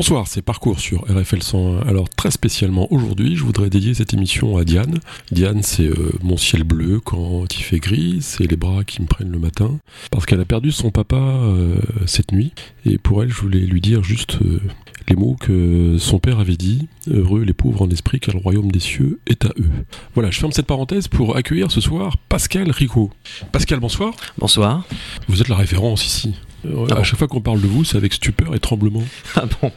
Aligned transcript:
Bonsoir, 0.00 0.26
c'est 0.26 0.40
Parcours 0.40 0.80
sur 0.80 1.02
RFL 1.02 1.42
101. 1.42 1.86
Alors 1.86 2.08
très 2.08 2.30
spécialement 2.30 2.90
aujourd'hui, 2.90 3.36
je 3.36 3.44
voudrais 3.44 3.68
dédier 3.68 3.92
cette 3.92 4.14
émission 4.14 4.56
à 4.56 4.64
Diane. 4.64 4.98
Diane, 5.30 5.62
c'est 5.62 5.88
euh, 5.90 6.12
mon 6.22 6.38
ciel 6.38 6.64
bleu 6.64 7.00
quand 7.00 7.44
il 7.54 7.62
fait 7.62 7.80
gris, 7.80 8.20
c'est 8.22 8.50
les 8.50 8.56
bras 8.56 8.82
qui 8.82 9.02
me 9.02 9.06
prennent 9.06 9.30
le 9.30 9.38
matin, 9.38 9.78
parce 10.10 10.24
qu'elle 10.24 10.40
a 10.40 10.46
perdu 10.46 10.72
son 10.72 10.90
papa 10.90 11.16
euh, 11.16 11.76
cette 12.06 12.32
nuit. 12.32 12.54
Et 12.86 12.96
pour 12.96 13.22
elle, 13.22 13.28
je 13.28 13.42
voulais 13.42 13.60
lui 13.60 13.82
dire 13.82 14.02
juste 14.02 14.38
euh, 14.40 14.62
les 15.10 15.16
mots 15.16 15.36
que 15.38 15.98
son 15.98 16.18
père 16.18 16.40
avait 16.40 16.56
dit 16.56 16.88
heureux 17.10 17.42
les 17.42 17.52
pauvres 17.52 17.82
en 17.82 17.90
esprit, 17.90 18.20
car 18.20 18.34
le 18.34 18.40
royaume 18.40 18.72
des 18.72 18.80
cieux 18.80 19.20
est 19.26 19.44
à 19.44 19.50
eux. 19.58 19.70
Voilà, 20.14 20.30
je 20.30 20.40
ferme 20.40 20.52
cette 20.52 20.64
parenthèse 20.64 21.08
pour 21.08 21.36
accueillir 21.36 21.70
ce 21.70 21.82
soir 21.82 22.16
Pascal 22.30 22.70
Rico. 22.70 23.10
Pascal, 23.52 23.80
bonsoir. 23.80 24.14
Bonsoir. 24.38 24.82
Vous 25.28 25.42
êtes 25.42 25.48
la 25.48 25.56
référence 25.56 26.06
ici. 26.06 26.36
Euh, 26.66 26.86
Ah 26.90 26.92
à 26.92 26.96
bon 26.96 27.02
chaque 27.04 27.18
fois 27.18 27.28
qu'on 27.28 27.40
parle 27.40 27.60
de 27.60 27.66
vous, 27.66 27.84
c'est 27.84 27.96
avec 27.96 28.12
stupeur 28.12 28.54
et 28.54 28.58
tremblement. 28.58 29.02
Ah 29.36 29.44
bon 29.60 29.70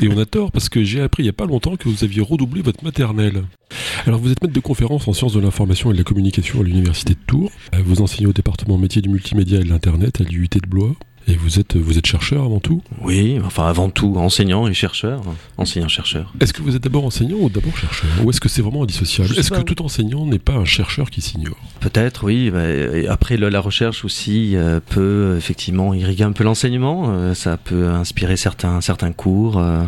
Et 0.00 0.08
on 0.08 0.18
a 0.18 0.26
tort 0.26 0.52
parce 0.52 0.68
que 0.68 0.82
j'ai 0.84 1.00
appris 1.00 1.22
il 1.22 1.26
n'y 1.26 1.30
a 1.30 1.34
pas 1.34 1.46
longtemps 1.46 1.76
que 1.76 1.88
vous 1.88 2.04
aviez 2.04 2.22
redoublé 2.22 2.62
votre 2.62 2.84
maternelle. 2.84 3.42
Alors 4.06 4.20
vous 4.20 4.30
êtes 4.30 4.40
maître 4.42 4.54
de 4.54 4.60
conférence 4.60 5.08
en 5.08 5.12
sciences 5.12 5.34
de 5.34 5.40
l'information 5.40 5.90
et 5.90 5.92
de 5.94 5.98
la 5.98 6.04
communication 6.04 6.60
à 6.60 6.64
l'université 6.64 7.14
de 7.14 7.18
Tours. 7.26 7.50
Euh, 7.74 7.78
Vous 7.84 8.00
enseignez 8.00 8.26
au 8.26 8.32
département 8.32 8.78
métier 8.78 9.02
du 9.02 9.08
multimédia 9.08 9.60
et 9.60 9.64
de 9.64 9.68
l'internet 9.68 10.20
à 10.20 10.24
l'UT 10.24 10.48
de 10.52 10.68
Blois. 10.68 10.94
Et 11.30 11.36
vous 11.36 11.58
êtes, 11.60 11.76
vous 11.76 11.98
êtes 11.98 12.06
chercheur 12.06 12.42
avant 12.42 12.58
tout. 12.58 12.80
Oui, 13.02 13.38
enfin 13.44 13.66
avant 13.68 13.90
tout, 13.90 14.14
enseignant 14.16 14.66
et 14.66 14.72
chercheur. 14.72 15.20
Enseignant-chercheur. 15.58 16.32
Est-ce 16.40 16.54
que 16.54 16.62
vous 16.62 16.74
êtes 16.74 16.82
d'abord 16.82 17.04
enseignant 17.04 17.36
ou 17.38 17.50
d'abord 17.50 17.76
chercheur 17.76 18.08
Ou 18.24 18.30
est-ce 18.30 18.40
que 18.40 18.48
c'est 18.48 18.62
vraiment 18.62 18.82
indissociable 18.84 19.28
Est-ce 19.36 19.50
que 19.50 19.60
tout 19.60 19.82
enseignant 19.82 20.24
n'est 20.24 20.38
pas 20.38 20.54
un 20.54 20.64
chercheur 20.64 21.10
qui 21.10 21.20
s'ignore 21.20 21.58
Peut-être, 21.80 22.24
oui. 22.24 22.50
bah, 22.50 22.62
après, 23.12 23.36
la 23.36 23.60
recherche 23.60 24.06
aussi 24.06 24.56
euh, 24.56 24.80
peut 24.88 25.34
effectivement 25.36 25.92
irriguer 25.92 26.24
un 26.24 26.32
peu 26.32 26.44
l'enseignement. 26.44 27.10
euh, 27.10 27.34
ça 27.34 27.58
peut 27.58 27.88
inspirer 27.88 28.38
certains, 28.38 28.80
certains 28.80 29.12
cours. 29.12 29.58
euh. 29.58 29.84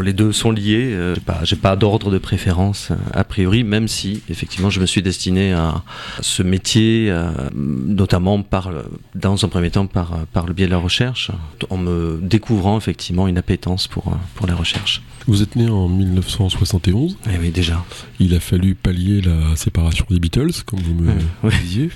Les 0.00 0.12
deux 0.12 0.30
sont 0.30 0.52
liés. 0.52 0.96
j'ai 1.42 1.56
pas, 1.56 1.70
pas 1.70 1.76
d'ordre 1.76 2.12
de 2.12 2.18
préférence 2.18 2.92
a 3.12 3.24
priori, 3.24 3.64
même 3.64 3.88
si 3.88 4.22
effectivement 4.30 4.70
je 4.70 4.80
me 4.80 4.86
suis 4.86 5.02
destiné 5.02 5.52
à 5.54 5.82
ce 6.20 6.44
métier, 6.44 7.12
notamment 7.54 8.42
par, 8.42 8.70
dans 9.16 9.44
un 9.44 9.48
premier 9.48 9.70
temps 9.70 9.86
par, 9.86 10.18
par 10.32 10.46
le 10.46 10.52
biais 10.52 10.67
la 10.68 10.78
recherche, 10.78 11.30
en 11.70 11.76
me 11.76 12.18
découvrant 12.22 12.76
effectivement 12.76 13.28
une 13.28 13.38
appétence 13.38 13.88
pour, 13.88 14.08
euh, 14.08 14.16
pour 14.34 14.46
la 14.46 14.54
recherche. 14.54 15.02
Vous 15.28 15.42
êtes 15.42 15.56
né 15.56 15.68
en 15.68 15.88
1971. 15.88 17.18
Eh 17.26 17.38
oui, 17.38 17.50
déjà. 17.50 17.84
Il 18.18 18.34
a 18.34 18.40
fallu 18.40 18.74
pallier 18.74 19.20
la 19.20 19.56
séparation 19.56 20.06
des 20.08 20.18
Beatles, 20.18 20.62
comme 20.64 20.80
vous 20.80 20.94
me 20.94 21.12
oui. 21.42 21.52
disiez. 21.60 21.90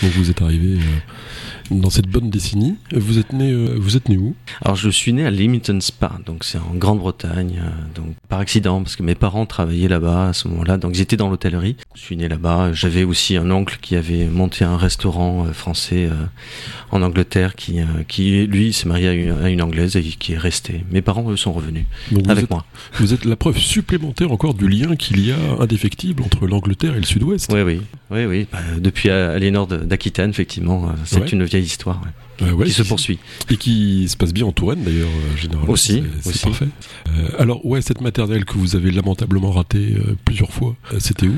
Donc 0.00 0.12
vous 0.12 0.30
êtes 0.30 0.42
arrivé 0.42 0.78
euh, 0.78 1.74
dans 1.76 1.90
cette 1.90 2.06
bonne 2.06 2.30
décennie. 2.30 2.76
Vous 2.92 3.18
êtes 3.18 3.32
né, 3.32 3.50
euh, 3.50 3.74
vous 3.76 3.96
êtes 3.96 4.08
né 4.08 4.16
où? 4.16 4.36
Alors 4.60 4.76
je 4.76 4.90
suis 4.90 5.12
né 5.12 5.26
à 5.26 5.30
Leamington 5.32 5.80
Spa, 5.80 6.20
donc 6.24 6.44
c'est 6.44 6.58
en 6.58 6.74
Grande-Bretagne, 6.74 7.60
euh, 7.64 7.70
donc 7.96 8.14
par 8.28 8.38
accident 8.38 8.80
parce 8.80 8.94
que 8.94 9.02
mes 9.02 9.16
parents 9.16 9.44
travaillaient 9.44 9.88
là-bas 9.88 10.28
à 10.28 10.32
ce 10.32 10.46
moment-là, 10.46 10.78
donc 10.78 10.96
ils 10.96 11.00
étaient 11.00 11.16
dans 11.16 11.30
l'hôtellerie. 11.30 11.76
Je 11.96 12.00
suis 12.00 12.16
né 12.16 12.28
là-bas. 12.28 12.72
J'avais 12.72 13.02
aussi 13.02 13.36
un 13.36 13.50
oncle 13.50 13.78
qui 13.82 13.96
avait 13.96 14.26
monté 14.26 14.64
un 14.64 14.76
restaurant 14.76 15.46
français 15.52 16.08
en 16.92 17.02
Angleterre, 17.02 17.56
qui, 17.56 17.80
qui 18.06 18.46
lui 18.46 18.72
s'est 18.72 18.86
marié 18.86 19.08
à 19.08 19.12
une, 19.12 19.32
à 19.32 19.48
une 19.48 19.62
anglaise 19.62 19.96
et 19.96 20.02
qui 20.02 20.34
est 20.34 20.38
resté. 20.38 20.84
Mes 20.92 21.02
parents 21.02 21.28
eux 21.28 21.36
sont 21.36 21.52
revenus 21.52 21.86
Donc 22.12 22.26
vous 22.26 22.30
avec 22.30 22.51
vous 22.94 23.12
êtes 23.14 23.24
la 23.24 23.36
preuve 23.36 23.58
supplémentaire 23.58 24.30
encore 24.32 24.54
du 24.54 24.68
lien 24.68 24.96
qu'il 24.96 25.24
y 25.24 25.32
a 25.32 25.36
indéfectible 25.60 26.22
entre 26.22 26.46
l'Angleterre 26.46 26.94
et 26.94 27.00
le 27.00 27.04
Sud-Ouest. 27.06 27.50
Oui, 27.52 27.62
oui, 27.62 27.80
oui, 28.10 28.24
oui. 28.26 28.46
Bah, 28.52 28.58
depuis 28.78 29.08
euh, 29.10 29.34
Aliénor 29.36 29.66
d'Aquitaine, 29.66 30.30
effectivement, 30.30 30.88
euh, 30.88 30.92
c'est 31.04 31.20
Ouais. 31.20 31.28
une 31.28 31.44
vieille 31.44 31.64
histoire 31.64 32.00
ouais, 32.02 32.10
Euh, 32.40 32.52
ouais, 32.52 32.66
qui 32.66 32.72
se 32.72 32.82
poursuit. 32.82 33.18
Et 33.50 33.56
qui 33.56 34.08
se 34.08 34.16
passe 34.16 34.32
bien 34.32 34.46
en 34.46 34.52
Touraine 34.52 34.82
d'ailleurs, 34.82 35.08
euh, 35.08 35.36
généralement. 35.36 35.70
Aussi, 35.72 36.02
C'est- 36.22 36.42
parfait. 36.42 36.68
Euh, 37.08 37.28
alors, 37.38 37.64
ouais, 37.66 37.82
cette 37.82 38.00
maternelle 38.00 38.44
que 38.44 38.54
vous 38.54 38.74
avez 38.74 38.90
lamentablement 38.90 39.50
ratée 39.50 39.94
euh, 39.98 40.14
plusieurs 40.24 40.50
fois, 40.50 40.74
c'était 40.98 41.26
où? 41.26 41.34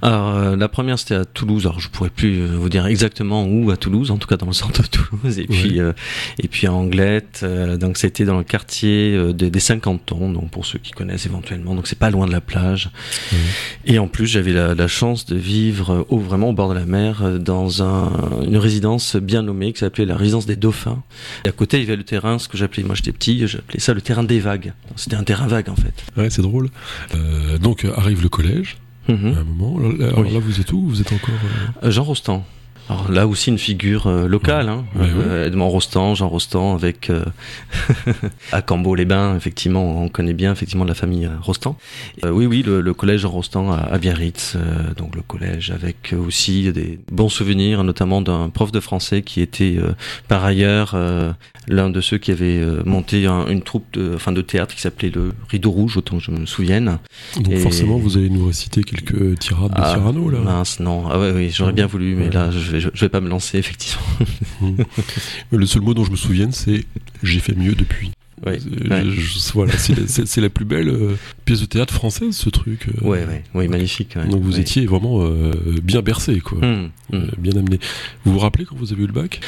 Alors 0.00 0.56
la 0.56 0.68
première 0.68 0.98
c'était 0.98 1.16
à 1.16 1.24
Toulouse. 1.24 1.66
Alors 1.66 1.80
je 1.80 1.88
pourrais 1.88 2.10
plus 2.10 2.46
vous 2.46 2.68
dire 2.68 2.86
exactement 2.86 3.44
où 3.44 3.70
à 3.70 3.76
Toulouse, 3.76 4.10
en 4.10 4.16
tout 4.16 4.28
cas 4.28 4.36
dans 4.36 4.46
le 4.46 4.52
centre 4.52 4.82
de 4.82 4.86
Toulouse. 4.88 5.38
Et 5.38 5.46
puis 5.46 5.78
et 6.38 6.48
puis 6.48 6.66
à 6.66 6.72
Anglette. 6.72 7.44
donc 7.80 7.96
c'était 7.98 8.24
dans 8.24 8.38
le 8.38 8.44
quartier 8.44 9.32
des, 9.34 9.50
des 9.50 9.60
50 9.60 10.12
ans. 10.12 10.28
Donc 10.30 10.50
pour 10.50 10.66
ceux 10.66 10.78
qui 10.78 10.92
connaissent 10.92 11.26
éventuellement. 11.26 11.74
Donc 11.74 11.86
c'est 11.88 11.98
pas 11.98 12.10
loin 12.10 12.26
de 12.26 12.32
la 12.32 12.40
plage. 12.40 12.90
Ouais. 13.32 13.38
Et 13.86 13.98
en 13.98 14.06
plus 14.08 14.26
j'avais 14.26 14.52
la, 14.52 14.74
la 14.74 14.88
chance 14.88 15.26
de 15.26 15.36
vivre 15.36 16.06
au 16.10 16.18
vraiment 16.18 16.50
au 16.50 16.52
bord 16.52 16.68
de 16.70 16.74
la 16.74 16.86
mer 16.86 17.38
dans 17.40 17.82
un, 17.82 18.10
une 18.46 18.56
résidence 18.56 19.16
bien 19.16 19.42
nommée 19.42 19.72
qui 19.72 19.80
s'appelait 19.80 20.04
la 20.06 20.16
résidence 20.16 20.27
des 20.46 20.56
Dauphins. 20.56 21.02
Et 21.44 21.48
à 21.48 21.52
côté 21.52 21.78
il 21.78 21.84
y 21.84 21.86
avait 21.86 21.96
le 21.96 22.04
terrain, 22.04 22.38
ce 22.38 22.48
que 22.48 22.56
j'appelais 22.56 22.82
moi 22.84 22.94
j'étais 22.94 23.12
petit, 23.12 23.46
j'appelais 23.46 23.80
ça 23.80 23.94
le 23.94 24.00
terrain 24.00 24.24
des 24.24 24.40
vagues. 24.40 24.72
C'était 24.96 25.16
un 25.16 25.24
terrain 25.24 25.46
vague 25.46 25.68
en 25.68 25.76
fait. 25.76 25.94
Ouais, 26.16 26.30
c'est 26.30 26.42
drôle. 26.42 26.68
Euh, 27.14 27.58
donc 27.58 27.84
arrive 27.96 28.22
le 28.22 28.28
collège, 28.28 28.76
Mhm. 29.08 29.34
à 29.36 29.40
un 29.40 29.44
moment. 29.44 29.78
Alors, 30.00 30.18
Oui. 30.20 30.32
là, 30.32 30.38
vous 30.38 30.60
êtes 30.60 30.72
où? 30.72 30.86
Vous 30.86 31.00
êtes 31.00 31.12
encore. 31.12 31.30
euh, 31.82 31.86
Euh, 31.88 31.90
Jean 31.90 32.04
Rostand. 32.04 32.44
Alors 32.88 33.10
là 33.10 33.26
aussi 33.26 33.50
une 33.50 33.58
figure 33.58 34.06
euh, 34.06 34.26
locale, 34.26 34.68
hein. 34.68 34.84
Ouais, 34.96 35.06
Euh, 35.14 35.46
Edmond 35.46 35.68
Rostand, 35.68 36.14
Jean 36.14 36.28
Rostand 36.28 36.74
avec 36.74 37.10
euh, 37.10 37.24
à 38.52 38.62
Cambo-les-Bains, 38.62 39.36
effectivement, 39.36 40.02
on 40.02 40.08
connaît 40.08 40.32
bien 40.32 40.52
effectivement 40.52 40.84
la 40.84 40.94
famille 40.94 41.26
euh, 41.26 41.30
Rostand. 41.40 41.76
Euh, 42.24 42.30
oui, 42.30 42.46
oui, 42.46 42.62
le, 42.66 42.80
le 42.80 42.94
collège 42.94 43.20
Jean 43.20 43.30
Rostand 43.30 43.70
à, 43.72 43.76
à 43.78 43.98
Biarritz, 43.98 44.54
euh, 44.56 44.94
donc 44.96 45.14
le 45.16 45.22
collège 45.22 45.70
avec 45.70 46.14
aussi 46.18 46.72
des 46.72 46.98
bons 47.12 47.28
souvenirs, 47.28 47.84
notamment 47.84 48.20
d'un 48.22 48.48
prof 48.48 48.72
de 48.72 48.80
français 48.80 49.22
qui 49.22 49.40
était 49.40 49.76
euh, 49.78 49.92
par 50.28 50.44
ailleurs 50.44 50.92
euh, 50.94 51.32
l'un 51.68 51.90
de 51.90 52.00
ceux 52.00 52.16
qui 52.18 52.30
avait 52.30 52.62
monté 52.86 53.26
un- 53.26 53.46
une 53.48 53.60
troupe 53.62 53.84
de, 53.92 54.12
enfin, 54.14 54.32
de 54.32 54.40
théâtre 54.40 54.74
qui 54.74 54.80
s'appelait 54.80 55.10
le 55.10 55.32
Rideau 55.50 55.70
Rouge, 55.70 55.96
autant 55.98 56.16
que 56.18 56.22
je 56.24 56.30
me 56.30 56.46
souvienne. 56.46 56.98
Donc 57.36 57.50
Et- 57.52 57.56
forcément, 57.58 57.98
vous 57.98 58.16
allez 58.16 58.30
nous 58.30 58.46
réciter 58.46 58.82
quelques 58.82 59.38
tirades 59.38 59.72
de 59.72 59.76
Ah, 59.76 59.94
Cyrano, 59.94 60.30
là. 60.30 60.38
Mince, 60.38 60.80
non. 60.80 61.04
Ah 61.10 61.18
ouais, 61.18 61.32
oui, 61.34 61.50
j'aurais 61.50 61.72
bien 61.74 61.86
voulu, 61.86 62.14
mais 62.14 62.26
Ouais. 62.28 62.32
là, 62.32 62.50
je 62.50 62.70
vais, 62.70 62.77
je 62.80 63.00
vais 63.00 63.08
pas 63.08 63.20
me 63.20 63.28
lancer, 63.28 63.58
effectivement. 63.58 64.04
Le 65.52 65.66
seul 65.66 65.82
mot 65.82 65.94
dont 65.94 66.04
je 66.04 66.10
me 66.10 66.16
souvienne, 66.16 66.52
c'est 66.52 66.84
j'ai 67.22 67.40
fait 67.40 67.54
mieux 67.54 67.74
depuis. 67.74 68.10
Euh, 68.46 68.50
ouais. 68.52 68.60
je- 69.04 69.20
je- 69.20 69.52
voilà, 69.52 69.72
c'est 69.76 70.40
la, 70.40 70.48
plus 70.48 70.64
belle 70.64 70.88
euh, 70.88 71.16
pièce 71.44 71.60
de 71.60 71.66
théâtre 71.66 71.92
française, 71.92 72.36
ce 72.36 72.48
truc. 72.50 72.86
euh. 72.88 73.04
Ouais, 73.04 73.24
ouais, 73.26 73.42
oui, 73.54 73.66
magnifique. 73.66 74.14
ouais. 74.16 74.28
Donc 74.28 74.42
vous 74.42 74.60
étiez 74.60 74.86
vraiment 74.86 75.22
euh, 75.24 75.52
bien 75.82 76.02
bercé, 76.02 76.38
quoi. 76.38 76.58
Hum, 76.62 76.90
hum. 77.12 77.30
Bien 77.36 77.56
amené. 77.56 77.80
Vous 78.24 78.32
vous 78.32 78.38
rappelez 78.38 78.64
quand 78.64 78.76
vous 78.76 78.92
avez 78.92 79.02
eu 79.02 79.06
le 79.08 79.12
bac? 79.12 79.40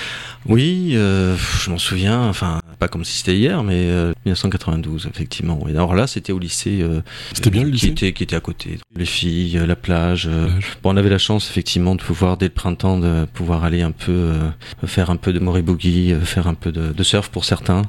Oui, 0.46 0.90
je 0.94 1.70
m'en 1.70 1.78
souviens, 1.78 2.20
enfin, 2.28 2.60
pas 2.80 2.88
comme 2.88 3.04
si 3.04 3.18
c'était 3.18 3.36
hier, 3.36 3.62
mais 3.62 3.74
euh, 3.76 4.12
1992, 4.24 5.06
effectivement. 5.12 5.66
Et 5.68 5.72
alors 5.72 5.94
là, 5.94 6.06
c'était 6.06 6.32
au 6.32 6.38
lycée. 6.38 6.78
euh, 6.80 7.02
C'était 7.34 7.50
bien 7.50 7.62
le 7.62 7.68
qui 7.68 7.74
lycée 7.74 7.86
était, 7.88 8.12
qui 8.12 8.22
était 8.24 8.34
à 8.36 8.40
côté. 8.40 8.78
Les 8.96 9.04
filles, 9.04 9.58
euh, 9.58 9.66
la 9.66 9.76
plage. 9.76 10.26
euh. 10.28 10.48
Bon, 10.82 10.92
on 10.94 10.96
avait 10.96 11.10
la 11.10 11.18
chance, 11.18 11.48
effectivement, 11.50 11.94
de 11.94 12.02
pouvoir, 12.02 12.36
dès 12.38 12.46
le 12.46 12.52
printemps, 12.52 12.98
de 12.98 13.26
pouvoir 13.34 13.64
aller 13.64 13.82
un 13.82 13.92
peu, 13.92 14.10
euh, 14.12 14.48
faire 14.86 15.10
un 15.10 15.16
peu 15.16 15.32
de 15.32 15.38
moriboogie, 15.38 16.12
euh, 16.12 16.20
faire 16.20 16.46
un 16.48 16.54
peu 16.54 16.72
de, 16.72 16.92
de 16.92 17.02
surf 17.02 17.28
pour 17.28 17.44
certains, 17.44 17.82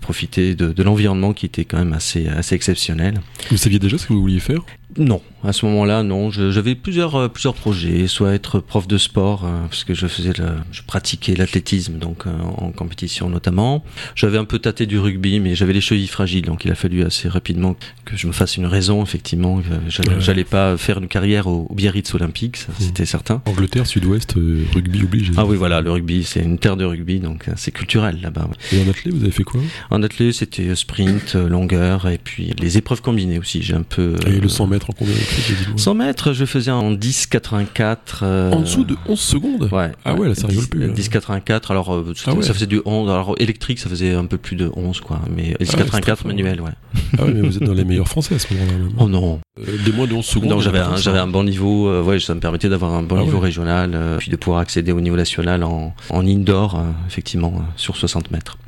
profiter 0.00 0.54
de, 0.54 0.72
de 0.72 0.82
l'environnement 0.82 1.32
qui 1.34 1.46
était 1.46 1.64
quand 1.66 1.78
même 1.78 1.92
assez, 1.92 2.26
assez 2.28 2.54
exceptionnel. 2.54 3.20
Vous 3.50 3.56
saviez 3.58 3.78
déjà 3.78 3.98
ce 3.98 4.06
que 4.06 4.14
vous 4.14 4.22
vouliez 4.22 4.40
faire? 4.40 4.60
Non, 4.96 5.20
à 5.44 5.52
ce 5.52 5.66
moment-là, 5.66 6.02
non. 6.02 6.30
J'avais 6.30 6.74
plusieurs 6.74 7.14
euh, 7.14 7.28
plusieurs 7.28 7.54
projets, 7.54 8.06
soit 8.06 8.32
être 8.32 8.58
prof 8.58 8.88
de 8.88 8.96
sport, 8.96 9.44
euh, 9.44 9.60
parce 9.68 9.84
que 9.84 9.92
je 9.92 10.06
faisais, 10.06 10.32
le- 10.38 10.56
je 10.72 10.80
pratiquais 10.82 11.36
l'athlétisme, 11.36 11.98
donc 11.98 12.26
euh, 12.26 12.30
en 12.56 12.72
compétition 12.72 13.28
notamment. 13.28 13.84
J'avais 14.14 14.38
un 14.38 14.46
peu 14.46 14.58
tâté 14.58 14.86
du 14.86 14.98
rugby, 14.98 15.40
mais 15.40 15.54
j'avais 15.54 15.74
les 15.74 15.82
chevilles 15.82 16.06
fragiles, 16.08 16.46
donc 16.46 16.64
il 16.64 16.70
a 16.70 16.74
fallu 16.74 17.04
assez 17.04 17.28
rapidement 17.28 17.76
que 18.06 18.16
je 18.16 18.26
me 18.26 18.32
fasse 18.32 18.56
une 18.56 18.64
raison, 18.64 19.02
effectivement. 19.02 19.60
J'allais 19.88 20.38
Ouais. 20.38 20.44
pas 20.44 20.76
faire 20.78 20.98
une 20.98 21.06
carrière 21.08 21.46
au, 21.48 21.66
au 21.68 21.74
Biarritz 21.74 22.14
Olympique, 22.14 22.56
ça, 22.56 22.72
c'était 22.78 23.04
certain. 23.06 23.42
Angleterre, 23.44 23.86
Sud-Ouest, 23.86 24.36
euh, 24.38 24.64
rugby 24.74 25.02
obligé. 25.02 25.32
Ah 25.36 25.44
oui, 25.44 25.56
voilà, 25.58 25.82
le 25.82 25.92
rugby, 25.92 26.24
c'est 26.24 26.40
une 26.40 26.58
terre 26.58 26.78
de 26.78 26.86
rugby, 26.86 27.20
donc 27.20 27.44
c'est 27.56 27.72
culturel 27.72 28.20
là-bas. 28.22 28.48
ouais. 28.72 28.78
Et 28.78 28.82
en 28.82 28.88
athlète, 28.88 29.12
vous 29.14 29.22
avez 29.22 29.32
fait 29.32 29.44
quoi? 29.44 29.60
En 29.90 30.02
athlète, 30.02 30.32
c'était 30.32 30.74
sprint, 30.74 31.34
longueur, 31.34 32.08
et 32.08 32.18
puis 32.18 32.54
les 32.58 32.78
épreuves 32.78 33.02
combinées 33.02 33.38
aussi. 33.38 33.62
J'ai 33.62 33.74
un 33.74 33.82
peu. 33.82 34.14
Et 34.26 34.40
le 34.40 34.48
100 34.48 34.66
mètres 34.66 34.77
en 34.88 34.92
combien 34.92 35.14
de 35.14 35.18
minutes, 35.18 35.58
dites-moi 35.58 35.78
100 35.78 35.94
mètres, 35.94 36.32
je 36.32 36.44
faisais 36.44 36.70
en 36.70 36.92
10,84. 36.92 37.96
euh, 38.22 38.52
En 38.52 38.60
dessous 38.60 38.84
de 38.84 38.96
11 39.06 39.18
secondes? 39.18 39.68
Ouais. 39.72 39.92
Ah 40.04 40.14
ouais, 40.14 40.28
là, 40.28 40.34
ça 40.34 40.46
rigole 40.46 40.64
10, 40.64 40.68
plus, 40.70 40.80
là. 40.86 40.92
10,84. 40.94 41.70
Alors, 41.70 41.94
euh, 41.94 42.12
Ah 42.26 42.34
ouais. 42.34 42.42
ça 42.42 42.54
faisait 42.54 42.66
du 42.66 42.80
11. 42.84 43.10
Alors, 43.10 43.34
électrique, 43.38 43.78
ça 43.78 43.88
faisait 43.88 44.14
un 44.14 44.26
peu 44.26 44.38
plus 44.38 44.56
de 44.56 44.70
11, 44.74 45.00
quoi. 45.00 45.20
Mais 45.34 45.56
c'est 45.60 45.76
10,84 45.76 46.00
très 46.00 46.16
fort. 46.16 46.26
manuel, 46.26 46.60
ouais. 46.60 46.70
Ah 47.18 47.24
ouais, 47.24 47.32
mais 47.32 47.40
vous 47.40 47.56
êtes 47.56 47.62
dans 47.64 47.74
les 47.74 47.84
meilleurs 47.84 48.08
français 48.08 48.34
à 48.34 48.38
ce 48.38 48.52
moment-là. 48.54 48.84
Oh 48.98 49.08
non. 49.08 49.40
Euh, 49.60 49.78
des 49.84 49.92
moins 49.92 50.06
de 50.06 50.14
11 50.14 50.24
secondes. 50.24 50.48
Donc, 50.50 50.62
j'avais 50.62 50.78
un, 51.18 51.26
bon 51.26 51.44
niveau. 51.44 52.02
ouais, 52.02 52.20
ça 52.20 52.34
me 52.34 52.40
permettait 52.40 52.68
d'avoir 52.68 52.94
un 52.94 53.02
bon 53.02 53.16
Ah 53.18 53.24
niveau 53.24 53.40
régional, 53.40 54.16
puis 54.18 54.30
de 54.30 54.36
pouvoir 54.36 54.60
accéder 54.60 54.92
au 54.92 55.00
niveau 55.00 55.16
national 55.16 55.64
en, 55.64 55.94
en 56.10 56.26
indoor, 56.26 56.80
effectivement, 57.08 57.52
sur 57.76 57.96
60 57.96 58.30
mètres. 58.30 58.58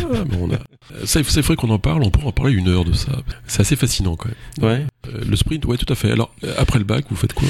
Ah, 0.00 0.22
mais 0.30 0.36
on 0.40 0.50
a... 0.52 0.58
C'est 1.04 1.40
vrai 1.40 1.56
qu'on 1.56 1.70
en 1.70 1.78
parle, 1.80 2.02
on 2.04 2.10
pourrait 2.10 2.26
en 2.26 2.32
parler 2.32 2.52
une 2.54 2.68
heure 2.68 2.84
de 2.84 2.92
ça. 2.92 3.10
C'est 3.46 3.60
assez 3.60 3.76
fascinant 3.76 4.14
quand 4.16 4.28
même. 4.60 4.70
Ouais. 4.70 4.86
Euh, 5.14 5.20
le 5.28 5.36
sprint, 5.36 5.64
ouais, 5.66 5.76
tout 5.76 5.90
à 5.92 5.96
fait. 5.96 6.10
Alors, 6.10 6.34
euh, 6.44 6.52
après 6.58 6.78
le 6.78 6.84
bac, 6.84 7.04
vous 7.10 7.16
faites 7.16 7.32
quoi? 7.32 7.48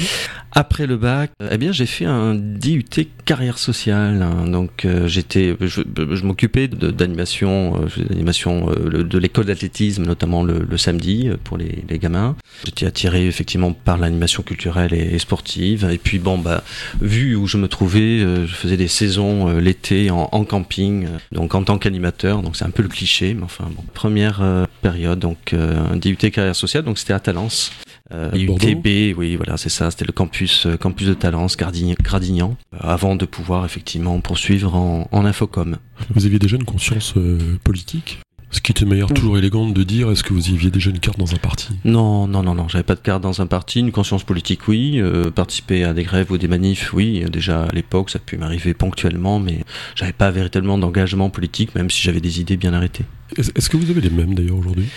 Après 0.51 0.87
le 0.87 0.97
bac, 0.97 1.31
euh, 1.41 1.49
eh 1.51 1.57
bien, 1.57 1.71
j'ai 1.71 1.85
fait 1.85 2.05
un 2.05 2.35
DUT 2.35 2.83
carrière 3.25 3.57
sociale. 3.57 4.21
hein. 4.21 4.47
Donc, 4.47 4.87
j'étais, 5.05 5.55
je, 5.59 6.23
m'occupais 6.25 6.67
d'animation, 6.67 7.85
d'animation 8.09 8.67
de 8.67 9.17
l'école 9.17 9.45
d'athlétisme, 9.45 10.05
notamment 10.05 10.43
le, 10.43 10.77
samedi 10.77 11.29
pour 11.43 11.57
les, 11.57 11.83
gamins. 11.99 12.35
J'étais 12.65 12.85
attiré 12.85 13.27
effectivement 13.27 13.73
par 13.73 13.97
l'animation 13.97 14.43
culturelle 14.43 14.93
et, 14.93 15.17
sportive. 15.19 15.87
Et 15.91 15.97
puis, 15.97 16.19
bon, 16.19 16.37
bah, 16.37 16.63
vu 17.01 17.35
où 17.35 17.47
je 17.47 17.57
me 17.57 17.67
trouvais, 17.67 18.19
je 18.19 18.53
faisais 18.53 18.77
des 18.77 18.87
saisons 18.87 19.57
l'été 19.59 20.09
en, 20.11 20.45
camping, 20.45 21.07
donc 21.31 21.55
en 21.55 21.63
tant 21.63 21.77
qu'animateur. 21.77 22.41
Donc, 22.41 22.55
c'est 22.55 22.65
un 22.65 22.69
peu 22.69 22.83
le 22.83 22.89
cliché, 22.89 23.33
mais 23.33 23.43
enfin, 23.43 23.65
bon. 23.75 23.83
Première 23.93 24.41
période, 24.81 25.19
donc 25.19 25.53
un 25.53 25.97
DUT 25.97 26.15
carrière 26.15 26.55
sociale, 26.55 26.83
donc 26.83 26.97
c'était 26.97 27.13
à 27.13 27.19
Talence. 27.47 27.71
Euh, 28.13 28.31
UTB, 28.33 29.17
oui, 29.17 29.35
voilà, 29.35 29.57
c'est 29.57 29.69
ça. 29.69 29.91
C'était 29.91 30.05
le 30.05 30.13
campus, 30.13 30.65
euh, 30.65 30.77
campus 30.77 31.07
de 31.07 31.13
Talence, 31.13 31.57
Gradignan, 31.57 32.55
euh, 32.73 32.77
avant 32.79 33.15
de 33.15 33.25
pouvoir 33.25 33.65
effectivement 33.65 34.19
poursuivre 34.21 34.75
en, 34.75 35.09
en 35.11 35.25
infocom. 35.25 35.77
Vous 36.15 36.25
aviez 36.25 36.39
déjà 36.39 36.55
une 36.55 36.63
conscience 36.63 37.13
euh, 37.17 37.57
politique? 37.63 38.19
Ce 38.49 38.61
qui 38.61 38.71
une 38.81 38.87
manière 38.87 39.07
toujours 39.07 39.37
élégante 39.37 39.73
de 39.73 39.83
dire 39.83 40.09
est-ce 40.09 40.23
que 40.23 40.33
vous 40.33 40.47
aviez 40.49 40.71
déjà 40.71 40.89
une 40.89 40.99
carte 40.99 41.19
dans 41.19 41.33
un 41.33 41.37
parti? 41.37 41.67
Non, 41.83 42.27
non, 42.27 42.43
non, 42.43 42.55
non, 42.55 42.69
j'avais 42.69 42.83
pas 42.85 42.95
de 42.95 43.01
carte 43.01 43.21
dans 43.21 43.41
un 43.41 43.45
parti, 43.45 43.81
une 43.81 43.91
conscience 43.91 44.23
politique, 44.23 44.69
oui. 44.69 45.01
euh, 45.01 45.29
participer 45.29 45.83
à 45.83 45.93
des 45.93 46.03
grèves 46.03 46.31
ou 46.31 46.37
des 46.37 46.47
manifs, 46.47 46.93
oui. 46.93 47.25
Déjà 47.29 47.65
à 47.65 47.73
l'époque, 47.73 48.09
ça 48.09 48.19
a 48.19 48.21
pu 48.25 48.37
m'arriver 48.37 48.73
ponctuellement, 48.73 49.39
mais 49.41 49.65
j'avais 49.95 50.13
pas 50.13 50.31
véritablement 50.31 50.77
d'engagement 50.77 51.29
politique, 51.29 51.75
même 51.75 51.89
si 51.89 52.01
j'avais 52.01 52.21
des 52.21 52.39
idées 52.39 52.55
bien 52.55 52.73
arrêtées. 52.73 53.03
Est-ce 53.35 53.69
que 53.69 53.75
vous 53.75 53.89
avez 53.91 53.99
les 53.99 54.09
mêmes 54.09 54.33
d'ailleurs 54.33 54.57
aujourd'hui? 54.59 54.87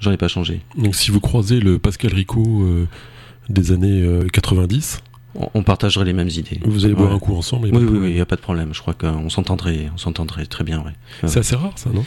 J'en 0.00 0.12
ai 0.12 0.16
pas 0.16 0.28
changé. 0.28 0.60
Donc, 0.76 0.94
si 0.94 1.10
vous 1.10 1.20
croisez 1.20 1.60
le 1.60 1.78
Pascal 1.78 2.12
Rico 2.12 2.42
euh, 2.62 2.86
des 3.48 3.72
années 3.72 4.02
euh, 4.02 4.26
90, 4.32 5.02
On, 5.38 5.48
on 5.54 5.62
partagerait 5.62 6.04
les 6.04 6.12
mêmes 6.12 6.28
idées. 6.28 6.60
vous 6.64 6.84
allez 6.84 6.94
boire 6.94 7.10
Ouais. 7.10 7.16
un 7.16 7.18
coup 7.18 7.34
ensemble. 7.36 7.68
Oui, 7.72 7.84
oui, 7.84 8.10
il 8.10 8.16
y 8.16 8.20
a 8.20 8.26
pas 8.26 8.36
de 8.36 8.40
problème. 8.40 8.70
Je 8.72 8.80
crois 8.80 8.94
qu'on 8.94 9.28
s'entendrait, 9.30 9.90
on 9.94 9.98
s'entendrait 9.98 10.46
très 10.46 10.64
bien, 10.64 10.78
ouais. 10.82 10.92
C'est 11.28 11.40
assez 11.40 11.56
rare 11.56 11.72
ça, 11.76 11.90
non? 11.92 12.04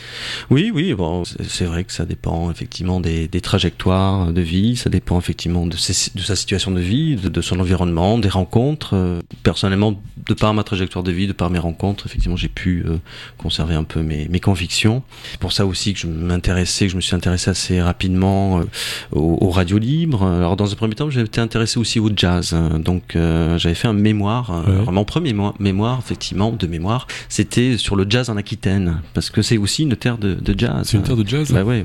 Oui, 0.49 0.71
oui, 0.73 0.93
bon, 0.93 1.23
c'est 1.25 1.65
vrai 1.65 1.83
que 1.83 1.91
ça 1.93 2.05
dépend 2.05 2.49
effectivement 2.51 2.99
des, 2.99 3.27
des 3.27 3.41
trajectoires 3.41 4.31
de 4.33 4.41
vie, 4.41 4.75
ça 4.75 4.89
dépend 4.89 5.19
effectivement 5.19 5.65
de, 5.67 5.75
ses- 5.77 6.11
de 6.15 6.21
sa 6.21 6.35
situation 6.35 6.71
de 6.71 6.79
vie, 6.79 7.15
de, 7.15 7.29
de 7.29 7.41
son 7.41 7.59
environnement, 7.59 8.17
des 8.17 8.29
rencontres. 8.29 8.91
Euh, 8.95 9.19
Personnellement, 9.43 10.01
de 10.27 10.33
par 10.33 10.53
ma 10.53 10.63
trajectoire 10.63 11.03
de 11.03 11.11
vie, 11.11 11.27
de 11.27 11.33
par 11.33 11.49
mes 11.49 11.59
rencontres, 11.59 12.05
effectivement, 12.07 12.35
j'ai 12.35 12.49
pu 12.49 12.83
euh, 12.87 12.97
conserver 13.37 13.75
un 13.75 13.83
peu 13.83 14.01
mes, 14.01 14.27
mes 14.27 14.39
convictions. 14.39 15.03
C'est 15.31 15.39
pour 15.39 15.51
ça 15.51 15.65
aussi 15.65 15.93
que 15.93 15.99
je 15.99 16.07
m'intéressais, 16.07 16.85
que 16.85 16.91
je 16.91 16.95
me 16.95 17.01
suis 17.01 17.15
intéressé 17.15 17.49
assez 17.49 17.81
rapidement 17.81 18.59
euh, 18.59 18.63
aux, 19.11 19.37
aux 19.41 19.49
radios 19.49 19.77
libres. 19.77 20.23
Alors, 20.25 20.55
dans 20.57 20.71
un 20.71 20.75
premier 20.75 20.95
temps, 20.95 21.09
été 21.09 21.41
intéressé 21.41 21.79
aussi 21.79 21.99
au 21.99 22.09
jazz. 22.15 22.53
hein. 22.53 22.79
Donc, 22.79 23.15
euh, 23.19 23.57
j'avais 23.57 23.75
fait 23.75 23.87
un 23.87 23.93
mémoire. 23.93 24.51
euh, 24.51 24.63
Ouais. 24.69 24.75
alors, 24.81 24.91
mon 24.91 25.03
premier 25.05 25.29
mémoire, 25.33 25.53
mémoire, 25.59 25.99
effectivement, 26.03 26.51
de 26.51 26.67
mémoire, 26.67 27.07
c'était 27.29 27.77
sur 27.77 27.95
le 27.95 28.05
jazz 28.09 28.29
en 28.29 28.37
Aquitaine, 28.37 29.01
parce 29.13 29.29
que 29.29 29.41
c'est 29.41 29.57
aussi 29.57 29.83
une 29.83 29.95
terre 29.95 30.17
de, 30.17 30.33
de 30.33 30.55
jazz. 30.57 30.81
C'est 30.87 30.97
une 30.97 31.03
terre 31.03 31.15
de 31.17 31.27
jazz 31.27 31.51
Bah 31.51 31.63
ouais, 31.63 31.83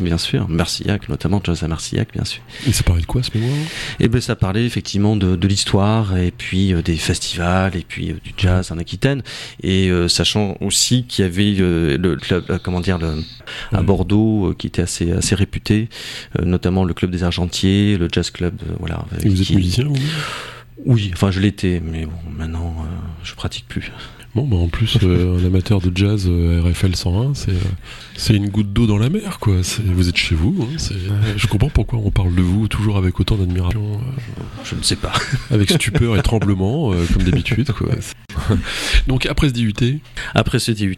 Bien 0.00 0.18
sûr, 0.18 0.48
Marcillac, 0.48 1.08
notamment 1.08 1.40
jazz 1.44 1.62
à 1.62 1.68
Marcillac, 1.68 2.08
bien 2.12 2.24
sûr. 2.24 2.42
Et 2.68 2.72
ça 2.72 2.82
parlait 2.82 3.02
de 3.02 3.06
quoi 3.06 3.22
ce 3.22 3.30
mémoire? 3.36 3.56
Et 3.98 4.08
ben 4.08 4.20
ça 4.20 4.36
parlait 4.36 4.64
effectivement 4.64 5.16
de, 5.16 5.36
de 5.36 5.48
l'histoire 5.48 6.16
et 6.16 6.30
puis 6.30 6.72
euh, 6.72 6.82
des 6.82 6.96
festivals 6.96 7.76
et 7.76 7.84
puis 7.86 8.06
du 8.24 8.32
jazz 8.36 8.70
en 8.72 8.78
Aquitaine 8.78 9.22
et 9.62 9.90
sachant 10.08 10.56
aussi 10.60 11.04
qu'il 11.04 11.24
y 11.24 11.28
avait 11.28 11.52
le 11.52 12.16
club, 12.16 12.44
euh, 12.50 12.58
comment 12.62 12.80
dire, 12.80 12.98
le, 12.98 13.22
à. 13.72 13.82
Bordeaux 13.82 14.54
qui 14.58 14.66
était 14.66 14.82
assez 14.82 15.12
assez 15.12 15.34
réputé, 15.34 15.88
notamment 16.42 16.84
le 16.84 16.94
club 16.94 17.10
des 17.10 17.22
Argentiers, 17.24 17.96
le 17.98 18.08
jazz 18.10 18.30
club, 18.30 18.54
voilà. 18.78 19.04
Et 19.24 19.28
vous 19.28 19.40
êtes 19.42 19.50
musicien 19.50 19.84
vous? 19.84 19.94
Oui, 20.86 21.10
enfin 21.12 21.30
je 21.30 21.40
l'étais, 21.40 21.80
mais 21.84 22.06
bon 22.06 22.12
maintenant 22.36 22.74
euh, 22.80 22.84
je 23.22 23.34
pratique 23.34 23.66
plus. 23.68 23.90
Bon, 24.36 24.46
bah 24.46 24.56
en 24.58 24.68
plus, 24.68 24.96
euh, 25.02 25.38
un 25.42 25.44
amateur 25.44 25.80
de 25.80 25.90
jazz 25.94 26.26
euh, 26.28 26.62
RFL 26.62 26.94
101, 26.94 27.34
c'est 27.34 27.50
c'est 28.16 28.34
une 28.36 28.48
goutte 28.48 28.72
d'eau 28.72 28.86
dans 28.86 28.96
la 28.96 29.10
mer, 29.10 29.40
quoi. 29.40 29.56
C'est- 29.64 29.82
Vous 29.82 30.08
êtes 30.08 30.16
chez 30.16 30.36
vous. 30.36 30.56
hein, 30.62 30.74
c'est- 30.78 30.94
je 31.36 31.46
comprends 31.48 31.68
pourquoi 31.68 31.98
on 31.98 32.12
parle 32.12 32.34
de 32.36 32.40
vous 32.42 32.68
toujours 32.68 32.96
avec 32.96 33.18
autant 33.18 33.34
d'admiration, 33.36 34.00
Je 34.64 34.76
ne 34.76 34.82
sais 34.82 34.94
pas. 34.94 35.12
avec 35.50 35.70
stupeur 35.72 36.16
et 36.16 36.22
tremblement, 36.22 36.92
comme 37.12 37.24
d'habitude, 37.24 37.72
quoi. 37.72 37.88
Donc 39.08 39.26
après 39.26 39.48
ce 39.48 39.52
DUT, 39.54 40.00
Après 40.34 40.60
ce 40.60 40.70
DUT, 40.70 40.96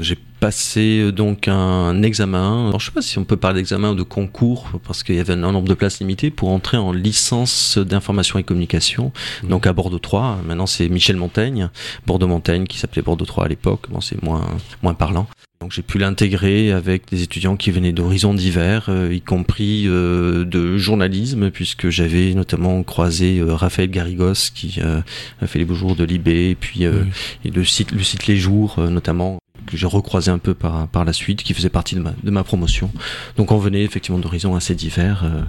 j'ai 0.00 0.16
passé 0.42 0.98
euh, 0.98 1.12
donc 1.12 1.46
un 1.46 2.02
examen. 2.02 2.66
Alors, 2.66 2.80
je 2.80 2.86
sais 2.86 2.92
pas 2.92 3.00
si 3.00 3.16
on 3.16 3.24
peut 3.24 3.36
parler 3.36 3.60
d'examen 3.60 3.92
ou 3.92 3.94
de 3.94 4.02
concours 4.02 4.80
parce 4.84 5.04
qu'il 5.04 5.14
y 5.14 5.20
avait 5.20 5.34
un 5.34 5.36
nombre 5.36 5.68
de 5.68 5.74
places 5.74 6.00
limitées 6.00 6.30
pour 6.32 6.48
entrer 6.48 6.78
en 6.78 6.90
licence 6.90 7.78
d'information 7.78 8.40
et 8.40 8.42
communication. 8.42 9.12
Mhm. 9.44 9.50
Donc 9.50 9.68
à 9.68 9.72
Bordeaux 9.72 10.00
3. 10.00 10.40
Maintenant 10.44 10.66
c'est 10.66 10.88
Michel 10.88 11.14
Montaigne, 11.14 11.70
Bordeaux 12.08 12.26
Montaigne 12.26 12.64
qui 12.64 12.76
s'appelait 12.78 13.02
Bordeaux 13.02 13.24
3 13.24 13.44
à 13.44 13.48
l'époque. 13.48 13.86
Bon 13.88 14.00
c'est 14.00 14.20
moins 14.20 14.44
moins 14.82 14.94
parlant. 14.94 15.28
Donc 15.60 15.70
j'ai 15.70 15.82
pu 15.82 15.98
l'intégrer 15.98 16.72
avec 16.72 17.08
des 17.08 17.22
étudiants 17.22 17.56
qui 17.56 17.70
venaient 17.70 17.92
d'horizons 17.92 18.34
divers, 18.34 18.86
euh, 18.88 19.14
y 19.14 19.20
compris 19.20 19.84
euh, 19.86 20.44
de 20.44 20.76
journalisme, 20.76 21.52
puisque 21.52 21.88
j'avais 21.88 22.34
notamment 22.34 22.82
croisé 22.82 23.38
euh, 23.38 23.54
Raphaël 23.54 23.88
Garrigos 23.88 24.50
qui 24.52 24.80
euh, 24.82 25.00
a 25.40 25.46
fait 25.46 25.60
les 25.60 25.64
beaux 25.64 25.76
jours 25.76 25.94
de 25.94 26.02
Libé, 26.02 26.50
et 26.50 26.56
puis 26.56 26.84
euh, 26.84 27.04
Ouais. 27.04 27.08
et 27.44 27.50
le 27.52 27.64
site, 27.64 27.92
le 27.92 28.02
site 28.02 28.26
Les 28.26 28.36
Jours 28.36 28.74
euh, 28.80 28.90
notamment 28.90 29.38
que 29.72 29.76
j'ai 29.78 29.86
recroisé 29.86 30.30
un 30.30 30.38
peu 30.38 30.54
par, 30.54 30.86
par 30.88 31.04
la 31.04 31.12
suite, 31.12 31.42
qui 31.42 31.54
faisait 31.54 31.68
partie 31.70 31.94
de 31.94 32.00
ma, 32.00 32.12
de 32.22 32.30
ma 32.30 32.44
promotion. 32.44 32.90
Donc 33.36 33.50
on 33.52 33.58
venait 33.58 33.82
effectivement 33.82 34.18
d'horizons 34.18 34.54
assez 34.54 34.74
divers 34.74 35.24
euh, 35.24 35.42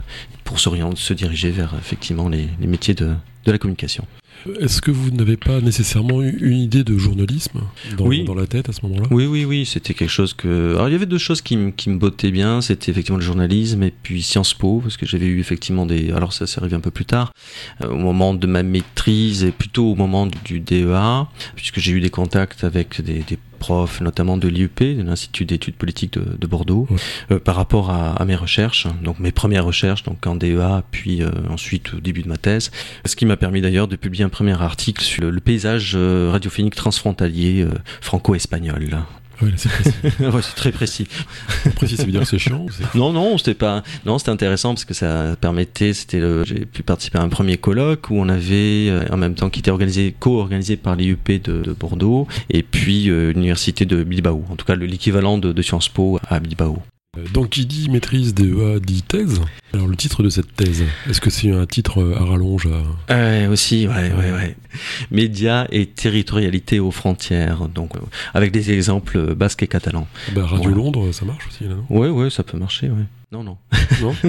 pour 0.43 0.59
s'orienter, 0.59 0.95
se 0.99 1.13
diriger 1.13 1.51
vers 1.51 1.73
effectivement 1.77 2.29
les, 2.29 2.47
les 2.59 2.67
métiers 2.67 2.93
de, 2.95 3.11
de 3.45 3.51
la 3.51 3.57
communication. 3.57 4.05
est-ce 4.59 4.81
que 4.81 4.91
vous 4.91 5.11
n'avez 5.11 5.37
pas 5.37 5.61
nécessairement 5.61 6.21
eu 6.21 6.37
une 6.41 6.57
idée 6.57 6.83
de 6.83 6.97
journalisme 6.97 7.61
dans, 7.97 8.05
Oui. 8.05 8.23
dans 8.25 8.35
la 8.35 8.45
tête 8.47 8.67
à 8.69 8.73
ce 8.73 8.79
moment-là? 8.85 9.07
Oui, 9.11 9.25
oui, 9.25 9.45
oui, 9.45 9.65
c'était 9.65 9.93
quelque 9.93 10.09
chose 10.09 10.33
que... 10.33 10.73
Alors 10.75 10.89
il 10.89 10.91
y 10.91 10.95
avait 10.95 11.05
deux 11.05 11.17
choses 11.17 11.41
qui, 11.41 11.55
me- 11.57 11.71
qui 11.71 11.89
me 11.89 11.97
bottaient 11.97 12.31
bien, 12.31 12.59
c'était 12.61 12.91
effectivement 12.91 13.17
le 13.19 13.23
journalisme 13.25 13.83
et 13.83 13.91
puis 14.03 14.21
Sciences 14.21 14.53
Po, 14.53 14.79
parce 14.81 14.97
que 14.97 15.05
j'avais 15.05 15.27
eu 15.27 15.39
effectivement 15.39 15.85
des... 15.85 16.11
Alors 16.11 16.33
ça, 16.33 16.45
c'est 16.47 16.59
arrivé 16.59 16.75
un 16.75 16.81
peu 16.81 16.91
plus 16.91 17.05
tard, 17.05 17.31
euh, 17.83 17.87
au 17.89 17.95
moment 17.97 18.33
de 18.33 18.47
ma 18.47 18.63
maîtrise 18.63 19.43
et 19.43 19.51
plutôt 19.51 19.91
au 19.91 19.95
moment 19.95 20.25
du, 20.27 20.37
du 20.43 20.59
DEA, 20.59 21.27
puisque 21.55 21.79
j'ai 21.79 21.91
eu 21.93 22.01
des 22.01 22.09
contacts 22.09 22.63
avec 22.65 23.01
des, 23.01 23.19
des 23.23 23.37
profs, 23.63 24.01
notamment 24.01 24.35
de 24.35 24.49
l'IUP, 24.49 24.79
de 24.81 25.03
l'Institut 25.03 25.45
d'études 25.45 25.75
politiques 25.75 26.13
de, 26.13 26.25
de 26.37 26.47
Bordeaux, 26.47 26.85
euh, 27.31 27.39
par 27.39 27.55
rapport 27.55 27.91
à, 27.91 28.13
à 28.21 28.25
mes 28.25 28.35
recherches, 28.35 28.87
donc 29.01 29.19
mes 29.19 29.31
premières 29.31 29.63
recherches, 29.63 30.03
donc 30.03 30.27
en 30.27 30.35
DEA, 30.35 30.81
puis 30.91 31.21
euh, 31.21 31.29
ensuite 31.49 31.93
au 31.93 32.01
début 32.01 32.23
de 32.23 32.27
ma 32.27 32.35
thèse, 32.35 32.71
ce 33.05 33.15
qui 33.15 33.25
m'a 33.25 33.37
permis 33.37 33.61
d'ailleurs 33.61 33.87
de 33.87 33.95
publier 33.95 34.25
un 34.25 34.33
premier 34.39 34.61
article 34.61 35.01
sur 35.01 35.23
le, 35.23 35.29
le 35.31 35.39
paysage 35.39 35.93
euh, 35.95 36.29
radiophonique 36.33 36.75
transfrontalier 36.75 37.65
franco-espagnol. 38.01 38.99
Là, 39.45 39.51
c'est 39.57 39.69
précis. 39.69 39.93
Ouais, 40.19 40.41
c'est 40.41 40.55
très 40.55 40.71
précis. 40.71 41.07
précis, 41.75 41.97
ça 41.97 42.05
veut 42.05 42.11
dire 42.11 42.21
que 42.21 42.27
c'est 42.27 42.37
chiant 42.39 42.65
Non, 42.95 43.11
non, 43.13 43.37
c'était 43.37 43.53
pas. 43.53 43.83
Non, 44.05 44.17
c'était 44.17 44.31
intéressant 44.31 44.69
parce 44.73 44.85
que 44.85 44.93
ça 44.93 45.35
permettait. 45.39 45.93
C'était 45.93 46.19
le. 46.19 46.43
J'ai 46.45 46.65
pu 46.65 46.83
participer 46.83 47.17
à 47.19 47.21
un 47.21 47.29
premier 47.29 47.57
colloque 47.57 48.09
où 48.09 48.15
on 48.15 48.29
avait, 48.29 48.87
euh, 48.89 49.05
en 49.11 49.17
même 49.17 49.35
temps, 49.35 49.49
qui 49.49 49.59
était 49.59 49.71
organisé, 49.71 50.15
co-organisé 50.19 50.77
par 50.77 50.95
l'IUP 50.95 51.29
de, 51.43 51.61
de 51.61 51.73
Bordeaux 51.73 52.27
et 52.49 52.63
puis 52.63 53.09
euh, 53.09 53.31
l'université 53.33 53.85
de 53.85 54.03
Bilbao. 54.03 54.43
En 54.49 54.55
tout 54.55 54.65
cas, 54.65 54.75
le- 54.75 54.85
l'équivalent 54.85 55.37
de, 55.37 55.51
de 55.51 55.61
Sciences 55.61 55.89
Po 55.89 56.19
à 56.29 56.39
Bilbao. 56.39 56.77
Euh, 57.17 57.25
Donc 57.33 57.49
qui 57.51 57.65
dit 57.67 57.89
maîtrise 57.89 58.33
DEA 58.33 58.79
dit 58.79 59.03
thèse. 59.03 59.39
Alors 59.73 59.87
le 59.87 59.95
titre 59.95 60.23
de 60.23 60.29
cette 60.29 60.55
thèse, 60.55 60.83
est-ce 61.07 61.21
que 61.21 61.29
c'est 61.29 61.51
un 61.51 61.65
titre 61.67 62.01
euh, 62.01 62.15
à 62.17 62.25
rallonge 62.25 62.67
à... 63.07 63.49
Aussi, 63.49 63.87
ouais, 63.87 64.11
ouais, 64.13 64.31
ouais. 64.31 64.55
Médias 65.11 65.67
et 65.71 65.85
territorialité 65.85 66.79
aux 66.79 66.89
frontières. 66.91 67.67
Donc, 67.67 67.95
euh, 67.95 67.99
avec 68.33 68.51
des 68.51 68.71
exemples 68.71 69.35
basques 69.35 69.61
et 69.61 69.67
catalans. 69.67 70.07
Bah, 70.33 70.45
Radio 70.45 70.69
Ouais. 70.71 70.75
Londres, 70.75 71.11
ça 71.11 71.25
marche 71.25 71.47
aussi 71.47 71.65
là, 71.65 71.75
non? 71.75 71.85
Ouais, 71.95 72.09
ouais, 72.09 72.29
ça 72.31 72.43
peut 72.43 72.57
marcher, 72.57 72.87
ouais. 72.89 73.05
Non, 73.33 73.43
non. 73.43 73.57
Non 73.99 74.13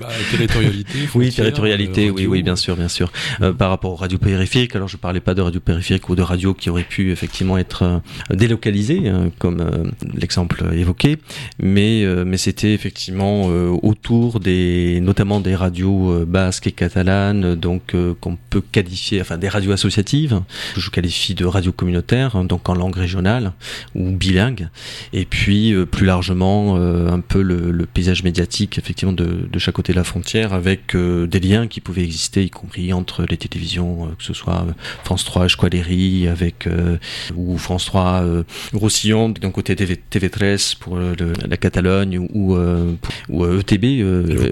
bah, 0.00 0.08
Territorialité. 0.30 0.98
Oui, 1.14 1.30
territorialité, 1.30 2.08
euh, 2.08 2.12
oui, 2.12 2.26
oui, 2.26 2.42
bien 2.42 2.56
sûr, 2.56 2.74
bien 2.74 2.88
sûr. 2.88 3.12
Euh, 3.42 3.52
par 3.52 3.68
rapport 3.68 3.92
aux 3.92 3.96
radios 3.96 4.16
périphériques, 4.16 4.74
alors 4.74 4.88
je 4.88 4.96
parlais 4.96 5.20
pas 5.20 5.34
de 5.34 5.42
radios 5.42 5.60
périphériques 5.60 6.08
ou 6.08 6.14
de 6.14 6.22
radios 6.22 6.54
qui 6.54 6.70
auraient 6.70 6.82
pu 6.82 7.12
effectivement 7.12 7.58
être 7.58 7.82
euh, 7.82 7.98
délocalisées, 8.30 9.02
euh, 9.04 9.28
comme 9.38 9.60
euh, 9.60 9.90
l'exemple 10.14 10.64
évoqué, 10.72 11.18
mais 11.58 12.02
euh, 12.04 12.24
mais 12.26 12.38
c'était 12.38 12.72
effectivement 12.72 13.50
euh, 13.50 13.76
autour 13.82 14.40
des, 14.40 15.00
notamment 15.02 15.40
des 15.40 15.54
radios 15.54 16.12
euh, 16.12 16.24
basques 16.24 16.66
et 16.66 16.72
catalanes, 16.72 17.56
donc 17.56 17.94
euh, 17.94 18.14
qu'on 18.22 18.38
peut 18.48 18.62
qualifier, 18.62 19.20
enfin 19.20 19.36
des 19.36 19.50
radios 19.50 19.72
associatives, 19.72 20.40
que 20.74 20.80
je 20.80 20.88
qualifie 20.88 21.34
de 21.34 21.44
radios 21.44 21.72
communautaires, 21.72 22.36
hein, 22.36 22.44
donc 22.44 22.70
en 22.70 22.74
langue 22.74 22.96
régionale 22.96 23.52
ou 23.94 24.12
bilingue, 24.12 24.70
et 25.12 25.26
puis 25.26 25.74
euh, 25.74 25.84
plus 25.84 26.06
largement 26.06 26.78
euh, 26.78 27.10
un 27.10 27.20
peu 27.20 27.42
le, 27.42 27.70
le 27.70 27.84
paysage 27.84 28.22
médiatique 28.22 28.45
médiatique 28.46 28.78
effectivement 28.78 29.12
de, 29.12 29.48
de 29.50 29.58
chaque 29.58 29.74
côté 29.74 29.92
de 29.92 29.98
la 29.98 30.04
frontière, 30.04 30.52
avec 30.52 30.96
des 30.96 31.40
liens 31.40 31.66
qui 31.66 31.80
pouvaient 31.80 32.04
exister, 32.04 32.44
y 32.44 32.50
compris 32.50 32.92
entre 32.92 33.24
les 33.28 33.36
télévisions, 33.36 34.08
que 34.18 34.24
ce 34.24 34.34
soit 34.34 34.66
France 35.04 35.24
3, 35.24 35.48
Squaleri, 35.48 36.28
avec 36.28 36.68
ou 37.34 37.58
France 37.58 37.86
3 37.86 38.24
Roussillon 38.72 39.30
d'un 39.30 39.50
côté 39.50 39.74
TV, 39.74 39.98
TV13 40.10 40.78
pour 40.78 40.98
la 40.98 41.56
Catalogne 41.56 42.18
ou 42.18 42.56
ou 43.28 43.44
ETB, 43.44 43.84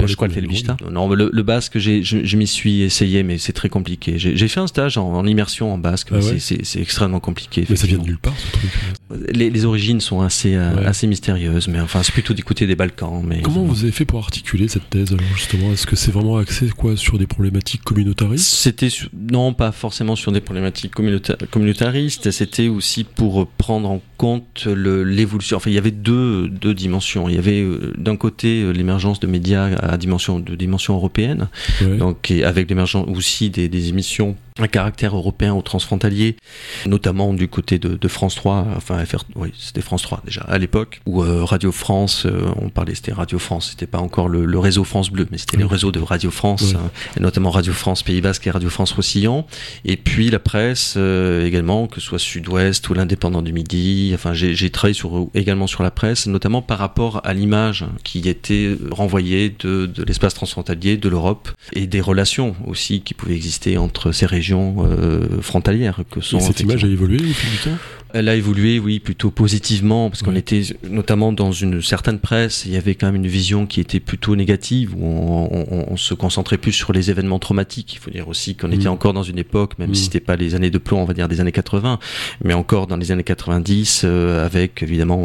je 0.06 0.14
crois 0.16 0.28
le 0.28 0.90
Non, 0.90 1.08
le, 1.08 1.30
le 1.32 1.42
basque, 1.42 1.78
je, 1.78 2.02
je 2.02 2.36
m'y 2.36 2.46
suis 2.46 2.82
essayé, 2.82 3.22
mais 3.22 3.38
c'est 3.38 3.52
très 3.52 3.68
compliqué. 3.68 4.14
J'ai 4.18 4.48
fait 4.48 4.60
un 4.60 4.66
stage 4.66 4.98
en, 4.98 5.24
immersion 5.26 5.72
en 5.72 5.78
basque, 5.78 6.08
ah 6.12 6.20
c'est 6.38 6.80
extrêmement 6.80 7.20
compliqué. 7.20 7.64
Mais 7.68 7.76
ça 7.76 7.86
vient 7.86 7.98
de 7.98 8.04
nulle 8.04 8.18
part, 8.18 8.34
ce 8.36 8.50
truc. 8.52 8.70
Les, 9.32 9.50
les 9.50 9.64
origines 9.64 10.00
sont 10.00 10.20
assez, 10.20 10.54
euh, 10.54 10.86
assez 10.86 11.06
mystérieuses, 11.06 11.68
mais 11.68 11.80
enfin, 11.80 12.02
c'est 12.02 12.12
plutôt 12.12 12.34
d'écouter 12.34 12.66
des 12.66 12.74
Balkans. 12.74 13.22
Mais 13.24 13.42
Comment 13.42 13.64
vous 13.64 13.83
fait 13.90 14.04
pour 14.04 14.18
articuler 14.18 14.68
cette 14.68 14.88
thèse, 14.90 15.12
alors, 15.12 15.26
justement 15.36 15.72
Est-ce 15.72 15.86
que 15.86 15.96
c'est 15.96 16.10
vraiment 16.10 16.36
axé 16.38 16.68
quoi, 16.70 16.96
sur 16.96 17.18
des 17.18 17.26
problématiques 17.26 17.82
communautaristes? 17.82 18.46
C'était, 18.46 18.88
non, 19.12 19.52
pas 19.52 19.72
forcément 19.72 20.16
sur 20.16 20.32
des 20.32 20.40
problématiques 20.40 20.92
communautaristes, 20.92 22.30
c'était 22.30 22.68
aussi 22.68 23.04
pour 23.04 23.46
prendre 23.46 23.90
en 23.90 24.00
compte 24.24 24.64
l'évolution. 24.64 25.58
Enfin, 25.58 25.68
il 25.68 25.74
y 25.74 25.78
avait 25.78 25.90
deux, 25.90 26.48
deux 26.48 26.72
dimensions. 26.72 27.28
Il 27.28 27.34
y 27.34 27.38
avait 27.38 27.60
euh, 27.60 27.92
d'un 27.98 28.16
côté 28.16 28.62
euh, 28.62 28.70
l'émergence 28.70 29.20
de 29.20 29.26
médias 29.26 29.66
à 29.76 29.98
dimension, 29.98 30.38
de 30.38 30.54
dimension 30.54 30.94
européenne, 30.94 31.48
donc 31.82 32.30
avec 32.30 32.70
l'émergence 32.70 33.06
aussi 33.06 33.50
des, 33.50 33.68
des 33.68 33.90
émissions 33.90 34.34
un 34.60 34.68
caractère 34.68 35.16
européen 35.16 35.52
ou 35.52 35.62
transfrontalier, 35.62 36.36
notamment 36.86 37.34
du 37.34 37.48
côté 37.48 37.80
de, 37.80 37.96
de 37.96 38.08
France 38.08 38.36
3, 38.36 38.68
enfin 38.76 39.04
FR, 39.04 39.24
oui, 39.34 39.52
c'était 39.58 39.80
France 39.80 40.02
3 40.02 40.22
déjà 40.24 40.42
à 40.42 40.58
l'époque, 40.58 41.00
ou 41.06 41.24
euh, 41.24 41.42
Radio 41.42 41.72
France, 41.72 42.24
euh, 42.24 42.52
on 42.62 42.68
parlait, 42.68 42.94
c'était 42.94 43.12
Radio 43.12 43.40
France, 43.40 43.70
c'était 43.70 43.88
pas 43.88 43.98
encore 43.98 44.28
le, 44.28 44.44
le, 44.44 44.58
réseau 44.60 44.84
France 44.84 45.10
Bleu, 45.10 45.26
mais 45.32 45.38
c'était 45.38 45.56
le 45.56 45.66
réseau 45.66 45.90
de 45.90 45.98
Radio 45.98 46.30
France, 46.30 46.74
hein, 46.76 46.90
et 47.16 47.20
notamment 47.20 47.50
Radio 47.50 47.72
France 47.72 48.04
Pays 48.04 48.20
Basque 48.20 48.46
et 48.46 48.52
Radio 48.52 48.70
France 48.70 48.92
Roussillon, 48.92 49.44
et 49.84 49.96
puis 49.96 50.30
la 50.30 50.38
presse 50.38 50.94
euh, 50.96 51.44
également, 51.44 51.88
que 51.88 51.98
ce 52.00 52.06
soit 52.06 52.20
Sud-Ouest 52.20 52.88
ou 52.88 52.94
l'Indépendant 52.94 53.42
du 53.42 53.52
Midi, 53.52 54.13
enfin 54.14 54.32
j'ai 54.32 54.70
travaillé 54.70 54.94
sur, 54.94 55.28
également 55.34 55.66
sur 55.66 55.82
la 55.82 55.90
presse, 55.90 56.26
notamment 56.26 56.62
par 56.62 56.78
rapport 56.78 57.20
à 57.24 57.34
l'image 57.34 57.84
qui 58.02 58.28
était 58.28 58.76
renvoyée 58.90 59.54
de, 59.60 59.86
de 59.86 60.02
l'espace 60.04 60.34
transfrontalier, 60.34 60.96
de 60.96 61.08
l'Europe, 61.08 61.50
et 61.72 61.86
des 61.86 62.00
relations 62.00 62.54
aussi 62.66 63.00
qui 63.00 63.14
pouvaient 63.14 63.34
exister 63.34 63.78
entre 63.78 64.12
ces 64.12 64.26
régions 64.26 64.76
euh, 64.80 65.40
frontalières 65.40 66.00
que 66.10 66.20
sont. 66.20 66.38
Et 66.38 66.40
cette 66.40 66.60
image 66.60 66.84
a 66.84 66.88
évolué 66.88 67.18
au 67.18 67.32
fil 67.32 67.50
du 67.50 67.58
temps? 67.58 67.78
Elle 68.14 68.28
a 68.28 68.36
évolué, 68.36 68.78
oui, 68.78 69.00
plutôt 69.00 69.32
positivement, 69.32 70.08
parce 70.08 70.22
qu'on 70.22 70.36
était 70.36 70.62
notamment 70.88 71.32
dans 71.32 71.50
une 71.50 71.82
certaine 71.82 72.20
presse, 72.20 72.62
il 72.64 72.72
y 72.72 72.76
avait 72.76 72.94
quand 72.94 73.06
même 73.06 73.16
une 73.16 73.26
vision 73.26 73.66
qui 73.66 73.80
était 73.80 73.98
plutôt 73.98 74.36
négative, 74.36 74.94
où 74.96 75.04
on, 75.04 75.96
se 75.96 76.14
concentrait 76.14 76.58
plus 76.58 76.72
sur 76.72 76.92
les 76.92 77.10
événements 77.10 77.40
traumatiques. 77.40 77.94
Il 77.94 77.98
faut 77.98 78.10
dire 78.10 78.28
aussi 78.28 78.54
qu'on 78.54 78.70
était 78.70 78.88
mm. 78.88 78.92
encore 78.92 79.14
dans 79.14 79.24
une 79.24 79.38
époque, 79.38 79.78
même 79.80 79.94
si 79.94 80.02
mm. 80.02 80.04
c'était 80.04 80.20
pas 80.20 80.36
les 80.36 80.54
années 80.54 80.70
de 80.70 80.78
plomb, 80.78 81.00
on 81.00 81.04
va 81.04 81.14
dire 81.14 81.26
des 81.26 81.40
années 81.40 81.52
80, 81.52 81.98
mais 82.44 82.54
encore 82.54 82.86
dans 82.86 82.96
les 82.96 83.10
années 83.10 83.24
90, 83.24 84.02
euh, 84.04 84.46
avec 84.46 84.84
évidemment 84.84 85.24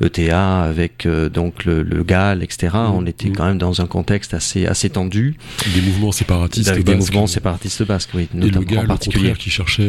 ETA, 0.00 0.64
euh, 0.64 0.66
e 0.66 0.68
avec 0.68 1.06
euh, 1.06 1.28
donc 1.28 1.64
le, 1.64 1.84
le, 1.84 2.02
GAL, 2.02 2.42
etc. 2.42 2.70
Mm. 2.74 2.92
On 2.92 3.06
était 3.06 3.30
quand 3.30 3.46
même 3.46 3.58
dans 3.58 3.80
un 3.80 3.86
contexte 3.86 4.34
assez 4.34 4.66
assez 4.66 4.90
tendu. 4.90 5.36
Des 5.74 5.80
mouvements 5.80 6.12
séparatistes 6.12 6.70
basques. 6.70 6.82
Des 6.82 6.94
mouvements 6.96 7.26
séparatistes 7.28 7.84
basques, 7.84 8.10
oui, 8.14 8.28
notamment 8.34 8.62
Et 8.62 8.64
le 8.64 8.74
GAL, 8.74 8.84
en 8.84 8.88
particulier, 8.88 9.32
qui 9.38 9.50
cherchait 9.50 9.86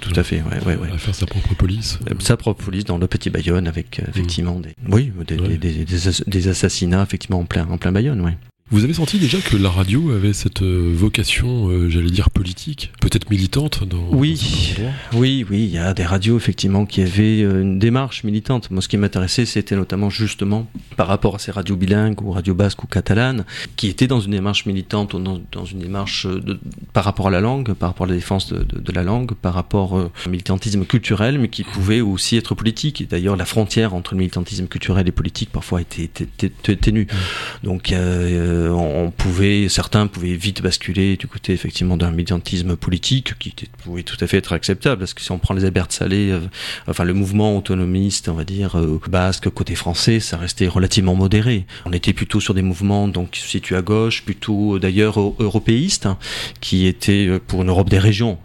tout 0.00 0.12
à 0.14 0.22
fait, 0.22 0.42
ouais, 0.42 0.76
ouais, 0.76 0.88
à 0.92 0.98
faire 0.98 1.14
sa 1.14 1.26
propre 1.26 1.54
politique 1.54 1.71
euh, 1.78 2.14
sa 2.20 2.36
propre 2.36 2.64
police 2.64 2.84
dans 2.84 2.98
le 2.98 3.06
petit 3.06 3.30
Bayonne 3.30 3.66
avec 3.66 4.00
euh, 4.00 4.04
effectivement 4.08 4.56
mmh. 4.56 4.62
des, 4.62 4.74
oui, 4.88 5.12
des, 5.26 5.58
des, 5.58 5.84
des, 6.26 6.48
assassinats 6.48 7.02
effectivement 7.02 7.40
en 7.40 7.44
plein, 7.44 7.66
en 7.68 7.78
plein 7.78 7.92
Bayonne, 7.92 8.20
oui. 8.20 8.32
Vous 8.72 8.84
avez 8.84 8.94
senti 8.94 9.18
déjà 9.18 9.38
que 9.38 9.58
la 9.58 9.68
radio 9.68 10.12
avait 10.12 10.32
cette 10.32 10.62
euh, 10.62 10.90
vocation, 10.94 11.68
euh, 11.68 11.90
j'allais 11.90 12.08
dire 12.08 12.30
politique, 12.30 12.90
peut-être 13.02 13.28
militante 13.28 13.86
dans, 13.86 14.02
Oui, 14.12 14.74
oui, 15.12 15.44
oui, 15.50 15.64
il 15.64 15.74
y 15.74 15.76
a 15.76 15.92
des 15.92 16.06
radios 16.06 16.38
effectivement 16.38 16.86
qui 16.86 17.02
avaient 17.02 17.42
euh, 17.42 17.60
une 17.60 17.78
démarche 17.78 18.24
militante. 18.24 18.70
Moi, 18.70 18.80
ce 18.80 18.88
qui 18.88 18.96
m'intéressait, 18.96 19.44
c'était 19.44 19.76
notamment 19.76 20.08
justement 20.08 20.70
par 20.96 21.06
rapport 21.06 21.34
à 21.34 21.38
ces 21.38 21.50
radios 21.50 21.76
bilingues 21.76 22.22
ou 22.22 22.30
radios 22.30 22.54
basques 22.54 22.82
ou 22.82 22.86
catalanes, 22.86 23.44
qui 23.76 23.88
étaient 23.88 24.06
dans 24.06 24.20
une 24.20 24.30
démarche 24.30 24.64
militante 24.64 25.12
ou 25.12 25.18
dans, 25.18 25.64
une 25.66 25.80
démarche 25.80 26.26
de, 26.26 26.58
par 26.94 27.04
rapport 27.04 27.26
à 27.26 27.30
la 27.30 27.42
langue, 27.42 27.74
par 27.74 27.90
rapport 27.90 28.06
à 28.06 28.08
la 28.08 28.16
défense 28.16 28.50
de, 28.54 28.64
de, 28.64 28.92
la 28.92 29.02
langue, 29.02 29.34
par 29.34 29.52
rapport 29.52 29.92
au 29.92 30.30
militantisme 30.30 30.86
culturel, 30.86 31.38
mais 31.38 31.48
qui 31.48 31.62
pouvait 31.62 32.00
aussi 32.00 32.38
être 32.38 32.54
politique. 32.54 33.02
Et 33.02 33.04
d'ailleurs, 33.04 33.36
la 33.36 33.44
frontière 33.44 33.92
entre 33.92 34.14
le 34.14 34.20
militantisme 34.20 34.66
culturel 34.66 35.06
et 35.06 35.12
politique 35.12 35.50
parfois 35.52 35.82
était, 35.82 36.08
ténue. 36.08 37.02
Mmh. 37.02 37.66
Donc, 37.66 37.92
euh, 37.92 38.61
on 38.70 39.10
pouvait, 39.10 39.68
certains 39.68 40.06
pouvaient 40.06 40.34
vite 40.34 40.62
basculer 40.62 41.16
du 41.16 41.26
côté 41.26 41.52
effectivement 41.52 41.96
d'un 41.96 42.10
militantisme 42.10 42.76
politique 42.76 43.38
qui 43.38 43.54
pouvait 43.82 44.02
tout 44.02 44.16
à 44.20 44.26
fait 44.26 44.38
être 44.38 44.52
acceptable, 44.52 45.00
parce 45.00 45.14
que 45.14 45.20
si 45.20 45.30
on 45.32 45.38
prend 45.38 45.54
les 45.54 45.64
Albert 45.64 45.86
Salé, 45.90 46.30
euh, 46.30 46.40
enfin 46.86 47.04
le 47.04 47.14
mouvement 47.14 47.56
autonomiste, 47.56 48.28
on 48.28 48.34
va 48.34 48.44
dire 48.44 48.78
euh, 48.78 49.00
basque 49.08 49.48
côté 49.50 49.74
français, 49.74 50.20
ça 50.20 50.36
restait 50.36 50.68
relativement 50.68 51.14
modéré. 51.14 51.66
On 51.84 51.92
était 51.92 52.12
plutôt 52.12 52.40
sur 52.40 52.54
des 52.54 52.62
mouvements 52.62 53.08
donc 53.08 53.36
situent 53.36 53.76
à 53.76 53.82
gauche, 53.82 54.24
plutôt 54.24 54.78
d'ailleurs 54.78 55.18
européistes, 55.18 56.06
hein, 56.06 56.18
qui 56.60 56.86
étaient 56.86 57.28
pour 57.46 57.62
une 57.62 57.68
Europe 57.68 57.90
des 57.90 57.98
régions 57.98 58.38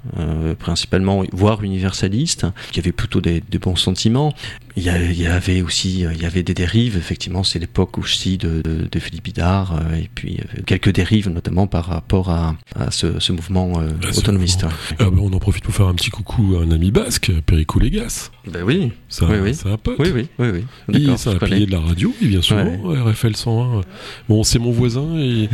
principalement, 0.59 1.24
voire 1.31 1.63
universalistes, 1.63 2.45
qui 2.71 2.79
avaient 2.79 2.91
plutôt 2.91 3.21
des 3.21 3.41
bons 3.59 3.75
sentiments. 3.75 4.33
Il 4.77 4.84
y, 4.84 5.25
avait 5.25 5.63
aussi 5.63 6.01
il 6.01 6.22
y 6.22 6.25
avait 6.25 6.43
des 6.43 6.53
dérives, 6.53 6.98
effectivement, 6.98 7.43
c'est 7.43 7.57
l'époque 7.57 7.98
aussi 7.98 8.38
de, 8.38 8.62
de, 8.62 8.88
de 8.89 9.00
Philippe 9.00 9.24
Bidard, 9.24 9.74
euh, 9.74 9.96
et 9.96 10.10
puis 10.13 10.38
euh, 10.39 10.62
quelques 10.67 10.91
dérives, 10.91 11.29
notamment 11.29 11.65
par 11.65 11.86
rapport 11.86 12.29
à, 12.29 12.55
à 12.75 12.91
ce, 12.91 13.19
ce, 13.19 13.31
mouvement 13.31 13.79
euh, 13.79 13.89
ah, 14.03 14.15
autonomiste. 14.15 14.65
Ah, 15.00 15.05
ben, 15.10 15.17
on 15.19 15.34
en 15.34 15.39
profite 15.39 15.63
pour 15.63 15.74
faire 15.74 15.88
un 15.88 15.96
petit 15.96 16.12
coucou 16.12 16.57
à 16.60 16.63
un 16.63 16.69
ami 16.69 16.91
basque, 16.91 17.31
Perico 17.48 17.79
Légas. 17.79 18.29
Ben 18.46 18.62
oui, 18.62 18.91
c'est 19.10 19.25
oui, 19.25 19.38
oui. 19.41 19.57
un 19.65 19.77
pote. 19.77 19.96
Oui, 19.98 20.12
oui, 20.13 20.27
oui. 20.38 20.63
oui. 20.89 21.13
C'est 21.17 21.31
un 21.31 21.39
pilier 21.39 21.65
de 21.65 21.72
la 21.72 21.79
radio, 21.79 22.13
il 22.22 22.27
vient 22.27 22.43
souvent, 22.43 22.77
RFL 22.84 23.36
101. 23.36 23.81
Bon, 24.29 24.43
c'est 24.43 24.60
mon 24.60 24.72
voisin 24.72 25.17
et, 25.17 25.46
et, 25.46 25.50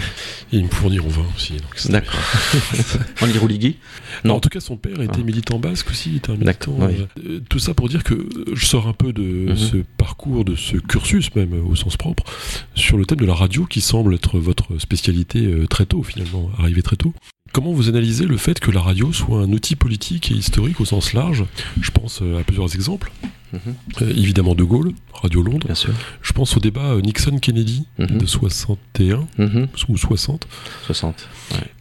il 0.52 0.64
me 0.66 0.70
fournit 0.70 1.00
en 1.00 1.08
vin 1.08 1.26
aussi. 1.34 1.54
D'accord. 1.90 2.20
en 3.22 3.28
Irouligui 3.28 3.78
Non. 4.26 4.36
En 4.36 4.40
tout 4.42 4.50
cas, 4.50 4.60
son 4.60 4.76
père 4.76 5.00
était 5.00 5.14
ah. 5.22 5.24
militant 5.24 5.60
basque 5.60 5.92
aussi, 5.92 6.10
il 6.10 6.16
était 6.18 6.32
un 6.32 6.36
militant. 6.36 6.78
tout 7.48 7.60
ça 7.60 7.74
pour 7.74 7.88
dire 7.88 8.04
que 8.04 8.28
je 8.54 8.66
sors 8.66 8.86
un 8.90 8.94
peu 8.94 9.13
de 9.14 9.50
mhm. 9.50 9.56
ce 9.56 9.78
parcours, 9.98 10.46
de 10.46 10.56
ce 10.56 10.78
cursus 10.78 11.34
même 11.36 11.54
au 11.66 11.76
sens 11.76 11.98
propre, 11.98 12.24
sur 12.76 12.98
le 12.98 13.06
thème 13.06 13.20
de 13.20 13.26
la 13.26 13.34
radio 13.34 13.66
qui 13.66 13.82
semble 13.82 14.16
être 14.16 14.40
votre 14.40 14.78
spécialité 14.80 15.46
euh, 15.46 15.68
très 15.68 15.86
tôt 15.86 16.04
finalement, 16.04 16.50
arrivé 16.58 16.82
très 16.82 16.96
tôt. 16.96 17.14
Comment 17.52 17.72
vous 17.72 17.88
analysez 17.88 18.26
le 18.26 18.38
fait 18.38 18.60
que 18.60 18.72
la 18.72 18.82
radio 18.82 19.14
soit 19.14 19.40
un 19.40 19.52
outil 19.52 19.76
politique 19.76 20.32
et 20.32 20.34
historique 20.34 20.82
au 20.82 20.86
sens 20.86 21.14
large? 21.14 21.46
Je 21.80 21.92
pense 21.92 22.22
euh, 22.22 22.40
à 22.40 22.44
plusieurs 22.44 22.74
exemples. 22.74 23.12
Euh, 24.02 24.10
évidemment 24.10 24.56
De 24.56 24.64
Gaulle, 24.64 24.94
Radio 25.14 25.42
Londres. 25.42 25.68
Bien 25.68 25.76
sûr. 25.76 25.94
Je 26.22 26.34
pense 26.34 26.58
au 26.58 26.60
débat 26.60 26.94
euh, 26.94 27.02
Nixon-Kennedy 27.02 27.86
mhm. 28.00 28.18
de 28.18 28.26
61 28.26 29.28
mhm. 29.38 29.68
ou 29.90 29.98
60. 29.98 30.48
60. 30.86 31.28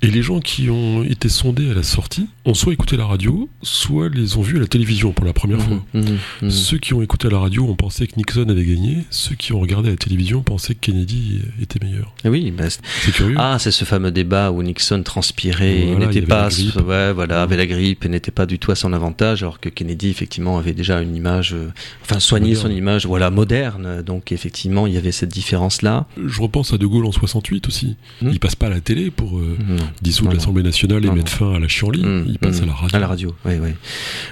Et 0.03 0.09
les 0.09 0.23
gens 0.23 0.41
qui 0.41 0.69
ont 0.71 1.03
été 1.03 1.29
sondés 1.29 1.71
à 1.71 1.75
la 1.75 1.83
sortie 1.83 2.29
ont 2.45 2.55
soit 2.55 2.73
écouté 2.73 2.97
la 2.97 3.07
radio, 3.07 3.49
soit 3.63 4.09
les 4.09 4.37
ont 4.37 4.43
vus 4.43 4.57
à 4.57 4.61
la 4.61 4.67
télévision 4.67 5.13
pour 5.13 5.25
la 5.25 5.33
première 5.33 5.59
mhm. 5.59 5.81
fois. 6.03 6.51
Ceux 6.51 6.79
qui 6.79 6.95
ont 6.95 7.03
écouté 7.03 7.29
à 7.29 7.31
la 7.31 7.39
radio 7.39 7.65
ont 7.65 7.77
pensé 7.77 8.07
que 8.07 8.17
Nixon 8.17 8.49
avait 8.49 8.65
gagné. 8.65 8.99
Ceux 9.11 9.35
qui 9.35 9.53
ont 9.53 9.61
regardé 9.61 9.89
à 9.89 9.93
la 9.93 9.99
télévision 9.99 10.43
pensaient 10.43 10.75
que 10.75 10.81
Kennedy 10.81 11.41
était 11.61 11.85
meilleur. 11.85 12.15
Eh 12.25 12.29
oui, 12.29 12.51
bah, 12.51 12.65
c'est 12.69 13.13
curieux. 13.13 13.37
Ah, 13.39 13.57
c'est 13.59 13.71
ce 13.71 13.85
fameux 13.85 14.11
débat 14.11 14.51
où 14.51 14.63
Nixon 14.63 15.03
transpirait 15.03 15.87
n'était 15.97 16.23
pas, 16.23 16.49
ouais, 16.49 17.13
voilà, 17.13 17.43
avait 17.43 17.57
la 17.57 17.67
grippe 17.67 18.05
et 18.05 18.09
n'était 18.09 18.31
pas 18.31 18.47
du 18.47 18.59
tout 18.59 18.71
à 18.71 18.75
son 18.75 18.93
avantage, 18.93 19.43
alors 19.43 19.61
que 19.61 19.69
Kennedy 19.69 20.09
effectivement 20.09 20.59
avait 20.59 20.73
déjà 20.73 21.01
une 21.01 21.17
image 21.17 21.55
enfin 22.03 22.21
soigner 22.21 22.55
son 22.55 22.71
image, 22.71 23.07
voilà, 23.07 23.31
moderne. 23.31 24.03
Donc 24.03 24.33
effectivement, 24.33 24.87
il 24.87 24.95
y 24.95 24.97
avait 24.97 25.13
cette 25.13 25.31
différence-là. 25.31 26.07
Je 26.25 26.41
repense 26.41 26.73
à 26.73 26.79
De 26.79 26.87
Gaulle 26.87 27.07
en 27.07 27.13
68 27.13 27.69
aussi. 27.69 27.97
Hmm. 28.21 28.31
Il 28.31 28.41
passe 28.41 28.57
pas 28.57 28.67
à 28.67 28.71
la 28.71 28.81
télé 28.81 29.11
pour 29.11 29.39
euh, 29.39 29.57
dissoudre 30.01 30.33
l'Assemblée 30.33 30.63
nationale 30.63 31.05
et 31.05 31.11
mettre 31.11 31.33
fin 31.33 31.55
à 31.55 31.59
la 31.59 31.69
chienlit. 31.69 32.05
Hmm. 32.05 32.25
Il 32.29 32.39
passe 32.39 32.63
à 32.63 32.67
la 32.67 32.73
radio. 32.73 32.97
À 32.97 33.01
la 33.01 33.07
radio, 33.07 33.35
oui, 33.45 33.55
oui. 33.61 33.71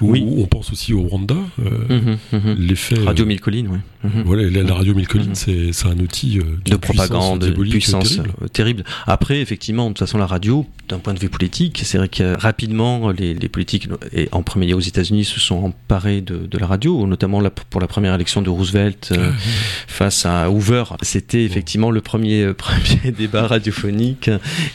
oui. 0.01 0.25
On 0.39 0.47
pense 0.47 0.73
aussi 0.73 0.93
au 0.95 1.03
Rwanda. 1.03 1.37
Euh, 1.59 2.17
hmm, 2.33 2.55
L'effet. 2.59 2.99
Radio 3.05 3.27
Mille 3.27 3.41
Collines, 3.41 3.69
oui. 3.71 3.79
Voilà, 4.25 4.49
la, 4.49 4.75
radio 4.75 4.95
Mille 4.95 5.07
Collines, 5.07 5.35
c'est 5.35 5.71
un 5.85 5.99
outil 5.99 6.39
euh, 6.39 6.45
de, 6.65 6.77
propagande, 6.77 7.41
de 7.41 7.51
puissance 7.51 8.17
terrible. 8.17 8.49
terrible. 8.51 8.85
Après, 9.07 9.41
effectivement, 9.41 9.85
de 9.85 9.91
toute 9.91 9.99
façon, 9.99 10.17
la 10.17 10.27
radio, 10.27 10.67
d'un 10.89 10.99
point 10.99 11.13
de 11.13 11.19
vue 11.19 11.29
politique, 11.29 11.83
c'est 11.85 11.99
vrai 11.99 12.09
que 12.09 12.35
rapidement, 12.39 13.11
les, 13.11 13.35
les, 13.35 13.49
politiques, 13.51 13.89
et 14.13 14.29
en 14.33 14.43
premier 14.43 14.67
lieu 14.67 14.75
aux 14.75 14.81
États-Unis, 14.81 15.25
se 15.25 15.39
sont 15.39 15.57
emparés 15.57 16.23
de, 16.23 16.47
de 16.47 16.59
la 16.59 16.67
radio, 16.67 17.07
notamment 17.07 17.20
pour 17.27 17.81
la 17.81 17.87
première 17.87 18.15
élection 18.15 18.43
de 18.43 18.50
Roosevelt 18.50 19.12
euh, 19.12 19.33
face 19.87 20.27
à 20.27 20.50
Hoover. 20.50 20.85
C'était 21.03 21.45
effectivement 21.45 21.91
le 21.91 22.00
premier, 22.00 22.43
euh, 22.43 22.55
premier 22.55 23.12
débat 23.12 23.47
radiophonique. 23.47 24.31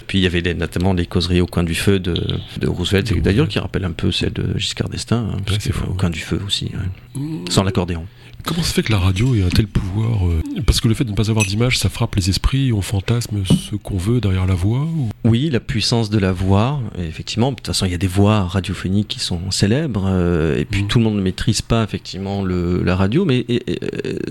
Puis 0.08 0.20
il 0.20 0.22
y 0.22 0.28
avait 0.28 0.54
notamment 0.54 0.94
les 0.94 1.06
causeries 1.06 1.42
au 1.42 1.48
coin 1.48 1.64
du 1.64 1.76
feu 1.76 2.00
de, 2.00 2.16
de 2.58 2.68
Roosevelt, 2.68 3.22
d'ailleurs 3.22 3.48
qui 3.48 3.60
rappelle 3.60 3.86
un 3.86 3.92
peu 3.92 4.12
celle 4.12 4.34
de 4.34 4.58
Giscard 4.58 4.90
d'Estaing, 4.90 5.30
hein, 5.34 5.86
au 5.90 5.94
coin 5.94 6.10
du 6.10 6.20
feu 6.20 6.40
aussi, 6.46 6.72
sans 7.50 7.64
l'accordéon. 7.64 8.06
Comment 8.46 8.62
se 8.62 8.74
fait 8.74 8.84
que 8.84 8.92
la 8.92 9.00
radio 9.00 9.34
ait 9.34 9.42
un 9.42 9.50
tel 9.50 9.66
pouvoir 9.66 10.28
euh, 10.28 10.44
Parce 10.68 10.80
que 10.80 10.88
le 10.88 10.94
fait 10.94 11.04
de 11.04 11.10
ne 11.10 11.16
pas 11.16 11.32
avoir 11.32 11.46
d'image, 11.46 11.80
ça 11.80 11.90
frappe 11.90 12.14
les 12.14 12.30
esprits, 12.30 12.72
on 12.72 12.82
fantasme 12.84 13.44
ce 13.44 13.76
qu'on 13.76 13.98
veut 13.98 14.22
derrière 14.22 14.46
la 14.46 14.54
voix 14.54 14.88
Oui, 15.24 15.50
la 15.50 15.60
puissance 15.60 16.12
de 16.12 16.20
la 16.20 16.32
voix, 16.32 16.80
effectivement. 17.00 17.50
De 17.50 17.56
toute 17.56 17.66
façon, 17.66 17.88
il 17.88 17.92
y 17.92 17.96
a 17.96 17.98
des 17.98 18.06
voix 18.06 18.44
radiophoniques 18.44 19.08
qui 19.08 19.20
sont 19.20 19.50
célèbres, 19.50 20.06
euh, 20.08 20.60
et 20.60 20.66
puis 20.66 20.84
mm. 20.84 20.88
tout 20.88 21.00
le 21.00 21.06
monde 21.06 21.16
ne 21.16 21.22
maîtrise 21.22 21.64
pas 21.64 21.84
effectivement 21.84 22.44
le, 22.44 22.84
la 22.84 22.96
radio, 22.96 23.26
mais 23.26 23.48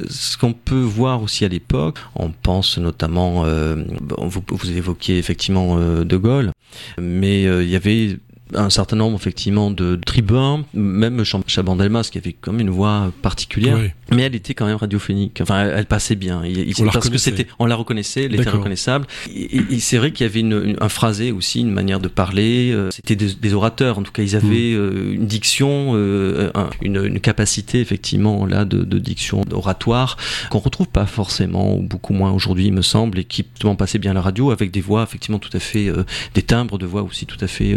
ce 0.08 0.38
qu'on 0.38 0.52
peut 0.52 0.76
voir 0.80 1.20
aussi 1.20 1.44
à 1.44 1.48
l'époque, 1.48 1.98
on 2.14 2.30
pense 2.30 2.78
notamment, 2.78 3.44
euh, 3.44 3.82
vous, 4.18 4.44
vous 4.48 4.70
évoquiez 4.70 5.18
effectivement 5.18 5.76
De 5.76 6.16
Gaulle, 6.16 6.52
mais 6.98 7.42
il 7.42 7.68
y 7.68 7.76
avait 7.76 8.18
un 8.54 8.70
certain 8.70 8.96
nombre 8.96 9.16
effectivement 9.16 9.70
de 9.70 9.96
tribuns, 10.04 10.64
même 10.74 11.22
Chabandelmas 11.46 12.08
qui 12.10 12.18
avait 12.18 12.32
comme 12.32 12.60
une 12.60 12.70
voix 12.70 13.12
particulière, 13.22 13.78
mais 14.10 14.22
elle 14.22 14.34
était 14.34 14.54
quand 14.54 14.66
même 14.66 14.76
radiophonique. 14.76 15.40
Enfin, 15.40 15.68
elle, 15.74 15.86
passait 15.86 16.14
bien. 16.14 16.44
Il, 16.44 16.72
on 16.80 16.86
parce 16.86 17.08
que 17.08 17.18
c'était, 17.18 17.46
on 17.58 17.66
la 17.66 17.76
reconnaissait, 17.76 18.24
elle 18.24 18.34
était 18.34 18.50
reconnaissable. 18.50 19.06
Et, 19.34 19.78
c'est 19.80 19.98
vrai 19.98 20.12
qu'il 20.12 20.26
y 20.26 20.28
avait 20.28 20.40
une, 20.40 20.76
un 20.80 20.88
phrasé 20.88 21.32
aussi, 21.32 21.60
une 21.60 21.70
manière 21.70 22.00
de 22.00 22.08
parler. 22.08 22.70
Euh, 22.72 22.90
c'était 22.90 23.16
des, 23.16 23.54
orateurs, 23.54 23.98
en 23.98 24.02
tout 24.02 24.12
cas, 24.12 24.22
ils 24.22 24.36
avaient 24.36 24.74
mm. 24.74 24.78
euh, 24.78 25.12
une 25.14 25.26
diction, 25.26 25.92
euh, 25.94 26.50
une, 26.82 27.20
capacité 27.20 27.80
effectivement 27.80 28.46
là 28.46 28.64
de, 28.64 28.98
diction 28.98 29.42
oratoire 29.52 30.16
qu'on 30.50 30.58
retrouve 30.58 30.88
pas 30.88 31.06
forcément 31.06 31.76
ou 31.76 31.82
beaucoup 31.82 32.12
moins 32.12 32.32
aujourd'hui, 32.32 32.66
il 32.66 32.72
me 32.72 32.82
semble, 32.82 33.18
et 33.18 33.24
qui 33.24 33.44
justement 33.52 33.76
passait 33.76 33.98
bien 33.98 34.12
à 34.12 34.14
la 34.14 34.22
radio 34.22 34.50
avec 34.50 34.70
des 34.70 34.80
voix 34.80 35.02
effectivement 35.02 35.38
tout 35.38 35.54
à 35.54 35.58
fait, 35.58 35.90
des 36.34 36.42
timbres 36.42 36.78
de 36.78 36.86
voix 36.86 37.02
aussi 37.02 37.26
tout 37.26 37.36
à 37.40 37.46
fait 37.46 37.74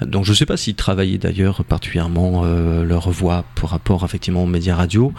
Donc 0.00 0.24
je 0.24 0.30
ne 0.30 0.36
sais 0.36 0.46
pas 0.46 0.56
s'ils 0.56 0.74
travaillaient 0.74 1.18
d'ailleurs 1.18 1.64
particulièrement 1.64 2.42
euh, 2.44 2.84
leur 2.84 3.10
voix 3.10 3.44
par 3.60 3.70
rapport 3.70 4.04
effectivement 4.04 4.44
aux 4.44 4.46
médias 4.46 4.74
radio, 4.74 5.12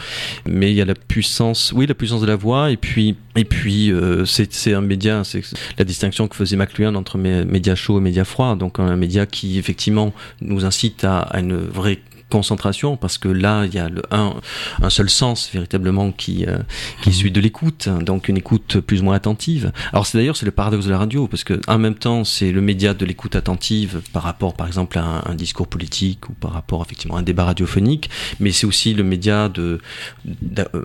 mais 0.46 0.72
il 0.72 0.76
y 0.76 0.82
a 0.82 0.86
la 0.86 0.96
puissance, 0.96 1.74
oui, 1.76 1.86
la 1.86 1.94
puissance 1.94 2.22
de 2.22 2.28
la 2.28 2.36
voix, 2.36 2.72
et 2.72 2.78
puis, 2.78 3.16
et 3.36 3.46
puis 3.46 3.92
euh, 3.92 4.26
c'est 4.26 4.74
un 4.74 4.82
média, 4.82 5.24
c'est 5.24 5.42
la 5.78 5.86
distinction 5.86 6.28
que 6.28 6.36
faisait 6.36 6.58
McLuhan 6.58 6.96
entre 6.96 7.18
médias 7.18 7.76
chauds 7.76 7.98
et 8.00 8.02
médias 8.02 8.26
froids, 8.26 8.56
donc 8.56 8.80
un 8.80 8.96
média 8.96 9.26
qui 9.26 9.58
effectivement 9.58 10.14
nous 10.42 10.66
incite 10.66 11.04
à 11.04 11.30
une 11.40 11.56
vraie 11.56 12.00
concentration 12.30 12.98
parce 12.98 13.18
que 13.18 13.28
là 13.28 13.66
il 13.66 13.74
y 13.74 13.80
a 13.80 13.90
le, 13.90 14.02
un, 14.12 14.34
un 14.82 14.90
seul 14.90 15.10
sens 15.10 15.50
véritablement 15.54 16.12
qui 16.12 16.46
euh, 16.46 16.58
qui 17.02 17.10
est 17.10 17.12
celui 17.14 17.32
de 17.32 17.40
l'écoute 17.40 17.90
donc 17.90 18.30
une 18.30 18.38
écoute 18.38 18.80
plus 18.80 19.02
ou 19.02 19.06
moins 19.06 19.16
attentive. 19.16 19.72
Alors 19.94 20.06
c'est 20.06 20.18
d'ailleurs 20.18 20.36
c'est 20.36 20.46
le 20.46 20.52
paradoxe 20.52 20.86
de 20.86 20.92
la 20.92 20.98
radio 20.98 21.28
parce 21.28 21.44
que 21.44 21.60
en 21.68 21.78
même 21.78 21.96
temps 21.96 22.24
c'est 22.24 22.52
le 22.52 22.62
média 22.62 22.94
de 22.94 23.06
l'écoute 23.06 23.36
attentive 23.36 24.02
par 24.14 24.24
rapport 24.24 24.54
par 24.54 24.68
exemple 24.68 24.98
à 24.98 25.24
un, 25.26 25.36
discours 25.36 25.68
politique 25.68 26.30
ou 26.30 26.34
par 26.34 26.54
rapport 26.54 26.82
effectivement 26.82 27.18
à 27.18 27.20
un 27.20 27.24
débat 27.24 27.46
radiophonique 27.46 28.10
mais 28.40 28.52
c'est 28.52 28.66
aussi 28.66 28.94
le 28.94 29.04
média 29.04 29.50
de, 29.50 29.80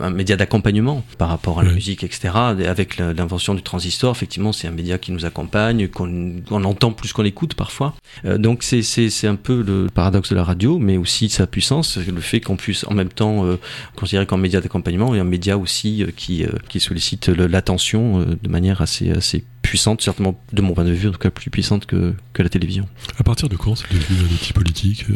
un 0.00 0.10
média 0.10 0.36
d'accompagnement 0.36 1.04
par 1.18 1.28
rapport 1.28 1.60
à 1.60 1.62
la 1.62 1.72
musique 1.72 2.02
etc 2.04 2.30
avec 2.34 2.98
l'invention 2.98 3.54
du 3.54 3.62
transistor 3.62 4.10
effectivement 4.10 4.52
c'est 4.52 4.68
un 4.68 4.72
média 4.72 4.98
qui 4.98 5.12
nous 5.12 5.24
accompagne 5.24 5.88
qu'on 5.88 6.64
entend 6.64 6.92
plus 6.92 7.12
qu'on 7.12 7.24
écoute 7.24 7.54
parfois. 7.54 7.94
Euh, 8.24 8.38
donc 8.38 8.62
c'est 8.62 8.82
c'est 8.82 9.26
un 9.26 9.36
peu 9.36 9.62
le 9.62 9.88
paradoxe 9.92 10.30
de 10.30 10.36
la 10.36 10.44
radio 10.44 10.78
mais 10.78 10.96
aussi 10.96 11.28
sa 11.30 11.46
puissance, 11.46 11.96
le 11.96 12.20
fait 12.20 12.40
qu'on 12.40 12.56
puisse 12.56 12.84
en 12.86 12.94
même 12.94 13.08
temps 13.08 13.44
euh, 13.44 13.58
considérer 13.96 14.26
qu'un 14.26 14.36
média 14.36 14.60
d'accompagnement 14.60 15.14
et 15.14 15.20
un 15.20 15.24
média 15.24 15.58
aussi 15.58 16.02
euh, 16.02 16.10
qui, 16.14 16.44
euh, 16.44 16.50
qui 16.68 16.80
sollicite 16.80 17.28
l'attention 17.28 18.20
de 18.20 18.48
manière 18.48 18.80
assez 18.80 19.44
puissante, 19.62 20.02
certainement 20.02 20.38
de 20.52 20.62
mon 20.62 20.74
point 20.74 20.84
de 20.84 20.90
vue, 20.92 21.08
en 21.08 21.12
tout 21.12 21.18
cas 21.18 21.30
plus 21.30 21.50
puissante 21.50 21.86
que, 21.86 22.14
que 22.32 22.42
la 22.42 22.48
télévision. 22.48 22.88
À 23.18 23.22
partir 23.22 23.48
de 23.48 23.56
quand 23.56 23.74
c'est 23.76 23.92
devenu 23.92 24.20
un 24.20 24.34
outil 24.34 24.52
politique 24.52 25.06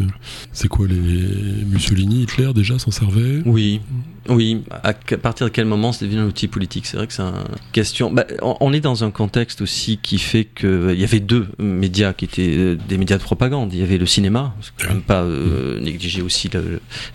C'est 0.53 0.69
quoi 0.69 0.87
les 0.87 0.95
Mussolini, 0.95 2.23
Hitler 2.23 2.53
déjà 2.55 2.79
s'en 2.79 2.91
servaient? 2.91 3.43
Oui, 3.47 3.81
oui. 4.29 4.63
À, 4.71 4.93
partir 4.93 5.47
de 5.47 5.51
quel 5.51 5.65
moment 5.65 5.93
c'est 5.93 6.07
devenu 6.07 6.21
un 6.21 6.27
outil 6.27 6.49
politique? 6.49 6.87
C'est 6.87 6.97
vrai 6.97 7.07
que 7.07 7.13
c'est 7.13 7.23
une 7.23 7.45
question. 7.73 8.13
Bah, 8.13 8.27
on, 8.43 8.73
est 8.73 8.81
dans 8.81 9.05
un 9.05 9.11
contexte 9.11 9.61
aussi 9.61 9.99
qui 9.99 10.19
fait 10.19 10.45
qu'il 10.45 10.99
y 10.99 11.05
avait 11.05 11.21
deux 11.21 11.49
médias 11.59 12.13
qui 12.13 12.25
étaient 12.25 12.77
des 12.77 12.99
médias 12.99 13.19
de 13.19 13.23
propagande. 13.23 13.73
Il 13.73 13.81
y 13.81 13.83
avait 13.83 13.99
le 13.99 14.07
cinéma, 14.07 14.55
quand 14.81 14.89
même 14.89 15.03
pas 15.03 15.23
euh, 15.23 15.81
négliger 15.81 16.23
aussi 16.23 16.51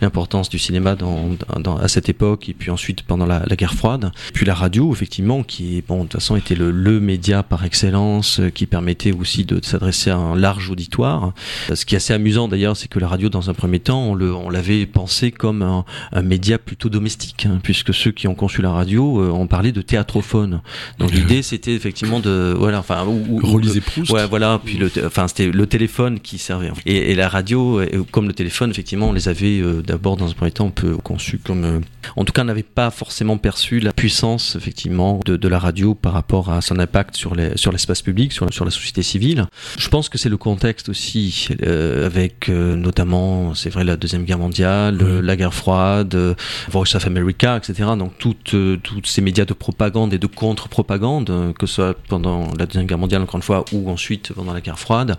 l'importance 0.01 0.50
du 0.50 0.59
cinéma 0.59 0.95
dans, 0.95 1.31
dans, 1.59 1.77
à 1.77 1.88
cette 1.88 2.09
époque 2.09 2.50
et 2.50 2.53
puis 2.53 2.71
ensuite 2.71 3.03
pendant 3.03 3.25
la, 3.25 3.43
la, 3.45 3.55
guerre 3.55 3.74
froide. 3.74 4.12
Puis 4.33 4.45
la 4.45 4.53
radio, 4.55 4.91
effectivement, 4.91 5.43
qui 5.43 5.84
bon 5.88 5.99
de 5.99 6.01
toute 6.03 6.13
façon 6.13 6.36
était 6.36 6.56
le, 6.56 6.71
le 6.71 6.99
média 6.99 7.28
par 7.47 7.63
excellence 7.63 8.39
euh, 8.39 8.49
qui 8.49 8.65
permettait 8.65 9.11
aussi 9.11 9.45
de, 9.45 9.59
s'adresser 9.63 10.09
à 10.09 10.17
un 10.17 10.35
large 10.35 10.69
auditoire. 10.69 11.33
Ce 11.73 11.85
qui 11.85 11.95
est 11.95 11.97
assez 11.97 12.13
amusant 12.13 12.47
d'ailleurs, 12.47 12.75
c'est 12.75 12.87
que 12.87 12.99
la 12.99 13.07
radio, 13.07 13.29
dans 13.29 13.49
un 13.49 13.53
premier 13.53 13.79
temps, 13.79 14.01
on 14.01 14.49
l'avait 14.49 14.85
pensé 14.85 15.31
comme 15.31 15.61
un, 15.61 15.85
média 16.21 16.57
plutôt 16.57 16.89
domestique, 16.89 17.45
hein, 17.45 17.59
puisque 17.61 17.93
ceux 17.93 18.11
qui 18.11 18.27
ont 18.27 18.35
conçu 18.35 18.61
la 18.61 18.71
radio 18.71 19.21
euh, 19.21 19.29
ont 19.29 19.47
parlé 19.47 19.71
de 19.71 19.81
théâtrophone. 19.81 20.61
Donc 20.97 21.11
l'idée, 21.11 21.41
c'était 21.41 21.73
effectivement 21.73 22.19
de 22.19 22.53
voilà, 22.57 22.79
enfin, 22.79 23.05
ou, 23.05 23.39
Proust. 23.39 24.11
Ouais, 24.11 24.27
voilà. 24.27 24.59
Puis 24.63 24.77
le, 24.77 24.91
enfin, 25.05 25.27
c'était 25.27 25.47
le 25.47 25.65
téléphone 25.67 26.19
qui 26.19 26.37
servait. 26.37 26.71
Et, 26.85 27.15
la 27.15 27.29
radio, 27.29 27.81
comme 28.11 28.27
le 28.27 28.33
téléphone, 28.33 28.71
effectivement, 28.71 29.09
on 29.09 29.13
les 29.13 29.27
avait 29.27 29.59
euh, 29.59 29.81
d'abord 29.81 30.17
dans 30.17 30.29
un 30.29 30.33
premier 30.33 30.51
temps 30.51 30.67
un 30.67 30.71
peu 30.71 30.97
conçus 30.97 31.37
comme, 31.37 31.81
en 32.15 32.25
tout 32.25 32.33
cas, 32.33 32.41
on 32.41 32.45
n'avait 32.45 32.63
pas 32.63 32.91
forcément 32.91 33.37
perçu 33.37 33.79
la 33.79 33.93
puissance 33.93 34.55
effectivement 34.55 35.19
de, 35.25 35.37
de 35.37 35.47
la 35.47 35.59
radio 35.59 35.95
par 35.95 36.13
rapport 36.13 36.49
à 36.51 36.61
son 36.61 36.79
impact 36.79 37.09
sur 37.15 37.36
les 37.36 37.58
sur 37.58 37.72
l'espace 37.72 38.02
public, 38.02 38.32
sur, 38.32 38.52
sur 38.54 38.65
la 38.65 38.72
société 38.72 39.04
civile. 39.04 39.45
Je 39.78 39.88
pense 39.89 40.10
que 40.10 40.17
c'est 40.17 40.30
le 40.30 40.38
contexte 40.38 40.89
aussi, 40.89 41.50
euh, 41.63 42.06
avec 42.06 42.50
euh, 42.50 42.76
notamment, 42.76 43.54
c'est 43.56 43.69
vrai, 43.69 43.84
la 43.84 43.98
deuxième 43.98 44.24
guerre 44.24 44.39
mondiale, 44.39 44.98
la 44.98 45.36
guerre 45.36 45.54
froide, 45.54 46.15
euh, 46.15 46.34
Voice 46.69 46.95
of 46.95 47.06
America, 47.08 47.58
etc. 47.58 47.89
Donc 47.98 48.13
toutes 48.17 48.56
toutes 48.84 49.08
ces 49.08 49.22
médias 49.22 49.45
de 49.45 49.54
propagande 49.54 50.13
et 50.13 50.17
de 50.17 50.28
contre-propagande, 50.28 51.54
que 51.58 51.65
ce 51.65 51.76
soit 51.76 51.98
pendant 52.08 52.54
la 52.58 52.65
deuxième 52.65 52.86
guerre 52.86 52.98
mondiale 52.98 53.22
encore 53.22 53.38
une 53.38 53.43
fois, 53.43 53.65
ou 53.72 53.89
ensuite 53.89 54.34
pendant 54.34 54.54
la 54.54 54.62
guerre 54.62 54.80
froide, 54.80 55.17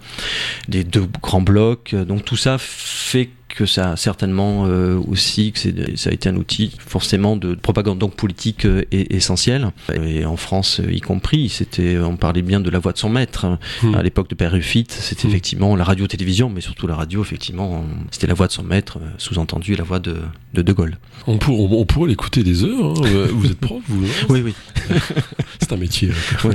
des 0.69 0.85
deux 0.85 1.07
grands 1.23 1.43
blocs. 1.43 1.95
Donc 1.95 2.25
tout 2.25 2.37
ça 2.37 2.57
fait 2.59 3.31
que 3.55 3.67
ça 3.67 3.93
a 3.93 3.97
certainement 3.97 4.67
euh, 4.67 4.99
aussi 5.09 5.53
que 5.53 5.59
ça 5.97 6.11
a 6.11 6.13
été 6.13 6.29
un 6.29 6.37
outil 6.37 6.77
forcément 6.79 7.37
de 7.37 7.55
propagande 7.55 7.99
donc 7.99 8.15
politique 8.15 8.65
euh, 8.65 8.85
et, 8.93 9.17
essentiel 9.17 9.71
et 9.93 10.25
en 10.25 10.37
France 10.37 10.81
euh, 10.81 10.93
y 10.93 11.01
compris 11.01 11.49
c'était 11.49 11.99
on 11.99 12.17
parlait 12.17 12.43
bien 12.43 12.61
de 12.61 12.71
la 12.71 12.79
voix 12.79 12.93
de 12.93 12.99
son 12.99 13.11
maître 13.11 13.59
hmm. 13.83 13.95
à 13.95 14.03
l'époque 14.03 14.31
de 14.31 14.35
Père 14.35 14.53
Ruffit 14.53 14.87
c'était 14.89 15.27
hmm. 15.27 15.31
effectivement 15.31 15.77
la 15.77 15.85
radio 15.85 16.07
télévision 16.07 16.49
mais 16.49 16.61
surtout 16.61 16.87
la 16.87 16.95
radio 16.95 17.23
effectivement 17.23 17.85
c'était 18.11 18.29
la 18.29 18.35
voix 18.35 18.47
de 18.47 18.53
son 18.53 18.63
maître 18.63 18.99
sous-entendu 19.19 19.75
la 19.75 19.85
voix 19.85 19.99
de 19.99 20.17
de, 20.55 20.63
de 20.63 20.73
Gaulle 20.73 20.99
on, 21.27 21.39
on, 21.49 21.85
pourrait 21.85 22.09
l'écouter 22.09 22.43
des 22.43 22.65
heures 22.65 22.95
hein. 23.05 23.27
vous 23.33 23.47
êtes 23.47 23.61
prof 23.61 23.83
vous 23.89 24.07
oui 24.29 24.43
oui 24.45 24.55
c'est 25.61 25.73
un 25.73 25.77
métier 25.77 26.11
oui. 26.45 26.55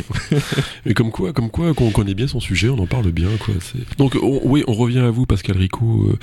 mais 0.86 0.94
comme 0.94 1.12
quoi 1.12 1.34
comme 1.34 1.50
quoi 1.50 1.74
qu'on 1.74 1.92
connaît 1.92 2.14
bien 2.14 2.28
son 2.28 2.40
sujet 2.40 2.70
on 2.70 2.80
en 2.80 2.88
parle 2.88 3.12
bien 3.12 3.30
quoi 3.40 3.54
donc 3.98 4.18
oui 4.22 4.64
on 4.68 4.74
revient 4.74 5.00
à 5.00 5.12
vous 5.12 5.26
Pascal 5.26 5.58
Rico 5.58 6.14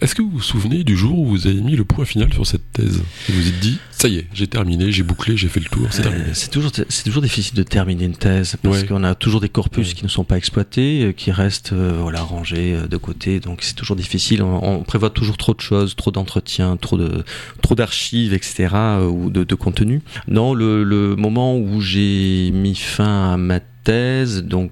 est-ce 0.00 0.15
que 0.16 0.22
vous 0.22 0.30
vous 0.30 0.40
souvenez 0.40 0.82
du 0.82 0.96
jour 0.96 1.18
où 1.18 1.26
vous 1.26 1.46
avez 1.46 1.60
mis 1.60 1.76
le 1.76 1.84
point 1.84 2.06
final 2.06 2.32
sur 2.32 2.46
cette 2.46 2.72
thèse 2.72 3.02
Et 3.28 3.32
vous 3.32 3.42
vous 3.42 3.48
êtes 3.48 3.60
dit, 3.60 3.78
ça 3.90 4.08
y 4.08 4.16
est, 4.16 4.26
j'ai 4.32 4.46
terminé, 4.46 4.90
j'ai 4.90 5.02
bouclé, 5.02 5.36
j'ai 5.36 5.48
fait 5.48 5.60
le 5.60 5.66
tour, 5.66 5.86
c'est 5.90 6.00
terminé. 6.00 6.24
Euh, 6.24 6.32
c'est 6.32 6.50
toujours, 6.50 6.70
c'est 6.88 7.04
toujours 7.04 7.20
difficile 7.20 7.54
de 7.54 7.62
terminer 7.62 8.06
une 8.06 8.16
thèse 8.16 8.56
parce 8.62 8.84
qu'on 8.84 9.04
a 9.04 9.14
toujours 9.14 9.42
des 9.42 9.50
corpus 9.50 9.92
qui 9.92 10.04
ne 10.04 10.08
sont 10.08 10.24
pas 10.24 10.38
exploités, 10.38 11.04
euh, 11.04 11.12
qui 11.12 11.32
restent 11.32 11.74
euh, 11.74 11.98
voilà 12.00 12.22
rangés 12.22 12.78
de 12.88 12.96
côté. 12.96 13.40
Donc 13.40 13.58
c'est 13.60 13.74
toujours 13.74 13.96
difficile. 13.96 14.42
On, 14.42 14.84
prévoit 14.84 15.10
toujours 15.10 15.36
trop 15.36 15.52
de 15.52 15.60
choses, 15.60 15.96
trop 15.96 16.10
d'entretiens, 16.10 16.78
trop 16.78 16.96
de 16.96 17.22
trop 17.60 17.74
d'archives, 17.74 18.32
etc. 18.32 18.68
ou 19.10 19.28
de, 19.28 19.44
de 19.44 19.54
contenu. 19.54 20.00
Non, 20.28 20.54
le, 20.54 20.82
le 20.82 21.14
moment 21.14 21.58
où 21.58 21.82
j'ai 21.82 22.50
mis 22.52 22.74
fin 22.74 23.34
à 23.34 23.36
ma 23.36 23.60
thèse. 23.60 23.75
Donc, 23.86 24.70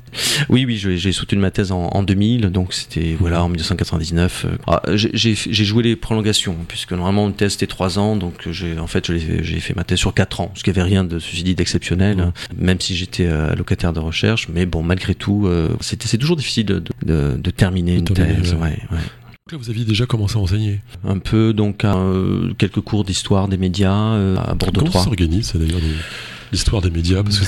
oui, 0.48 0.64
oui, 0.66 0.76
j'ai 0.76 1.12
soutenu 1.12 1.38
ma 1.38 1.50
thèse 1.50 1.72
en, 1.72 2.02
2000, 2.02 2.50
donc 2.50 2.74
c'était 2.74 3.16
voilà 3.18 3.44
en 3.44 3.48
1999. 3.48 4.46
Ah, 4.66 4.82
j'ai 4.94 5.34
joué 5.34 5.82
les 5.82 5.96
prolongations 5.96 6.56
puisque 6.68 6.92
normalement 6.92 7.26
une 7.28 7.34
thèse 7.34 7.52
c'était 7.52 7.66
trois 7.66 7.98
ans, 7.98 8.16
donc 8.16 8.34
en 8.78 8.86
fait 8.86 9.12
j'ai 9.12 9.60
fait 9.60 9.74
ma 9.74 9.84
thèse 9.84 9.98
sur 9.98 10.14
quatre 10.14 10.40
ans, 10.40 10.50
ce 10.54 10.64
qui 10.64 10.70
avait 10.70 10.82
rien 10.82 11.04
de 11.04 11.18
ceci 11.18 11.42
dit 11.44 11.54
d'exceptionnel, 11.54 12.32
même 12.56 12.80
si 12.80 12.96
j'étais 12.96 13.26
euh, 13.26 13.54
locataire 13.54 13.92
de 13.92 14.00
recherche. 14.00 14.48
Mais 14.48 14.66
bon, 14.66 14.82
malgré 14.82 15.14
tout, 15.14 15.46
euh, 15.46 15.68
c'est 15.80 16.18
toujours 16.18 16.36
difficile 16.36 16.66
de, 16.66 16.82
de, 17.04 17.36
de 17.36 17.50
terminer 17.50 17.96
une 17.96 18.04
thèse. 18.04 18.54
Ouais, 18.54 18.78
ouais. 18.90 19.56
vous 19.56 19.70
aviez 19.70 19.84
déjà 19.84 20.06
commencé 20.06 20.36
à 20.36 20.40
enseigner 20.40 20.80
Un 21.06 21.18
peu, 21.18 21.52
donc 21.52 21.84
à, 21.84 21.96
euh, 21.96 22.52
quelques 22.58 22.80
cours 22.80 23.04
d'histoire 23.04 23.48
des 23.48 23.56
médias 23.56 23.92
à 23.92 24.54
Bordeaux 24.54 24.80
Comment 24.80 24.90
3. 24.90 24.90
Comment 24.90 25.04
s'organise 25.04 25.52
d'ailleurs 25.54 25.80
l'histoire 26.54 26.82
des 26.82 26.90
médias 26.90 27.22
Parce 27.22 27.38
que 27.38 27.44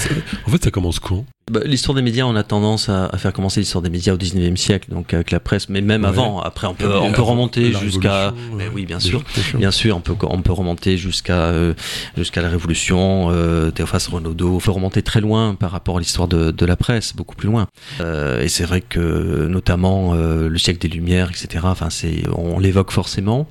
en 0.46 0.50
fait, 0.50 0.64
ça 0.64 0.70
commence 0.70 1.00
quand? 1.00 1.24
Bah, 1.48 1.60
l'histoire 1.64 1.94
des 1.94 2.02
médias, 2.02 2.24
on 2.24 2.34
a 2.34 2.42
tendance 2.42 2.88
à, 2.88 3.08
faire 3.18 3.32
commencer 3.32 3.60
l'histoire 3.60 3.80
des 3.80 3.88
médias 3.88 4.12
au 4.12 4.16
19e 4.16 4.56
siècle, 4.56 4.90
donc 4.90 5.14
avec 5.14 5.30
la 5.30 5.38
presse, 5.38 5.68
mais 5.68 5.80
même 5.80 6.04
avant. 6.04 6.40
Après, 6.40 6.66
on 6.66 6.74
peut, 6.74 6.92
on 6.98 7.12
peut 7.12 7.22
remonter 7.22 7.72
jusqu'à. 7.72 8.34
Mais 8.56 8.68
oui, 8.68 8.84
bien 8.84 8.98
sûr, 8.98 9.22
bien 9.54 9.70
sûr, 9.70 9.96
on 9.96 10.00
peut, 10.00 10.16
on 10.22 10.42
peut 10.42 10.52
remonter 10.52 10.96
jusqu'à 10.98 11.46
euh, 11.46 11.74
jusqu'à 12.16 12.42
la 12.42 12.48
Révolution, 12.48 13.28
euh, 13.30 13.70
Théophas 13.70 14.08
Renaudot. 14.10 14.56
On 14.56 14.58
peut 14.58 14.72
remonter 14.72 15.02
très 15.02 15.20
loin 15.20 15.54
par 15.54 15.70
rapport 15.70 15.98
à 15.98 16.00
l'histoire 16.00 16.26
de, 16.26 16.50
de, 16.50 16.66
la 16.66 16.74
presse, 16.74 17.14
beaucoup 17.14 17.36
plus 17.36 17.48
loin. 17.48 17.68
Euh, 18.00 18.42
et 18.42 18.48
c'est 18.48 18.64
vrai 18.64 18.80
que 18.80 19.46
notamment 19.46 20.14
euh, 20.14 20.48
le 20.48 20.58
siècle 20.58 20.80
des 20.80 20.88
Lumières, 20.88 21.30
etc. 21.30 21.64
Enfin, 21.68 21.90
c'est, 21.90 22.24
on 22.36 22.58
l'évoque 22.58 22.90
forcément. 22.90 23.48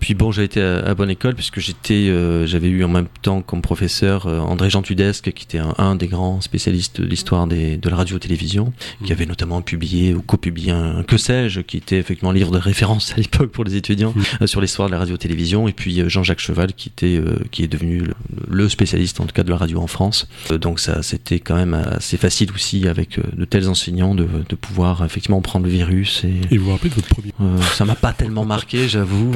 Puis 0.00 0.12
bon, 0.12 0.32
j'ai 0.32 0.44
été 0.44 0.60
à, 0.60 0.94
bonne 0.94 1.10
école 1.10 1.34
puisque 1.34 1.60
j'étais, 1.60 2.08
euh, 2.10 2.46
j'avais 2.46 2.68
eu 2.68 2.84
en 2.84 2.88
même 2.88 3.08
temps 3.22 3.40
comme 3.40 3.62
professeur 3.62 4.26
André 4.26 4.68
Jean 4.68 4.82
Qui 4.98 5.30
était 5.30 5.58
un, 5.58 5.74
un 5.78 5.94
des 5.94 6.08
grands 6.08 6.40
spécialistes 6.40 7.00
de 7.00 7.06
l'histoire 7.06 7.46
de 7.46 7.88
la 7.88 7.96
radio-télévision, 7.96 8.72
qui 9.04 9.10
mmh. 9.10 9.12
avait 9.12 9.26
notamment 9.26 9.62
publié 9.62 10.12
ou 10.12 10.22
co-publié 10.22 10.72
un 10.72 11.04
Que 11.04 11.16
sais-je, 11.16 11.60
qui 11.60 11.76
était 11.76 11.98
effectivement 11.98 12.30
un 12.30 12.34
livre 12.34 12.50
de 12.50 12.58
référence 12.58 13.12
à 13.16 13.16
l'époque 13.16 13.52
pour 13.52 13.62
les 13.62 13.76
étudiants 13.76 14.12
mmh. 14.14 14.22
euh, 14.42 14.46
sur 14.48 14.60
l'histoire 14.60 14.88
de 14.88 14.92
la 14.92 14.98
radio-télévision, 14.98 15.68
et 15.68 15.72
puis 15.72 16.00
euh, 16.00 16.08
Jean-Jacques 16.08 16.40
Cheval, 16.40 16.72
qui 16.72 16.88
était, 16.88 17.16
euh, 17.16 17.38
qui 17.52 17.62
est 17.62 17.68
devenu 17.68 18.02
le, 18.48 18.68
spécialiste 18.68 19.20
en 19.20 19.26
tout 19.26 19.32
cas 19.32 19.44
de 19.44 19.50
la 19.50 19.56
radio 19.56 19.80
en 19.80 19.86
France. 19.86 20.28
donc 20.50 20.80
ça, 20.80 21.02
c'était 21.04 21.38
quand 21.38 21.54
même 21.54 21.74
assez 21.74 22.16
facile 22.16 22.50
aussi 22.52 22.88
avec 22.88 23.20
de 23.36 23.44
tels 23.44 23.68
enseignants 23.68 24.16
de, 24.16 24.26
de, 24.48 24.56
pouvoir 24.56 25.04
effectivement 25.04 25.40
prendre 25.40 25.66
le 25.66 25.70
virus. 25.70 26.24
Et, 26.24 26.54
et 26.54 26.58
vous 26.58 26.66
vous 26.66 26.72
rappelez 26.72 26.90
de 26.90 26.94
votre 26.96 27.08
premier 27.08 27.32
Ça 27.74 27.84
m'a 27.84 27.94
pas 27.94 28.12
tellement 28.12 28.44
marqué, 28.44 28.88
j'avoue. 28.88 29.30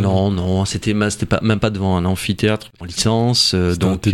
non, 0.00 0.30
non, 0.30 0.64
c'était 0.64 0.94
pas 1.26 1.40
même 1.42 1.58
pas 1.58 1.70
devant 1.70 1.96
un 1.96 2.04
amphithéâtre 2.04 2.70
en 2.80 2.84
licence. 2.84 3.54
donc 3.54 4.08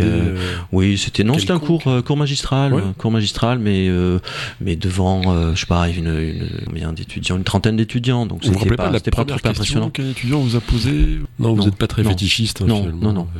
oui, 0.77 0.97
c'était 0.97 1.23
non, 1.23 1.37
c'était 1.37 1.51
un 1.51 1.59
cours 1.59 1.83
cours 2.05 2.17
magistral, 2.17 2.93
cours 2.97 3.11
magistral 3.11 3.59
mais 3.59 3.87
euh, 3.89 4.19
mais 4.61 4.75
devant, 4.75 5.21
euh, 5.27 5.55
je 5.55 5.61
sais 5.61 5.65
pas, 5.65 5.89
une, 5.89 6.07
une 6.07 6.49
combien 6.65 6.93
d'étudiants, 6.93 7.37
une 7.37 7.43
trentaine 7.43 7.75
d'étudiants. 7.75 8.25
Donc 8.25 8.43
c'était 8.43 8.75
pas, 8.75 8.91
pas, 8.91 8.99
pas, 8.99 9.25
trop 9.25 9.49
impressionnant. 9.49 9.89
Qu'un 9.89 10.09
étudiant 10.09 10.39
vous 10.39 10.55
a 10.55 10.61
posé 10.61 11.19
Non, 11.39 11.53
vous 11.53 11.63
n'êtes 11.63 11.75
pas 11.75 11.87
très 11.87 12.03
fétichiste. 12.03 12.61
Hein, 12.61 12.67
non, 12.67 12.85
non, 12.93 13.13
non, 13.13 13.27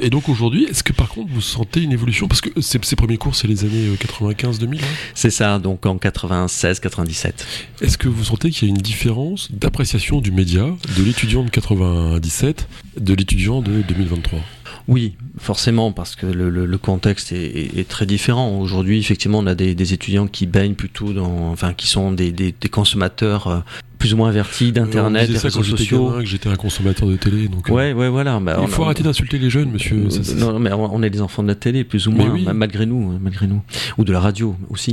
Et 0.00 0.10
donc 0.10 0.28
aujourd'hui, 0.28 0.64
est-ce 0.64 0.82
que 0.82 0.92
par 0.92 1.08
contre 1.08 1.32
vous 1.32 1.40
sentez 1.40 1.82
une 1.82 1.92
évolution? 1.92 2.26
Parce 2.26 2.40
que 2.40 2.60
ces, 2.60 2.78
ces, 2.82 2.96
premiers 2.96 3.16
cours, 3.16 3.34
c'est 3.34 3.46
les 3.46 3.64
années 3.64 3.90
95-2000 3.94 4.74
euh, 4.74 4.78
hein? 4.82 4.86
C'est 5.14 5.30
ça, 5.30 5.58
donc 5.58 5.86
en 5.86 5.96
96-97. 5.96 7.32
Est-ce 7.80 7.96
que 7.96 8.08
vous 8.08 8.24
sentez 8.24 8.50
qu'il 8.50 8.68
y 8.68 8.70
a 8.70 8.74
une 8.74 8.82
différence 8.82 9.52
d'appréciation 9.52 10.20
du 10.20 10.32
média 10.32 10.66
de 10.96 11.02
l'étudiant 11.02 11.44
de 11.44 11.50
97 11.50 12.68
de 12.98 13.14
l'étudiant 13.14 13.62
de 13.62 13.82
2023 13.82 14.40
oui, 14.86 15.16
forcément, 15.38 15.92
parce 15.92 16.14
que 16.14 16.26
le, 16.26 16.50
le, 16.50 16.78
contexte 16.78 17.32
est, 17.32 17.78
est, 17.78 17.88
très 17.88 18.04
différent. 18.04 18.58
Aujourd'hui, 18.58 18.98
effectivement, 18.98 19.38
on 19.38 19.46
a 19.46 19.54
des, 19.54 19.92
étudiants 19.94 20.26
qui 20.26 20.46
baignent 20.46 20.74
plutôt 20.74 21.12
dans, 21.12 21.50
enfin, 21.50 21.72
qui 21.72 21.86
sont 21.86 22.12
des 22.12 22.54
consommateurs 22.70 23.46
euh, 23.46 23.60
plus 24.04 24.12
ou 24.12 24.18
moins 24.18 24.28
averti 24.28 24.70
d'internet, 24.70 25.30
des 25.30 25.38
réseaux 25.38 25.62
sociaux. 25.62 26.12
que 26.18 26.26
j'étais 26.26 26.50
un 26.50 26.56
consommateur 26.56 27.08
de 27.08 27.16
télé. 27.16 27.48
Donc, 27.48 27.68
ouais, 27.70 27.94
ouais, 27.94 28.10
voilà. 28.10 28.38
Bah, 28.38 28.58
il 28.60 28.68
faut 28.68 28.84
arrêter 28.84 29.02
d'insulter 29.02 29.38
les 29.38 29.48
jeunes, 29.48 29.70
monsieur. 29.70 29.96
non, 30.36 30.58
mais 30.58 30.70
on 30.74 31.02
est 31.02 31.08
des 31.08 31.22
enfants 31.22 31.42
de 31.42 31.48
la 31.48 31.54
télé, 31.54 31.84
plus 31.84 32.06
ou 32.06 32.10
moins, 32.10 32.52
malgré 32.52 32.84
nous, 32.84 33.18
malgré 33.18 33.46
nous, 33.46 33.62
ou 33.96 34.04
de 34.04 34.12
la 34.12 34.20
radio 34.20 34.56
aussi, 34.68 34.92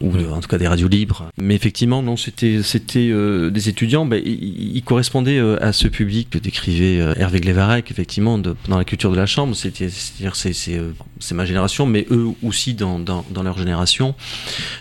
ou 0.00 0.12
en 0.30 0.38
tout 0.40 0.48
cas 0.48 0.58
des 0.58 0.68
radios 0.68 0.86
libres. 0.86 1.28
Mais 1.38 1.56
effectivement, 1.56 2.02
non, 2.02 2.16
c'était, 2.16 2.62
c'était 2.62 3.08
euh, 3.10 3.50
des 3.50 3.68
étudiants. 3.68 4.06
Bah, 4.06 4.18
ils, 4.18 4.82
correspondaient 4.84 5.38
euh, 5.38 5.56
à 5.60 5.72
ce 5.72 5.88
public 5.88 6.30
que 6.30 6.38
décrivait 6.38 7.00
euh, 7.00 7.14
Hervé 7.16 7.40
Glevarec, 7.40 7.90
effectivement, 7.90 8.38
de, 8.38 8.54
dans 8.68 8.78
la 8.78 8.84
culture 8.84 9.10
de 9.10 9.16
la 9.16 9.26
chambre. 9.26 9.56
C'était, 9.56 9.88
c'est-à-dire, 9.88 10.36
c'est, 10.36 10.52
c'est, 10.52 10.80
c'est 11.18 11.34
ma 11.34 11.46
génération, 11.46 11.84
mais 11.84 12.06
eux 12.12 12.28
aussi 12.44 12.74
dans, 12.74 13.00
dans, 13.00 13.24
dans 13.30 13.42
leur 13.42 13.58
génération, 13.58 14.14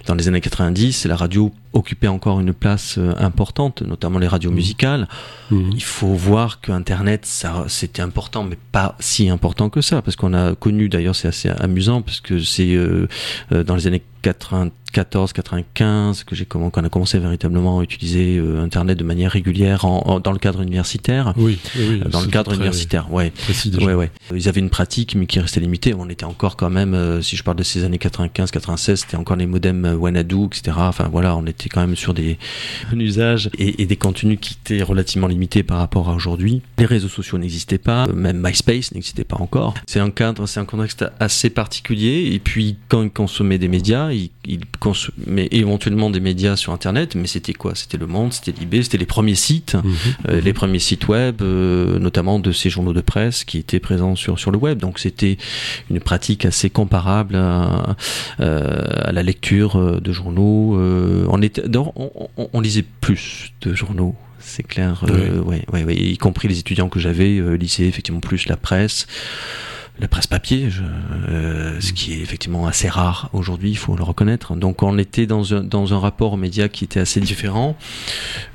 dans 0.06 0.14
les 0.14 0.28
années 0.28 0.42
90, 0.42 1.06
la 1.06 1.16
radio 1.16 1.52
occupait 1.74 2.08
encore 2.08 2.40
une 2.40 2.54
place 2.54 2.98
euh, 2.98 3.14
importante, 3.18 3.82
notamment 3.82 4.20
les 4.20 4.28
radios 4.28 4.52
mmh. 4.52 4.56
musicales. 4.56 5.08
Mmh. 5.50 5.72
Il 5.74 5.84
faut 5.84 6.14
voir 6.14 6.62
que 6.62 6.72
Internet, 6.72 7.26
ça, 7.26 7.66
c'était 7.68 8.02
important, 8.02 8.44
mais 8.44 8.58
pas 8.72 8.96
si 9.00 9.30
important 9.30 9.70
que 9.70 9.82
ça, 9.82 10.02
parce 10.02 10.16
qu'on 10.16 10.34
a 10.34 10.56
connu, 10.56 10.90
d'ailleurs, 10.90 11.16
c'est 11.16 11.28
assez 11.28 11.50
amusant, 11.50 12.02
parce 12.02 12.20
que 12.20 12.40
c'est 12.40 12.74
euh, 12.74 13.08
euh, 13.52 13.64
dans 13.64 13.76
les 13.76 13.88
années 13.88 14.04
94, 14.22 15.34
95 15.34 16.24
que 16.24 16.36
j'ai 16.36 16.46
qu'on 16.46 16.70
a 16.70 16.90
commencé 16.90 17.18
véritablement 17.20 17.80
à 17.80 17.84
utiliser 17.84 18.38
euh, 18.38 18.62
Internet 18.62 18.98
de 18.98 19.04
manière 19.04 19.32
régulière 19.32 19.86
en, 19.86 20.20
dans 20.20 20.32
le 20.32 20.38
cadre 20.38 20.62
universitaire. 20.62 21.34
Oui, 21.38 21.58
oui 21.76 22.02
euh, 22.06 22.10
dans 22.10 22.22
le 22.22 22.28
cadre 22.28 22.54
universitaire, 22.54 23.12
ouais. 23.12 23.32
Ouais, 23.82 23.94
ouais. 23.94 24.12
Ils 24.34 24.48
avaient 24.48 24.60
une 24.60 24.70
pratique 24.70 25.16
mais 25.16 25.26
qui 25.26 25.40
restait 25.40 25.60
limitée. 25.60 25.94
On 25.94 26.10
était 26.10 26.26
encore 26.26 26.56
quand 26.56 26.70
même, 26.70 26.94
euh, 26.94 27.22
si 27.22 27.36
je 27.36 27.44
parle 27.44 27.58
de 27.58 27.64
ces 27.64 27.84
années 27.84 27.98
95, 27.98 28.52
96, 28.52 29.00
c'était 29.02 29.18
encore 29.18 29.38
les 29.38 29.48
modems 29.48 29.96
Wanadu, 30.00 30.46
etc. 30.46 30.78
Enfin 30.78 31.10
voilà, 31.12 31.36
on 31.36 31.46
était 31.46 31.70
quand 31.70 31.82
même 31.82 31.96
sur 31.96 32.14
des 32.14 32.38
un 32.94 33.00
usage 33.00 33.50
et, 33.58 33.82
et, 33.82 33.86
des 33.86 33.96
contenus 33.96 34.38
qui 34.40 34.58
étaient 34.62 34.84
relativement 34.84 35.28
limités 35.28 35.64
par 35.64 35.78
rapport 35.78 36.10
à 36.10 36.14
aujourd'hui. 36.14 36.62
Les 36.78 36.86
réseaux 36.86 37.08
sociaux 37.08 37.38
n'existaient 37.38 37.78
pas, 37.78 38.08
même 38.08 38.42
MySpace 38.44 38.94
n'existait 38.94 39.24
pas 39.24 39.38
encore. 39.38 39.74
C'est 39.88 40.00
un 40.00 40.12
cadre, 40.12 40.46
c'est 40.48 40.60
un 40.60 40.66
contexte 40.66 41.06
assez 41.20 41.50
particulier. 41.50 42.30
Et 42.34 42.40
puis 42.40 42.78
quand 42.88 43.04
ils 43.04 43.12
consommaient 43.12 43.58
des 43.58 43.68
médias 43.68 44.11
il, 44.14 44.30
consommait 44.80 45.48
éventuellement 45.52 46.10
des 46.10 46.20
médias 46.20 46.56
sur 46.56 46.74
Internet, 46.74 47.16
mais 47.16 47.28
c'était 47.28 47.54
quoi? 47.54 47.76
C'était 47.76 47.98
Le 47.98 48.08
Monde, 48.08 48.34
c'était 48.34 48.60
Libé, 48.60 48.84
c'était 48.84 48.98
les 48.98 49.06
premiers 49.06 49.36
sites, 49.36 49.76
mhm. 49.76 49.94
Euh, 50.30 50.42
les 50.42 50.54
premiers 50.54 50.80
sites 50.80 51.08
web, 51.08 51.42
euh, 51.42 52.00
notamment 52.00 52.40
de 52.40 52.52
ces 52.52 52.70
journaux 52.70 52.94
de 52.94 53.02
presse 53.02 53.44
qui 53.44 53.58
étaient 53.58 53.80
présents 53.80 54.16
sur, 54.16 54.40
sur 54.40 54.52
le 54.52 54.58
web. 54.58 54.80
Donc 54.80 55.00
c'était 55.00 55.38
une 55.90 56.00
pratique 56.00 56.46
assez 56.46 56.70
comparable 56.70 57.36
à, 57.36 57.96
euh, 58.40 58.86
à 59.04 59.12
la 59.12 59.24
lecture 59.24 60.02
de 60.02 60.12
journaux. 60.12 60.78
on, 61.30 61.42
était, 61.42 61.64
on, 61.76 62.12
on, 62.54 62.62
lisait 62.62 62.86
plus 63.02 63.54
de 63.62 63.74
journaux 63.74 64.16
c'est 64.44 64.64
clair, 64.64 65.04
ouais, 65.08 65.64
ouais, 65.72 65.84
ouais, 65.84 65.96
y 65.96 66.18
compris 66.18 66.48
les 66.48 66.58
étudiants 66.58 66.90
que 66.90 67.00
j'avais, 67.00 67.40
lycée, 67.58 67.86
effectivement 67.86 68.22
plus 68.22 68.48
la 68.48 68.58
presse 68.58 69.06
la 70.00 70.08
presse 70.08 70.28
papier, 70.28 70.70
euh, 71.30 71.80
ce 71.80 71.94
qui 71.94 72.14
est 72.14 72.22
effectivement 72.22 72.66
assez 72.66 72.90
rare 72.90 73.30
aujourd'hui, 73.34 73.70
il 73.70 73.78
faut 73.78 73.96
le 73.96 74.04
reconnaître. 74.04 74.56
Donc 74.56 74.84
on 74.84 74.98
était 74.98 75.26
dans 75.26 75.54
un, 75.54 75.64
dans 75.64 75.94
un 75.94 76.00
rapport 76.00 76.34
aux 76.34 76.38
médias 76.38 76.70
qui 76.70 76.84
était 76.84 77.00
assez 77.00 77.20
différent, 77.20 77.78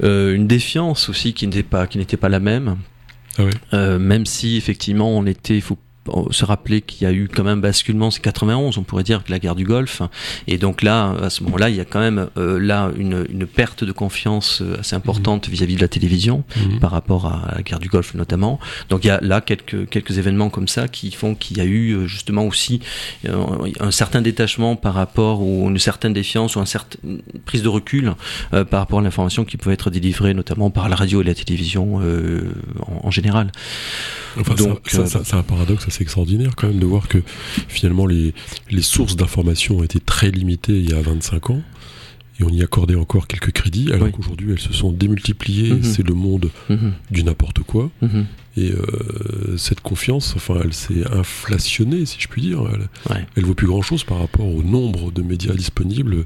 euh, 0.03 0.35
une 0.35 0.47
défiance 0.47 1.09
aussi 1.09 1.35
qui 1.35 1.47
n'était 1.47 1.63
pas 1.63 1.87
qui 1.87 1.99
n'était 1.99 2.17
pas 2.17 2.29
la 2.29 2.41
même. 2.41 2.77
Ah 3.39 3.43
euh, 3.75 3.99
même 3.99 4.25
si 4.25 4.57
effectivement 4.57 5.11
on 5.11 5.27
était, 5.27 5.57
il 5.57 5.63
faut 5.63 5.79
se 6.31 6.45
rappeler 6.45 6.83
qu'il 6.83 7.03
y 7.03 7.07
a 7.07 7.13
eu 7.13 7.29
quand 7.33 7.45
même 7.45 7.61
basculement, 7.61 8.11
c'est 8.11 8.21
91, 8.21 8.79
on 8.79 8.83
pourrait 8.83 9.03
dire, 9.03 9.25
que 9.25 9.31
la 9.31 9.39
guerre 9.39 9.55
du 9.55 9.65
Golfe. 9.65 10.03
Et 10.47 10.59
donc 10.59 10.83
là, 10.83 11.15
à 11.23 11.31
ce 11.31 11.43
moment-là, 11.45 11.71
il 11.71 11.77
y 11.77 11.81
a 11.81 11.85
quand 11.85 12.01
même 12.01 12.29
euh, 12.37 12.59
là 12.59 12.91
une, 12.97 13.27
une, 13.31 13.47
perte 13.47 13.85
de 13.85 13.93
confiance 13.93 14.61
euh, 14.63 14.81
assez 14.81 14.95
importante 14.97 15.47
mhm. 15.47 15.55
vis-à-vis 15.55 15.77
de 15.77 15.81
la 15.81 15.89
télévision 15.89 16.45
mhm. 16.57 16.81
par 16.81 16.91
rapport 16.91 17.27
à 17.27 17.55
la 17.57 17.63
guerre 17.63 17.79
du 17.79 17.89
Golfe 17.89 18.15
notamment. 18.15 18.59
Donc 18.89 19.05
il 19.05 19.09
y 19.09 19.11
a 19.11 19.21
là 19.23 19.41
quelques 19.41 19.89
quelques 19.89 20.19
événements 20.19 20.51
comme 20.51 20.69
ça 20.69 20.89
qui 20.89 21.11
font 21.11 21.35
qu'il 21.35 21.59
y 21.59 21.61
a 21.61 21.65
eu 21.65 21.93
euh, 21.93 22.07
justement 22.07 22.45
aussi 22.47 22.81
un 23.81 23.91
certain 23.91 24.23
détachement 24.23 24.77
par 24.77 24.95
rapport 24.95 25.43
ou 25.43 25.69
une 25.69 25.79
certaine 25.79 26.13
défiance 26.13 26.57
ou 26.57 26.61
une 26.61 26.67
certaine 26.67 27.21
prise 27.45 27.63
de 27.63 27.69
recul 27.69 28.15
par 28.51 28.81
rapport 28.81 28.99
à 28.99 29.03
l'information 29.03 29.45
qui 29.45 29.57
peut 29.57 29.71
être 29.71 29.91
délivrée 29.91 30.35
notamment 30.35 30.71
par 30.71 30.89
la 30.89 30.97
radio 30.97 31.21
et 31.23 31.25
la 31.25 31.35
télévision 31.35 31.97
en, 31.97 33.07
en, 33.07 33.11
général. 33.11 33.53
Enfin, 34.39 34.55
Donc, 34.55 34.81
c'est 34.85 35.35
un 35.35 35.43
paradoxe 35.43 35.87
extraordinaire 36.03 36.57
quand 36.57 36.69
même 36.69 36.79
de 36.79 36.87
voir 36.87 37.09
que 37.09 37.19
finalement 37.69 38.07
les, 38.07 38.35
les 38.71 38.83
sources 38.83 39.17
d'information 39.17 39.83
étaient 39.83 40.01
très 40.01 40.31
limitées 40.31 40.79
il 40.79 40.91
y 40.91 40.95
a 40.95 41.01
25 41.01 41.51
ans 41.51 41.63
et 42.39 42.45
on 42.45 42.51
y 42.51 42.63
accordait 42.63 42.95
encore 42.95 43.27
quelques 43.27 43.53
crédits, 43.53 43.93
alors 43.93 44.11
qu'aujourd'hui 44.11 44.53
elles 44.53 44.59
se 44.59 44.73
sont 44.73 44.93
démultipliées, 44.93 45.73
mhm. 45.73 45.83
c'est 45.83 46.07
le 46.07 46.15
monde 46.15 46.51
mhm. 46.69 46.93
du 47.11 47.25
n'importe 47.25 47.61
quoi. 47.61 47.91
Mhm. 48.03 48.27
Et 48.59 48.73
euh, 48.73 49.57
cette 49.57 49.81
confiance, 49.81 50.35
enfin, 50.37 50.57
elle 50.63 50.73
s'est 50.73 51.07
inflationnée, 51.13 52.07
si 52.07 52.17
je 52.21 52.29
puis 52.29 52.43
dire. 52.43 52.63
Elle, 52.73 53.27
elle 53.37 53.45
vaut 53.45 53.55
plus 53.55 53.67
grand 53.67 53.83
chose 53.83 54.05
par 54.05 54.19
rapport 54.19 54.47
au 54.47 54.63
nombre 54.63 55.13
de 55.13 55.23
médias 55.23 55.55
disponibles 55.55 56.25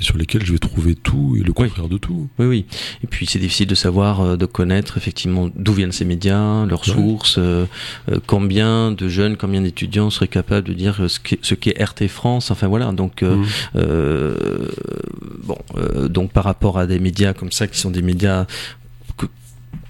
sur 0.00 0.16
lesquels 0.16 0.44
je 0.44 0.52
vais 0.52 0.58
trouver 0.58 0.94
tout 0.94 1.36
et 1.38 1.42
le 1.42 1.52
contraire 1.52 1.88
de 1.88 1.98
tout. 1.98 2.28
Oui, 2.38 2.46
oui. 2.46 2.66
Et 3.04 3.06
puis 3.06 3.26
c'est 3.26 3.38
difficile 3.38 3.66
de 3.66 3.74
savoir, 3.74 4.20
euh, 4.20 4.36
de 4.36 4.46
connaître 4.46 4.96
effectivement 4.96 5.50
d'où 5.54 5.72
viennent 5.72 5.92
ces 5.92 6.04
médias, 6.04 6.64
leurs 6.66 6.84
sources, 6.84 7.36
euh, 7.38 7.66
euh, 8.10 8.18
combien 8.26 8.92
de 8.92 9.08
jeunes, 9.08 9.36
combien 9.36 9.60
d'étudiants 9.60 10.10
seraient 10.10 10.28
capables 10.28 10.66
de 10.68 10.72
dire 10.72 11.04
ce 11.08 11.20
qu'est, 11.20 11.38
ce 11.42 11.54
qu'est 11.54 11.80
RT 11.82 12.08
France. 12.08 12.50
Enfin 12.50 12.68
voilà. 12.68 12.92
Donc 12.92 13.22
mmh. 13.22 13.44
bon, 15.44 15.58
donc 16.08 16.32
par 16.32 16.44
rapport 16.44 16.78
à 16.78 16.86
des 16.86 16.98
médias 16.98 17.32
comme 17.32 17.52
ça 17.52 17.66
qui 17.66 17.78
sont 17.78 17.90
des 17.90 18.02
médias 18.02 18.46
que 19.16 19.26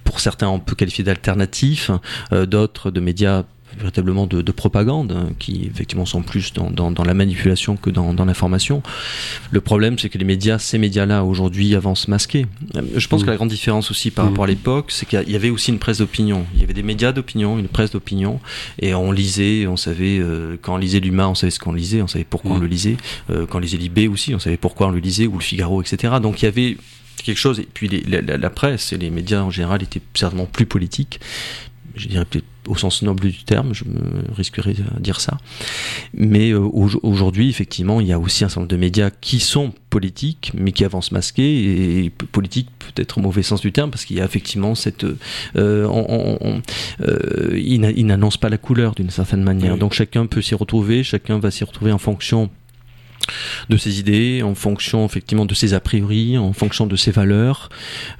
pour 0.04 0.20
certains 0.20 0.48
on 0.48 0.58
peut 0.58 0.74
qualifier 0.74 1.04
d'alternatifs, 1.04 1.90
d'autres 2.32 2.90
de 2.90 3.00
médias 3.00 3.44
véritablement 3.78 4.26
de, 4.26 4.52
propagande, 4.52 5.12
hein, 5.12 5.32
qui 5.38 5.68
effectivement 5.72 6.06
sont 6.06 6.22
plus 6.22 6.52
dans, 6.52 6.90
dans, 6.90 7.04
la 7.04 7.14
manipulation 7.14 7.76
que 7.76 7.90
dans, 7.90 8.12
dans 8.12 8.24
l'information. 8.24 8.82
Le 9.50 9.60
problème, 9.60 9.98
c'est 9.98 10.08
que 10.08 10.18
les 10.18 10.24
médias, 10.24 10.58
ces 10.58 10.78
médias-là, 10.78 11.24
aujourd'hui, 11.24 11.74
avancent 11.74 12.08
masqués. 12.08 12.46
Je 12.94 13.06
pense 13.08 13.22
mmh. 13.22 13.24
que 13.24 13.30
la 13.30 13.36
grande 13.36 13.48
différence 13.48 13.90
aussi 13.90 14.10
par 14.10 14.26
rapport 14.26 14.44
à 14.44 14.48
l'époque, 14.48 14.90
c'est 14.90 15.06
qu'il 15.06 15.30
y 15.30 15.36
avait 15.36 15.50
aussi 15.50 15.70
une 15.70 15.78
presse 15.78 15.98
d'opinion. 15.98 16.46
Il 16.54 16.60
y 16.60 16.64
avait 16.64 16.74
des 16.74 16.82
médias 16.82 17.12
d'opinion, 17.12 17.58
une 17.58 17.68
presse 17.68 17.92
d'opinion, 17.92 18.40
et 18.80 18.94
on 18.94 19.12
lisait, 19.12 19.66
on 19.66 19.76
savait, 19.76 20.18
euh, 20.18 20.56
quand 20.60 20.74
on 20.74 20.78
lisait 20.78 21.00
l'humain, 21.00 21.28
on 21.28 21.34
savait 21.34 21.50
ce 21.50 21.60
qu'on 21.60 21.72
lisait, 21.72 22.02
on 22.02 22.08
savait 22.08 22.26
pourquoi 22.28 22.52
on 22.52 22.58
mmh. 22.58 22.62
le 22.62 22.66
lisait. 22.66 22.96
Euh, 23.30 23.46
quand 23.46 23.58
on 23.58 23.60
lisait 23.60 23.78
Libé 23.78 24.08
aussi, 24.08 24.34
on 24.34 24.38
savait 24.38 24.56
pourquoi 24.56 24.88
on 24.88 24.90
le 24.90 24.98
lisait, 24.98 25.26
ou 25.26 25.34
le 25.34 25.42
Figaro, 25.42 25.80
etc. 25.80 26.14
Donc 26.20 26.42
il 26.42 26.44
y 26.44 26.48
avait 26.48 26.76
quelque 27.22 27.38
chose. 27.38 27.60
Et 27.60 27.68
puis 27.72 27.88
la, 27.88 28.50
presse 28.50 28.92
et 28.92 28.98
les 28.98 29.10
médias 29.10 29.42
en 29.42 29.50
général 29.50 29.82
étaient 29.82 30.00
certainement 30.14 30.46
plus 30.46 30.66
politiques. 30.66 31.20
Je 32.00 32.08
dirais 32.08 32.24
peut-être 32.24 32.46
au 32.66 32.76
sens 32.76 33.02
noble 33.02 33.28
du 33.30 33.44
terme, 33.44 33.74
je 33.74 33.84
me 33.84 34.34
risquerais 34.34 34.74
de 34.74 34.82
dire 35.00 35.20
ça. 35.20 35.38
Mais 36.14 36.50
euh, 36.50 36.60
aujourd'hui, 37.02 37.48
effectivement, 37.48 38.00
il 38.00 38.06
y 38.06 38.12
a 38.12 38.18
aussi 38.18 38.44
un 38.44 38.48
certain 38.48 38.62
nombre 38.62 38.70
de 38.70 38.76
médias 38.76 39.10
qui 39.10 39.40
sont 39.40 39.72
politiques, 39.88 40.52
mais 40.54 40.72
qui 40.72 40.84
avancent 40.84 41.12
masqués, 41.12 42.04
et 42.04 42.10
politiques 42.10 42.68
peut-être 42.78 43.18
au 43.18 43.20
mauvais 43.20 43.42
sens 43.42 43.60
du 43.60 43.72
terme, 43.72 43.90
parce 43.90 44.04
qu'il 44.04 44.16
y 44.16 44.20
a 44.20 44.24
effectivement 44.24 44.74
cette... 44.74 45.04
Euh, 45.56 45.86
on, 45.86 46.62
euh, 47.02 47.58
ils 47.58 48.06
n'annoncent 48.06 48.38
pas 48.38 48.48
la 48.48 48.58
couleur 48.58 48.94
d'une 48.94 49.10
certaine 49.10 49.42
manière. 49.42 49.76
Donc 49.76 49.92
chacun 49.92 50.26
peut 50.26 50.42
s'y 50.42 50.54
retrouver, 50.54 51.02
chacun 51.02 51.38
va 51.38 51.50
s'y 51.50 51.64
retrouver 51.64 51.92
en 51.92 51.98
fonction 51.98 52.50
de 53.68 53.76
ses 53.76 54.00
idées, 54.00 54.42
en 54.42 54.54
fonction 54.54 55.04
effectivement 55.06 55.46
de 55.46 55.54
ses 55.54 55.74
a 55.74 55.80
priori, 55.80 56.38
en 56.38 56.52
fonction 56.52 56.86
de 56.86 56.96
ses 56.96 57.10
valeurs. 57.10 57.68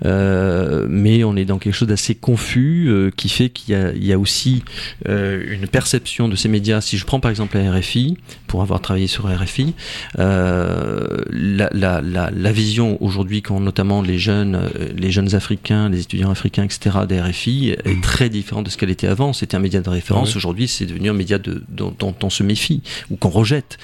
Euh, 0.05 0.87
mais 0.89 1.25
on 1.25 1.37
est 1.37 1.45
dans 1.45 1.59
quelque 1.59 1.75
chose 1.75 1.89
d'assez 1.89 2.15
confus 2.15 2.87
euh, 2.89 3.11
qui 3.15 3.29
fait 3.29 3.51
qu'il 3.51 3.75
y, 3.97 4.13
a 4.13 4.19
aussi 4.19 4.63
euh, 5.09 5.45
une 5.49 5.67
perception 5.67 6.29
de 6.29 6.37
ces 6.37 6.49
médias. 6.49 6.81
Si 6.81 6.99
je 6.99 7.05
prends 7.05 7.21
par 7.21 7.31
exemple 7.31 7.59
la 7.59 7.73
RFI, 7.73 8.17
pour 8.47 8.63
avoir 8.63 8.81
travaillé 8.81 9.07
sur 9.07 9.27
RFI, 9.27 9.75
la, 10.17 11.69
la, 11.73 12.53
vision 12.53 13.03
aujourd'hui, 13.03 13.43
quand 13.43 13.61
notamment 13.61 14.03
les 14.03 14.19
jeunes, 14.19 14.59
les 14.97 15.11
jeunes 15.11 15.35
africains, 15.35 15.89
les 15.89 16.01
étudiants 16.01 16.31
africains, 16.31 16.65
etc., 16.65 16.99
des 17.09 17.21
RFI, 17.21 17.77
est 17.85 17.87
mmh. 17.87 18.01
très 18.01 18.29
différente 18.29 18.67
de 18.67 18.71
ce 18.71 18.77
qu'elle 18.77 18.91
était 18.91 19.07
avant. 19.07 19.33
C'était 19.33 19.57
un 19.57 19.61
média 19.61 19.81
de 19.81 19.89
référence. 19.89 20.37
Aujourd'hui, 20.37 20.69
c'est 20.69 20.87
devenu 20.87 21.11
un 21.11 21.15
média 21.15 21.39
de, 21.39 21.63
dont, 21.69 22.15
on 22.23 22.31
se 22.31 22.43
méfie 22.43 22.83
ou 23.11 23.17
qu'on 23.17 23.29
rejette. 23.29 23.79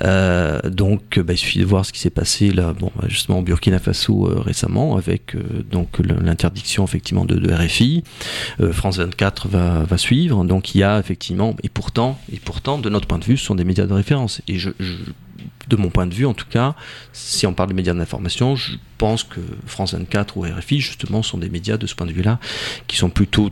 Euh, 0.00 0.60
donc, 0.70 1.18
bah, 1.18 1.32
il 1.32 1.38
suffit 1.38 1.60
de 1.60 1.64
voir 1.64 1.84
ce 1.84 1.92
qui 1.92 2.00
s'est 2.00 2.10
passé 2.10 2.50
là, 2.50 2.72
bon, 2.72 2.90
bah, 2.96 3.06
justement 3.08 3.38
au 3.38 3.42
Burkina 3.42 3.78
Faso 3.78 4.26
euh, 4.26 4.40
récemment, 4.40 4.96
avec 4.96 5.34
euh, 5.34 5.42
donc 5.70 5.98
l'interdiction 5.98 6.84
effectivement 6.84 7.24
de, 7.24 7.52
RFI. 7.52 8.04
France 8.72 8.98
24 8.98 9.48
va, 9.48 9.98
suivre. 9.98 10.44
Donc, 10.44 10.74
il 10.74 10.78
y 10.78 10.82
a 10.82 10.98
effectivement, 10.98 11.54
et 11.62 11.68
pourtant, 11.68 12.18
et 12.32 12.38
pourtant, 12.38 12.78
de 12.78 12.88
notre 12.88 13.06
point 13.06 13.18
de 13.18 13.24
vue, 13.24 13.36
ce 13.36 13.44
sont 13.44 13.54
des 13.54 13.64
médias 13.64 13.86
de 13.86 13.92
référence. 13.92 14.42
Et 14.48 14.58
je, 14.58 14.70
de 15.68 15.76
mon 15.76 15.90
point 15.90 16.06
de 16.06 16.14
vue 16.14 16.26
en 16.26 16.34
tout 16.34 16.46
cas, 16.48 16.74
si 17.12 17.46
on 17.46 17.54
parle 17.54 17.70
de 17.70 17.74
médias 17.74 17.94
d'information, 17.94 18.56
je 18.56 18.74
pense 18.98 19.24
que 19.24 19.40
France 19.66 19.94
24 19.94 20.36
ou 20.36 20.42
RFI 20.42 20.80
justement 20.80 21.22
sont 21.22 21.38
des 21.38 21.48
médias 21.48 21.76
de 21.76 21.86
ce 21.86 21.94
point 21.94 22.06
de 22.06 22.12
vue-là 22.12 22.38
qui 22.86 22.96
sont 22.96 23.10
plutôt 23.10 23.50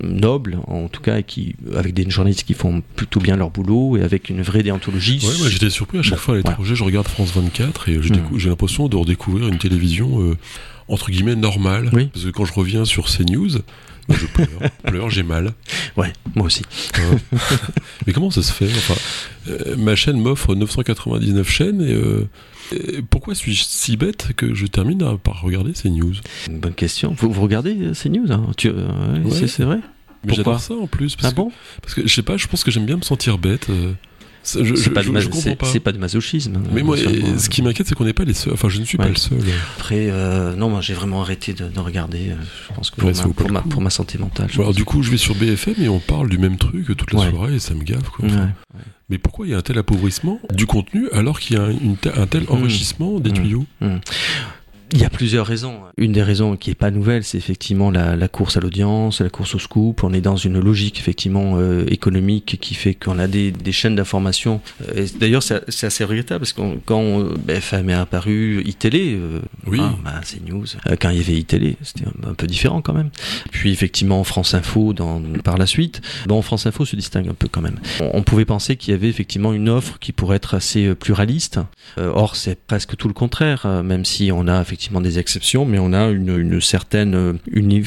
nobles, 0.00 0.58
en 0.66 0.88
tout 0.88 1.02
cas, 1.02 1.18
et 1.18 1.22
qui, 1.22 1.54
avec 1.76 1.94
des 1.94 2.08
journalistes 2.08 2.44
qui 2.44 2.54
font 2.54 2.82
plutôt 2.96 3.20
bien 3.20 3.36
leur 3.36 3.50
boulot 3.50 3.96
et 3.96 4.02
avec 4.02 4.30
une 4.30 4.42
vraie 4.42 4.62
déontologie. 4.62 5.20
Ouais, 5.22 5.50
j'étais 5.50 5.70
surpris 5.70 5.98
à 5.98 6.02
chaque 6.02 6.18
fois 6.18 6.34
à 6.34 6.36
l'étranger, 6.38 6.74
je 6.74 6.84
regarde 6.84 7.08
France 7.08 7.32
24 7.34 7.88
et 7.88 7.98
hmm. 7.98 8.38
j'ai 8.38 8.48
l'impression 8.48 8.88
de 8.88 8.96
redécouvrir 8.96 9.48
une 9.48 9.58
télévision 9.58 10.22
euh, 10.22 10.36
entre 10.88 11.10
guillemets 11.10 11.36
normale. 11.36 11.90
Parce 12.12 12.24
que 12.24 12.30
quand 12.30 12.44
je 12.44 12.52
reviens 12.52 12.84
sur 12.84 13.06
CNews, 13.06 13.58
je 14.12 14.26
pleure, 14.26 14.70
pleure 14.84 15.10
j'ai 15.10 15.22
mal. 15.22 15.52
Ouais, 15.96 16.12
moi 16.34 16.46
aussi. 16.46 16.62
Hein. 16.94 17.18
Mais 18.06 18.12
comment 18.12 18.30
ça 18.30 18.42
se 18.42 18.52
fait 18.52 18.66
enfin, 18.66 18.94
euh, 19.48 19.76
Ma 19.76 19.96
chaîne 19.96 20.20
m'offre 20.20 20.54
999 20.54 21.48
chaînes 21.48 21.82
et. 21.82 21.94
Euh, 21.94 22.28
pourquoi 23.10 23.34
suis-je 23.34 23.64
si 23.64 23.98
bête 23.98 24.28
que 24.34 24.54
je 24.54 24.66
termine 24.66 25.18
par 25.22 25.42
regarder 25.42 25.72
ces 25.74 25.90
news? 25.90 26.14
Une 26.48 26.58
bonne 26.58 26.72
question. 26.72 27.14
Vous, 27.18 27.30
vous 27.30 27.42
regardez 27.42 27.74
euh, 27.74 27.94
ces 27.94 28.08
news 28.08 28.30
hein? 28.30 28.46
Tu, 28.56 28.70
C'est 29.46 29.64
vrai? 29.64 29.80
Mais 30.24 30.34
j'adore 30.34 30.60
ça 30.60 30.74
en 30.74 30.86
plus. 30.86 31.16
Parce 31.16 31.32
ah 31.32 31.34
bon? 31.34 31.52
Parce 31.82 31.94
que 31.94 32.06
je 32.06 32.14
sais 32.14 32.22
pas, 32.22 32.36
je 32.36 32.46
pense 32.46 32.64
que 32.64 32.70
j'aime 32.70 32.86
bien 32.86 32.96
me 32.96 33.02
sentir 33.02 33.38
bête. 33.38 33.66
C'est 34.42 34.90
pas, 34.90 35.02
pas, 35.84 35.92
du 35.92 35.98
masochisme. 35.98 36.56
Hein, 36.56 36.62
mais 36.72 36.82
moi, 36.82 36.96
ce 36.96 37.48
qui 37.48 37.62
m'inquiète, 37.62 37.86
c'est 37.86 37.94
qu'on 37.94 38.04
n'est 38.04 38.12
pas 38.12 38.24
les 38.24 38.34
seuls. 38.34 38.52
Enfin, 38.52 38.68
je 38.68 38.80
ne 38.80 38.84
suis 38.84 38.98
pas 38.98 39.08
le 39.08 39.16
seul. 39.16 39.38
Après, 39.76 40.08
euh, 40.10 40.54
non, 40.54 40.68
moi, 40.68 40.80
j'ai 40.80 40.94
vraiment 40.94 41.22
arrêté 41.22 41.52
de, 41.52 41.80
regarder. 41.80 42.30
Euh, 42.30 42.34
je 42.68 42.74
pense 42.74 42.90
que 42.90 43.00
pour, 43.00 43.50
ma, 43.50 43.62
pour, 43.62 43.80
ma, 43.80 43.90
santé 43.90 44.18
mentale. 44.18 44.48
alors, 44.54 44.74
du 44.74 44.84
coup, 44.84 45.02
je 45.02 45.10
vais 45.10 45.16
sur 45.16 45.34
BFM 45.34 45.74
et 45.80 45.88
on 45.88 46.00
parle 46.00 46.28
du 46.28 46.38
même 46.38 46.56
truc 46.56 46.86
toute 46.96 47.12
la 47.12 47.30
soirée 47.30 47.56
et 47.56 47.60
ça 47.60 47.74
me 47.74 47.82
gave. 47.82 48.08
Quoi. 48.10 48.28
mais 49.08 49.18
pourquoi 49.18 49.46
il 49.46 49.50
y 49.50 49.54
a 49.54 49.58
un 49.58 49.62
tel 49.62 49.78
appauvrissement 49.78 50.40
du 50.52 50.66
contenu 50.66 51.08
alors 51.12 51.38
qu'il 51.40 51.56
y 51.56 51.58
a 51.58 51.64
un 51.64 52.26
tel 52.26 52.42
mmh. 52.42 52.46
enrichissement 52.50 53.20
des 53.20 53.30
mmh. 53.30 53.34
tuyaux? 53.34 53.66
Mmh. 53.80 53.96
Il 54.92 55.00
y 55.00 55.04
a 55.04 55.10
plusieurs 55.10 55.46
raisons. 55.46 55.80
Une 55.96 56.12
des 56.12 56.22
raisons 56.22 56.56
qui 56.56 56.70
est 56.70 56.74
pas 56.74 56.90
nouvelle, 56.90 57.24
c'est 57.24 57.38
effectivement 57.38 57.90
la, 57.90 58.14
la, 58.14 58.28
course 58.28 58.58
à 58.58 58.60
l'audience, 58.60 59.22
la 59.22 59.30
course 59.30 59.54
au 59.54 59.58
scoop. 59.58 60.04
On 60.04 60.12
est 60.12 60.20
dans 60.20 60.36
une 60.36 60.60
logique 60.60 60.98
effectivement 60.98 61.54
euh, 61.56 61.86
économique 61.88 62.58
qui 62.60 62.74
fait 62.74 62.94
qu'on 62.94 63.18
a 63.18 63.26
des, 63.26 63.52
des 63.52 63.72
chaînes 63.72 63.96
d'information. 63.96 64.60
Euh, 64.94 65.06
d'ailleurs, 65.18 65.42
c'est 65.42 65.86
assez 65.86 66.04
regrettable 66.04 66.40
parce 66.40 66.52
que 66.52 66.60
quand 66.84 67.22
BFM 67.46 67.88
est 67.88 67.94
apparu, 67.94 68.62
iTélé, 68.66 69.14
euh, 69.14 69.40
oui. 69.66 69.78
Ah, 69.80 69.94
bah, 70.04 70.20
c'est 70.24 70.46
news. 70.46 70.66
Euh, 70.86 70.96
quand 71.00 71.08
il 71.08 71.16
y 71.16 71.20
avait 71.20 71.38
iTélé, 71.38 71.76
c'était 71.82 72.04
un, 72.26 72.34
peu 72.34 72.46
différent 72.46 72.82
quand 72.82 72.94
même. 72.94 73.10
Puis 73.50 73.72
effectivement 73.72 74.22
France 74.24 74.52
Info 74.52 74.92
dans, 74.92 75.22
par 75.42 75.56
la 75.56 75.66
suite. 75.66 76.02
Bon, 76.26 76.42
France 76.42 76.66
Info 76.66 76.84
se 76.84 76.96
distingue 76.96 77.28
un 77.28 77.34
peu 77.34 77.48
quand 77.48 77.62
même. 77.62 77.78
On, 78.00 78.10
on 78.12 78.22
pouvait 78.22 78.44
penser 78.44 78.76
qu'il 78.76 78.92
y 78.92 78.94
avait 78.94 79.08
effectivement 79.08 79.54
une 79.54 79.70
offre 79.70 79.98
qui 80.00 80.12
pourrait 80.12 80.36
être 80.36 80.54
assez 80.54 80.94
pluraliste. 80.94 81.60
or, 81.96 82.36
c'est 82.36 82.60
presque 82.66 82.96
tout 82.96 83.08
le 83.08 83.14
contraire, 83.14 83.66
même 83.82 84.04
si 84.04 84.30
on 84.32 84.48
a 84.48 84.60
effectivement 84.60 84.81
des 85.00 85.18
exceptions, 85.18 85.64
mais 85.64 85.78
on 85.78 85.92
a 85.92 86.08
une, 86.08 86.60
certaine 86.60 87.14
euh, 87.14 87.32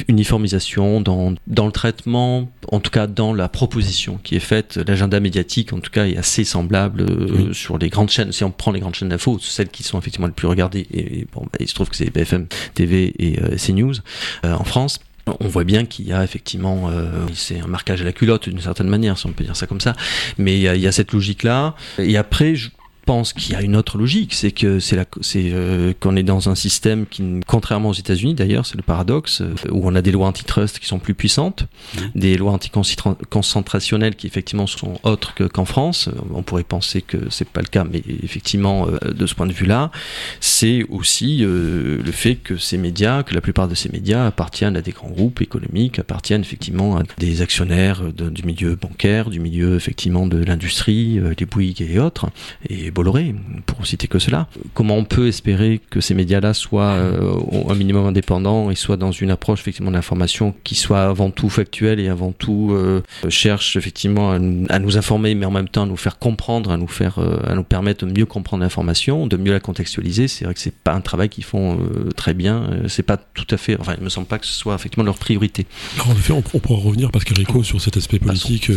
uniformisation 0.08 1.02
dans, 1.02 1.34
dans 1.48 1.66
le 1.66 1.72
traitement, 1.72 2.52
en 2.72 2.80
tout 2.80 2.92
cas 2.92 3.08
dans 3.08 3.34
la 3.34 3.50
proposition 3.50 4.20
qui 4.24 4.36
est 4.36 4.40
faite. 4.40 4.80
L'agenda 4.88 5.20
médiatique, 5.20 5.74
en 5.74 5.80
tout 5.80 5.92
cas, 5.92 6.06
est 6.06 6.18
assez 6.18 6.44
semblable 6.44 7.02
euh, 7.02 7.54
sur 7.54 7.78
les 7.78 7.90
grandes 7.90 8.10
chaînes. 8.10 8.32
Si 8.32 8.44
on 8.44 8.52
prend 8.52 8.72
les 8.72 8.80
grandes 8.80 8.96
chaînes 8.96 9.10
d'info, 9.10 9.40
celles 9.40 9.70
qui 9.70 9.84
sont 9.84 10.00
effectivement 10.00 10.28
les 10.28 10.34
plus 10.34 10.48
regardées, 10.48 10.88
et, 10.92 11.28
bon, 11.34 11.42
bah, 11.42 11.58
il 11.60 11.68
se 11.68 11.74
trouve 11.74 11.90
que 11.90 11.96
c'est 11.96 12.12
BFM 12.12 12.48
TV 12.74 13.14
et 13.20 13.40
euh, 13.42 13.56
CNews 13.58 13.96
en 14.44 14.64
France 14.64 15.00
on 15.40 15.48
voit 15.48 15.64
bien 15.64 15.86
qu'il 15.86 16.06
y 16.08 16.14
a 16.14 16.24
effectivement, 16.24 16.92
c'est 17.34 17.60
un 17.60 17.66
marquage 17.66 18.00
à 18.00 18.06
la 18.06 18.12
culotte 18.12 18.48
d'une 18.48 18.62
certaine 18.62 18.88
manière, 18.88 19.18
si 19.18 19.26
on 19.26 19.32
peut 19.32 19.44
dire 19.44 19.56
ça 19.56 19.66
comme 19.66 19.82
ça, 19.82 19.96
mais 20.38 20.54
il 20.54 20.62
y 20.62 20.68
a, 20.68 20.76
il 20.76 20.82
y 20.82 20.86
a 20.86 20.92
cette 20.92 21.14
logique-là. 21.14 21.74
Et 21.98 22.16
après, 22.16 22.54
je, 22.54 22.70
pense 23.06 23.34
qu'il 23.34 23.54
y 23.54 23.56
a 23.56 23.62
une 23.62 23.76
autre 23.76 23.98
logique, 23.98 24.34
c'est 24.34 24.52
que 24.52 24.80
c'est 24.80 24.98
euh, 25.36 25.94
qu'on 26.00 26.16
est 26.16 26.24
dans 26.24 26.50
un 26.50 26.56
système 26.56 27.06
qui, 27.06 27.24
contrairement 27.46 27.90
aux 27.90 27.94
États-Unis 27.94 28.34
d'ailleurs, 28.34 28.66
c'est 28.66 28.78
le 28.78 28.84
paradoxe 28.84 29.42
euh, 29.42 29.54
où 29.72 29.88
on 29.88 29.96
a 29.96 30.02
des 30.02 30.12
lois 30.12 30.28
antitrust 30.28 30.80
qui 30.80 30.88
sont 30.88 31.00
plus 31.00 31.14
puissantes, 31.14 31.68
des 32.16 32.36
lois 32.36 32.52
anticoncentrationnelles 32.52 34.16
qui 34.16 34.28
effectivement 34.28 34.68
sont 34.68 35.00
autres 35.04 35.34
qu'en 35.48 35.66
France. 35.66 36.10
On 36.34 36.42
pourrait 36.42 36.64
penser 36.64 37.02
que 37.02 37.18
c'est 37.30 37.48
pas 37.48 37.62
le 37.62 37.68
cas, 37.68 37.84
mais 37.84 38.02
effectivement, 38.24 38.88
euh, 38.88 39.12
de 39.12 39.26
ce 39.28 39.36
point 39.36 39.48
de 39.48 39.54
vue-là, 39.54 39.92
c'est 40.40 40.84
aussi 40.90 41.38
le 41.38 42.12
fait 42.12 42.36
que 42.36 42.58
ces 42.58 42.78
médias, 42.78 43.24
que 43.24 43.36
la 43.36 43.42
plupart 43.42 43.68
de 43.68 43.76
ces 43.76 43.90
médias 43.90 44.26
appartiennent 44.26 44.78
à 44.78 44.82
des 44.82 44.92
grands 44.92 45.10
groupes 45.10 45.42
économiques, 45.42 46.00
appartiennent 46.00 46.42
effectivement 46.42 46.98
à 46.98 47.04
des 47.18 47.42
actionnaires 47.42 48.02
du 48.12 48.44
milieu 48.44 48.76
bancaire, 48.76 49.30
du 49.30 49.40
milieu 49.40 49.76
effectivement 49.76 50.26
de 50.26 50.44
l'industrie, 50.44 51.20
les 51.38 51.46
Bouygues 51.46 51.82
et 51.82 52.00
autres, 52.00 52.30
et 52.70 52.92
Bolloré, 52.96 53.36
pour 53.66 53.86
citer 53.86 54.08
que 54.08 54.20
cela. 54.20 54.48
Comment 54.74 54.96
on 54.96 55.04
peut 55.04 55.28
espérer 55.28 55.82
que 55.90 56.00
ces 56.00 56.14
médias-là 56.14 56.54
soient 56.54 56.94
euh, 56.94 57.36
un 57.70 57.76
minimum 57.76 58.06
indépendants 58.08 58.72
et 58.72 58.76
soient 58.76 58.96
dans 58.96 59.12
une 59.12 59.32
approche 59.32 59.60
effectivement 59.60 59.92
d'information 59.92 60.56
qui 60.64 60.76
soit 60.76 61.04
avant 61.04 61.30
tout 61.30 61.50
factuelle 61.50 62.00
et 62.00 62.08
avant 62.08 62.32
tout 62.32 62.72
euh, 62.72 63.02
cherche 63.28 63.76
effectivement 63.76 64.32
à 64.32 64.40
nous, 64.40 64.98
informer, 64.98 65.36
mais 65.36 65.46
en 65.46 65.52
même 65.52 65.68
temps 65.68 65.84
à 65.84 65.86
nous 65.86 65.98
faire 65.98 66.18
comprendre, 66.18 66.72
à 66.72 66.78
nous 66.78 66.88
faire, 66.88 67.20
euh, 67.20 67.38
à 67.46 67.54
nous 67.54 67.64
permettre 67.64 68.06
de 68.06 68.12
mieux 68.18 68.26
comprendre 68.26 68.64
l'information, 68.64 69.28
de 69.28 69.36
mieux 69.36 69.52
la 69.52 69.60
contextualiser. 69.60 70.30
C'est 70.30 70.46
vrai 70.46 70.54
que 70.54 70.62
c'est 70.62 70.74
pas 70.74 70.94
un 70.94 71.02
travail 71.02 71.28
qu'ils 71.28 71.44
font 71.44 71.78
très 72.16 72.34
bien. 72.34 72.70
C'est 72.88 73.04
pas 73.04 73.18
tout 73.18 73.48
à 73.50 73.58
fait. 73.58 73.78
Enfin, 73.80 73.96
il 73.98 74.04
me 74.04 74.10
semble 74.10 74.28
pas 74.28 74.40
que 74.40 74.46
ce 74.46 74.54
soit 74.54 74.74
effectivement 74.74 75.04
leur 75.04 75.18
priorité. 75.18 75.66
Alors, 75.96 76.12
en 76.12 76.14
effet, 76.14 76.32
on, 76.32 76.42
pourra 76.42 76.80
revenir 76.80 77.12
Pascal 77.12 77.38
Rico 77.38 77.62
sur 77.62 77.82
cet 77.82 77.98
aspect 77.98 78.20
politique, 78.20 78.72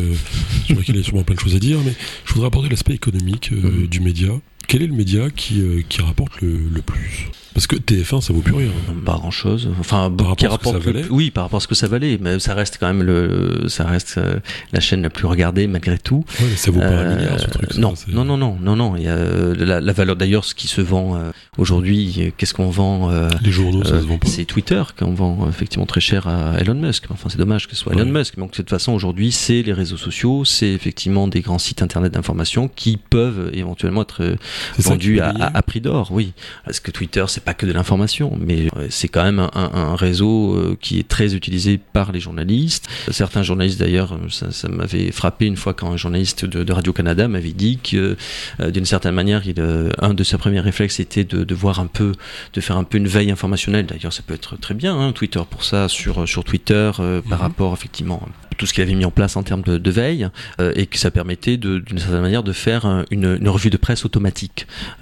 sur 0.66 0.76
lequel 0.76 0.96
il 0.96 0.98
y 0.98 1.00
a 1.00 1.04
sûrement 1.04 1.22
plein 1.22 1.36
de 1.36 1.40
choses 1.40 1.54
à 1.54 1.60
dire, 1.60 1.78
mais 1.84 1.94
je 2.24 2.32
voudrais 2.34 2.48
aborder 2.48 2.68
l'aspect 2.68 2.94
économique 2.94 3.52
mm-hmm. 3.52 3.88
du 3.88 4.00
média 4.00 4.07
médias 4.08 4.40
quel 4.68 4.82
est 4.82 4.86
le 4.86 4.92
média 4.94 5.30
qui, 5.34 5.60
euh, 5.62 5.82
rapporte 6.04 6.40
le, 6.42 6.82
plus? 6.84 7.28
Parce 7.54 7.66
que 7.66 7.74
TF1, 7.74 8.20
ça 8.20 8.32
vaut 8.32 8.40
plus 8.42 8.54
rien. 8.54 8.68
Pas 9.04 9.14
grand 9.14 9.30
chose. 9.32 9.68
Enfin, 9.80 10.12
Par 10.16 10.36
qui 10.36 10.46
rapport 10.46 10.76
à 10.76 10.78
ce 10.78 10.84
que 10.84 10.84
ça 10.84 10.92
valait 10.92 11.06
Oui, 11.10 11.30
par 11.32 11.44
rapport 11.44 11.56
à 11.56 11.60
ce 11.60 11.66
que 11.66 11.74
ça 11.74 11.88
valait. 11.88 12.18
Mais 12.20 12.38
ça 12.38 12.54
reste 12.54 12.76
quand 12.78 12.86
même 12.86 13.02
le, 13.02 13.64
ça 13.68 13.84
reste 13.84 14.16
euh, 14.18 14.38
la 14.72 14.78
chaîne 14.78 15.02
la 15.02 15.10
plus 15.10 15.26
regardée 15.26 15.66
malgré 15.66 15.98
tout. 15.98 16.24
Ouais, 16.38 16.46
mais 16.50 16.56
ça 16.56 16.70
vaut 16.70 16.78
pas 16.78 16.86
un 16.86 16.90
Euh, 16.90 17.16
milliard, 17.16 17.40
ce 17.40 17.46
truc. 17.46 17.72
ça, 17.72 17.80
non, 17.80 17.94
non, 18.12 18.24
non, 18.24 18.36
non, 18.36 18.58
non, 18.60 18.76
non. 18.76 18.96
Il 18.96 19.02
y 19.02 19.08
a 19.08 19.16
euh, 19.16 19.54
la, 19.58 19.80
la 19.80 19.92
valeur 19.92 20.14
d'ailleurs, 20.14 20.44
ce 20.44 20.54
qui 20.54 20.68
se 20.68 20.80
vend 20.82 21.18
aujourd'hui. 21.56 22.32
Qu'est-ce 22.36 22.54
qu'on 22.54 22.70
vend 22.70 23.10
Les 23.42 23.50
journaux, 23.50 23.82
ça 23.84 23.94
euh, 23.94 24.00
se 24.02 24.06
vend 24.06 24.18
pas. 24.18 24.28
C'est 24.28 24.44
Twitter 24.44 24.82
qu'on 24.96 25.14
vend 25.14 25.48
effectivement 25.48 25.86
très 25.86 26.00
cher 26.02 26.28
à 26.28 26.60
Elon 26.60 26.74
Musk. 26.74 27.04
Enfin, 27.10 27.28
c'est 27.30 27.38
dommage 27.38 27.66
que 27.66 27.74
ce 27.74 27.80
soit 27.80 27.94
Elon 27.94 28.04
Ouais. 28.04 28.18
Musk. 28.20 28.36
Donc, 28.38 28.50
de 28.52 28.56
toute 28.56 28.70
façon, 28.70 28.92
aujourd'hui, 28.92 29.32
c'est 29.32 29.62
les 29.62 29.72
réseaux 29.72 29.96
sociaux, 29.96 30.44
c'est 30.44 30.70
effectivement 30.70 31.26
des 31.26 31.40
grands 31.40 31.58
sites 31.58 31.82
internet 31.82 32.12
d'information 32.12 32.68
qui 32.68 32.98
peuvent 32.98 33.50
éventuellement 33.52 34.02
être 34.02 34.36
vendu 34.78 35.20
à, 35.20 35.32
payer. 35.32 35.44
à- 35.44 35.50
à 35.54 35.62
prix 35.62 35.80
d'or, 35.80 36.08
oui. 36.10 36.32
Parce 36.64 36.80
que 36.80 36.90
Twitter, 36.90 37.24
c'est 37.28 37.42
pas 37.44 37.54
que 37.54 37.66
de 37.66 37.72
l'information, 37.72 38.36
mais 38.40 38.68
euh, 38.76 38.86
c'est 38.90 39.08
quand 39.08 39.24
même 39.24 39.48
un, 39.54 39.94
réseau 39.96 40.54
euh, 40.54 40.76
qui 40.80 40.98
est 40.98 41.08
très 41.08 41.34
utilisé 41.34 41.78
par 41.78 42.12
les 42.12 42.20
journalistes. 42.20 42.86
Certains 43.10 43.42
journalistes, 43.42 43.78
d'ailleurs, 43.80 44.12
euh, 44.14 44.28
ça, 44.30 44.50
ça 44.52 44.68
m'avait 44.68 45.10
frappé 45.12 45.46
une 45.46 45.56
fois 45.56 45.74
quand 45.74 45.90
un 45.92 45.96
journaliste 45.96 46.44
de, 46.44 46.62
de 46.64 46.72
Radio-Canada 46.72 47.28
m'avait 47.28 47.52
dit 47.52 47.78
que, 47.78 48.16
euh, 48.60 48.70
d'une 48.70 48.84
certaine 48.84 49.14
manière, 49.14 49.46
il, 49.46 49.54
euh, 49.58 49.90
un 49.98 50.14
de 50.14 50.24
ses 50.24 50.38
premiers 50.38 50.60
réflexes 50.60 51.00
était 51.00 51.24
de, 51.24 51.44
de 51.44 51.54
voir 51.54 51.80
un 51.80 51.86
peu, 51.86 52.12
de 52.54 52.60
faire 52.60 52.76
un 52.76 52.84
peu 52.84 52.98
une 52.98 53.08
veille 53.08 53.30
informationnelle. 53.30 53.86
D'ailleurs, 53.86 54.12
ça 54.12 54.22
peut 54.26 54.34
être 54.34 54.56
très 54.58 54.74
bien, 54.74 54.98
hein, 54.98 55.12
Twitter 55.12 55.40
pour 55.48 55.64
ça, 55.64 55.88
sur, 55.88 56.28
sur 56.28 56.44
Twitter, 56.44 56.90
euh, 57.00 57.20
par 57.22 57.38
Mhm. 57.38 57.42
rapport, 57.42 57.72
effectivement, 57.72 58.22
à 58.50 58.54
tout 58.56 58.66
ce 58.66 58.72
qu'il 58.74 58.82
avait 58.82 58.94
mis 58.94 59.04
en 59.04 59.10
place 59.10 59.36
en 59.36 59.42
termes 59.42 59.62
de, 59.62 59.78
de 59.78 59.90
veille, 59.90 60.28
et 60.74 60.86
que 60.86 60.98
ça 60.98 61.10
permettait, 61.12 61.56
d'une 61.56 61.82
certaine 61.98 62.22
manière, 62.22 62.42
de 62.42 62.52
faire 62.52 62.86
un- 62.86 63.04
une, 63.12 63.38
une 63.40 63.48
revue 63.48 63.70
de 63.70 63.76
presse 63.76 64.04
automatique. 64.04 64.47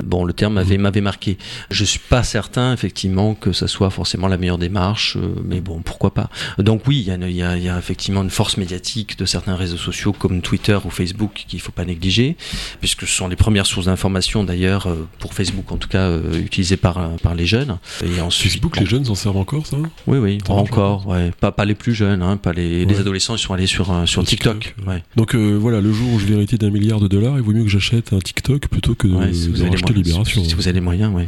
Bon, 0.03 0.25
le 0.25 0.33
terme 0.33 0.55
m'avait 0.55 0.79
m'avait 0.79 1.01
marqué. 1.01 1.39
Je 1.71 1.85
suis 1.85 1.99
pas 1.99 2.23
certain, 2.23 2.73
effectivement, 2.73 3.35
que 3.35 3.53
ça 3.53 3.67
soit 3.69 3.91
forcément 3.91 4.29
la 4.29 4.37
meilleure 4.37 4.59
démarche, 4.59 5.17
euh, 5.17 5.29
mais 5.45 5.61
bon, 5.61 5.81
pourquoi 5.83 6.13
pas. 6.15 6.29
Donc 6.59 6.83
oui, 6.87 6.99
il 7.01 7.09
y, 7.09 7.11
a 7.11 7.15
une- 7.15 7.23
il 7.29 7.37
y 7.37 7.43
a, 7.43 7.57
il 7.57 7.63
y 7.65 7.69
a 7.69 7.79
effectivement 7.79 8.23
une 8.23 8.31
force 8.31 8.57
médiatique 8.57 9.19
de 9.19 9.25
certains 9.25 9.57
réseaux 9.57 9.77
sociaux 9.77 10.13
comme 10.13 10.41
Twitter 10.43 10.79
ou 10.85 10.91
Facebook 10.91 11.45
qu'il 11.49 11.61
faut 11.61 11.73
pas 11.73 11.85
négliger, 11.85 12.37
puisque 12.81 13.03
ce 13.03 13.07
sont 13.15 13.29
les 13.29 13.37
premières 13.37 13.67
sources 13.67 13.87
d'information, 13.87 14.45
d'ailleurs, 14.45 14.87
euh, 14.89 15.07
pour 15.19 15.35
Facebook 15.35 15.71
en 15.73 15.77
tout 15.77 15.89
cas, 15.89 16.07
euh, 16.09 16.39
utilisées 16.39 16.77
par, 16.77 17.11
par 17.23 17.35
les 17.35 17.47
jeunes. 17.47 17.79
Et 18.05 18.21
ensuite, 18.21 18.53
Facebook, 18.53 18.79
les 18.79 18.87
jeunes 18.87 19.05
s'en 19.05 19.15
servent 19.15 19.37
encore, 19.39 19.67
ça? 19.67 19.77
Oui, 20.07 20.19
oui, 20.19 20.39
encore, 20.49 21.07
ouais. 21.09 21.31
Pas, 21.41 21.53
pas 21.53 21.65
les 21.65 21.75
plus 21.75 21.95
jeunes, 21.95 22.23
hein, 22.23 22.37
pas 22.37 22.53
les, 22.53 22.85
les 22.85 22.99
adolescents, 23.01 23.35
ils 23.37 23.39
sont 23.39 23.55
allés 23.55 23.67
sur, 23.67 23.87
sur 23.87 24.07
Sur 24.09 24.25
TikTok. 24.25 24.61
TikTok, 24.61 24.87
ouais. 24.89 25.03
Donc 25.17 25.35
euh, 25.35 25.55
voilà, 25.57 25.81
le 25.81 25.93
jour 25.93 26.13
où 26.13 26.19
je 26.19 26.27
vais 26.27 26.35
hériter 26.35 26.57
d'un 26.59 26.71
milliard 26.71 27.01
de 27.01 27.09
dollars, 27.09 27.37
il 27.37 27.43
vaut 27.43 27.53
mieux 27.53 27.63
que 27.65 27.69
j'achète 27.71 28.13
un 28.13 28.19
TikTok 28.19 28.69
plutôt 28.69 28.95
que 28.95 29.07
de, 29.07 29.26
Ouais, 29.27 29.35
si 29.35 29.49
vous 29.49 29.63
avez 29.63 29.71
Libération. 29.93 30.45
Si 30.45 30.55
vous 30.55 30.69
avez 30.69 30.75
les 30.75 30.81
moyens, 30.81 31.13
oui. 31.15 31.25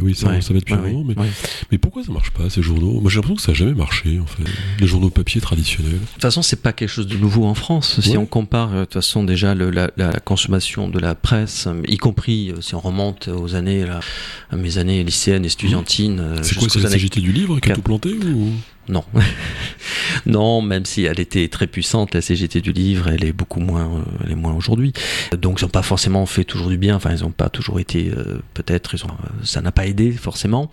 Oui, 0.00 0.14
ça, 0.14 0.28
Ouais. 0.28 0.40
ça 0.40 0.52
va 0.52 0.60
depuis 0.60 0.74
un 0.74 0.78
Ouais, 0.82 0.92
moment, 0.92 1.08
ouais, 1.08 1.14
mais, 1.16 1.22
ouais. 1.22 1.28
mais 1.72 1.78
pourquoi 1.78 2.02
ça 2.04 2.12
marche 2.12 2.30
pas, 2.30 2.48
ces 2.50 2.62
journaux? 2.62 3.00
Moi 3.00 3.10
j'ai 3.10 3.16
l'impression 3.16 3.36
que 3.36 3.42
ça 3.42 3.52
n'a 3.52 3.58
jamais 3.58 3.74
marché, 3.74 4.18
en 4.20 4.26
fait. 4.26 4.42
Les 4.80 4.86
journaux 4.86 5.10
papier 5.10 5.40
traditionnels. 5.40 5.92
De 5.92 5.98
toute 5.98 6.22
façon, 6.22 6.42
c'est 6.42 6.60
pas 6.62 6.72
quelque 6.72 6.88
chose 6.88 7.06
de 7.06 7.16
nouveau 7.16 7.44
en 7.46 7.54
France. 7.54 8.00
Si 8.00 8.16
on 8.16 8.26
compare, 8.26 8.72
euh, 8.74 8.80
de 8.80 8.84
toute 8.84 8.94
façon, 8.94 9.24
déjà 9.24 9.54
le- 9.54 9.70
la, 9.70 9.90
la 9.96 10.12
consommation 10.20 10.88
de 10.88 10.98
la 10.98 11.14
presse, 11.14 11.68
y 11.88 11.96
compris 11.96 12.50
euh, 12.50 12.60
si 12.60 12.74
on 12.74 12.80
remonte 12.80 13.28
aux 13.28 13.54
années, 13.54 13.84
là, 13.86 14.00
à 14.50 14.56
mes 14.56 14.78
années 14.78 15.02
lycéennes, 15.04 15.44
estudiantines, 15.44 16.20
euh, 16.20 16.36
C'est 16.42 16.54
quoi, 16.56 16.68
c'est 16.68 16.80
la 16.80 16.90
CGT 16.90 17.20
du 17.20 17.32
livre 17.32 17.60
qui 17.60 17.70
a 17.70 17.74
tout 17.74 17.82
planté 17.82 18.10
ou? 18.14 18.50
Non. 18.88 19.04
non, 20.26 20.62
même 20.62 20.84
si 20.84 21.04
elle 21.04 21.20
était 21.20 21.46
très 21.48 21.66
puissante, 21.66 22.14
la 22.14 22.20
CGT 22.20 22.60
du 22.60 22.72
livre, 22.72 23.08
elle 23.08 23.24
est 23.24 23.32
beaucoup 23.32 23.60
moins, 23.60 24.04
elle 24.24 24.32
est 24.32 24.36
moins 24.36 24.52
aujourd'hui. 24.54 24.92
Donc 25.38 25.60
ils 25.60 25.64
n'ont 25.64 25.70
pas 25.70 25.82
forcément 25.82 26.26
fait 26.26 26.44
toujours 26.44 26.68
du 26.68 26.78
bien. 26.78 26.96
Enfin, 26.96 27.14
ils 27.14 27.22
n'ont 27.22 27.30
pas 27.30 27.48
toujours 27.48 27.78
été, 27.80 28.10
euh, 28.10 28.40
peut-être, 28.54 28.94
ils 28.94 29.04
ont, 29.04 29.10
ça 29.44 29.60
n'a 29.60 29.69
pas 29.70 29.86
aidé 29.86 30.12
forcément. 30.12 30.70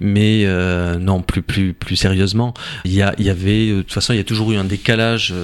Mais 0.00 0.42
euh, 0.44 0.98
non, 0.98 1.22
plus, 1.22 1.42
plus, 1.42 1.72
plus 1.72 1.96
sérieusement, 1.96 2.54
il 2.84 2.92
y, 2.92 3.04
il 3.18 3.24
y 3.24 3.30
avait, 3.30 3.70
euh, 3.70 3.76
de 3.78 3.82
toute 3.82 3.92
façon, 3.92 4.12
il 4.12 4.16
y 4.16 4.20
a 4.20 4.24
toujours 4.24 4.52
eu 4.52 4.56
un 4.56 4.64
décalage. 4.64 5.34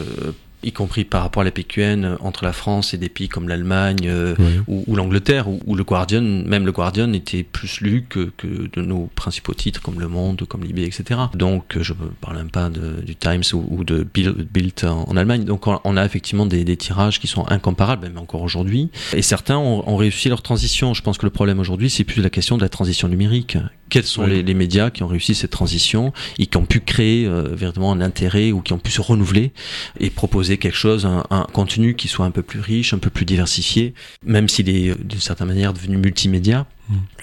Y 0.62 0.72
compris 0.72 1.05
par 1.05 1.22
rapport 1.22 1.42
à 1.42 1.44
la 1.44 1.51
PQN, 1.51 2.05
euh, 2.05 2.16
entre 2.20 2.44
la 2.44 2.53
France 2.53 2.94
et 2.94 2.98
des 2.98 3.09
pays 3.09 3.29
comme 3.29 3.48
l'Allemagne, 3.48 4.07
euh, 4.07 4.35
ou, 4.68 4.85
ou 4.87 4.96
l'Angleterre, 4.96 5.48
où, 5.48 5.61
où 5.66 5.75
le 5.75 5.85
Guardian, 5.85 6.22
même 6.22 6.66
le 6.66 6.72
Guardian, 6.72 7.12
était 7.12 7.42
plus 7.42 7.81
lu 7.81 8.05
que, 8.09 8.31
que 8.37 8.68
de 8.72 8.83
nos 8.83 9.11
principaux 9.14 9.55
titres 9.55 9.83
comme 9.83 10.01
Le 10.01 10.09
Monde, 10.09 10.44
comme 10.48 10.64
Libé, 10.64 10.85
etc. 10.85 11.20
Donc, 11.35 11.77
euh, 11.77 11.83
je 11.83 11.92
ne 11.92 12.09
parle 12.20 12.37
même 12.37 12.51
pas 12.51 12.68
de, 12.68 13.01
du 13.03 13.16
Times 13.16 13.42
ou, 13.53 13.64
ou 13.68 13.85
de 13.85 14.03
Bild, 14.03 14.48
Bild 14.53 14.72
en, 14.85 15.05
en 15.09 15.16
Allemagne. 15.16 15.44
Donc, 15.44 15.66
on, 15.66 15.81
on 15.85 15.96
a 15.96 16.05
effectivement 16.05 16.46
des, 16.46 16.64
des 16.64 16.77
tirages 16.77 17.20
qui 17.20 17.27
sont 17.27 17.46
incomparables, 17.48 18.07
même 18.07 18.18
encore 18.18 18.42
aujourd'hui. 18.42 18.90
Et 19.14 19.22
certains 19.22 19.59
ont, 19.59 19.88
ont 19.88 19.96
réussi 19.96 20.29
leur 20.29 20.42
transition. 20.42 20.94
Je 20.94 21.03
pense 21.03 21.18
que 21.18 21.27
le 21.27 21.31
problème 21.31 21.61
aujourd'hui, 21.61 21.90
c'est 21.90 22.05
plus 22.05 22.22
la 22.22 22.31
question 22.31 22.57
de 22.57 22.62
la 22.62 22.68
transition 22.68 23.09
numérique. 23.09 23.57
Quels 23.93 24.05
sont 24.05 24.23
Oui. 24.25 24.31
les, 24.31 24.43
les 24.43 24.55
médias 24.55 24.89
qui 24.89 25.03
ont 25.03 25.07
réussi 25.07 25.35
cette 25.35 25.51
transition 25.51 26.15
et 26.39 26.47
qui 26.47 26.57
ont 26.57 26.65
pu 26.65 26.81
créer 26.81 27.27
euh, 27.27 27.43
véritablement 27.53 27.93
un 27.93 28.01
intérêt 28.01 28.51
ou 28.51 28.63
qui 28.63 28.73
ont 28.73 28.79
pu 28.79 28.91
se 28.91 29.03
renouveler 29.03 29.53
et 30.01 30.09
proposer 30.09 30.57
quelque 30.57 30.79
chose, 30.79 31.05
un, 31.05 31.25
un 31.29 31.47
contenu 31.53 31.95
qui 31.95 32.09
soit 32.09 32.25
un 32.25 32.31
peu 32.31 32.41
plus 32.43 32.61
riche, 32.61 32.95
un 32.95 32.99
peu 32.99 33.11
plus 33.11 33.27
diversifié, 33.27 33.93
même 34.25 34.49
s'il 34.49 34.71
est 34.71 34.89
euh, 34.93 34.95
d'une 34.99 35.21
certaine 35.21 35.49
manière 35.49 35.75
devenu 35.75 35.99
multimédia. 35.99 36.67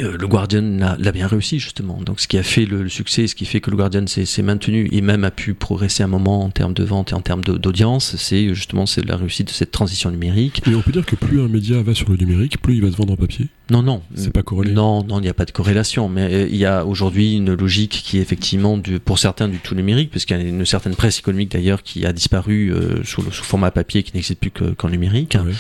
Euh, 0.02 0.18
le 0.18 0.28
Guardian 0.28 0.96
l'a 0.98 1.12
bien 1.12 1.28
réussi 1.28 1.60
justement. 1.60 2.00
Donc 2.06 2.20
ce 2.20 2.28
qui 2.28 2.38
a 2.38 2.44
fait 2.44 2.66
le, 2.66 2.84
le 2.84 2.90
succès, 2.90 3.28
ce 3.28 3.36
qui 3.36 3.46
fait 3.46 3.60
que 3.62 3.70
le 3.72 3.78
Guardian 3.78 4.06
s'est 4.08 4.42
maintenu 4.42 4.88
et 4.92 5.02
même 5.02 5.24
a 5.24 5.32
pu 5.32 5.54
progresser 5.54 6.04
un 6.04 6.08
moment 6.08 6.44
en 6.44 6.50
termes 6.50 6.74
de 6.74 6.84
vente 6.84 7.12
et 7.12 7.16
en 7.16 7.22
termes 7.22 7.44
d'audience, 7.44 8.16
c'est 8.18 8.54
justement 8.54 8.86
c'est 8.86 9.06
la 9.06 9.18
réussite 9.18 9.48
de 9.48 9.54
cette 9.54 9.72
transition 9.72 10.12
numérique. 10.12 10.62
Et 10.68 10.76
on 10.76 10.82
peut 10.82 10.92
dire 10.92 11.06
que 11.06 11.16
plus 11.16 11.42
un 11.42 11.48
média 11.48 11.82
va 11.82 11.94
sur 11.94 12.10
le 12.10 12.18
numérique, 12.18 12.62
plus 12.62 12.76
il 12.76 12.82
va 12.82 12.92
se 12.92 12.96
vendre 12.98 13.14
en 13.14 13.18
papier? 13.18 13.48
Non, 13.72 13.84
non. 13.84 14.02
C'est 14.16 14.34
pas 14.34 14.42
corrélé? 14.42 14.72
Non, 14.74 15.04
non, 15.04 15.20
il 15.20 15.24
n'y 15.24 15.30
a 15.30 15.34
pas 15.36 15.46
de 15.46 15.52
corrélation. 15.52 16.10
Mais 16.10 16.34
euh, 16.34 16.48
il 16.50 16.56
y 16.58 16.66
a 16.66 16.86
aujourd'hui 16.86 17.36
une 17.36 17.54
logique 17.54 18.02
qui 18.04 18.18
est 18.18 18.22
effectivement, 18.22 18.78
du, 18.78 19.00
pour 19.00 19.20
certains, 19.20 19.48
du 19.48 19.60
tout 19.60 19.76
numérique, 19.76 20.10
parce 20.10 20.26
qu'il 20.26 20.36
y 20.38 20.40
a 20.40 20.44
une 20.44 20.66
certaine 20.66 20.96
presse 20.96 21.20
économique 21.20 21.52
d'ailleurs 21.52 21.84
qui 21.84 22.04
a 22.06 22.12
disparu 22.12 22.74
euh, 22.74 23.04
sous, 23.04 23.22
le, 23.22 23.32
sous 23.32 23.44
format 23.44 23.70
papier, 23.70 24.02
qui 24.02 24.12
n'existe 24.16 24.40
plus 24.40 24.50
que- 24.50 24.72
qu'en 24.74 24.90
numérique. 24.90 25.38
Ouais. 25.40 25.54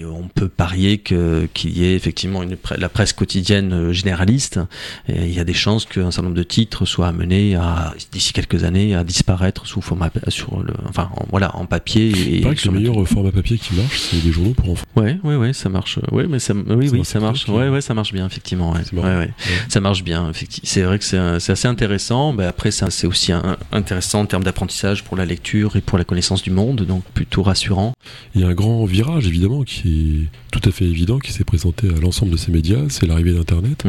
Et 0.00 0.04
on 0.04 0.28
peut 0.28 0.48
parier 0.48 0.98
que 0.98 1.48
qu'il 1.54 1.76
y 1.76 1.84
ait 1.84 1.94
effectivement 1.94 2.42
une 2.44 2.56
la 2.76 2.88
presse 2.88 3.12
quotidienne 3.12 3.72
euh, 3.72 3.92
généraliste. 3.92 4.60
Et 5.08 5.24
il 5.26 5.34
y 5.34 5.40
a 5.40 5.44
des 5.44 5.54
chances 5.54 5.86
qu'un 5.86 6.10
certain 6.12 6.24
nombre 6.28 6.36
de 6.36 6.42
titres 6.44 6.84
soient 6.84 7.08
amenés 7.08 7.56
à 7.56 7.94
d'ici 8.12 8.32
quelques 8.32 8.62
années 8.62 8.94
à 8.94 9.02
disparaître 9.02 9.66
sous 9.66 9.80
format 9.80 10.10
sur 10.28 10.60
le 10.62 10.72
enfin 10.88 11.10
en, 11.16 11.24
voilà 11.30 11.56
en 11.56 11.66
papier. 11.66 12.10
Et, 12.10 12.36
Il 12.36 12.42
paraît 12.42 12.54
que 12.54 12.68
le- 12.68 12.78
meilleur 12.78 13.08
format 13.08 13.32
papier 13.32 13.58
qui 13.58 13.74
marche, 13.74 13.98
c'est 13.98 14.22
des 14.22 14.30
journaux 14.30 14.54
pour 14.54 14.70
enfants. 14.70 14.86
Ouais, 14.98 15.18
ouais, 15.24 15.36
ouais, 15.36 15.52
ça 15.52 15.68
marche. 15.68 15.98
Ouais, 16.12 16.26
mais 16.28 16.38
ça, 16.38 16.54
oui, 16.54 16.64
Ça 16.88 16.92
oui, 16.92 16.98
marche 16.98 17.08
ça 17.08 17.20
marche. 17.20 17.42
très 17.44 17.52
bien. 17.52 17.60
Ouais, 17.62 17.68
ouais, 17.68 17.80
ça 17.80 17.94
marche 17.94 18.12
bien, 18.12 18.26
effectivement. 18.26 18.72
Ouais, 18.72 18.80
ouais, 18.92 19.02
ouais. 19.16 19.30
Ça 19.68 19.80
marche 19.80 20.02
bien, 20.04 20.28
effectivement. 20.30 20.68
C'est 20.68 20.82
vrai 20.82 20.98
que 20.98 21.04
c'est 21.04 21.18
assez 21.52 21.68
intéressant. 21.68 22.32
Ben 22.32 22.46
après, 22.48 22.70
c'est 22.70 23.06
aussi 23.06 23.32
un- 23.32 23.56
intéressant 23.72 24.20
en 24.20 24.26
termes 24.26 24.44
d'apprentissage 24.44 25.04
pour 25.04 25.16
la 25.16 25.24
lecture 25.24 25.76
et 25.76 25.80
pour 25.80 25.98
la 25.98 26.04
connaissance 26.04 26.42
du 26.42 26.50
monde, 26.50 26.82
donc 26.82 27.04
plutôt 27.14 27.42
rassurant. 27.42 27.94
Il 28.34 28.40
y 28.40 28.44
a 28.44 28.48
un 28.48 28.54
grand 28.54 28.84
virage, 28.84 29.26
évidemment, 29.26 29.62
qui 29.64 30.22
est 30.24 30.38
tout 30.50 30.66
à 30.68 30.72
fait 30.72 30.84
évident, 30.86 31.18
qui 31.18 31.32
s'est 31.32 31.44
présenté 31.44 31.88
à 31.88 32.00
l'ensemble 32.00 32.32
de 32.32 32.36
ces 32.36 32.50
médias, 32.50 32.78
c'est 32.88 33.06
l'arrivée 33.06 33.32
d'Internet. 33.34 33.84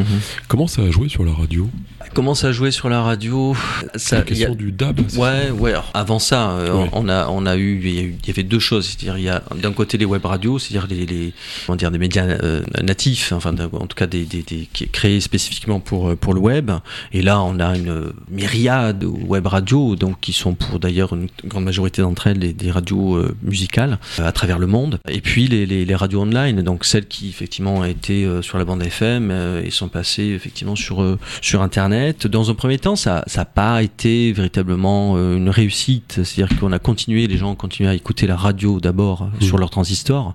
Comment 0.48 0.67
ça 0.67 0.82
a 0.84 0.91
joué 0.91 1.10
sur 1.10 1.24
la 1.24 1.32
radio? 1.34 1.69
Comment 2.13 2.34
ça 2.36 2.52
jouait 2.52 2.72
sur 2.72 2.89
la 2.89 3.02
radio? 3.02 3.56
Ça, 3.95 4.17
La 4.17 4.22
a- 4.22 4.26
question 4.26 4.56
du 4.56 4.72
DAB. 4.72 5.02
Ouais, 5.17 5.52
ouais. 5.52 5.72
alors, 5.72 5.89
avant 5.93 6.19
ça, 6.19 6.52
euh, 6.52 6.74
Ouais. 6.84 6.89
on 6.93 7.08
a, 7.10 7.28
on 7.30 7.45
a 7.45 7.56
eu, 7.56 7.80
il 7.84 7.93
y, 7.95 8.00
a 8.00 8.02
eu- 8.04 8.15
il 8.24 8.28
y 8.28 8.32
avait 8.32 8.43
deux 8.43 8.60
choses. 8.60 8.88
C'est-à-dire, 8.88 9.17
il 9.17 9.24
y 9.24 9.30
a 9.30 9.43
d'un 9.62 9.72
côté 9.72 9.98
les 9.98 10.06
web 10.06 10.26
radios, 10.26 10.60
c'est-à-dire 10.60 10.88
les, 10.89 10.99
les, 11.06 11.34
comment 11.66 11.76
dire, 11.76 11.92
des 11.92 11.98
médias 11.98 12.26
euh, 12.26 12.62
natifs, 12.82 13.32
enfin, 13.32 13.54
d'un- 13.54 13.70
en 13.74 13.88
tout 13.88 13.96
cas 13.96 14.08
des, 14.08 14.26
des, 14.26 14.42
des 14.44 14.68
qui 14.74 14.86
est 14.86 14.92
créés 14.92 15.20
spécifiquement 15.22 15.80
pour 15.80 16.10
euh, 16.10 16.16
pour 16.16 16.34
le 16.34 16.40
web. 16.40 16.72
Et 17.14 17.22
là, 17.22 17.42
on 17.42 17.60
a 17.60 17.76
une 17.78 18.12
myriade 18.30 19.00
de 19.00 19.06
web 19.06 19.48
radios, 19.48 19.96
donc 19.96 20.20
qui 20.20 20.34
sont 20.34 20.54
pour 20.54 20.80
d'ailleurs 20.80 21.14
une 21.14 21.28
grande 21.46 21.64
majorité 21.66 22.02
d'entre 22.02 22.28
elles 22.28 22.40
des, 22.40 22.54
des 22.54 22.72
radios 22.72 23.16
euh, 23.16 23.36
musicales 23.44 24.00
euh, 24.20 24.28
à 24.28 24.32
travers 24.32 24.60
le 24.60 24.68
monde. 24.68 25.00
Et 25.10 25.22
puis 25.22 25.48
les, 25.48 25.66
les, 25.66 25.86
les 25.86 25.96
radios 25.96 26.22
online, 26.22 26.62
donc 26.62 26.86
celles 26.86 27.08
qui 27.08 27.30
effectivement 27.30 27.76
ont 27.78 27.84
été 27.86 28.26
euh, 28.26 28.42
sur 28.42 28.58
la 28.58 28.66
bande 28.66 28.82
FM 28.84 29.32
et 29.64 29.70
sont 29.72 29.88
passées 29.90 30.28
effectivement 30.36 30.76
sur 30.76 31.18
sur 31.42 31.62
Internet. 31.62 32.28
Dans 32.28 32.50
un 32.50 32.54
premier 32.56 32.78
temps, 32.78 32.96
ça 32.96 33.24
n'a 33.36 33.46
pas 33.46 33.82
été 33.84 34.32
véritablement 34.32 35.18
une 35.18 35.50
réussite. 35.50 36.22
C'est-à-dire 36.24 36.58
qu'on 36.60 36.72
a 36.72 36.80
continué, 36.80 37.28
les 37.28 37.38
gens 37.38 37.52
ont 37.52 37.56
continué 37.56 37.90
à 37.90 37.94
écouter 37.96 38.28
la 38.28 38.36
radio 38.36 38.80
d'abord 38.80 39.24
euh, 39.24 39.26
Mmh. 39.40 39.42
sur 39.44 39.58
leur 39.58 39.70
transistor, 39.70 40.34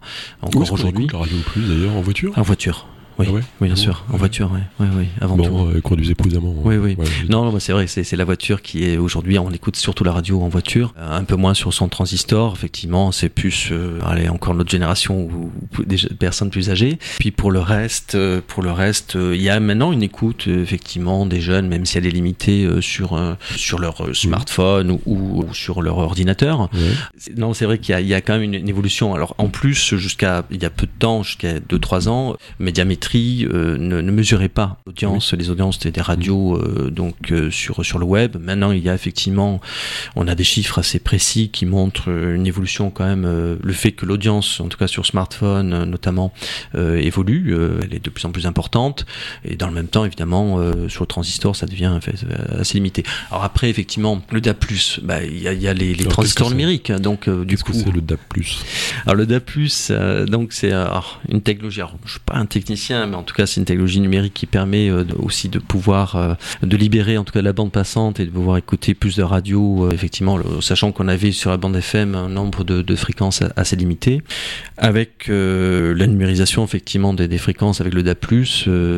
encore 0.63 0.73
aujourd'hui. 0.73 1.07
la 1.13 1.19
radio 1.19 1.37
plus 1.47 1.69
d'ailleurs 1.69 1.95
en 1.95 2.01
voiture? 2.01 2.33
En 2.37 2.43
voiture. 2.43 2.87
Oui, 3.19 3.27
Ah 3.29 3.33
ouais 3.33 3.41
oui, 3.61 3.69
bien 3.69 3.75
Bon, 3.77 3.81
sûr. 3.81 4.05
En 4.13 4.17
voiture, 4.17 4.51
oui, 4.53 4.61
oui, 4.81 4.87
oui, 4.97 5.07
avant 5.21 5.37
tout. 5.37 5.43
Bon, 5.51 5.69
euh, 5.71 5.81
conduisez 5.81 6.15
prudemment. 6.15 6.55
Oui, 6.65 6.77
oui. 6.77 6.97
Ouais, 6.99 7.05
Non, 7.29 7.53
bah, 7.53 7.61
c'est 7.61 7.73
vrai, 7.73 7.87
c'est 7.87 8.17
la 8.17 8.25
voiture 8.25 8.61
qui 8.63 8.85
est 8.85 8.97
aujourd'hui, 8.97 9.39
on 9.39 9.51
écoute 9.51 9.77
surtout 9.77 10.03
la 10.05 10.13
radio 10.13 10.43
en 10.43 10.49
voiture, 10.49 10.93
euh, 10.99 11.17
un 11.19 11.25
peu 11.25 11.37
moins 11.37 11.55
sur 11.55 11.73
son 11.73 11.89
transistor, 11.89 12.55
effectivement, 12.57 13.13
c'est 13.13 13.29
plus, 13.29 13.69
euh, 13.71 13.99
allez, 14.05 14.29
encore 14.29 14.55
notre 14.55 14.71
génération 14.71 15.21
ou, 15.23 15.53
des 15.85 15.97
personnes 16.19 16.51
plus 16.51 16.71
âgées. 16.71 16.99
Puis 17.19 17.31
pour 17.31 17.51
le 17.53 17.61
reste, 17.61 18.15
euh, 18.17 18.41
pour 18.47 18.63
le 18.63 18.73
reste, 18.73 19.17
euh, 19.17 19.35
il 19.37 19.43
y 19.43 19.49
a 19.49 19.61
maintenant 19.61 19.93
une 19.93 20.03
écoute, 20.03 20.45
euh, 20.49 20.63
effectivement, 20.63 21.27
des 21.27 21.41
jeunes, 21.41 21.69
même 21.69 21.87
si 21.87 21.99
elle 21.99 22.07
est 22.07 22.11
limitée 22.11 22.65
euh, 22.65 22.81
sur 22.81 23.13
euh, 23.15 23.35
sur 23.57 23.79
leur 23.79 24.05
euh, 24.05 24.13
smartphone 24.15 24.91
ou, 24.91 25.01
ou- 25.07 25.45
ou 25.49 25.55
sur 25.55 25.83
leur 25.83 25.99
ordinateur. 25.99 26.69
Non, 27.37 27.55
c'est 27.55 27.65
vrai 27.65 27.79
qu'il 27.79 27.99
y, 27.99 28.05
y 28.09 28.15
a 28.15 28.21
quand 28.21 28.35
même 28.35 28.43
une, 28.43 28.55
une 28.55 28.69
évolution. 28.69 29.15
Alors 29.15 29.35
en 29.39 29.49
plus, 29.49 29.95
jusqu'à 29.97 30.45
il 30.51 30.63
y 30.63 30.67
a 30.67 30.71
peu 30.71 30.87
de 30.87 30.93
temps, 30.99 31.23
jusqu'à 31.23 31.59
2-3 31.61 32.09
ans, 32.09 32.37
radiométrie 33.05 33.47
ne, 33.51 34.01
ne, 34.01 34.11
mesurait 34.11 34.49
pas 34.49 34.79
l'audience, 34.87 35.33
les 35.35 35.51
audiences 35.51 35.79
des, 35.79 36.01
radios 36.01 36.59
donc 36.91 37.33
sur 37.51 37.85
sur 37.85 37.99
le 37.99 38.05
web. 38.05 38.37
Maintenant, 38.41 38.73
il 38.73 38.83
y 38.83 38.89
a 38.89 38.95
effectivement, 38.95 39.61
on 40.17 40.29
a 40.29 40.35
des 40.35 40.45
chiffres 40.45 40.79
assez 40.79 40.99
précis 40.99 41.51
qui 41.51 41.67
montrent 41.67 42.09
une 42.09 42.47
évolution 42.47 42.91
quand 42.91 43.05
même, 43.05 43.59
le 43.63 43.73
fait 43.73 43.93
que 43.93 44.07
l'audience, 44.07 44.61
en 44.61 44.69
tout 44.69 44.79
cas 44.79 44.87
sur 44.87 45.07
smartphone 45.07 45.85
notamment, 45.85 46.33
évolue, 46.75 47.57
elle 47.83 47.95
est 47.95 48.05
de 48.05 48.11
plus 48.11 48.25
en 48.25 48.33
plus 48.33 48.47
importante. 48.47 49.07
Et 49.45 49.57
dans 49.57 49.69
le 49.69 49.75
même 49.75 49.89
temps, 49.89 50.05
évidemment, 50.05 50.59
sur 50.89 51.03
le 51.03 51.09
transistor, 51.09 51.57
ça 51.57 51.67
devient 51.67 51.99
assez 52.59 52.75
limité. 52.75 53.05
Alors 53.31 53.45
après, 53.45 53.71
effectivement, 53.71 54.23
le 54.31 54.41
DAP+, 54.41 54.65
bah, 55.03 55.23
il 55.23 55.41
y, 55.41 55.49
a, 55.49 55.53
y 55.53 55.69
a 55.69 55.75
les, 55.75 55.95
les 55.95 56.05
transistors 56.05 56.51
numériques, 56.51 56.91
hein, 56.91 57.01
donc 57.01 57.29
du 57.29 57.59
coup. 57.59 57.73
c'est 57.73 57.93
le 57.93 58.01
DAP+. 58.01 58.21
Alors 59.07 59.17
le 59.17 59.27
DAP+, 59.27 59.51
euh, 59.91 60.27
donc 60.27 60.53
c'est 60.53 60.73
euh, 60.73 60.87
une 61.29 61.43
technologie. 61.43 61.81
Alors, 61.81 61.97
je 62.05 62.13
suis 62.13 62.21
pas 62.21 62.37
un 62.37 62.47
technicien, 62.47 62.94
mais 63.07 63.17
en 63.17 63.23
tout 63.23 63.35
cas 63.35 63.47
c'est 63.47 63.61
une 63.61 63.65
technologie 63.65 64.01
numérique 64.01 64.35
qui 64.35 64.47
permet 64.47 64.89
euh, 64.89 65.05
aussi 65.19 65.49
de 65.49 65.59
pouvoir 65.59 66.37
de 66.63 66.77
libérer 66.77 67.19
en 67.19 67.25
tout 67.25 67.33
cas 67.33 67.43
la 67.43 67.53
bande 67.53 67.73
passante 67.73 68.21
et 68.21 68.27
de 68.27 68.31
pouvoir 68.31 68.57
écouter 68.57 68.95
plus 68.95 69.17
de 69.17 69.23
radio. 69.23 69.91
effectivement, 69.93 70.39
sachant 70.61 70.93
qu'on 70.93 71.09
avait 71.09 71.33
sur 71.33 71.51
la 71.51 71.57
bande 71.57 71.77
FM 71.77 72.15
un 72.15 72.29
nombre 72.29 72.65
de, 72.65 72.97
fréquences 72.97 73.43
assez 73.57 73.77
limité, 73.77 74.23
avec 74.77 75.27
la 75.29 76.07
numérisation 76.07 76.65
effectivement 76.65 77.15
des, 77.15 77.39
fréquences 77.39 77.81
avec 77.81 77.95
le 77.95 78.03
DAP+, 78.03 78.27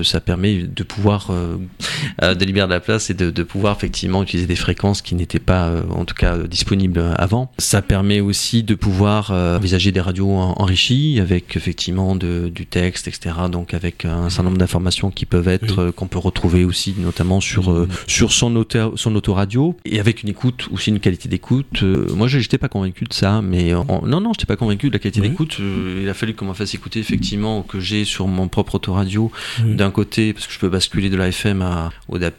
ça 0.05 0.20
permet 0.20 0.62
de 0.62 0.83
pouvoir 0.83 1.31
de 1.31 2.45
libérer 2.45 2.66
de 2.66 2.73
la 2.73 2.81
place 2.81 3.11
et 3.11 3.14
de, 3.14 3.43
pouvoir 3.43 3.77
effectivement 3.77 4.23
utiliser 4.23 4.47
des 4.47 4.57
fréquences 4.57 5.03
qui 5.03 5.14
n'étaient 5.14 5.39
pas 5.39 5.73
en 5.91 6.05
tout 6.05 6.14
cas 6.14 6.37
disponibles 6.39 7.03
avant. 7.16 7.51
Ça 7.59 7.83
permet 7.83 8.20
aussi 8.20 8.62
de 8.62 8.75
pouvoir 8.75 9.31
envisager 9.31 9.93
des 9.93 10.01
radios 10.01 10.31
enrichies 10.31 11.18
avec 11.20 11.57
effectivement 11.57 12.16
du 12.16 12.66
texte, 12.66 13.09
etc. 13.09 13.35
Donc 13.51 13.75
avec 13.75 13.86
un 14.05 14.28
certain 14.30 14.45
nombre 14.45 14.59
d'informations 14.59 15.11
qui 15.11 15.26
peuvent 15.26 15.49
être 15.49 15.78
euh, 15.80 15.93
qu'on 15.93 16.07
peut 16.07 16.18
retrouver 16.18 16.64
aussi 16.64 16.95
notamment 16.99 17.41
sur 17.41 17.70
euh, 17.70 17.89
sur 18.07 18.32
son 18.32 18.55
auto 18.57 18.97
son 18.97 19.14
autoradio 19.14 19.76
et 19.84 20.01
avec 20.01 20.22
une 20.22 20.28
écoute 20.28 20.68
aussi 20.72 20.91
une 20.91 21.01
qualité 21.01 21.28
d'écoute. 21.28 21.82
Euh, 21.82 22.07
moi, 22.14 22.28
je 22.28 22.39
n'étais 22.39 22.59
pas 22.59 22.68
convaincu 22.68 23.05
de 23.05 23.12
ça, 23.12 23.43
mais 23.43 23.72
non 23.72 24.20
non, 24.20 24.32
j'étais 24.32 24.47
pas 24.47 24.57
convaincu 24.57 24.89
de 24.89 24.95
la 24.95 24.99
qualité 24.99 25.20
d'écoute. 25.20 25.59
il 25.59 26.09
a 26.09 26.14
fallu 26.14 26.34
qu'on 26.34 26.47
me 26.47 26.55
fasse 26.55 26.74
écouter 26.74 27.01
effectivement 27.01 27.62
que 27.62 27.80
j'ai 27.80 28.05
sur 28.05 28.26
mon 28.26 28.49
propre 28.49 28.76
autoradio 28.76 29.30
d'un 29.64 29.91
côté 29.91 30.32
parce 30.32 30.47
que 30.47 30.53
je 30.53 30.59
peux 30.59 30.68
basculer 30.68 31.11
de 31.11 31.16
la 31.16 31.28
FM 31.28 31.62
à 31.62 31.91
au 32.09 32.18
DA+. 32.18 32.30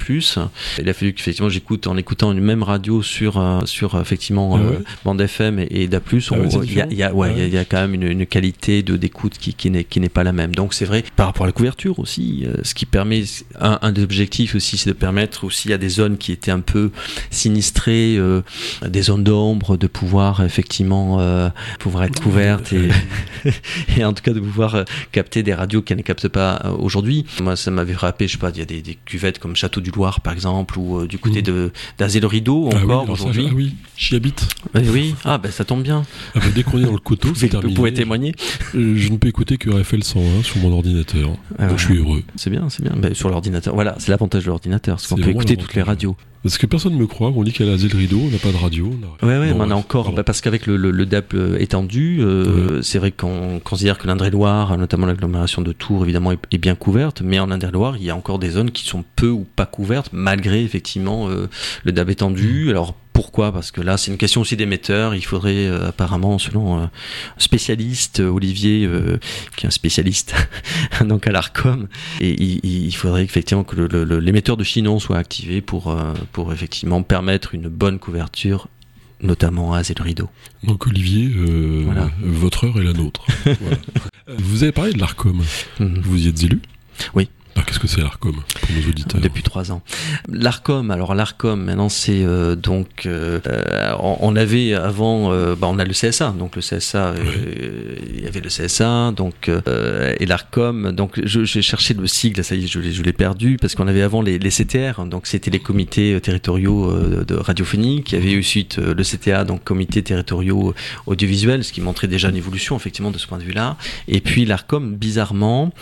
Il 0.79 0.89
a 0.89 0.93
fallu 0.93 1.13
qu'effectivement 1.13 1.49
j'écoute 1.49 1.87
en 1.87 1.97
écoutant 1.97 2.31
une 2.31 2.41
même 2.41 2.63
radio 2.63 3.01
sur 3.01 3.43
sur 3.65 3.99
effectivement 3.99 4.57
ah 4.57 4.79
bande 5.03 5.21
FM 5.21 5.59
et, 5.59 5.67
et 5.71 5.87
DA+. 5.87 5.99
Ah 6.07 6.35
il 6.63 6.73
y 6.73 6.81
a, 6.81 6.87
y 6.87 7.03
a 7.03 7.13
ouais, 7.13 7.33
il 7.37 7.53
y, 7.53 7.57
a 7.57 7.65
quand 7.65 7.77
même 7.77 7.93
une, 7.93 8.03
une 8.03 8.25
qualité 8.25 8.83
de 8.83 8.97
d'écoute 8.97 9.37
qui, 9.37 9.53
qui 9.53 9.69
n'est 9.69 9.83
qui 9.83 9.99
n'est 9.99 10.09
pas 10.09 10.23
la 10.23 10.33
même. 10.33 10.53
Donc 10.55 10.73
c'est 10.73 10.85
vrai 10.85 11.03
par 11.15 11.27
rapport 11.38 11.45
à 11.45 11.47
la 11.47 11.53
couverture 11.53 11.99
aussi, 11.99 12.45
euh, 12.45 12.55
ce 12.63 12.73
qui 12.73 12.88
permet 12.88 13.23
un, 13.59 13.77
un 13.83 13.91
des 13.91 14.01
objectifs 14.01 14.55
aussi, 14.55 14.77
c'est 14.77 14.89
de 14.89 14.95
permettre 14.95 15.43
aussi 15.43 15.71
à 15.71 15.77
des 15.77 15.89
zones 15.89 16.17
qui 16.17 16.31
étaient 16.31 16.51
un 16.51 16.61
peu 16.61 16.89
sinistrées, 17.29 18.15
euh, 18.17 18.41
des 18.88 19.03
zones 19.03 19.23
d'ombre, 19.23 19.77
de 19.77 19.85
pouvoir 19.85 20.43
effectivement 20.43 21.19
euh, 21.19 21.49
pouvoir 21.79 22.05
être 22.05 22.21
couvertes 22.21 22.73
et, 22.73 22.89
et 23.97 24.03
en 24.03 24.13
tout 24.13 24.23
cas 24.23 24.33
de 24.33 24.39
pouvoir 24.39 24.83
capter 25.11 25.43
des 25.43 25.53
radios 25.53 25.83
qui 25.83 25.95
ne 25.95 26.01
captent 26.01 26.27
pas 26.27 26.73
aujourd'hui. 26.79 27.25
Moi, 27.41 27.55
ça 27.55 27.69
m'avait 27.69 27.93
frappé. 27.93 28.27
Je 28.27 28.33
sais 28.33 28.38
pas, 28.39 28.49
il 28.49 28.57
y 28.57 28.61
a 28.61 28.65
des, 28.65 28.81
des, 28.81 28.97
cuvettes 29.05 29.38
comme 29.38 29.55
Château 29.55 29.79
du 29.79 29.91
Loir 29.91 30.21
par 30.21 30.33
exemple, 30.33 30.79
ou 30.79 31.05
du 31.05 31.19
côté 31.19 31.41
mmh. 31.41 31.45
de 31.45 31.71
d'Azé 31.99 32.19
le 32.19 32.27
Rideau 32.27 32.69
ah 32.73 32.77
encore 32.77 33.09
aujourd'hui. 33.09 33.47
Ah 33.49 33.53
oui, 33.55 33.75
j'y 33.95 34.15
habite. 34.15 34.47
oui, 34.73 35.13
ah 35.23 35.38
ben 35.38 35.51
ça 35.51 35.65
tombe 35.65 35.83
bien. 35.83 36.03
Ah 36.33 36.39
ben, 36.39 36.51
dès 36.55 36.63
qu'on 36.63 36.79
est 36.79 36.85
dans 36.85 36.91
le 36.93 36.97
coteau, 36.97 37.29
c'est 37.35 37.53
Vous 37.53 37.73
pouvez 37.73 37.93
témoigner 37.93 38.33
Je 38.73 39.09
ne 39.09 39.17
peux 39.17 39.27
écouter 39.27 39.57
que 39.57 39.69
RFL 39.69 40.03
101 40.03 40.43
sur 40.43 40.57
mon 40.57 40.71
ordinateur. 40.71 41.26
Ah 41.57 41.67
donc 41.67 41.78
je 41.78 41.86
suis 41.86 41.97
heureux. 41.97 42.23
C'est 42.36 42.49
bien, 42.49 42.69
c'est 42.69 42.84
bien. 42.84 42.93
Sur 43.13 43.30
l'ordinateur, 43.30 43.73
voilà, 43.73 43.95
c'est 43.99 44.09
l'avantage 44.09 44.43
de 44.43 44.49
l'ordinateur, 44.49 44.99
c'est 44.99 45.09
qu'on 45.09 45.21
peut 45.21 45.30
écouter 45.30 45.57
toutes 45.57 45.73
les 45.73 45.82
radios. 45.82 46.15
Parce 46.43 46.57
que 46.57 46.65
personne 46.65 46.93
ne 46.93 46.99
me 46.99 47.07
croit, 47.07 47.34
on 47.36 47.43
dit 47.43 47.51
qu'à 47.51 47.65
la 47.65 47.75
le 47.75 47.97
rideau, 47.97 48.21
on 48.23 48.30
n'a 48.30 48.38
pas 48.38 48.51
de 48.51 48.57
radio. 48.57 48.93
Ouais, 49.21 49.51
on 49.53 49.69
a 49.69 49.75
encore, 49.75 50.13
bah, 50.13 50.23
parce 50.23 50.39
qu'avec 50.39 50.65
le, 50.65 50.78
le, 50.78 50.91
le, 50.91 51.05
DAP 51.05 51.34
euh, 51.34 51.57
étendu, 51.59 52.19
euh, 52.21 52.82
c'est 52.82 52.99
vrai 52.99 53.11
qu'on 53.11 53.59
considère 53.59 53.97
que 53.97 54.07
l'Indre-et-Loire, 54.07 54.78
notamment 54.78 55.07
l'agglomération 55.07 55.61
de 55.61 55.73
Tours, 55.73 56.03
évidemment, 56.03 56.32
est, 56.32 56.39
est 56.51 56.57
bien 56.57 56.75
couverte, 56.75 57.21
mais 57.21 57.39
en 57.39 57.51
Indre-et-Loire, 57.51 57.97
il 57.97 58.03
y 58.03 58.09
a 58.09 58.15
encore 58.15 58.39
des 58.39 58.51
zones 58.51 58.71
qui 58.71 58.86
sont 58.86 59.03
peu 59.15 59.30
ou 59.30 59.45
pas 59.55 59.65
couvertes, 59.65 60.11
malgré 60.13 60.63
effectivement 60.63 61.28
euh, 61.28 61.49
le 61.84 61.91
DAB 61.91 62.11
étendu. 62.11 62.65
Mmh. 62.67 62.69
Alors 62.69 62.95
pourquoi 63.28 63.51
Parce 63.51 63.71
que 63.71 63.82
là, 63.82 63.97
c'est 63.97 64.09
une 64.09 64.17
question 64.17 64.39
aussi 64.39 64.55
d'émetteurs. 64.55 65.13
Il 65.13 65.25
faudrait 65.25 65.67
euh, 65.67 65.89
apparemment, 65.89 66.39
selon 66.39 66.80
un 66.80 66.89
spécialiste, 67.38 68.21
Olivier, 68.21 68.86
euh, 68.86 69.19
qui 69.57 69.65
est 69.65 69.67
un 69.67 69.69
spécialiste 69.69 70.34
donc 71.01 71.28
à 71.28 71.34
l'Arcom, 71.34 71.89
et 72.21 72.41
il, 72.41 72.61
il, 72.63 72.95
faudrait 72.95 73.25
effectivement 73.25 73.65
que 73.65 73.75
l'émetteur 73.75 74.55
de 74.55 74.63
Chinon 74.63 74.99
soit 74.99 75.17
activé 75.17 75.59
pour, 75.59 75.91
euh, 75.91 76.13
pour 76.32 76.53
effectivement 76.53 77.03
permettre 77.03 77.53
une 77.53 77.67
bonne 77.67 77.99
couverture 77.99 78.69
notamment 79.19 79.73
à 79.73 79.82
le 79.82 80.03
Rideau. 80.03 80.30
Donc 80.63 80.88
Olivier, 80.88 81.30
euh, 81.36 81.82
voilà. 81.84 82.09
votre 82.21 82.63
heure 82.63 82.80
est 82.80 82.84
la 82.86 82.93
nôtre. 82.93 83.25
voilà. 83.45 83.78
Vous 84.38 84.63
avez 84.63 84.71
parlé 84.71 84.93
de 84.93 84.99
l'Arcom. 84.99 85.41
-hmm. 85.80 85.99
Vous 86.01 86.25
y 86.25 86.30
êtes 86.30 86.43
élu? 86.43 86.61
Oui. 87.13 87.28
Alors 87.57 87.65
qu'est-ce 87.65 87.79
que 87.79 87.87
c'est 87.87 88.01
l'ARCOM 88.01 88.35
pour 88.35 88.75
nos 88.75 88.87
auditeurs 88.87 89.19
Depuis 89.19 89.41
trois 89.41 89.71
ans. 89.71 89.81
L'ARCOM, 90.29 90.91
alors 90.91 91.15
l'ARCOM, 91.15 91.59
maintenant 91.59 91.89
c'est 91.89 92.23
euh, 92.23 92.55
donc, 92.55 93.07
euh, 93.07 93.39
on, 93.99 94.35
avait 94.35 94.75
avant, 94.75 95.31
euh, 95.31 95.55
bah, 95.55 95.65
on 95.67 95.79
a 95.79 95.83
le 95.83 95.91
CSA, 95.91 96.35
donc 96.37 96.55
le 96.55 96.61
CSA, 96.61 97.15
il 98.15 98.23
y 98.23 98.27
avait 98.27 98.41
le 98.41 98.49
CSA, 98.49 99.11
donc 99.11 99.49
et 100.19 100.25
l'ARCOM, 100.27 100.91
donc 100.91 101.19
j'ai 101.23 101.63
cherché 101.63 101.95
le 101.95 102.05
sigle, 102.05 102.43
ça 102.43 102.53
y 102.53 102.65
est, 102.65 102.67
je 102.67 103.01
l'ai 103.01 103.13
perdu 103.13 103.57
parce 103.59 103.73
qu'on 103.73 103.87
avait 103.87 104.03
avant 104.03 104.21
les, 104.21 104.37
les 104.37 104.51
CTR, 104.51 105.05
donc 105.05 105.25
c'était 105.25 105.49
les 105.49 105.59
comités 105.59 106.21
territoriaux 106.21 106.93
de 107.23 107.33
radiophonique, 107.33 108.11
il 108.11 108.19
y 108.19 108.21
avait 108.21 108.33
eu 108.33 108.39
ensuite 108.39 108.77
le 108.77 109.03
CTA, 109.03 109.45
donc 109.45 109.63
comités 109.63 110.03
territoriaux 110.03 110.75
audiovisuels, 111.07 111.63
ce 111.63 111.73
qui 111.73 111.81
montrait 111.81 112.07
déjà 112.07 112.29
une 112.29 112.35
évolution 112.35 112.75
effectivement 112.75 113.09
de 113.09 113.17
ce 113.17 113.25
point 113.25 113.39
de 113.39 113.43
vue-là, 113.43 113.77
et 114.07 114.21
puis 114.21 114.45
l'ARCOM, 114.45 114.95
bizarrement, 114.95 115.73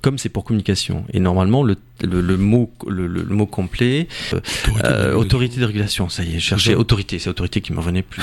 comme 0.00 0.16
c'est 0.18 0.28
pour 0.28 0.44
communication 0.44 1.04
et 1.12 1.20
normalement, 1.20 1.62
le, 1.62 1.76
le, 2.02 2.20
le 2.20 2.36
mot, 2.36 2.72
le, 2.86 3.06
le, 3.06 3.24
mot 3.24 3.46
complet, 3.46 4.08
euh, 4.32 4.38
autorité, 4.38 4.84
euh, 4.84 5.10
de 5.10 5.14
autorité, 5.16 5.60
de 5.60 5.64
régulation. 5.64 6.08
Ça 6.08 6.22
y 6.22 6.30
est, 6.36 6.38
je 6.38 6.44
cherchais 6.44 6.74
autorité. 6.74 7.18
C'est 7.18 7.30
autorité 7.30 7.60
qui 7.60 7.72
me 7.72 7.78
revenait 7.78 8.02
plus. 8.02 8.22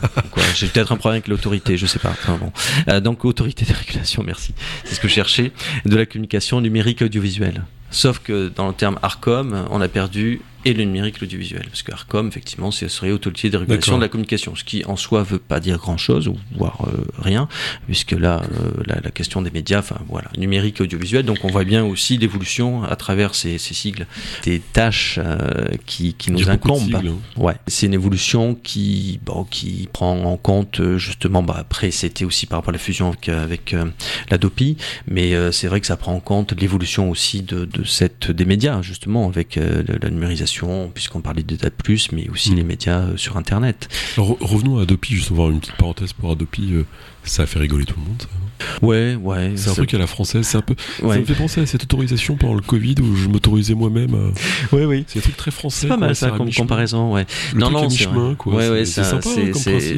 J'ai 0.54 0.68
peut-être 0.68 0.92
un 0.92 0.96
problème 0.96 1.16
avec 1.16 1.28
l'autorité, 1.28 1.76
je 1.76 1.86
sais 1.86 1.98
pas. 1.98 2.10
Enfin, 2.10 2.38
bon. 2.40 2.52
euh, 2.88 3.00
donc 3.00 3.24
autorité 3.24 3.64
de 3.64 3.72
régulation, 3.72 4.22
merci. 4.22 4.54
C'est 4.84 4.94
ce 4.94 5.00
que 5.00 5.08
je 5.08 5.14
cherchais. 5.14 5.52
De 5.84 5.96
la 5.96 6.06
communication 6.06 6.60
numérique 6.60 7.02
audiovisuelle. 7.02 7.64
Sauf 7.90 8.20
que 8.20 8.48
dans 8.54 8.68
le 8.68 8.74
terme 8.74 8.98
ARCOM, 9.02 9.66
on 9.70 9.80
a 9.80 9.88
perdu 9.88 10.40
et 10.64 10.74
le 10.74 10.84
numérique, 10.84 11.20
l'audiovisuel. 11.20 11.64
Parce 11.68 11.82
que 11.82 11.92
ARCOM, 11.92 12.28
effectivement, 12.28 12.70
ce 12.70 12.88
serait 12.88 13.12
autorité 13.12 13.50
de 13.50 13.56
régulation 13.56 13.96
de 13.96 14.02
la 14.02 14.08
communication, 14.08 14.54
ce 14.54 14.64
qui 14.64 14.84
en 14.84 14.96
soi 14.96 15.22
veut 15.22 15.38
pas 15.38 15.60
dire 15.60 15.78
grand-chose, 15.78 16.30
voire 16.56 16.86
euh, 16.86 17.04
rien, 17.18 17.48
puisque 17.86 18.12
là, 18.12 18.42
euh, 18.52 18.82
la, 18.86 19.00
la, 19.02 19.10
question 19.10 19.42
des 19.42 19.50
médias, 19.50 19.78
enfin 19.78 19.98
voilà, 20.08 20.28
numérique 20.36 20.80
et 20.80 20.84
audiovisuel, 20.84 21.24
donc 21.24 21.38
on 21.44 21.48
voit 21.48 21.64
bien 21.64 21.84
aussi 21.84 22.18
l'évolution 22.18 22.84
à 22.84 22.96
travers 22.96 23.34
ces, 23.34 23.58
ces, 23.58 23.74
sigles, 23.74 24.06
des 24.44 24.60
tâches 24.60 25.18
euh, 25.22 25.68
qui, 25.86 26.14
qui 26.14 26.30
nous 26.30 26.50
incombent. 26.50 26.80
Sigles, 26.80 27.08
hein. 27.08 27.18
Ouais, 27.36 27.54
c'est 27.66 27.86
une 27.86 27.94
évolution 27.94 28.54
qui, 28.54 29.20
bon, 29.24 29.44
qui 29.44 29.88
prend 29.92 30.24
en 30.24 30.36
compte 30.36 30.80
justement, 30.96 31.42
bah, 31.42 31.56
après 31.58 31.90
c'était 31.90 32.24
aussi 32.24 32.46
par 32.46 32.58
rapport 32.58 32.70
à 32.70 32.72
la 32.72 32.78
fusion 32.78 33.08
avec, 33.08 33.28
avec 33.28 33.74
la 34.30 34.38
DOPI, 34.38 34.76
mais 35.06 35.32
c'est 35.52 35.68
vrai 35.68 35.80
que 35.80 35.86
ça 35.86 35.96
prend 35.96 36.14
en 36.14 36.20
compte 36.20 36.52
l'évolution 36.60 37.10
aussi 37.10 37.42
de, 37.42 37.64
de, 37.64 37.84
cette, 37.84 38.30
des 38.30 38.44
médias, 38.44 38.82
justement, 38.82 39.26
avec 39.26 39.56
la 39.56 40.10
numérisation 40.10 40.49
puisqu'on 40.94 41.20
parlait 41.20 41.42
de 41.42 41.56
date 41.56 41.74
plus, 41.74 42.12
mais 42.12 42.28
aussi 42.28 42.52
mmh. 42.52 42.56
les 42.56 42.64
médias 42.64 43.00
euh, 43.00 43.16
sur 43.16 43.36
Internet. 43.36 43.88
Alors, 44.16 44.36
revenons 44.40 44.78
à 44.78 44.82
Adopi, 44.82 45.14
juste 45.14 45.30
voir 45.30 45.50
une 45.50 45.60
petite 45.60 45.76
parenthèse 45.76 46.12
pour 46.12 46.30
Adopi. 46.32 46.74
Ça 47.24 47.42
a 47.42 47.46
fait 47.46 47.58
rigoler 47.58 47.84
tout 47.84 47.96
le 47.98 48.06
monde, 48.06 48.20
ça, 48.20 48.28
Ouais, 48.82 49.14
ouais. 49.14 49.52
C'est 49.56 49.70
un 49.70 49.74
truc 49.74 49.94
à 49.94 49.98
la 49.98 50.06
française, 50.06 50.46
c'est 50.46 50.58
un 50.58 50.62
peu. 50.62 50.74
Ouais. 51.02 51.14
Ça 51.14 51.20
me 51.20 51.24
fait 51.24 51.34
penser 51.34 51.60
à 51.62 51.66
cette 51.66 51.82
autorisation 51.84 52.36
pendant 52.36 52.54
le 52.54 52.60
Covid 52.60 52.94
où 53.00 53.16
je 53.16 53.28
m'autorisais 53.28 53.74
moi-même. 53.74 54.14
À... 54.14 54.74
Ouais, 54.76 54.84
oui. 54.84 55.04
C'est 55.08 55.18
un 55.18 55.22
truc 55.22 55.36
très 55.36 55.50
français. 55.50 55.82
C'est 55.82 55.88
pas 55.88 55.96
mal 55.96 56.14
ça 56.14 56.30
comme 56.30 56.52
comparaison, 56.52 57.14
ouais. 57.14 57.26
Le 57.54 57.60
non, 57.60 57.70
non, 57.70 57.88
c'est. 57.90 58.06
Ouais, 58.06 58.68
ouais, 58.68 58.84
c'est 58.84 59.04
sympa. 59.04 59.28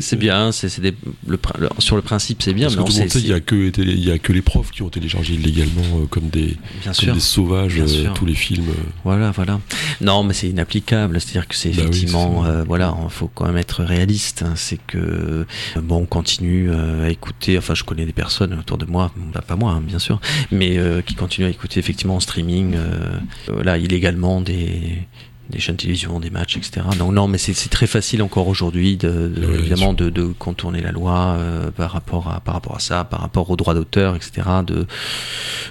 C'est 0.01 0.16
bien, 0.16 0.53
c'est 0.53 0.79
le, 0.79 0.93
le, 1.27 1.39
sur 1.79 1.97
le 1.97 2.03
principe, 2.03 2.43
c'est 2.43 2.55
bien. 2.55 2.66
Parce 2.66 2.77
mais 2.77 2.83
que 2.85 2.89
tout 2.89 2.95
le 2.97 3.01
monde 3.01 3.11
sait, 3.11 3.20
il 3.20 3.29
y 3.29 3.33
a 3.33 3.41
que 3.41 3.73
il 3.79 4.05
y 4.05 4.11
a 4.11 4.18
que 4.18 4.33
les 4.33 4.43
profs 4.43 4.70
qui 4.70 4.83
ont 4.83 4.89
téléchargé 4.89 5.35
illégalement 5.35 5.83
euh, 6.01 6.07
comme 6.09 6.29
des 6.29 6.47
bien 6.47 6.57
comme 6.85 6.95
sûr. 6.95 7.14
des 7.14 7.20
sauvages 7.20 7.79
euh, 7.79 8.09
tous 8.14 8.27
les 8.27 8.35
films. 8.35 8.68
euh. 8.68 8.83
Voilà, 9.05 9.31
voilà. 9.33 9.61
Non, 10.01 10.23
mais 10.23 10.35
c'est 10.35 10.49
inapplicable. 10.49 11.20
C'est-à-dire 11.20 11.49
que 11.49 11.55
c'est 11.57 11.70
Bah 11.70 11.83
effectivement, 11.83 12.45
c'est 12.45 12.64
voilà, 12.66 12.95
il 13.05 13.11
faut 13.11 13.29
quand 13.35 13.47
même 13.47 13.57
être 13.57 13.83
réaliste. 13.83 14.43
hein. 14.47 14.53
C'est 14.57 14.79
que 14.87 15.47
bon, 15.81 16.03
on 16.03 16.07
continue 16.07 16.70
écouter. 17.13 17.59
Enfin, 17.59 17.75
je 17.75 17.85
connais 17.85 18.07
des 18.07 18.13
personnes 18.13 18.59
autour 18.59 18.79
de 18.79 18.87
moi, 18.87 19.13
bah, 19.33 19.43
pas 19.47 19.57
moi, 19.57 19.73
hein, 19.73 19.81
bien 19.81 19.99
sûr, 19.99 20.21
mais 20.51 20.79
euh, 20.79 21.03
qui 21.03 21.15
continuent 21.15 21.47
à 21.47 21.51
écouter 21.51 21.81
effectivement 21.81 22.17
en 22.17 22.21
streaming, 22.21 22.75
euh, 22.75 23.63
là, 23.63 23.79
illégalement 23.79 24.41
des 24.41 25.07
des 25.51 25.59
chaînes 25.61 25.76
de 25.76 25.80
télévision, 25.82 26.18
des 26.20 26.30
matchs, 26.30 26.57
etc. 26.57 26.80
Donc 26.99 27.12
non, 27.12 27.28
mais 27.28 27.38
c'est 27.38 27.68
très 27.68 27.86
facile 27.86 28.22
encore 28.22 28.49
aujourd'hui, 28.49 28.97
de, 28.97 29.28
de 29.28 29.47
Ouais, 29.47 29.59
évidemment, 29.59 29.93
de, 29.93 30.09
de 30.09 30.24
contourner 30.38 30.80
la 30.80 30.93
loi 30.93 31.34
euh, 31.38 31.70
par 31.70 31.90
rapport 31.93 32.28
à 32.28 32.40
par 32.40 32.55
rapport 32.55 32.76
à 32.76 32.78
ça, 32.78 33.05
par 33.05 33.20
rapport 33.20 33.51
aux 33.51 33.57
droits 33.57 33.74
d'auteur, 33.74 34.16
etc. 34.16 34.43
De, 34.66 34.86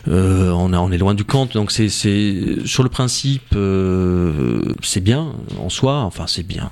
euh, 0.07 0.51
on, 0.51 0.73
a, 0.73 0.77
on 0.77 0.91
est 0.91 0.97
loin 0.97 1.13
du 1.13 1.23
compte. 1.25 1.53
Donc 1.53 1.71
c'est 1.71 1.89
sur 1.89 2.83
le 2.83 2.89
principe, 2.89 3.53
euh, 3.55 4.61
c'est 4.83 5.01
bien 5.01 5.27
en 5.59 5.69
soi. 5.69 5.99
Enfin, 6.01 6.25
c'est 6.27 6.43
bien. 6.45 6.69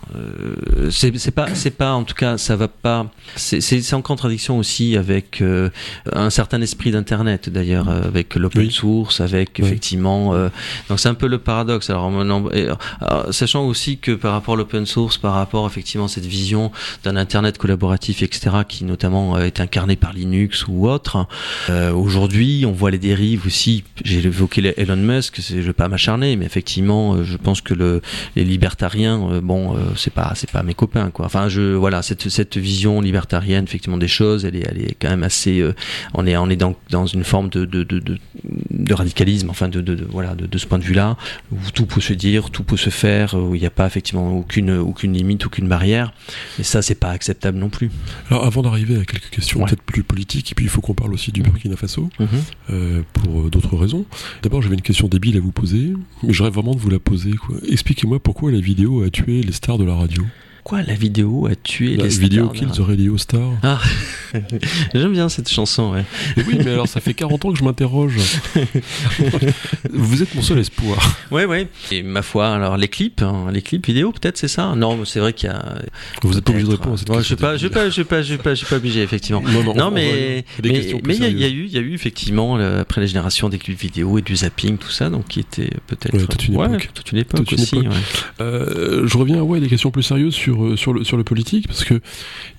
C'est 0.91 1.31
pas 1.31 1.47
c'est 1.55 1.71
pas 1.71 1.93
en 1.93 2.03
tout 2.03 2.15
cas, 2.15 2.37
ça 2.37 2.55
va 2.55 2.67
pas. 2.67 3.07
C'est 3.35 3.93
en 3.93 4.01
contradiction 4.01 4.57
aussi 4.57 4.97
avec 4.97 5.41
un 6.13 6.29
certain 6.29 6.61
esprit 6.61 6.91
d'internet 6.91 7.49
d'ailleurs, 7.49 7.89
avec 7.89 8.35
l'open 8.35 8.63
Oui. 8.63 8.71
source, 8.71 9.21
avec 9.21 9.51
Oui. 9.59 9.65
effectivement. 9.65 10.33
donc 10.89 10.99
c'est 10.99 11.09
un 11.09 11.13
peu 11.13 11.27
le 11.27 11.37
paradoxe. 11.39 11.89
Alors, 11.89 12.11
maintenant, 12.11 12.45
et, 12.51 12.67
sachant 13.31 13.65
aussi 13.65 13.97
que 13.97 14.11
par 14.11 14.33
rapport 14.33 14.55
à 14.55 14.57
l'open 14.57 14.85
source, 14.85 15.17
par 15.17 15.33
rapport 15.33 15.67
effectivement 15.67 16.05
à 16.05 16.09
cette 16.09 16.25
vision 16.25 16.71
d'un 17.03 17.15
internet 17.15 17.57
collaboratif, 17.57 18.21
etc., 18.21 18.57
qui 18.67 18.85
notamment 18.85 19.35
euh, 19.35 19.45
est 19.45 19.59
incarné 19.59 19.95
par 19.95 20.13
Linux 20.13 20.65
ou 20.67 20.87
autre, 20.87 21.27
euh, 21.69 21.91
aujourd'hui 21.91 22.65
on 22.65 22.71
voit 22.71 22.91
les 22.91 22.97
dérives 22.97 23.45
aussi. 23.45 23.83
J'ai 24.03 24.19
évoqué 24.25 24.73
Elon 24.77 24.95
Musk, 24.95 25.39
je 25.41 25.59
vais 25.59 25.73
pas 25.73 25.87
m'acharner, 25.87 26.35
mais 26.35 26.45
effectivement, 26.45 27.13
euh, 27.13 27.23
je 27.23 27.37
pense 27.37 27.61
que 27.61 27.73
le, 27.73 28.01
les 28.35 28.43
libertariens, 28.43 29.39
bon, 29.41 29.75
c'est 29.95 30.13
pas 30.13 30.33
pas 30.51 30.63
mes 30.63 30.73
copains 30.73 31.09
quoi. 31.11 31.25
Enfin, 31.25 31.49
je 31.49 31.73
voilà 31.73 32.01
cette 32.01 32.29
cette 32.29 32.57
vision 32.57 33.01
libertarienne 33.01 33.63
effectivement 33.63 33.97
des 33.97 34.07
choses, 34.07 34.45
elle 34.45 34.55
est 34.55 34.65
elle 34.69 34.81
est 34.81 34.95
quand 34.99 35.09
même 35.09 35.23
assez. 35.23 35.63
on 36.13 36.25
est 36.25 36.37
on 36.37 36.49
est 36.49 36.55
dans 36.55 36.75
dans 36.89 37.05
une 37.05 37.23
forme 37.23 37.49
de 37.49 37.65
de 37.65 38.93
radicalisme, 38.93 39.49
enfin 39.49 39.67
de, 39.67 40.07
voilà 40.09 40.35
de 40.35 40.57
ce 40.57 40.65
point 40.65 40.79
de 40.79 40.83
vue-là 40.83 41.17
où 41.51 41.57
tout 41.73 41.85
peut 41.85 42.01
se 42.01 42.13
dire, 42.13 42.49
tout 42.49 42.63
peut 42.63 42.77
se 42.79 42.89
faire, 42.89 43.33
où 43.35 43.55
il 43.55 43.61
n'y 43.61 43.67
a 43.67 43.69
pas 43.71 43.85
effectivement 43.85 44.37
aucune 44.37 44.71
aucune 44.71 45.13
limite, 45.13 45.45
aucune 45.45 45.67
barrière. 45.67 46.13
Et 46.59 46.63
ça, 46.63 46.81
c'est 46.81 46.95
pas 46.95 47.11
acceptable 47.11 47.57
non 47.57 47.69
plus. 47.69 47.89
Alors 48.29 48.45
avant 48.45 48.61
d'arriver 48.61 48.95
à 48.99 49.05
quelques 49.05 49.29
questions 49.29 49.59
Ouais. 49.59 49.65
peut-être 49.67 49.83
plus 49.83 50.03
politiques, 50.03 50.51
et 50.51 50.55
puis 50.55 50.65
il 50.65 50.69
faut 50.69 50.81
qu'on 50.81 50.93
parle 50.93 51.13
aussi 51.13 51.31
du 51.31 51.41
Mhm. 51.41 51.47
Burkina 51.49 51.75
Faso, 51.75 52.09
euh, 52.69 53.01
pour 53.13 53.41
euh, 53.41 53.49
d'autres 53.49 53.75
raisons. 53.77 54.05
D'abord 54.43 54.61
j'avais 54.61 54.75
une 54.75 54.81
question 54.81 55.07
débile 55.07 55.37
à 55.37 55.39
vous 55.39 55.51
poser, 55.51 55.93
mais 56.23 56.33
je 56.33 56.43
rêve 56.43 56.53
vraiment 56.53 56.73
de 56.75 56.79
vous 56.79 56.89
la 56.89 56.99
poser. 56.99 57.31
Expliquez-moi 57.67 58.19
pourquoi 58.19 58.51
la 58.51 58.59
vidéo 58.59 59.03
a 59.03 59.09
tué 59.09 59.41
les 59.41 59.51
stars 59.53 59.77
de 59.77 59.83
la 59.85 59.95
radio. 59.95 60.23
Quoi, 60.63 60.81
la 60.83 60.93
vidéo 60.93 61.47
a 61.47 61.55
tué 61.55 61.95
la 61.95 62.03
les 62.03 62.09
vidéo 62.09 62.43
stars 62.45 62.53
Kill 62.53 62.67
de 62.67 62.73
the 62.73 62.79
Radio 62.87 63.17
Star. 63.17 63.49
Ah, 63.63 63.79
j'aime 64.93 65.13
bien 65.13 65.29
cette 65.29 65.49
chanson. 65.49 65.93
Ouais. 65.93 66.03
Mais 66.37 66.43
oui, 66.47 66.57
mais 66.63 66.71
alors 66.71 66.87
ça 66.87 66.99
fait 67.01 67.13
40 67.13 67.45
ans 67.45 67.51
que 67.53 67.57
je 67.57 67.63
m'interroge. 67.63 68.17
vous 69.91 70.21
êtes 70.21 70.35
mon 70.35 70.41
seul 70.41 70.59
espoir. 70.59 70.99
Ouais, 71.31 71.45
ouais. 71.45 71.67
Et 71.91 72.03
ma 72.03 72.21
foi, 72.21 72.49
alors 72.49 72.77
les 72.77 72.87
clips, 72.87 73.21
hein, 73.21 73.47
les 73.51 73.61
clips 73.61 73.85
vidéo, 73.85 74.11
peut-être 74.11 74.37
c'est 74.37 74.47
ça? 74.47 74.73
Non, 74.75 74.97
mais 74.97 75.05
c'est 75.05 75.19
vrai 75.19 75.33
qu'il 75.33 75.49
y 75.49 75.51
a. 75.51 75.75
Vous 76.23 76.37
êtes 76.37 76.43
pas 76.43 76.51
obligé 76.51 76.67
de 76.67 76.71
répondre 76.71 76.93
à 76.93 76.97
cette 76.97 77.09
ouais, 77.09 77.23
Je 77.23 77.35
question. 77.35 77.35
je 77.37 77.59
sais 77.59 77.65
pas, 77.69 77.89
je 77.89 77.95
sais 77.95 78.03
pas, 78.03 78.21
je 78.21 78.27
sais 78.33 78.37
pas, 78.37 78.53
je 78.55 78.59
sais 78.61 78.65
pas, 78.69 78.75
obligé 78.77 79.01
effectivement. 79.01 79.41
Non, 79.41 79.63
non, 79.63 79.73
Non, 79.73 79.85
on 79.87 79.89
va- 79.89 79.91
mais 79.91 80.45
il 80.63 80.65
y 80.65 80.77
a 80.77 80.81
des 80.81 81.01
mais 81.05 81.15
il 81.15 81.39
y, 81.39 81.43
a- 81.45 81.49
eu, 81.49 81.65
il 81.65 81.71
y 81.71 81.77
a 81.77 81.81
eu 81.81 81.93
effectivement 81.93 82.57
le- 82.57 82.79
après 82.79 83.01
la 83.01 83.07
génération 83.07 83.49
des 83.49 83.57
clips 83.57 83.79
vidéo 83.79 84.17
et 84.17 84.21
du 84.21 84.35
zapping, 84.35 84.77
tout 84.77 84.91
ça, 84.91 85.09
donc 85.09 85.27
qui 85.27 85.39
était 85.39 85.69
peut-être 85.87 86.13
Ouais, 86.13 86.25
toute 86.27 86.47
une 86.47 86.53
époque. 86.55 86.89
toute 86.93 87.11
une 87.11 87.17
époque 87.19 87.39
Toute 87.39 87.51
une 87.53 87.61
aussi. 87.61 87.75
époque. 87.77 87.91
ouais. 87.93 87.99
Euh, 88.41 89.07
je 89.07 89.17
reviens 89.17 89.41
ouais, 89.41 89.57
à 89.57 89.61
des 89.61 89.67
questions 89.67 89.91
plus 89.91 90.03
sérieuses 90.03 90.33
sur, 90.33 90.48
euh, 90.49 90.75
sur, 90.75 90.93
le, 90.93 91.03
sur 91.03 91.17
le 91.17 91.23
politique, 91.23 91.67
parce 91.67 91.83
que 91.83 92.01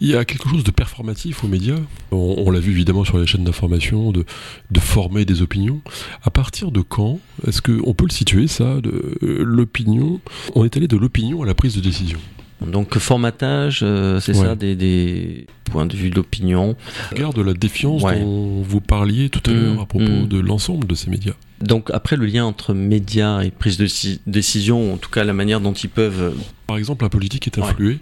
il 0.00 0.08
y 0.08 0.14
a 0.14 0.24
quelque 0.24 0.48
chose 0.48 0.64
de 0.64 0.70
performatif 0.70 1.44
aux 1.44 1.48
médias. 1.48 1.78
On, 2.10 2.50
l'a 2.50 2.60
vu 2.60 2.72
évidemment 2.72 3.04
sur 3.04 3.18
les 3.18 3.26
chaînes 3.26 3.44
d'information, 3.44 4.12
de, 4.12 4.24
de 4.70 4.80
former 4.80 5.24
des 5.24 5.42
opinions. 5.42 5.80
À 6.22 6.30
partir 6.30 6.70
de 6.70 6.80
quand 6.80 7.20
est-ce 7.46 7.62
qu'on 7.62 7.94
peut 7.94 8.06
le 8.06 8.12
situer, 8.12 8.46
ça, 8.46 8.64
euh, 8.84 9.42
l'opinion? 9.42 10.20
On 10.54 10.64
est 10.64 10.76
allé 10.76 10.88
de 10.88 10.96
l'opinion 10.96 11.42
à 11.42 11.46
la 11.46 11.54
prise 11.54 11.76
de 11.76 11.80
décision. 11.80 12.18
Donc 12.66 12.98
formatage, 12.98 13.80
euh, 13.82 14.20
c'est 14.20 14.36
Ouais. 14.36 14.46
ça, 14.46 14.54
des, 14.54 14.76
des 14.76 15.46
points 15.64 15.86
de 15.86 15.96
vue 15.96 16.10
de 16.10 16.16
l'opinion. 16.16 16.76
Regarde 17.10 17.38
la 17.38 17.54
défiance 17.54 18.02
Ouais. 18.02 18.20
dont 18.20 18.62
vous 18.62 18.80
parliez 18.80 19.28
tout 19.30 19.40
à 19.50 19.52
Mm, 19.54 19.56
l'heure 19.56 19.80
à 19.80 19.86
propos 19.86 20.04
mm. 20.04 20.28
de 20.28 20.38
l'ensemble 20.38 20.86
de 20.86 20.94
ces 20.94 21.10
médias. 21.10 21.32
Donc 21.60 21.90
après 21.92 22.16
le 22.16 22.26
lien 22.26 22.44
entre 22.44 22.74
médias 22.74 23.42
et 23.42 23.50
prise 23.50 23.76
de 23.78 23.86
si- 23.86 24.20
décision, 24.26 24.92
en 24.94 24.96
tout 24.96 25.10
cas 25.10 25.24
la 25.24 25.32
manière 25.32 25.60
dont 25.60 25.72
ils 25.72 25.90
peuvent. 25.90 26.34
Par 26.66 26.76
exemple, 26.76 27.04
la 27.04 27.10
politique 27.10 27.46
est 27.46 27.56
Ouais. 27.58 27.64
influée 27.64 27.98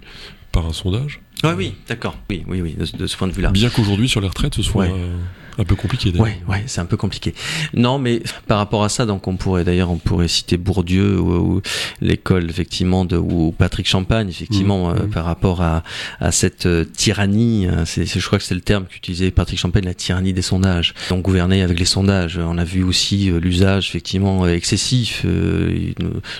par 0.52 0.66
un 0.66 0.72
sondage, 0.72 1.20
Ah 1.44 1.54
oui, 1.56 1.74
d'accord. 1.88 2.16
Oui, 2.30 2.42
oui, 2.48 2.60
oui, 2.60 2.74
de, 2.74 2.96
de 2.96 3.06
ce 3.06 3.16
point 3.16 3.28
de 3.28 3.32
vue-là. 3.32 3.50
bien 3.50 3.68
qu'aujourd'hui 3.70 4.08
sur 4.08 4.20
les 4.20 4.26
retraites 4.28 4.54
ce 4.54 4.62
soit 4.62 4.86
Ouais. 4.86 4.92
euh, 4.92 5.16
un 5.58 5.64
peu 5.64 5.74
compliqué 5.74 6.12
d'ailleurs. 6.12 6.26
Ouais, 6.26 6.40
ouais, 6.48 6.62
c'est 6.66 6.80
un 6.80 6.86
peu 6.86 6.96
compliqué. 6.96 7.34
Non, 7.74 7.98
mais 7.98 8.22
par 8.46 8.58
rapport 8.58 8.84
à 8.84 8.88
ça, 8.88 9.06
donc 9.06 9.26
on 9.26 9.36
pourrait 9.36 9.64
d'ailleurs 9.64 9.90
on 9.90 9.96
pourrait 9.98 10.28
citer 10.28 10.56
Bourdieu 10.56 11.18
ou, 11.18 11.56
ou 11.56 11.62
l'école 12.00 12.48
effectivement 12.50 13.04
de 13.04 13.16
ou 13.16 13.52
Patrick 13.56 13.86
Champagne 13.88 14.28
effectivement 14.28 14.68
Mmh, 14.68 14.90
euh, 14.90 15.06
mmh. 15.06 15.10
par 15.10 15.24
rapport 15.24 15.62
à 15.62 15.82
à 16.20 16.30
cette 16.30 16.66
euh, 16.66 16.84
tyrannie. 16.84 17.66
euh, 17.66 17.84
C'est, 17.86 18.06
je 18.06 18.26
crois 18.26 18.38
que 18.38 18.44
c'est 18.44 18.54
le 18.54 18.60
terme 18.60 18.84
qu'utilisait 18.86 19.30
Patrick 19.30 19.58
Champagne, 19.58 19.84
la 19.84 19.94
tyrannie 19.94 20.32
des 20.32 20.42
sondages. 20.42 20.94
Donc 21.10 21.22
gouverner 21.22 21.62
avec 21.62 21.78
les 21.78 21.84
sondages. 21.84 22.38
On 22.38 22.58
a 22.58 22.64
vu 22.64 22.82
aussi 22.82 23.30
euh, 23.30 23.40
l'usage 23.40 23.88
effectivement 23.88 24.46
excessif, 24.46 25.24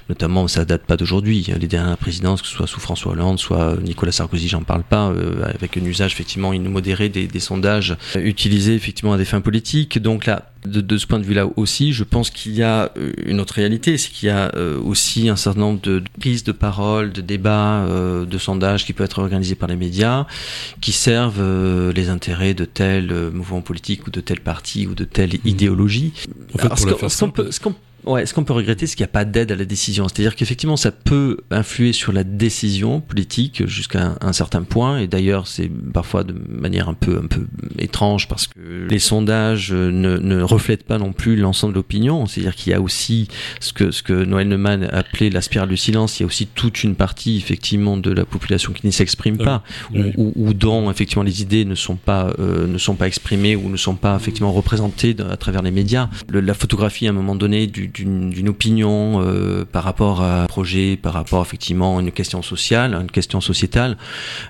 notamment 0.09 0.49
ça 0.49 0.65
date 0.65 0.83
pas 0.83 0.97
d'aujourd'hui. 0.97 1.47
Les 1.61 1.67
dernières 1.67 1.97
présidences, 1.97 2.43
que 2.43 2.49
ce 2.49 2.55
soit 2.55 2.67
sous 2.67 2.81
François 2.81 3.13
Hollande, 3.13 3.39
soit 3.39 3.77
Nicolas 3.83 4.13
Sarkozy, 4.13 4.49
j'en 4.49 4.63
parle 4.63 4.83
pas, 4.83 5.13
avec 5.43 5.77
un 5.77 5.85
usage 5.85 6.13
effectivement 6.13 6.53
immodéré 6.53 7.09
des, 7.09 7.27
des 7.27 7.41
sondages 7.41 7.97
utilisés 8.17 8.75
effectivement 8.75 9.08
à 9.13 9.19
des 9.19 9.25
fins 9.25 9.41
politiques. 9.41 10.01
Donc 10.01 10.27
là, 10.27 10.51
de, 10.67 10.81
de 10.81 10.99
ce 10.99 11.07
point 11.07 11.19
de 11.19 11.25
vue-là 11.25 11.47
aussi, 11.57 11.93
je 11.93 12.05
pense 12.05 12.31
qu'il 12.31 12.55
y 12.55 12.63
a 12.63 12.91
euh, 12.97 13.13
une 13.25 13.41
autre 13.41 13.55
réalité, 13.55 13.97
c'est 13.97 14.11
qu'il 14.11 14.29
y 14.29 14.33
a 14.33 14.51
euh, 14.57 14.79
aussi 14.81 15.29
un 15.29 15.37
certain 15.37 15.61
nombre 15.61 15.81
de, 15.81 16.01
de 16.01 16.05
prises 16.19 16.45
de 16.45 16.53
parole, 16.53 17.13
de 17.13 17.21
débats, 17.21 17.83
euh, 17.87 18.25
de 18.25 18.39
sondages 18.39 18.85
qui 18.85 18.93
peuvent 18.93 19.05
être 19.07 19.21
organisés 19.21 19.55
par 19.55 19.69
les 19.69 19.77
médias, 19.77 20.27
qui 20.81 20.93
servent 20.93 21.41
euh, 21.41 21.93
les 21.93 22.09
intérêts 22.09 22.55
de 22.55 22.65
tel 22.65 23.13
mouvement 23.33 23.61
politique 23.61 24.07
ou 24.07 24.11
de 24.11 24.21
tel 24.21 24.41
parti 24.41 24.87
ou 24.87 24.95
de 24.95 25.05
telle 25.05 25.35
idéologie. 25.45 26.13
En 26.55 26.59
fait, 26.59 26.65
Alors, 26.67 26.79
ce 26.79 26.85
qu'on- 27.21 27.31
peut- 27.31 27.51
Ouais, 28.05 28.25
ce 28.27 28.33
qu'on 28.33 28.45
peut 28.45 28.53
regretter, 28.53 28.87
c'est 28.87 28.97
qu'il 28.97 29.05
n'y 29.05 29.09
a 29.11 29.13
pas 29.13 29.25
d'aide 29.25 29.53
à 29.53 29.57
la 29.57 29.65
décision? 29.65 30.07
C'est-à-dire 30.09 30.35
qu'effectivement, 30.37 30.77
ça 30.77 30.91
peut 30.93 31.39
influer 31.51 31.93
sur 31.93 32.13
la 32.13 32.25
décision 32.25 33.01
politique 33.01 33.67
jusqu'à 33.67 34.07
un, 34.07 34.17
un 34.21 34.33
certain 34.33 34.63
point. 34.63 34.99
Et 34.99 35.07
d'ailleurs, 35.07 35.47
c'est 35.47 35.69
parfois 35.93 36.25
de 36.25 36.35
manière 36.49 36.89
un 36.89 36.95
peu, 36.95 37.21
un 37.23 37.27
peu 37.27 37.47
étrange 37.79 38.29
parce 38.29 38.47
que 38.47 38.87
les 38.89 38.99
sondages 38.99 39.73
ne, 39.73 40.17
ne 40.19 40.43
reflètent 40.43 40.85
pas 40.85 40.99
non 40.99 41.13
plus 41.13 41.37
l'ensemble 41.37 41.75
de 41.75 41.79
l'opinion. 41.79 42.27
C'est-à-dire 42.27 42.55
qu'il 42.55 42.71
y 42.71 42.75
a 42.75 42.81
aussi 42.81 43.29
ce 43.61 43.73
que, 43.73 43.91
ce 43.91 44.03
que 44.03 44.13
Noël 44.25 44.49
Neumann 44.49 44.85
appelait 44.93 45.31
la 45.31 45.41
spirale 45.43 45.69
du 45.69 45.77
silence. 45.77 46.19
Il 46.19 46.23
y 46.23 46.25
a 46.25 46.27
aussi 46.27 46.47
toute 46.47 46.85
une 46.85 46.95
partie, 46.95 47.37
effectivement, 47.37 47.97
de 47.97 48.11
la 48.11 48.25
population 48.25 48.73
qui 48.73 48.87
ne 48.87 48.91
s'exprime 48.93 49.39
pas 49.39 49.63
oui. 49.93 50.13
ou, 50.17 50.55
dont 50.55 50.91
effectivement 50.91 51.23
les 51.25 51.43
idées 51.43 51.65
ne 51.65 51.75
sont 51.75 51.97
pas 51.97 52.33
euh, 52.39 52.67
ne 52.67 52.79
sont 52.79 52.95
pas 52.95 53.07
exprimées 53.07 53.57
ou 53.57 53.69
ne 53.69 53.77
sont 53.77 53.95
pas 53.97 54.17
effectivement 54.17 54.53
représentées 54.53 55.15
à 55.31 55.37
travers 55.37 55.63
les 55.63 55.71
médias. 55.71 56.09
Le- 56.29 56.41
la 56.41 56.55
photographie 56.55 57.07
à 57.07 57.11
un 57.11 57.13
moment 57.13 57.35
donné 57.35 57.67
du- 57.67 57.88
d'une 57.93 58.49
opinion 58.49 59.23
euh, 59.23 59.65
par 59.65 59.85
rapport 59.85 60.21
à 60.23 60.45
un 60.45 60.47
projet, 60.47 60.97
par 60.97 61.13
rapport 61.13 61.43
effectivement 61.43 61.99
à 61.99 62.01
une 62.01 62.13
question 62.13 62.43
sociale, 62.43 62.95
à 62.95 63.01
une 63.01 63.11
question 63.11 63.41
sociétale, 63.41 63.97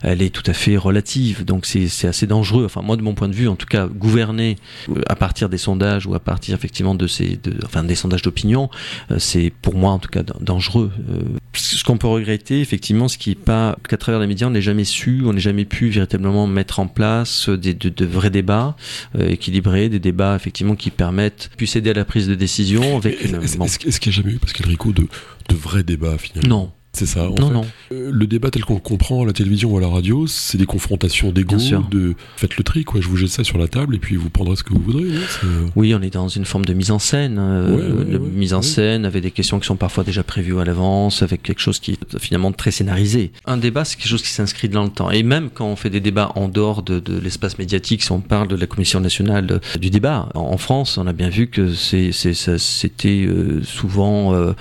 elle 0.03 0.22
est 0.22 0.30
tout 0.30 0.43
à 0.47 0.53
fait 0.53 0.76
relative. 0.76 1.45
Donc 1.45 1.66
c'est 1.66 2.07
assez 2.07 2.26
dangereux. 2.26 2.64
Enfin 2.64 2.82
moi 2.82 2.97
de 2.97 3.03
mon 3.03 3.14
point 3.14 3.28
de 3.28 3.34
vue, 3.34 3.49
en 3.49 3.57
tout 3.57 3.66
cas, 3.66 3.86
gouverner 3.86 4.57
euh, 4.91 5.01
à 5.09 5.16
partir 5.16 5.49
des 5.49 5.59
sondages 5.59 6.07
ou 6.07 6.14
à 6.14 6.20
partir 6.20 6.55
effectivement 6.55 6.95
de 6.95 7.07
ces 7.07 7.39
de, 7.43 7.55
enfin 7.64 7.84
des 7.84 7.95
sondages 7.95 8.22
d'opinion, 8.22 8.70
euh, 9.11 9.18
c'est 9.18 9.53
pour 9.62 9.74
moi 9.74 9.93
en 9.93 9.99
tout 9.99 10.11
cas 10.11 10.22
dan- 10.22 10.36
dangereux. 10.41 10.91
Euh, 11.11 11.22
ce 11.55 11.82
qu'on 11.84 11.99
peut 11.99 12.07
regretter 12.07 12.61
effectivement, 12.61 13.09
ce 13.09 13.18
qui 13.18 13.32
est 13.32 13.34
pas 13.34 13.76
qu'à 13.89 13.97
travers 13.97 14.20
les 14.20 14.26
médias, 14.26 14.47
on 14.47 14.51
n'est 14.51 14.62
jamais 14.62 14.84
su, 14.84 15.22
on 15.24 15.32
n'est 15.32 15.41
jamais 15.41 15.64
pu 15.64 15.89
véritablement 15.89 16.47
mettre 16.47 16.78
en 16.80 16.86
place 16.86 17.49
des, 17.49 17.74
de, 17.74 17.89
de 17.89 18.05
vrais 18.05 18.30
débats 18.30 18.76
euh, 19.18 19.28
équilibrés, 19.28 19.89
des 19.89 19.99
débats 19.99 20.36
effectivement 20.36 20.76
qui 20.76 20.91
permettent 20.91 21.51
puissent 21.57 21.76
aider 21.76 21.91
à 21.91 21.95
la 21.95 22.05
prise 22.05 22.28
de 22.28 22.34
décision 22.34 22.97
avec 22.97 23.28
Est-ce 23.35 24.01
qu'il 24.01 24.11
n'y 24.11 24.16
a 24.18 24.22
jamais 24.22 24.35
eu, 24.35 24.39
Pascal 24.39 24.66
Rico, 24.66 24.93
de, 24.93 25.07
de 25.49 25.55
vrais 25.55 25.83
débats 25.83 26.18
finalement? 26.18 26.49
Non, 26.49 26.72
C'est 26.99 27.07
ça. 27.07 27.28
en 27.30 27.34
non, 27.34 27.49
fait. 27.49 27.55
non. 27.55 27.66
Euh, 27.92 28.11
le 28.12 28.26
débat 28.26 28.51
tel 28.51 28.64
qu'on 28.64 28.74
le 28.74 28.80
comprend 28.80 29.22
à 29.22 29.26
la 29.26 29.32
télévision 29.32 29.72
ou 29.72 29.78
à 29.78 29.80
la 29.80 29.88
radio, 29.88 30.26
c'est 30.26 30.59
des 30.59 30.66
confrontations 30.66 31.30
d'ego, 31.30 31.57
de 31.90 32.14
faites 32.36 32.57
le 32.57 32.64
tri, 32.64 32.84
quoi. 32.84 33.01
Je 33.01 33.09
vous 33.09 33.16
jette 33.16 33.28
ça 33.30 33.44
sur 33.44 33.59
la 33.59 33.68
table 33.68 33.94
et 33.94 33.99
puis 33.99 34.16
vous 34.16 34.30
prendrez 34.30 34.57
ce 34.57 34.64
que 34.64 34.72
vous 34.72 34.80
voudrez. 34.80 35.05
C'est, 35.28 35.46
euh, 35.46 35.66
Oui, 35.76 35.94
on 35.94 36.03
est 36.03 36.12
dans 36.12 36.28
une 36.28 36.44
forme 36.44 36.64
de 36.64 36.74
mise 36.74 36.90
en 36.90 36.99
scène, 36.99 37.36
euh, 37.38 37.76
Ouais, 37.76 37.82
ouais, 37.82 38.12
de 38.12 38.18
ouais, 38.18 38.28
mise 38.30 38.53
en 38.55 38.62
scène 38.62 39.05
avec 39.05 39.22
des 39.22 39.30
questions 39.30 39.61
qui 39.61 39.66
sont 39.66 39.76
parfois 39.76 40.03
déjà 40.05 40.22
prévues 40.22 40.59
à 40.59 40.64
l'avance, 40.64 41.22
avec 41.22 41.42
quelque 41.42 41.61
chose 41.61 41.78
qui 41.78 41.92
est 41.92 42.18
finalement 42.18 42.51
très 42.53 42.70
scénarisé. 42.70 43.30
Un 43.46 43.57
débat, 43.59 43.84
c'est 43.84 43.96
quelque 43.96 44.09
chose 44.09 44.22
qui 44.22 44.30
s'inscrit 44.30 44.68
dans 44.68 44.82
le 44.84 44.90
temps. 44.90 45.11
Et 45.11 45.22
même 45.22 45.51
quand 45.53 45.66
on 45.66 45.76
fait 45.76 45.90
des 45.90 46.01
débats 46.01 46.32
en 46.34 46.49
dehors 46.49 46.82
de, 46.82 46.99
de 46.99 47.18
l'espace 47.18 47.59
médiatique, 47.59 48.03
si 48.03 48.11
on 48.12 48.20
parle 48.20 48.49
de 48.49 48.57
la 48.57 48.66
Commission 48.66 49.01
nationale 49.01 49.61
du 49.80 49.90
débat, 49.90 50.28
en, 50.34 50.40
en 50.40 50.57
France, 50.59 50.99
on 50.99 51.07
a 51.07 51.12
bien 51.12 51.28
vu 51.28 51.46
que 51.49 51.72
c'était 51.74 53.26
euh, 53.26 53.62
souvent, 53.62 54.34
euh, 54.34 54.53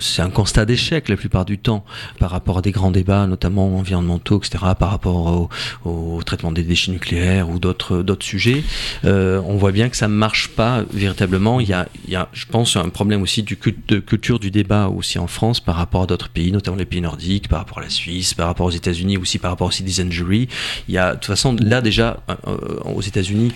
c'est 0.00 0.22
un 0.22 0.30
constat 0.30 0.64
d'échec 0.64 1.08
la 1.08 1.16
plupart 1.16 1.39
plupart 1.40 1.44
du 1.44 1.58
temps 1.58 1.84
par 2.18 2.30
rapport 2.30 2.58
à 2.58 2.62
des 2.62 2.72
grands 2.72 2.90
débats, 2.90 3.26
notamment 3.26 3.76
environnementaux, 3.76 4.38
etc., 4.38 4.58
par 4.78 4.90
rapport 4.90 5.48
au, 5.84 6.22
traitement 6.24 6.52
des 6.52 6.62
déchets 6.62 6.92
nucléaires 6.92 7.48
ou 7.48 7.58
d'autres 7.58 8.02
d'autres 8.02 8.24
sujets, 8.24 8.62
euh, 9.04 9.40
on 9.46 9.56
voit 9.56 9.72
bien 9.72 9.88
que 9.88 9.96
ça 9.96 10.06
ne 10.06 10.14
marche 10.14 10.48
pas 10.48 10.84
véritablement. 10.92 11.60
Il 11.60 11.68
y, 11.68 11.72
a, 11.72 11.88
il 12.06 12.12
y 12.12 12.16
a, 12.16 12.28
je 12.32 12.46
pense, 12.46 12.76
un 12.76 12.88
problème 12.88 13.22
aussi 13.22 13.42
du, 13.42 13.58
de 13.88 13.98
culture 13.98 14.38
du 14.38 14.50
débat 14.50 14.88
aussi 14.88 15.18
en 15.18 15.26
France 15.26 15.60
par 15.60 15.76
rapport 15.76 16.02
à 16.02 16.06
d'autres 16.06 16.28
pays, 16.28 16.52
notamment 16.52 16.76
les 16.76 16.84
pays 16.84 17.00
nordiques, 17.00 17.48
par 17.48 17.60
rapport 17.60 17.78
à 17.78 17.82
la 17.82 17.90
Suisse, 17.90 18.34
par 18.34 18.46
rapport 18.46 18.66
aux 18.66 18.70
États-Unis, 18.70 19.16
aussi 19.16 19.38
par 19.38 19.50
rapport 19.50 19.68
au 19.68 19.70
citizen 19.70 20.12
jury. 20.12 20.48
Il 20.88 20.94
y 20.94 20.98
a, 20.98 21.10
de 21.10 21.14
toute 21.14 21.26
façon, 21.26 21.56
là 21.60 21.80
déjà, 21.80 22.22
euh, 22.28 22.34
euh, 22.46 22.92
aux 22.94 23.02
États-Unis, 23.02 23.52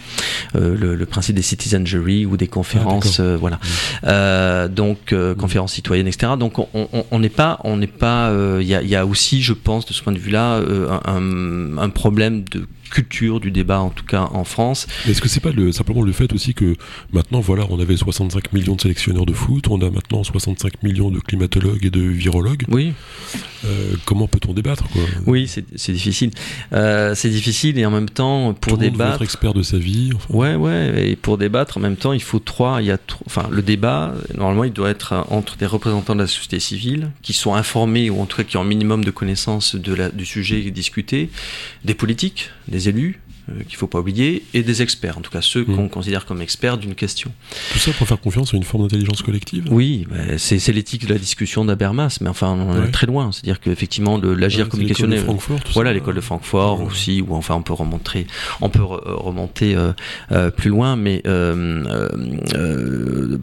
le, 0.54 0.94
le, 0.94 1.06
principe 1.06 1.36
des 1.36 1.42
citizen 1.42 1.86
jury 1.86 2.26
ou 2.26 2.36
des 2.36 2.48
conférences, 2.48 3.20
ah, 3.20 3.36
voilà. 3.36 3.58
Mmh. 4.02 4.68
donc, 4.68 5.14
conférences 5.38 5.74
citoyennes, 5.74 6.06
etc. 6.06 6.32
Donc, 6.38 6.54
on 7.10 7.18
n'est 7.18 7.28
pas, 7.28 7.58
on 7.64 7.73
n'est 7.76 7.86
pas, 7.86 8.32
il 8.60 8.66
y 8.66 8.96
a, 8.96 9.06
aussi, 9.06 9.42
je 9.42 9.52
pense, 9.52 9.86
de 9.86 9.92
ce 9.92 10.02
point 10.02 10.12
de 10.12 10.18
vue-là, 10.18 10.60
un, 11.04 11.78
un 11.78 11.88
problème 11.90 12.44
de 12.50 12.66
culture 12.94 13.40
du 13.40 13.50
débat, 13.50 13.80
en 13.80 13.90
tout 13.90 14.04
cas 14.04 14.28
en 14.32 14.44
France. 14.44 14.86
Est-ce 15.08 15.20
que 15.20 15.28
c'est 15.28 15.40
pas 15.40 15.50
le, 15.50 15.72
simplement 15.72 16.02
le 16.02 16.12
fait 16.12 16.32
aussi 16.32 16.54
que 16.54 16.76
maintenant, 17.12 17.40
voilà, 17.40 17.66
on 17.70 17.80
avait 17.80 17.96
65 17.96 18.52
millions 18.52 18.76
de 18.76 18.80
sélectionneurs 18.80 19.26
de 19.26 19.32
foot, 19.32 19.66
on 19.68 19.80
a 19.80 19.90
maintenant 19.90 20.22
65 20.22 20.82
millions 20.84 21.10
de 21.10 21.18
climatologues 21.18 21.84
et 21.84 21.90
de 21.90 22.00
virologues. 22.00 22.62
Oui. 22.68 22.92
Euh, 23.64 23.94
comment 24.04 24.28
peut-on 24.28 24.52
débattre 24.52 24.88
quoi? 24.90 25.02
Oui, 25.26 25.48
c'est 25.48 25.92
difficile. 25.92 26.30
Euh, 26.72 27.14
c'est 27.14 27.30
difficile 27.30 27.78
et 27.78 27.86
en 27.86 27.90
même 27.90 28.08
temps, 28.08 28.54
pour 28.54 28.74
Tout 28.74 28.78
débattre. 28.78 29.14
être 29.16 29.22
expert 29.22 29.54
de 29.54 29.62
sa 29.62 29.78
vie. 29.78 30.10
Ouais, 30.28 30.54
ouais. 30.54 31.08
Et 31.08 31.16
pour 31.16 31.36
débattre, 31.38 31.78
en 31.78 31.80
même 31.80 31.96
temps, 31.96 32.12
il 32.12 32.22
faut 32.22 32.38
trois. 32.38 32.80
Il 32.80 32.86
y 32.86 32.92
a, 32.92 32.98
enfin, 33.26 33.48
le 33.50 33.62
débat, 33.62 34.14
normalement, 34.36 34.64
il 34.64 34.72
doit 34.72 34.90
être 34.90 35.26
entre 35.30 35.56
des 35.56 35.66
représentants 35.66 36.14
de 36.14 36.20
la 36.20 36.26
société 36.26 36.60
civile 36.60 37.10
qui 37.22 37.32
sont 37.32 37.54
informés 37.54 38.10
ou 38.10 38.20
en 38.20 38.26
tout 38.26 38.36
cas 38.36 38.44
qui 38.44 38.56
ont 38.56 38.60
un 38.62 38.64
minimum 38.64 39.04
de 39.04 39.10
connaissances 39.10 39.74
de 39.74 39.94
la, 39.94 40.10
du 40.10 40.26
sujet 40.26 40.70
discuté, 40.70 41.30
des 41.84 41.94
politiques, 41.94 42.50
des 42.68 42.83
élus, 42.88 43.18
euh, 43.23 43.23
qu'il 43.46 43.72
ne 43.72 43.76
faut 43.76 43.86
pas 43.86 44.00
oublier, 44.00 44.42
et 44.54 44.62
des 44.62 44.82
experts, 44.82 45.18
en 45.18 45.20
tout 45.20 45.30
cas 45.30 45.42
ceux 45.42 45.64
qu'on 45.64 45.84
mm. 45.84 45.90
considère 45.90 46.26
comme 46.26 46.40
experts 46.40 46.78
d'une 46.78 46.94
question. 46.94 47.30
Tout 47.72 47.78
ça 47.78 47.92
pour 47.92 48.06
faire 48.06 48.20
confiance 48.20 48.54
à 48.54 48.56
une 48.56 48.62
forme 48.62 48.84
d'intelligence 48.84 49.22
collective 49.22 49.66
Oui, 49.70 50.06
bah, 50.08 50.38
c'est 50.38 50.72
l'éthique 50.72 51.06
de 51.06 51.12
la 51.12 51.18
discussion 51.18 51.64
d'Abermas, 51.64 52.18
mais 52.20 52.28
enfin 52.28 52.48
on 52.48 52.84
est 52.84 52.90
très 52.90 53.06
loin. 53.06 53.32
C'est-à-dire 53.32 53.60
qu'effectivement 53.60 54.18
l'agir 54.18 54.68
communicationnel, 54.68 55.24
voilà 55.74 55.92
l'école 55.92 56.14
de 56.14 56.20
Francfort 56.20 56.82
aussi, 56.82 57.22
ou 57.22 57.34
enfin 57.34 57.54
on 57.54 57.62
peut 57.62 57.74
remonter, 57.74 58.26
on 58.60 58.70
peut 58.70 58.82
remonter 58.82 59.74
euh, 59.74 59.92
euh, 60.32 60.50
plus 60.50 60.70
loin, 60.70 60.96
mais 60.96 61.22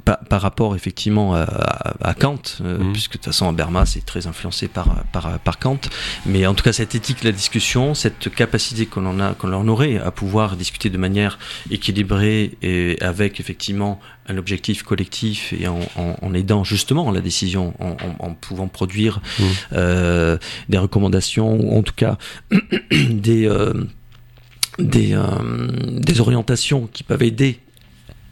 par, 0.06 0.42
rapport 0.42 0.76
effectivement 0.76 1.36
à, 1.36 2.14
Kant, 2.20 2.42
mm. 2.60 2.92
puisque 2.92 3.12
de 3.14 3.18
toute 3.18 3.26
façon 3.26 3.48
Habermas 3.48 3.94
est 3.98 4.06
très 4.06 4.26
influencé 4.26 4.68
par, 4.68 5.04
par, 5.12 5.38
par 5.40 5.60
Kant, 5.60 5.80
mais 6.26 6.48
en 6.48 6.56
tout 6.56 6.64
cas 6.64 6.74
cette 6.74 6.96
éthique 6.96 7.22
de 7.22 7.26
la 7.26 7.32
discussion, 7.32 7.94
cette 7.94 8.34
capacité 8.34 8.88
qu'on 8.88 9.06
en 9.06 9.20
a, 9.20 9.34
qu'on 9.34 9.54
en 9.54 9.68
aurait 9.68 9.91
à 9.98 10.12
pouvoir 10.12 10.56
discuter 10.56 10.90
de 10.90 10.98
manière 10.98 11.40
équilibrée 11.70 12.52
et 12.62 12.98
avec 13.02 13.40
effectivement 13.40 14.00
un 14.28 14.38
objectif 14.38 14.84
collectif 14.84 15.54
et 15.54 15.68
en, 15.68 16.34
aidant 16.34 16.64
justement 16.64 17.12
la 17.12 17.22
décision, 17.22 17.74
en, 17.80 18.34
pouvant 18.34 18.68
produire 18.68 19.20
mmh. 19.20 19.44
euh, 19.74 20.38
des 20.70 20.78
recommandations 20.78 21.56
ou 21.56 21.78
en 21.78 21.84
tout 21.84 21.94
cas 21.96 22.18
des, 22.92 23.48
euh, 23.48 23.74
des, 24.80 25.14
euh, 25.14 25.28
des 26.00 26.22
orientations 26.22 26.88
qui 26.92 27.04
peuvent 27.04 27.24
aider 27.24 27.60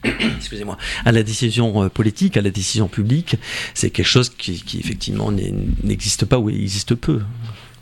excusez-moi, 0.37 0.77
à 1.03 1.11
la 1.11 1.23
décision 1.23 1.89
politique, 1.89 2.37
à 2.37 2.41
la 2.41 2.51
décision 2.51 2.87
publique, 2.87 3.35
c'est 3.73 3.89
quelque 3.89 4.05
chose 4.05 4.29
qui, 4.29 4.63
qui 4.63 4.79
effectivement 4.79 5.29
n'existe 5.83 6.23
pas 6.23 6.39
ou 6.39 6.49
existe 6.49 6.95
peu. 6.95 7.19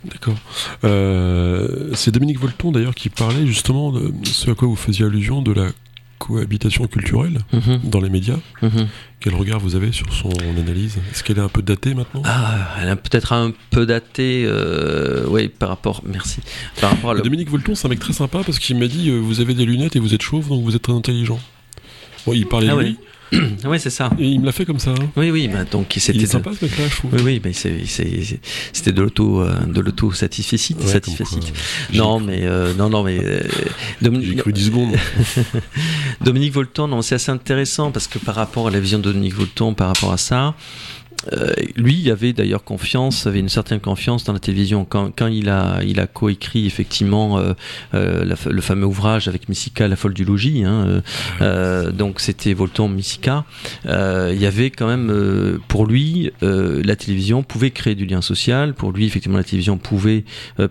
D'accord. 0.06 0.38
Euh, 0.84 1.92
c'est 1.94 2.12
Dominique 2.12 2.40
Volton 2.40 2.72
d'ailleurs 2.72 2.96
qui 2.96 3.10
parlait 3.10 3.48
justement 3.48 3.92
de 3.92 4.12
ce 4.26 4.50
à 4.52 4.56
quoi 4.56 4.68
vous 4.68 4.76
faisiez 4.76 5.06
allusion 5.06 5.42
de 5.42 5.52
la 5.52 5.70
cohabitation 6.18 6.88
culturelle 6.88 7.40
mhm. 7.54 7.82
dans 7.84 8.02
les 8.02 8.10
médias. 8.10 8.38
Mhm. 8.62 8.88
Quel 9.20 9.36
regard 9.36 9.60
vous 9.60 9.76
avez 9.76 9.92
sur 9.92 10.12
son 10.14 10.30
analyse? 10.58 10.98
Est-ce 11.12 11.24
qu'elle 11.24 11.38
est 11.38 11.42
un 11.42 11.50
peu 11.50 11.62
datée 11.62 11.94
maintenant? 11.94 12.22
Ah, 12.26 12.76
Elle 12.82 12.90
est 12.90 12.96
peut-être 12.96 13.34
un 13.34 13.52
peu 13.72 13.86
datée, 13.86 14.44
euh, 14.46 15.26
oui, 15.28 15.48
par 15.48 15.70
rapport. 15.70 16.02
Merci. 16.06 16.42
Par 16.80 16.92
rapport 16.92 17.12
à 17.12 17.16
Dominique 17.16 17.50
Volton, 17.50 17.76
c'est 17.76 17.88
un 17.88 17.90
mec 17.90 18.00
très 18.00 18.14
sympa 18.14 18.42
parce 18.46 18.60
qu'il 18.60 18.78
m'a 18.78 18.88
dit 18.88 19.10
euh, 19.10 19.18
vous 19.18 19.40
avez 19.40 19.54
des 19.54 19.66
lunettes 19.66 19.96
et 19.96 20.00
vous 20.00 20.14
êtes 20.14 20.22
chauve, 20.22 20.50
donc 20.50 20.64
vous 20.64 20.76
êtes 20.76 20.82
très 20.82 20.94
intelligent. 20.94 21.40
Bon, 22.26 22.34
il 22.34 22.46
parlait 22.46 22.70
ah 22.70 22.76
de 22.76 22.82
lui. 22.82 22.90
oui, 22.90 23.07
c'est 23.78 23.90
ça. 23.90 24.10
Et 24.20 24.28
il 24.28 24.40
me 24.40 24.46
l'a 24.46 24.52
fait 24.52 24.66
comme 24.66 24.80
ça. 24.80 24.92
Hein. 24.92 25.10
Oui, 25.16 25.32
oui, 25.32 25.48
bah, 25.48 25.64
donc 25.66 25.94
c'était. 25.98 26.18
Il 26.18 26.24
est 26.24 26.28
sympa 26.28 26.52
ce 26.58 26.66
mec-là, 26.66 26.86
je 26.90 26.96
trouve. 26.96 27.14
Oui, 27.14 27.22
oui, 27.24 27.42
mais 27.44 27.54
c'était 27.54 28.92
de 28.92 29.02
l'auto, 29.02 29.42
euh, 29.42 29.60
de 29.66 29.82
l'auto 29.82 30.12
satisfecit, 30.12 30.76
Non, 31.94 32.20
mais 32.20 32.42
euh, 32.44 32.74
non, 32.74 32.90
non, 32.90 33.04
mais. 33.04 33.20
Euh, 33.24 33.42
J'ai 34.02 34.36
cru 34.36 34.54
10 34.54 34.66
secondes. 34.66 34.96
Dominique 36.22 36.54
Volton, 36.54 36.88
non, 36.88 37.02
c'est 37.02 37.16
assez 37.16 37.32
intéressant 37.32 37.92
parce 37.92 38.08
que 38.08 38.20
par 38.20 38.36
rapport 38.36 38.68
à 38.68 38.72
la 38.72 38.80
vision 38.80 39.00
de 39.00 39.04
Dominique 39.04 39.36
Volton, 39.36 39.74
par 39.74 39.88
rapport 39.90 40.14
à 40.14 40.18
ça. 40.18 40.56
Euh, 41.34 41.54
lui, 41.76 42.00
il 42.00 42.12
avait 42.12 42.34
d'ailleurs 42.34 42.64
confiance, 42.64 43.28
avait 43.28 43.40
une 43.40 43.50
certaine 43.50 43.80
confiance 43.80 44.24
dans 44.24 44.34
la 44.34 44.40
télévision. 44.40 44.86
Quand, 44.86 45.12
quand 45.16 45.28
il 45.28 45.50
a, 45.50 45.82
il 45.84 46.00
a 46.00 46.08
coécrit 46.08 46.66
effectivement 46.66 47.40
euh, 47.40 47.54
euh 47.94 48.36
le 48.50 48.62
fameux 48.62 48.86
ouvrage 48.86 49.28
avec 49.28 49.50
Missika, 49.50 49.88
La 49.88 49.96
folle 49.96 50.14
du 50.14 50.26
logis. 50.26 50.64
Hein, 50.64 51.02
donc 51.92 52.20
c'était 52.20 52.54
Volton 52.54 52.88
Missika. 52.88 53.46
il 53.86 54.38
y 54.40 54.46
avait 54.46 54.70
quand 54.70 54.88
même, 54.88 55.60
pour 55.68 55.86
lui, 55.86 56.32
la 56.42 56.96
télévision 56.96 57.44
pouvait 57.44 57.72
créer 57.72 57.96
du 57.96 58.06
lien 58.06 58.22
social. 58.22 58.74
Pour 58.74 58.92
lui, 58.92 59.06
effectivement, 59.06 59.38
la 59.38 59.44
télévision 59.44 59.78
pouvait 59.78 60.24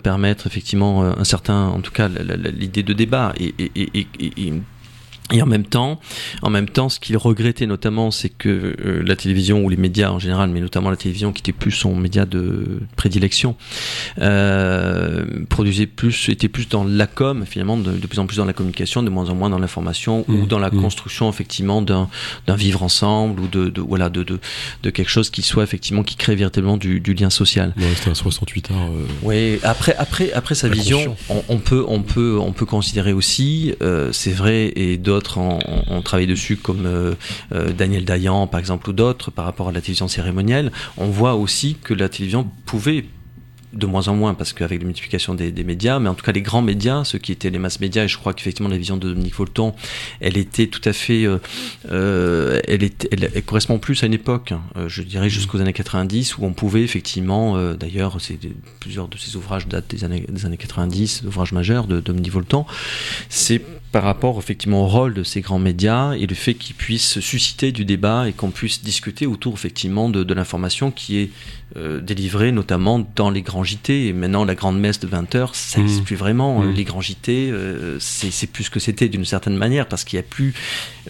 permettre 0.02 0.46
effectivement 0.46 1.04
un 1.04 1.24
certain, 1.24 1.68
en 1.68 1.80
tout 1.80 1.92
cas, 1.92 2.08
l'idée 2.08 2.82
de 2.82 2.92
débat 2.92 3.32
et, 3.38 3.54
et, 3.58 3.90
et, 3.94 4.06
et 4.20 4.52
et 5.32 5.42
en 5.42 5.46
même 5.46 5.64
temps, 5.64 5.98
en 6.42 6.50
même 6.50 6.68
temps, 6.68 6.88
ce 6.88 7.00
qu'il 7.00 7.16
regrettait 7.16 7.66
notamment, 7.66 8.12
c'est 8.12 8.28
que 8.28 8.76
euh, 8.78 9.02
la 9.04 9.16
télévision 9.16 9.64
ou 9.64 9.68
les 9.68 9.76
médias 9.76 10.10
en 10.10 10.20
général, 10.20 10.50
mais 10.50 10.60
notamment 10.60 10.88
la 10.88 10.96
télévision 10.96 11.32
qui 11.32 11.40
était 11.40 11.52
plus 11.52 11.72
son 11.72 11.96
média 11.96 12.26
de 12.26 12.80
prédilection, 12.94 13.56
euh, 14.20 15.24
produisait 15.48 15.86
plus, 15.86 16.28
était 16.28 16.48
plus 16.48 16.68
dans 16.68 16.84
la 16.84 17.08
com, 17.08 17.44
finalement, 17.44 17.76
de, 17.76 17.90
plus 18.06 18.20
en 18.20 18.26
plus 18.26 18.36
dans 18.36 18.44
la 18.44 18.52
communication, 18.52 19.02
de 19.02 19.10
moins 19.10 19.28
en 19.28 19.34
moins 19.34 19.50
dans 19.50 19.58
l'information 19.58 20.24
ou 20.28 20.32
mmh, 20.32 20.46
dans 20.46 20.60
la 20.60 20.70
mmh. 20.70 20.80
construction 20.80 21.28
effectivement 21.28 21.82
d'un 21.82 22.08
vivre 22.56 22.84
ensemble 22.84 23.40
ou 23.40 23.48
de, 23.48 23.68
de 23.68 23.80
voilà 23.80 24.10
de, 24.10 24.22
de, 24.22 24.38
de, 24.84 24.90
quelque 24.90 25.10
chose 25.10 25.30
qui 25.30 25.42
soit 25.42 25.64
effectivement 25.64 26.04
qui 26.04 26.14
crée 26.14 26.36
véritablement 26.36 26.76
du, 26.76 27.00
du 27.00 27.14
lien 27.14 27.30
social. 27.30 27.74
Ouais, 27.76 27.84
c'était 27.96 28.10
un 28.10 28.14
68 28.14 28.70
heures. 28.70 28.76
Euh, 28.76 29.06
oui, 29.22 29.58
après 29.64 29.96
après 29.96 30.32
après 30.32 30.54
sa 30.54 30.68
vision, 30.68 31.16
on, 31.28 31.42
on, 31.48 31.58
peut 31.58 31.84
on 31.88 32.02
peut 32.02 32.38
on 32.40 32.52
peut 32.52 32.66
considérer 32.66 33.12
aussi, 33.12 33.74
euh, 33.82 34.10
c'est 34.12 34.32
vrai 34.32 34.72
et 34.76 34.96
d'autres 34.98 35.15
d'autres 35.16 35.38
ont, 35.38 36.02
travaillé 36.02 36.26
dessus, 36.26 36.56
comme 36.56 36.84
euh, 36.84 37.14
euh, 37.54 37.72
Daniel 37.72 38.04
Dayan, 38.04 38.46
par 38.46 38.60
exemple, 38.60 38.90
ou 38.90 38.92
d'autres, 38.92 39.30
par 39.30 39.46
rapport 39.46 39.68
à 39.68 39.72
la 39.72 39.80
télévision 39.80 40.08
cérémonielle, 40.08 40.70
on 40.98 41.06
voit 41.06 41.34
aussi 41.34 41.76
que 41.82 41.94
la 41.94 42.08
télévision 42.08 42.46
pouvait 42.66 43.06
de 43.72 43.84
moins 43.84 44.08
en 44.08 44.14
moins 44.14 44.32
parce 44.32 44.52
qu'avec 44.52 44.80
la 44.80 44.86
multiplication 44.86 45.34
des, 45.34 45.52
médias, 45.64 45.98
mais 45.98 46.08
en 46.08 46.14
tout 46.14 46.24
cas 46.24 46.32
les 46.32 46.40
grands 46.40 46.62
médias, 46.62 47.04
ceux 47.04 47.18
qui 47.18 47.32
étaient 47.32 47.50
les 47.50 47.58
masses 47.58 47.80
médias, 47.80 48.04
et 48.04 48.08
je 48.08 48.16
crois 48.16 48.32
qu'effectivement 48.32 48.70
la 48.70 48.78
vision 48.78 48.96
de 48.96 49.08
Dominique 49.08 49.34
Volton, 49.34 49.74
elle 50.20 50.38
était 50.38 50.68
tout 50.68 50.80
à 50.88 50.94
fait, 50.94 51.26
euh, 51.90 52.60
elle, 52.68 53.42
correspond 53.44 53.78
plus 53.78 54.02
à 54.02 54.06
une 54.06 54.14
époque, 54.14 54.54
je 54.86 55.02
dirais 55.02 55.28
jusqu'aux 55.28 55.60
années 55.60 55.74
90, 55.74 56.38
où 56.38 56.44
on 56.44 56.52
pouvait 56.52 56.82
effectivement, 56.82 57.74
d'ailleurs, 57.74 58.18
c'est 58.20 58.38
plusieurs 58.80 59.08
de 59.08 59.18
ces 59.18 59.36
ouvrages 59.36 59.66
datent 59.66 59.90
des 59.90 60.04
années, 60.04 60.24
des 60.26 60.46
années 60.46 60.56
90, 60.56 61.24
ouvrages 61.26 61.52
majeurs 61.52 61.86
de 61.86 62.00
Dominique 62.00 62.32
Volton, 62.32 62.64
c'est 63.28 63.60
par 63.96 64.04
rapport 64.04 64.38
effectivement 64.38 64.82
au 64.82 64.86
rôle 64.88 65.14
de 65.14 65.22
ces 65.22 65.40
grands 65.40 65.58
médias 65.58 66.12
et 66.12 66.26
le 66.26 66.34
fait 66.34 66.52
qu'ils 66.52 66.76
puissent 66.76 67.18
susciter 67.20 67.72
du 67.72 67.86
débat 67.86 68.28
et 68.28 68.34
qu'on 68.34 68.50
puisse 68.50 68.82
discuter 68.82 69.24
autour 69.24 69.54
effectivement 69.54 70.10
de, 70.10 70.22
de 70.22 70.34
l'information 70.34 70.90
qui 70.90 71.16
est 71.16 71.30
euh, 71.76 72.00
délivrée 72.00 72.52
notamment 72.52 73.04
dans 73.16 73.30
les 73.30 73.40
grands 73.40 73.64
JT 73.64 74.06
et 74.06 74.12
maintenant 74.12 74.44
la 74.44 74.54
grande 74.54 74.78
messe 74.78 75.00
de 75.00 75.06
20 75.06 75.34
heures 75.34 75.54
ça 75.54 75.80
n'existe 75.80 76.02
mmh. 76.02 76.04
plus 76.04 76.16
vraiment 76.16 76.60
mmh. 76.60 76.72
les 76.74 76.84
grands 76.84 77.00
JT 77.00 77.50
euh, 77.50 77.96
c'est 77.98 78.46
plus 78.46 78.64
ce 78.64 78.70
que 78.70 78.80
c'était 78.80 79.08
d'une 79.08 79.24
certaine 79.24 79.56
manière 79.56 79.86
parce 79.88 80.04
qu'il 80.04 80.18
n'y 80.18 80.24
a 80.24 80.28
plus 80.28 80.54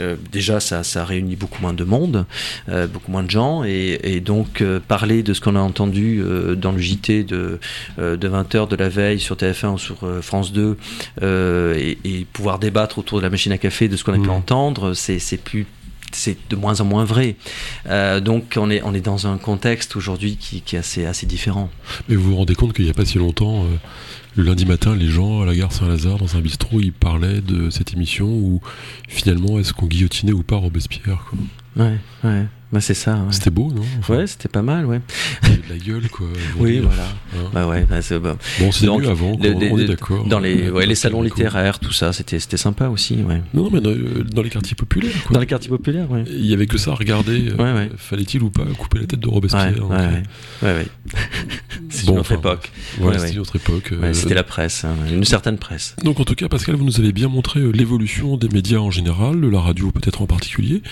euh, 0.00 0.16
déjà 0.32 0.60
ça, 0.60 0.82
ça 0.82 1.04
réunit 1.04 1.36
beaucoup 1.36 1.60
moins 1.60 1.72
de 1.72 1.84
monde 1.84 2.24
euh, 2.68 2.86
beaucoup 2.86 3.10
moins 3.10 3.22
de 3.22 3.30
gens 3.30 3.64
et, 3.64 3.98
et 4.02 4.20
donc 4.20 4.60
euh, 4.60 4.80
parler 4.80 5.22
de 5.22 5.34
ce 5.34 5.40
qu'on 5.40 5.56
a 5.56 5.60
entendu 5.60 6.22
dans 6.56 6.72
le 6.72 6.78
JT 6.78 7.24
de, 7.24 7.58
de 7.98 8.28
20 8.28 8.54
heures 8.54 8.68
de 8.68 8.76
la 8.76 8.88
veille 8.88 9.20
sur 9.20 9.36
TF1 9.36 9.74
ou 9.74 9.78
sur 9.78 9.96
France 10.22 10.52
2 10.52 10.76
et, 11.22 11.98
et 12.04 12.26
pouvoir 12.32 12.58
débattre 12.58 12.75
autour 12.98 13.18
de 13.18 13.22
la 13.22 13.30
machine 13.30 13.52
à 13.52 13.58
café 13.58 13.88
de 13.88 13.96
ce 13.96 14.04
qu'on 14.04 14.12
a 14.12 14.18
pu 14.18 14.28
mmh. 14.28 14.30
entendre, 14.30 14.94
c'est 14.94 15.36
plus 15.42 15.66
c'est 16.12 16.36
de 16.50 16.56
moins 16.56 16.80
en 16.80 16.84
moins 16.84 17.04
vrai. 17.04 17.36
Euh, 17.86 18.20
donc 18.20 18.54
on 18.56 18.70
est, 18.70 18.82
on 18.82 18.94
est 18.94 19.00
dans 19.00 19.26
un 19.26 19.38
contexte 19.38 19.96
aujourd'hui 19.96 20.36
qui, 20.36 20.62
qui, 20.62 20.76
est 20.76 20.78
assez, 20.78 21.04
assez 21.04 21.26
différent. 21.26 21.70
Mais 22.08 22.16
vous 22.16 22.30
vous 22.30 22.36
rendez 22.36 22.54
compte 22.54 22.72
qu'il 22.72 22.84
n'y 22.84 22.90
a 22.90 22.94
pas 22.94 23.04
si 23.04 23.18
longtemps, 23.18 23.64
euh, 23.64 23.76
le 24.36 24.44
lundi 24.44 24.66
matin, 24.66 24.94
les 24.94 25.08
gens 25.08 25.42
à 25.42 25.46
la 25.46 25.54
gare 25.54 25.72
Saint-Lazare, 25.72 26.18
dans 26.18 26.36
un 26.36 26.40
bistrot, 26.40 26.80
ils 26.80 26.92
parlaient 26.92 27.40
de 27.40 27.70
cette 27.70 27.92
émission 27.92 28.26
où 28.26 28.60
finalement 29.08 29.58
est-ce 29.58 29.72
qu'on 29.72 29.86
guillotinait 29.86 30.32
ou 30.32 30.42
pas 30.42 30.56
Robespierre 30.56 31.24
quoi? 31.28 31.38
Ouais, 31.76 31.98
ouais. 32.24 32.46
bah, 32.72 32.80
c'est 32.80 32.94
ça. 32.94 33.18
C'était 33.30 33.50
beau, 33.50 33.70
non? 33.70 33.82
Ouais, 34.08 34.26
c'était 34.26 34.48
pas 34.48 34.62
mal, 34.62 34.86
ouais. 34.86 35.02
de 35.68 35.72
la 35.72 35.78
gueule, 35.78 36.08
quoi. 36.08 36.26
oui, 36.58 36.78
voilà. 36.78 37.04
Hein. 37.34 37.50
Bah 37.52 37.66
ouais, 37.66 37.86
bah, 37.88 38.02
c'est 38.02 38.18
bon. 38.18 38.36
Bon, 38.60 38.72
c'était 38.72 38.96
mieux 38.96 39.08
avant, 39.08 39.36
on 39.38 39.78
est 39.78 39.86
d'accord. 39.86 40.24
Dans 40.26 40.38
les, 40.38 40.70
ouais, 40.70 40.86
les 40.86 40.94
salons 40.94 41.22
littéraires, 41.22 41.78
tout 41.78 41.92
ça, 41.92 42.12
c'était 42.12 42.38
sympa 42.56 42.88
aussi, 42.88 43.16
ouais. 43.16 43.42
Non, 43.54 43.70
mais 43.72 43.80
dans, 43.80 44.42
les 44.42 44.50
quartiers 44.50 44.76
populaires, 44.76 45.12
quoi. 45.24 45.34
Dans 45.34 45.40
les 45.40 45.46
quartiers 45.46 45.70
populaires, 45.70 46.10
ouais. 46.10 46.24
Il 46.28 46.46
y 46.46 46.54
avait 46.54 46.66
que 46.66 46.78
ça 46.78 46.92
à 46.92 46.94
regarder. 46.94 47.48
Euh, 47.58 47.88
fallait-il 47.96 48.42
ou 48.42 48.50
pas 48.50 48.64
couper 48.78 49.00
la 49.00 49.06
tête 49.06 49.20
de 49.20 49.28
Robespierre 49.28 49.88
Ouais, 50.62 50.68
ouais, 50.68 50.86
c'est 51.88 52.06
une 52.06 52.18
autre 52.18 52.32
époque. 52.32 52.70
C'était 52.96 53.32
une 53.32 53.40
autre 53.40 53.56
époque. 53.56 53.92
c'était 54.12 54.34
la 54.34 54.44
presse, 54.44 54.84
hein, 54.84 54.94
une 55.12 55.24
certaine 55.24 55.58
presse. 55.58 55.96
Donc, 56.04 56.20
en 56.20 56.24
tout 56.24 56.34
cas, 56.34 56.48
Pascal, 56.48 56.76
vous 56.76 56.84
nous 56.84 57.00
avez 57.00 57.12
bien 57.12 57.28
montré 57.28 57.60
euh, 57.60 57.70
l'évolution 57.70 58.36
des 58.36 58.48
médias 58.48 58.78
en 58.78 58.90
général, 58.90 59.40
de 59.40 59.48
la 59.48 59.60
radio 59.60 59.90
peut-être 59.90 60.22
en 60.22 60.26
particulier, 60.26 60.82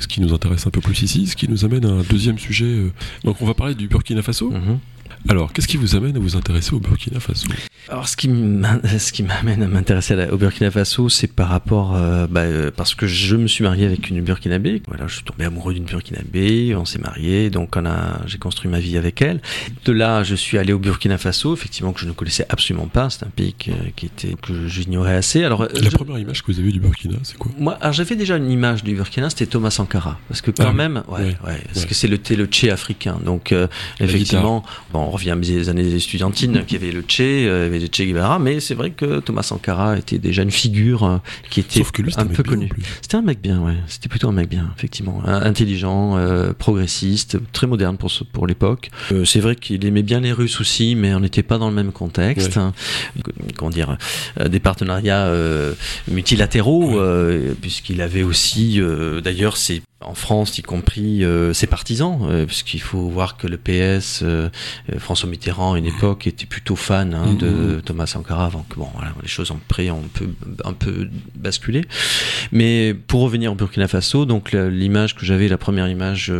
ce 0.00 0.06
qui 0.06 0.20
nous 0.20 0.32
intéresse 0.32 0.66
un 0.66 0.70
peu 0.70 0.80
plus 0.80 1.02
ici, 1.02 1.26
ce 1.26 1.36
qui 1.36 1.48
nous 1.48 1.64
amène 1.64 1.84
à 1.84 1.90
un 1.90 2.02
deuxième 2.02 2.38
sujet. 2.38 2.64
Euh, 2.64 2.92
donc 3.24 3.40
on 3.40 3.46
va 3.46 3.54
parler 3.54 3.74
du 3.74 3.88
Burkina 3.88 4.21
Faso. 4.22 4.50
Mhm. 4.50 4.80
Alors, 5.28 5.52
qu'est-ce 5.52 5.68
qui 5.68 5.76
vous 5.76 5.94
amène 5.94 6.16
à 6.16 6.18
vous 6.18 6.36
intéresser 6.36 6.74
au 6.74 6.80
Burkina 6.80 7.20
Faso 7.20 7.48
Alors, 7.88 8.08
ce 8.08 8.16
qui 8.16 8.28
m'amène 8.28 9.62
à 9.62 9.68
m'intéresser 9.68 10.16
au 10.30 10.36
Burkina 10.36 10.70
Faso, 10.70 11.08
c'est 11.08 11.28
par 11.28 11.48
rapport, 11.48 11.94
euh, 11.94 12.26
bah, 12.26 12.40
euh, 12.40 12.70
parce 12.74 12.94
que 12.94 13.06
je 13.06 13.36
me 13.36 13.46
suis 13.46 13.62
marié 13.62 13.86
avec 13.86 14.10
une 14.10 14.20
Burkinabé. 14.20 14.82
Voilà, 14.88 15.06
je 15.06 15.14
suis 15.14 15.24
tombé 15.24 15.44
amoureux 15.44 15.74
d'une 15.74 15.84
Burkinabé, 15.84 16.74
on 16.74 16.84
s'est 16.84 16.98
marié, 16.98 17.50
donc 17.50 17.76
on 17.76 17.86
a, 17.86 18.20
j'ai 18.26 18.38
construit 18.38 18.70
ma 18.70 18.80
vie 18.80 18.98
avec 18.98 19.22
elle. 19.22 19.40
De 19.84 19.92
là, 19.92 20.24
je 20.24 20.34
suis 20.34 20.58
allé 20.58 20.72
au 20.72 20.78
Burkina 20.78 21.18
Faso, 21.18 21.54
effectivement 21.54 21.92
que 21.92 22.00
je 22.00 22.06
ne 22.06 22.12
connaissais 22.12 22.46
absolument 22.48 22.86
pas. 22.86 23.08
C'est 23.10 23.24
un 23.24 23.30
pays 23.30 23.54
qui, 23.54 23.70
était 24.04 24.34
que 24.40 24.66
j'ignorais 24.66 25.14
assez. 25.14 25.44
Alors, 25.44 25.68
la 25.72 25.90
première 25.90 26.18
image 26.18 26.42
que 26.42 26.50
vous 26.50 26.58
avez 26.58 26.72
du 26.72 26.80
Burkina, 26.80 27.16
c'est 27.22 27.38
quoi? 27.38 27.52
Moi, 27.58 27.78
alors 27.80 27.92
j'avais 27.92 28.16
déjà 28.16 28.36
une 28.36 28.50
image 28.50 28.82
du 28.82 28.94
Burkina, 28.94 29.30
c'était 29.30 29.46
Thomas 29.46 29.70
Sankara, 29.70 30.18
parce 30.28 30.40
que 30.40 30.50
quand 30.50 30.66
ah 30.66 30.72
même, 30.72 31.04
ouais, 31.08 31.36
ouais, 31.46 31.62
parce 31.72 31.86
que 31.86 31.94
c'est 31.94 32.08
le 32.08 32.18
le 32.32 32.46
Tché 32.46 32.70
africain. 32.70 33.18
Donc, 33.24 33.52
euh, 33.52 33.66
effectivement, 34.00 34.64
bon 34.92 35.11
revient 35.12 35.30
à 35.30 35.36
mes 35.36 35.68
années 35.68 35.94
étudiantines, 35.94 36.64
qui 36.66 36.76
avait 36.76 36.90
le 36.90 37.02
Che, 37.06 37.20
euh, 37.20 37.68
il 37.68 37.74
y 37.74 37.76
avait 37.76 37.78
le 37.78 37.86
Che 37.86 38.02
Guevara, 38.02 38.38
mais 38.38 38.60
c'est 38.60 38.74
vrai 38.74 38.90
que 38.90 39.20
Thomas 39.20 39.42
Sankara 39.42 39.98
était 39.98 40.18
déjà 40.18 40.42
une 40.42 40.50
figure 40.50 41.04
euh, 41.04 41.18
qui 41.50 41.60
était 41.60 41.82
un, 42.16 42.26
peu 42.26 42.42
connue. 42.42 42.70
C'était 43.00 43.16
un 43.16 43.22
mec 43.22 43.40
bien, 43.40 43.60
ouais. 43.60 43.76
C'était 43.86 44.08
plutôt 44.08 44.28
un 44.28 44.32
mec 44.32 44.48
bien, 44.48 44.72
effectivement. 44.76 45.22
Intelligent, 45.24 46.16
euh, 46.16 46.52
progressiste, 46.52 47.38
très 47.52 47.66
moderne 47.66 47.96
pour, 47.96 48.10
pour 48.32 48.46
l'époque. 48.46 48.90
c'est 49.24 49.40
vrai 49.40 49.56
qu'il 49.56 49.84
aimait 49.84 50.02
bien 50.02 50.20
les 50.20 50.32
Russes 50.32 50.60
aussi, 50.60 50.94
mais 50.94 51.14
on 51.14 51.20
n'était 51.20 51.42
pas 51.42 51.58
dans 51.58 51.68
le 51.68 51.74
même 51.74 51.92
contexte. 51.92 52.56
Hein. 52.56 52.72
Comment 53.56 53.70
dire 53.70 53.96
Des 54.44 54.60
partenariats 54.60 55.30
multilatéraux, 56.10 57.00
puisqu'il 57.60 58.00
avait 58.00 58.22
aussi, 58.22 58.80
d'ailleurs, 59.22 59.56
c'est 59.56 59.82
en 60.04 60.14
France, 60.14 60.58
y 60.58 60.62
compris 60.62 61.24
euh, 61.24 61.52
ses 61.52 61.66
partisans, 61.66 62.18
euh, 62.22 62.46
puisqu'il 62.46 62.80
faut 62.80 63.08
voir 63.08 63.36
que 63.36 63.46
le 63.46 63.56
PS, 63.56 64.20
euh, 64.22 64.48
François 64.98 65.28
Mitterrand, 65.28 65.74
à 65.74 65.78
une 65.78 65.86
époque, 65.86 66.26
était 66.26 66.46
plutôt 66.46 66.76
fan 66.76 67.14
hein, 67.14 67.34
de 67.34 67.48
mm-hmm. 67.48 67.82
Thomas 67.82 68.06
Sankara, 68.06 68.46
avant 68.46 68.64
que 68.68 68.76
bon, 68.76 68.88
voilà, 68.94 69.12
les 69.22 69.28
choses 69.28 69.50
ont 69.50 69.60
pris, 69.68 69.90
on 69.90 70.02
peut 70.02 70.28
un 70.64 70.72
peu 70.72 71.08
basculer. 71.34 71.82
Mais 72.52 72.94
pour 72.94 73.22
revenir 73.22 73.52
au 73.52 73.54
Burkina 73.54 73.88
Faso, 73.88 74.24
donc 74.26 74.52
l'image 74.52 75.14
que 75.14 75.24
j'avais, 75.24 75.48
la 75.48 75.58
première 75.58 75.88
image, 75.88 76.32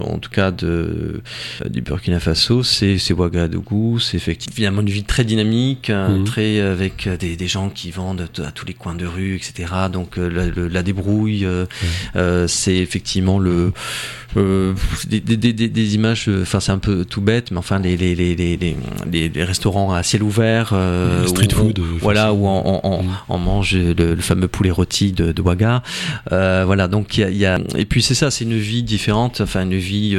en 0.00 0.18
tout 0.18 0.30
cas 0.30 0.50
de 0.50 1.22
du 1.68 1.82
Burkina 1.82 2.20
Faso, 2.20 2.62
c'est 2.62 3.12
Ouagadougou, 3.12 3.98
c'est 3.98 4.16
effectivement 4.16 4.80
une 4.80 4.90
ville 4.90 5.04
très 5.04 5.24
dynamique, 5.24 5.90
hein, 5.90 6.22
très 6.24 6.60
avec 6.60 7.08
des, 7.08 7.36
des, 7.36 7.48
gens 7.48 7.68
qui 7.68 7.90
vendent 7.90 8.28
à 8.44 8.50
tous 8.50 8.66
les 8.66 8.74
coins 8.74 8.94
de 8.94 9.06
rue, 9.06 9.36
etc. 9.36 9.72
Donc 9.92 10.16
la, 10.16 10.46
la, 10.46 10.82
débrouille, 10.82 11.46
c'est 12.46 12.76
effectivement 12.76 13.01
effectivement 13.02 13.38
le 13.38 13.72
euh, 14.36 14.72
des, 15.06 15.20
des, 15.20 15.52
des, 15.52 15.94
images, 15.94 16.26
euh, 16.28 16.42
enfin 16.42 16.58
c'est 16.60 16.72
un 16.72 16.78
peu 16.78 17.04
tout 17.04 17.20
bête, 17.20 17.50
mais 17.50 17.58
enfin 17.58 17.78
les, 17.78 17.98
les, 17.98 18.14
les, 18.14 18.34
les, 18.36 19.28
les 19.28 19.44
restaurants 19.44 19.92
à 19.92 20.02
ciel 20.02 20.22
ouvert, 20.22 20.70
euh, 20.72 21.26
street 21.26 21.50
food, 21.52 21.80
voilà 22.00 22.32
où 22.32 22.46
on, 22.46 22.80
on, 22.82 23.04
on, 23.28 23.38
mm. 23.38 23.44
mange 23.44 23.76
le, 23.76 24.16
fameux 24.16 24.48
poulet 24.48 24.70
rôti 24.70 25.12
de, 25.12 25.32
de 25.32 25.42
Ouaga, 25.42 25.82
euh, 26.30 26.62
voilà 26.64 26.88
donc 26.88 27.18
il 27.18 27.20
y 27.20 27.24
a, 27.24 27.30
y 27.30 27.44
a, 27.44 27.60
et 27.76 27.84
puis 27.84 28.00
c'est 28.02 28.14
ça, 28.14 28.30
c'est 28.30 28.44
une 28.44 28.56
vie 28.56 28.82
différente, 28.82 29.42
enfin 29.42 29.64
une 29.64 29.76
vie, 29.76 30.16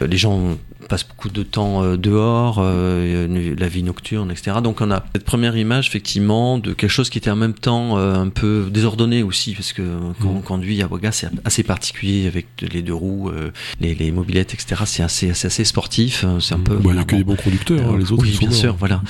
les 0.00 0.16
gens 0.16 0.56
passe 0.90 1.06
beaucoup 1.06 1.28
de 1.28 1.44
temps 1.44 1.84
euh, 1.84 1.96
dehors, 1.96 2.58
euh, 2.58 3.54
la 3.56 3.68
vie 3.68 3.84
nocturne, 3.84 4.30
etc. 4.32 4.56
Donc 4.62 4.80
on 4.80 4.90
a 4.90 5.04
cette 5.14 5.24
première 5.24 5.56
image 5.56 5.86
effectivement 5.86 6.58
de 6.58 6.72
quelque 6.72 6.90
chose 6.90 7.10
qui 7.10 7.18
était 7.18 7.30
en 7.30 7.36
même 7.36 7.54
temps 7.54 7.96
euh, 7.96 8.14
un 8.16 8.28
peu 8.28 8.68
désordonné 8.70 9.22
aussi, 9.22 9.54
parce 9.54 9.72
que 9.72 9.82
quand 10.20 10.28
on 10.28 10.40
mmh. 10.40 10.42
conduit 10.42 10.82
à 10.82 10.88
Ouaga, 10.88 11.12
c'est 11.12 11.28
assez 11.44 11.62
particulier 11.62 12.26
avec 12.26 12.46
les 12.60 12.82
deux 12.82 12.92
roues, 12.92 13.30
les, 13.80 13.94
les, 13.94 14.10
mobilettes, 14.10 14.52
etc. 14.52 14.82
C'est 14.84 15.04
assez, 15.04 15.30
assez, 15.30 15.46
assez, 15.46 15.64
sportif. 15.64 16.24
C'est 16.40 16.54
un 16.54 16.58
mmh. 16.58 16.64
peu. 16.64 16.74
Bah, 16.74 16.82
il 16.86 16.92
n'y 16.94 16.98
a 16.98 17.04
que 17.04 17.16
des 17.16 17.24
bons 17.24 17.36
conducteurs, 17.36 17.88
hein, 17.88 17.96
les 17.96 18.10
autres. 18.10 18.24
Oui, 18.24 18.36
bien 18.38 18.50
sûr, 18.50 18.74
voilà. 18.76 19.00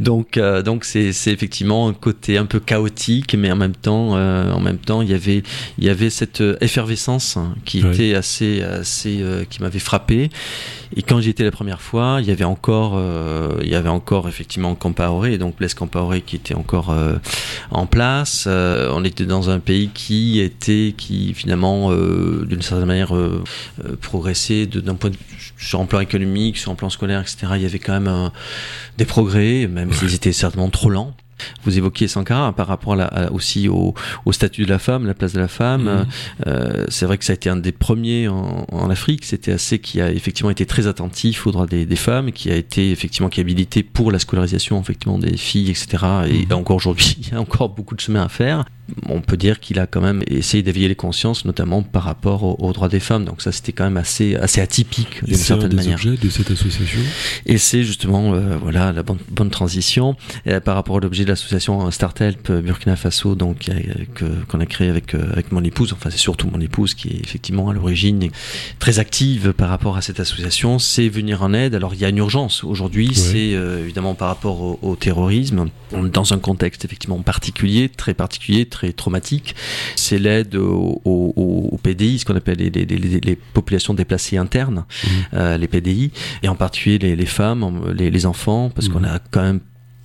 Donc, 0.00 0.38
donc 0.64 0.84
c'est 0.84 1.10
effectivement 1.26 1.88
un 1.88 1.92
côté 1.92 2.38
un 2.38 2.46
peu 2.46 2.60
chaotique, 2.60 3.34
mais 3.34 3.52
en 3.52 3.56
même 3.56 3.76
temps, 3.76 4.12
en 4.12 4.60
même 4.60 4.78
temps, 4.78 5.02
il 5.02 5.10
y 5.10 5.14
avait, 5.14 5.42
il 5.78 5.84
y 5.84 5.90
avait 5.90 6.10
cette 6.10 6.42
effervescence 6.62 7.38
qui 7.66 7.80
était 7.80 8.14
assez, 8.14 8.62
assez, 8.62 9.22
qui 9.50 9.60
m'avait 9.60 9.78
frappé 9.78 10.30
et 10.96 11.02
quand 11.02 11.20
j'y 11.20 11.30
étais 11.30 11.42
la 11.42 11.50
première 11.50 11.80
fois, 11.80 12.18
il 12.20 12.26
y 12.26 12.30
avait 12.30 12.44
encore, 12.44 12.92
euh, 12.96 13.58
il 13.62 13.68
y 13.68 13.74
avait 13.74 13.88
encore 13.88 14.28
effectivement 14.28 14.76
Campaoré, 14.76 15.38
donc 15.38 15.56
Blaise 15.56 15.74
Campaoré 15.74 16.20
qui 16.20 16.36
était 16.36 16.54
encore 16.54 16.90
euh, 16.90 17.16
en 17.72 17.86
place. 17.86 18.44
Euh, 18.46 18.92
on 18.92 19.04
était 19.04 19.26
dans 19.26 19.50
un 19.50 19.58
pays 19.58 19.90
qui 19.92 20.38
était, 20.38 20.94
qui 20.96 21.34
finalement, 21.34 21.92
d'une 21.92 22.62
certaine 22.62 22.86
manière, 22.86 23.12
progressait 24.00 24.66
d'un 24.66 24.94
point 24.94 25.10
de 25.10 25.16
sur 25.58 25.80
un 25.80 25.86
plan 25.86 26.00
économique, 26.00 26.58
sur 26.58 26.70
un 26.70 26.74
plan 26.76 26.90
scolaire, 26.90 27.20
etc. 27.20 27.52
Il 27.56 27.62
y 27.62 27.66
avait 27.66 27.78
quand 27.78 27.98
même 27.98 28.30
des 28.96 29.04
progrès, 29.04 29.66
même 29.66 29.92
s'ils 29.92 30.14
étaient 30.14 30.32
certainement 30.32 30.70
trop 30.70 30.90
lents. 30.90 31.14
Vous 31.64 31.76
évoquiez 31.78 32.08
Sankara 32.08 32.52
par 32.52 32.66
rapport 32.66 32.96
aussi 33.32 33.68
au, 33.68 33.94
statut 34.30 34.64
de 34.64 34.70
la 34.70 34.78
femme, 34.78 35.06
la 35.06 35.14
place 35.14 35.32
de 35.32 35.40
la 35.40 35.48
femme. 35.48 35.84
Mhm. 35.84 36.06
Euh, 36.46 36.84
c'est 36.88 37.06
vrai 37.06 37.18
que 37.18 37.24
ça 37.24 37.32
a 37.32 37.34
été 37.34 37.48
un 37.48 37.56
des 37.56 37.72
premiers 37.72 38.28
en, 38.28 38.90
Afrique. 38.90 39.24
C'était 39.24 39.52
assez 39.52 39.78
qui 39.78 40.00
a 40.00 40.10
effectivement 40.10 40.50
été 40.50 40.66
très 40.66 40.86
attentif 40.86 41.46
aux 41.46 41.52
droits 41.52 41.66
des, 41.66 41.96
femmes, 41.96 42.32
qui 42.32 42.50
a 42.50 42.56
été 42.56 42.90
effectivement 42.90 43.28
qui 43.28 43.40
a 43.40 43.42
habilité 43.42 43.82
pour 43.82 44.12
la 44.12 44.18
scolarisation 44.18 44.80
effectivement 44.80 45.18
des 45.18 45.36
filles, 45.36 45.70
etc. 45.70 46.04
Et 46.28 46.46
mhm. 46.46 46.52
encore 46.52 46.76
aujourd'hui, 46.76 47.16
il 47.20 47.28
y 47.28 47.34
a 47.34 47.40
encore 47.40 47.70
beaucoup 47.70 47.94
de 47.94 48.00
chemin 48.00 48.22
à 48.22 48.28
faire 48.28 48.64
on 49.08 49.20
peut 49.20 49.36
dire 49.36 49.60
qu'il 49.60 49.78
a 49.78 49.86
quand 49.86 50.00
même 50.00 50.22
essayé 50.26 50.62
d'éveiller 50.62 50.88
les 50.88 50.94
consciences, 50.94 51.44
notamment 51.44 51.82
par 51.82 52.02
rapport 52.02 52.60
aux, 52.62 52.72
droits 52.72 52.88
des 52.88 53.00
femmes. 53.00 53.24
Donc 53.24 53.40
ça, 53.40 53.52
c'était 53.52 53.72
quand 53.72 53.84
même 53.84 53.96
assez, 53.96 54.36
assez 54.36 54.60
atypique 54.60 55.24
d'une 55.24 55.36
certaine 55.36 55.74
manière. 55.74 55.98
C'est 55.98 56.20
de 56.22 56.28
cette 56.28 56.50
association? 56.50 57.00
Et 57.46 57.58
c'est 57.58 57.82
justement, 57.82 58.34
euh, 58.34 58.56
voilà, 58.60 58.92
la 58.92 59.02
bonne, 59.02 59.18
bonne 59.30 59.50
transition 59.50 60.16
euh, 60.46 60.60
par 60.60 60.74
rapport 60.74 60.98
à 60.98 61.00
l'objet 61.00 61.23
de 61.24 61.30
l'association 61.30 61.90
Startelp 61.90 62.50
Burkina 62.50 62.96
Faso, 62.96 63.34
donc 63.34 63.70
qu'on 64.48 64.60
a 64.60 64.66
créé 64.66 64.88
avec 64.88 65.14
euh, 65.14 65.32
avec 65.32 65.52
mon 65.52 65.62
épouse. 65.62 65.92
Enfin, 65.92 66.10
c'est 66.10 66.18
surtout 66.18 66.48
mon 66.50 66.60
épouse 66.60 66.94
qui 66.94 67.08
est 67.08 67.20
effectivement 67.24 67.70
à 67.70 67.72
l'origine 67.72 68.28
très 68.78 68.98
active 68.98 69.52
par 69.52 69.68
rapport 69.68 69.96
à 69.96 70.02
cette 70.02 70.20
association. 70.20 70.78
C'est 70.78 71.08
venir 71.08 71.42
en 71.42 71.52
aide. 71.52 71.74
Alors 71.74 71.94
il 71.94 72.00
y 72.00 72.04
a 72.04 72.08
une 72.08 72.18
urgence 72.18 72.64
aujourd'hui. 72.64 73.14
C'est 73.14 73.50
évidemment 73.50 74.14
par 74.14 74.28
rapport 74.28 74.60
au, 74.60 74.78
au 74.82 74.96
terrorisme, 74.96 75.66
dans 75.92 76.32
un 76.32 76.38
contexte 76.38 76.84
effectivement 76.84 77.20
particulier, 77.22 77.88
très 77.88 78.14
particulier 78.14 78.66
très 78.66 78.92
traumatique. 78.92 79.54
C'est 79.96 80.18
l'aide 80.18 80.54
au, 80.54 81.78
PDI, 81.82 82.18
ce 82.18 82.24
qu'on 82.24 82.36
appelle 82.36 82.58
les, 82.58 83.38
populations 83.52 83.94
déplacées 83.94 84.36
internes, 84.36 84.84
mmh. 84.84 85.08
euh, 85.34 85.58
les 85.58 85.68
PDI, 85.68 86.10
et 86.42 86.48
en 86.48 86.54
particulier 86.54 87.14
les, 87.14 87.26
femmes, 87.26 87.92
les, 87.94 88.26
enfants, 88.26 88.70
parce 88.74 88.88
mmh. 88.88 88.92
qu'on 88.92 89.04
a 89.04 89.18
quand 89.30 89.42
même 89.42 89.60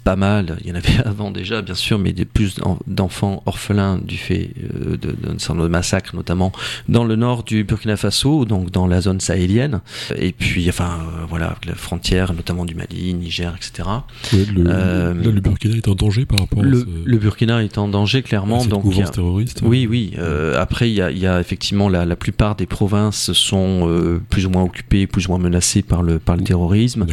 pas 0.09 0.15
mal, 0.15 0.57
il 0.61 0.69
y 0.69 0.71
en 0.71 0.75
avait 0.75 0.97
avant 1.05 1.29
déjà 1.29 1.61
bien 1.61 1.75
sûr, 1.75 1.99
mais 1.99 2.13
de 2.13 2.23
plus 2.23 2.55
d'enfants 2.87 3.43
orphelins 3.45 3.99
du 3.99 4.17
fait 4.17 4.49
euh, 4.63 4.97
d'un 4.97 5.37
certain 5.37 5.53
nombre 5.53 5.65
de 5.65 5.71
massacres, 5.71 6.15
notamment 6.15 6.51
dans 6.87 7.03
le 7.03 7.15
nord 7.15 7.43
du 7.43 7.63
Burkina 7.63 7.95
Faso, 7.95 8.45
donc 8.45 8.71
dans 8.71 8.87
la 8.87 9.01
zone 9.01 9.19
sahélienne, 9.19 9.81
et 10.15 10.31
puis 10.31 10.67
enfin 10.67 10.97
euh, 11.01 11.25
voilà, 11.29 11.59
la 11.67 11.75
frontière 11.75 12.33
notamment 12.33 12.65
du 12.65 12.73
Mali, 12.73 13.13
Niger, 13.13 13.55
etc. 13.55 13.87
le, 14.33 14.63
euh, 14.67 15.13
le, 15.13 15.41
Burkina 15.41 15.75
est 15.75 15.87
en 15.87 15.93
danger 15.93 16.25
par 16.25 16.39
rapport 16.39 16.63
le, 16.63 16.77
à 16.79 16.81
ce... 16.81 16.85
le 17.05 17.17
Burkina 17.19 17.63
est 17.63 17.77
en 17.77 17.87
danger 17.87 18.23
clairement. 18.23 18.65
donc 18.65 18.91
terroriste. 19.11 19.61
Oui, 19.61 19.85
oui. 19.87 20.15
après, 20.57 20.89
il 20.89 20.95
y 20.95 21.03
a, 21.03 21.11
y 21.11 21.27
a, 21.27 21.39
effectivement 21.39 21.87
la, 21.87 22.03
la, 22.05 22.15
plupart 22.15 22.55
des 22.55 22.65
provinces 22.65 23.31
sont 23.33 24.19
plus 24.31 24.47
ou 24.47 24.49
moins 24.49 24.63
occupées, 24.63 25.05
plus 25.05 25.27
ou 25.27 25.29
moins 25.29 25.39
menacées 25.39 25.83
par 25.83 26.01
le 26.01 26.17
par 26.17 26.35
le 26.35 26.41
terrorisme. 26.43 27.05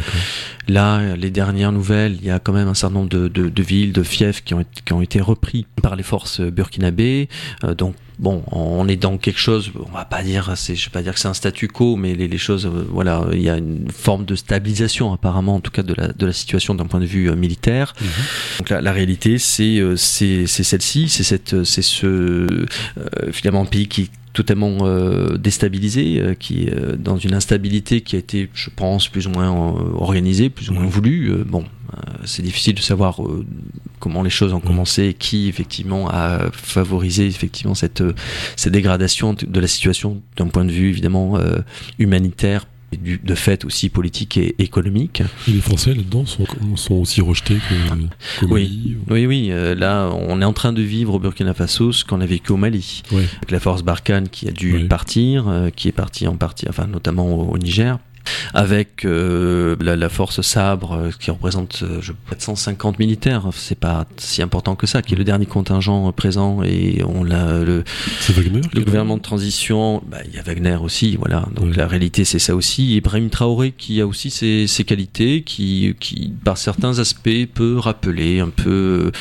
Là, 0.67 1.15
les 1.15 1.29
dernières 1.29 1.71
nouvelles, 1.71 2.17
il 2.19 2.25
y 2.25 2.31
a 2.31 2.39
quand 2.39 2.53
même 2.53 2.67
un 2.67 2.73
certain 2.73 2.86
nombre 2.91 3.09
de, 3.09 3.27
de, 3.27 3.49
de 3.49 3.63
villes, 3.63 3.93
de 3.93 4.03
fiefs 4.03 4.43
qui 4.43 4.53
ont, 4.53 4.63
qui 4.85 4.93
ont 4.93 5.01
été 5.01 5.21
repris 5.21 5.65
par 5.81 5.95
les 5.95 6.03
forces 6.03 6.41
burkinabées. 6.41 7.29
Euh, 7.63 7.75
donc 7.75 7.95
bon, 8.19 8.43
on 8.51 8.87
est 8.87 8.95
dans 8.95 9.17
quelque 9.17 9.39
chose, 9.39 9.71
on 9.79 9.91
va 9.91 10.05
pas 10.05 10.23
dire, 10.23 10.53
c'est, 10.55 10.75
je 10.75 10.85
vais 10.85 10.91
pas 10.91 11.01
dire 11.01 11.13
que 11.13 11.19
c'est 11.19 11.27
un 11.27 11.33
statu 11.33 11.67
quo, 11.67 11.95
mais 11.95 12.15
les, 12.15 12.27
les 12.27 12.37
choses, 12.37 12.65
euh, 12.65 12.85
voilà, 12.89 13.25
il 13.33 13.41
y 13.41 13.49
a 13.49 13.57
une 13.57 13.91
forme 13.91 14.25
de 14.25 14.35
stabilisation 14.35 15.13
apparemment, 15.13 15.55
en 15.55 15.59
tout 15.59 15.71
cas 15.71 15.83
de 15.83 15.93
la, 15.93 16.07
de 16.07 16.25
la 16.25 16.33
situation 16.33 16.75
d'un 16.75 16.85
point 16.85 16.99
de 16.99 17.05
vue 17.05 17.29
euh, 17.29 17.35
militaire. 17.35 17.93
Mhm. 17.99 18.07
Donc 18.59 18.69
la, 18.69 18.81
la 18.81 18.91
réalité, 18.91 19.37
c'est, 19.37 19.81
c'est, 19.95 20.47
c'est 20.47 20.63
celle-ci, 20.63 21.09
c'est 21.09 21.23
cette, 21.23 21.63
c'est 21.63 21.81
ce 21.81 22.65
finalement 23.31 23.65
pays 23.65 23.87
qui 23.87 24.09
totalement 24.37 24.77
déstabilisé, 25.35 26.35
qui 26.39 26.65
est 26.65 26.95
dans 26.95 27.17
une 27.17 27.33
instabilité 27.33 28.01
qui 28.01 28.15
a 28.15 28.19
été, 28.19 28.49
je 28.53 28.69
pense, 28.69 29.07
plus 29.07 29.25
ou 29.25 29.31
moins 29.31 29.49
organisée, 29.49 30.51
plus 30.51 30.69
ou 30.69 30.73
moins 30.73 30.85
voulue. 30.85 31.43
bon, 31.43 31.65
c'est 32.23 32.43
difficile 32.43 32.75
de 32.75 32.81
savoir 32.81 33.19
comment 33.99 34.21
les 34.21 34.29
choses 34.29 34.53
ont 34.53 34.59
commencé 34.59 35.05
et 35.05 35.13
qui 35.15 35.47
effectivement 35.47 36.07
a 36.11 36.51
favorisé 36.51 37.25
effectivement 37.25 37.73
cette, 37.73 38.03
cette 38.55 38.73
dégradation 38.73 39.33
de 39.33 39.59
la 39.59 39.67
situation 39.67 40.21
d'un 40.35 40.49
point 40.49 40.65
de 40.65 40.71
vue 40.71 40.89
évidemment 40.89 41.39
humanitaire 41.97 42.67
du, 42.95 43.17
de 43.17 43.35
fait 43.35 43.65
aussi 43.65 43.89
politique 43.89 44.37
et 44.37 44.55
économique. 44.59 45.21
Et 45.47 45.51
les 45.51 45.61
Français 45.61 45.93
là-dedans 45.93 46.25
sont, 46.25 46.45
sont, 46.75 46.95
aussi 46.95 47.21
rejetés 47.21 47.57
que, 47.57 48.45
oui. 48.45 48.95
oui, 49.09 49.25
oui, 49.25 49.47
euh, 49.51 49.75
là 49.75 50.09
on 50.13 50.41
est 50.41 50.45
en 50.45 50.53
train 50.53 50.73
de 50.73 50.81
vivre 50.81 51.15
au 51.15 51.19
Burkina 51.19 51.53
Faso 51.53 51.91
ce 51.91 52.05
qu'on 52.05 52.21
a 52.21 52.25
vécu 52.25 52.51
au 52.51 52.57
Mali, 52.57 53.03
avec 53.11 53.51
la 53.51 53.59
force 53.59 53.83
Barkhane 53.83 54.29
qui 54.29 54.47
a 54.47 54.51
dû 54.51 54.87
partir, 54.87 55.47
euh, 55.47 55.69
qui 55.69 55.87
est 55.87 55.93
partie 55.93 56.27
en 56.27 56.37
partie, 56.37 56.67
enfin 56.69 56.87
notamment 56.87 57.49
au 57.49 57.57
Niger, 57.57 57.99
avec 58.53 59.05
euh, 59.05 59.75
la, 59.79 60.09
force 60.09 60.41
Sabre 60.41 60.93
euh, 60.93 61.09
qui 61.19 61.31
représente 61.31 61.83
euh, 61.83 61.99
je, 62.01 62.13
près 62.25 62.35
de 62.35 62.41
150 62.41 62.99
militaires. 62.99 63.43
C'est 63.53 63.77
pas 63.77 64.05
si 64.17 64.41
important 64.41 64.75
que 64.75 64.87
ça, 64.87 65.01
qui 65.01 65.13
est 65.13 65.17
le 65.17 65.23
dernier 65.23 65.45
contingent 65.45 66.11
présent 66.11 66.63
et 66.63 67.01
on 67.05 67.23
l'a 67.23 67.59
le, 67.63 67.83
Wagner, 68.29 68.61
le 68.73 68.81
gouvernement 68.81 69.17
de 69.17 69.21
transition. 69.21 70.01
Bah, 70.07 70.17
il 70.25 70.35
y 70.35 70.39
a 70.39 70.41
Wagner 70.41 70.77
aussi, 70.81 71.17
voilà. 71.17 71.45
Donc 71.55 71.75
la 71.75 71.87
réalité 71.87 72.25
c'est 72.25 72.39
ça 72.39 72.55
aussi. 72.55 72.93
Et 72.93 72.97
Ibrahim 72.97 73.29
Traoré 73.29 73.71
qui 73.71 74.01
a 74.01 74.07
aussi 74.07 74.29
ses, 74.29 74.67
ses, 74.67 74.83
qualités, 74.83 75.41
qui, 75.41 75.95
qui 75.99 76.33
par 76.43 76.57
certains 76.57 76.99
aspects 76.99 77.29
peut 77.53 77.77
rappeler 77.77 78.39
un 78.39 78.49
peu 78.49 79.11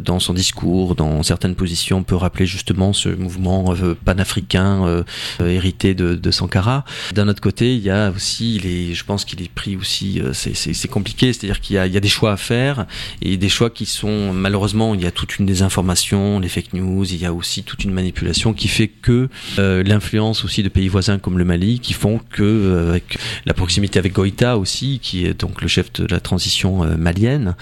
dans 0.00 0.18
son 0.18 0.34
discours, 0.34 0.94
dans 0.94 1.22
certaines 1.22 1.54
positions, 1.54 2.02
peut 2.02 2.16
rappeler 2.16 2.46
justement 2.46 2.92
ce 2.92 3.08
mouvement 3.08 3.74
panafricain 4.04 5.04
hérité 5.40 5.94
de, 5.94 6.14
de 6.14 6.30
Sankara. 6.30 6.84
D'un 7.14 7.28
autre 7.28 7.40
côté, 7.40 7.74
il 7.74 7.82
y 7.82 7.90
a 7.90 8.10
aussi 8.10 8.51
il 8.56 8.66
est, 8.66 8.94
je 8.94 9.04
pense 9.04 9.24
qu'il 9.24 9.42
est 9.42 9.50
pris 9.50 9.76
aussi, 9.76 10.20
euh, 10.20 10.32
c'est 10.32 10.88
compliqué, 10.88 11.32
c'est-à-dire 11.32 11.60
qu'il 11.60 11.76
y, 11.76 11.78
a 11.78 12.00
des 12.00 12.08
choix 12.08 12.32
à 12.32 12.36
faire 12.36 12.86
et 13.20 13.36
des 13.36 13.48
choix 13.48 13.70
qui 13.70 13.86
sont 13.86 14.32
malheureusement, 14.32 14.94
il 14.94 15.02
y 15.02 15.06
a 15.06 15.10
toute 15.10 15.38
une 15.38 15.46
désinformation, 15.46 16.40
les 16.40 16.48
fake 16.48 16.72
news, 16.74 17.04
il 17.10 17.20
y 17.20 17.26
a 17.26 17.32
aussi 17.32 17.62
toute 17.62 17.84
une 17.84 17.92
manipulation 17.92 18.52
qui 18.52 18.68
fait 18.68 18.88
que 18.88 19.28
euh, 19.58 19.82
l'influence 19.82 20.44
aussi 20.44 20.62
de 20.62 20.68
pays 20.68 20.88
voisins 20.88 21.18
comme 21.18 21.38
le 21.38 21.44
Mali, 21.44 21.80
qui 21.80 21.92
font 21.92 22.20
que 22.30 22.42
euh, 22.42 22.90
avec 22.90 23.18
la 23.46 23.54
proximité 23.54 23.98
avec 23.98 24.12
Goïta 24.12 24.58
aussi, 24.58 25.00
qui 25.02 25.26
est 25.26 25.38
donc 25.38 25.62
le 25.62 25.68
chef 25.68 25.92
de 25.92 26.06
la 26.06 26.20
transition 26.20 26.84
malienne, 26.96 27.54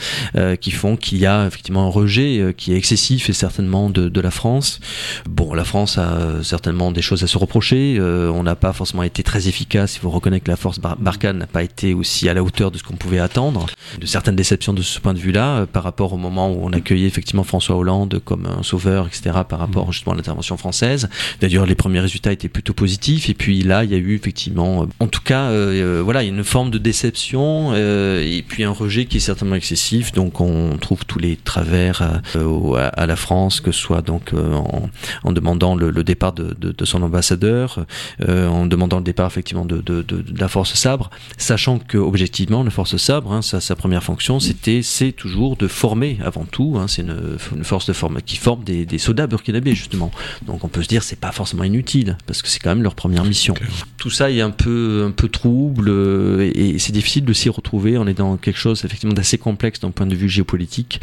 qui 0.61 0.71
font 0.71 0.97
qu'il 0.97 1.19
y 1.19 1.27
a 1.27 1.47
effectivement 1.47 1.87
un 1.87 1.91
rejet 1.91 2.55
qui 2.57 2.73
est 2.73 2.77
excessif 2.77 3.29
et 3.29 3.33
certainement 3.33 3.91
de, 3.91 4.09
de, 4.09 4.21
la 4.21 4.31
France. 4.31 4.81
Bon, 5.29 5.55
la 5.55 5.65
France 5.65 5.99
a 5.99 6.43
certainement 6.43 6.93
des 6.93 7.03
choses 7.03 7.23
à 7.23 7.27
se 7.27 7.39
reprocher. 7.39 7.99
on 8.01 8.43
n'a 8.43 8.57
pas 8.57 8.73
forcément 8.73 9.03
été 9.03 9.23
très 9.23 9.49
efficace. 9.49 9.97
Il 9.97 10.01
faut 10.01 10.11
reconnaître 10.11 10.45
que 10.45 10.51
la 10.51 10.57
force 10.57 10.80
Barkhane 10.81 11.39
n'a 11.39 11.47
pas 11.47 11.63
été 11.63 11.95
aussi 11.95 12.29
à 12.29 12.35
la 12.35 12.43
hauteur 12.43 12.71
de 12.71 12.79
ce 12.79 12.83
qu'on 12.83 12.97
pouvait 12.97 13.19
attendre, 13.19 13.67
de 14.01 14.07
certaines 14.07 14.37
déceptions 14.37 14.73
de 14.73 14.83
ce 14.83 15.01
point 15.01 15.15
de 15.15 15.19
vue-là, 15.19 15.61
euh, 15.61 15.67
par 15.67 15.83
rapport 15.83 16.13
au 16.13 16.17
moment 16.17 16.51
où 16.51 16.61
on 16.63 16.73
accueillait 16.73 17.07
effectivement 17.07 17.45
François 17.45 17.77
Hollande 17.77 18.21
comme 18.25 18.47
un 18.47 18.63
sauveur, 18.63 19.07
etc., 19.07 19.31
par 19.49 19.59
rapport 19.59 19.89
mmh. 19.89 19.93
justement 19.93 20.15
à 20.15 20.17
l'intervention 20.17 20.57
française. 20.57 21.09
D'ailleurs, 21.41 21.67
les 21.67 21.75
premiers 21.75 22.01
résultats 22.01 22.33
étaient 22.33 22.49
plutôt 22.49 22.75
positifs, 22.75 23.29
et 23.29 23.35
puis 23.35 23.63
là, 23.63 23.85
il 23.85 23.91
y 23.91 23.95
a 23.95 23.99
eu 23.99 24.15
effectivement, 24.15 24.83
euh, 24.83 24.87
en 25.01 25.07
tout 25.07 25.23
cas, 25.23 25.51
euh, 25.51 26.01
voilà, 26.05 26.23
il 26.23 26.27
y 26.27 26.31
a 26.31 26.35
une 26.35 26.45
forme 26.45 26.71
de 26.71 26.79
déception, 26.79 27.75
et 27.75 28.45
puis 28.47 28.65
un 28.65 28.71
rejet 28.71 29.07
qui 29.07 29.19
est 29.19 29.21
certainement 29.21 29.55
excessif, 29.55 30.13
donc 30.13 30.41
on 30.41 30.77
trouve 30.79 31.05
tous 31.05 31.19
les 31.19 31.37
travers 31.37 32.03
à, 32.35 33.07
la 33.07 33.17
France, 33.17 33.61
que 33.61 33.73
ce 33.73 33.81
soit 33.81 34.03
donc 34.03 34.33
en, 34.33 35.33
demandant 35.33 35.75
le, 35.75 36.05
départ 36.05 36.33
de, 36.33 36.85
son 36.85 37.03
ambassadeur, 37.03 37.85
en 38.29 38.67
demandant 38.67 38.99
le 38.99 39.05
départ 39.05 39.27
effectivement 39.27 39.65
de, 39.65 39.81
de 39.81 40.25
la 40.39 40.49
force 40.49 40.60
Sabre, 40.69 41.11
sachant 41.37 41.79
que 41.79 41.99
objectivement, 41.99 42.63
la 42.63 42.71
force 42.71 42.97
Sabre, 42.97 43.33
hein, 43.33 43.43
sa, 43.43 43.77
première 43.77 44.03
fonction, 44.03 44.41
c'était, 44.41 44.83
c'est 44.83 45.13
toujours 45.13 45.57
de 45.57 45.69
former 45.69 46.19
avant 46.25 46.45
tout. 46.45 46.77
Hein, 46.79 46.87
c'est 46.89 47.03
une, 47.03 47.65
force 47.65 47.87
de 47.87 47.93
forme 47.93 48.21
qui 48.23 48.37
forme 48.37 48.65
des, 48.65 48.99
soldats 48.99 49.27
burkinabés 49.27 49.75
justement. 49.75 50.11
Donc 50.47 50.65
on 50.65 50.69
peut 50.69 50.83
se 50.83 50.89
dire 50.89 51.03
c'est 51.03 51.19
pas 51.19 51.33
forcément 51.33 51.65
inutile 51.65 52.19
parce 52.27 52.43
que 52.43 52.49
c'est 52.49 52.59
quand 52.59 52.71
même 52.71 52.83
leur 52.83 52.95
première 52.95 53.25
mission. 53.25 53.55
Tout 53.97 54.11
ça 54.11 54.31
est 54.31 54.41
un 54.41 54.51
peu 54.51 55.05
un 55.07 55.11
peu 55.11 55.29
trouble 55.29 55.89
euh, 55.89 56.51
et, 56.55 56.79
c'est 56.79 56.93
difficile 56.93 57.25
de 57.25 57.33
s'y 57.33 57.49
retrouver. 57.49 57.99
On 57.99 58.07
est 58.07 58.15
dans 58.15 58.37
quelque 58.37 58.59
chose 58.59 58.85
effectivement 58.85 59.15
d'assez 59.15 59.39
complexe 59.39 59.81
d'un 59.81 59.91
point 59.91 60.07
de 60.07 60.15
vue 60.15 60.29
géopolitique. 60.29 61.01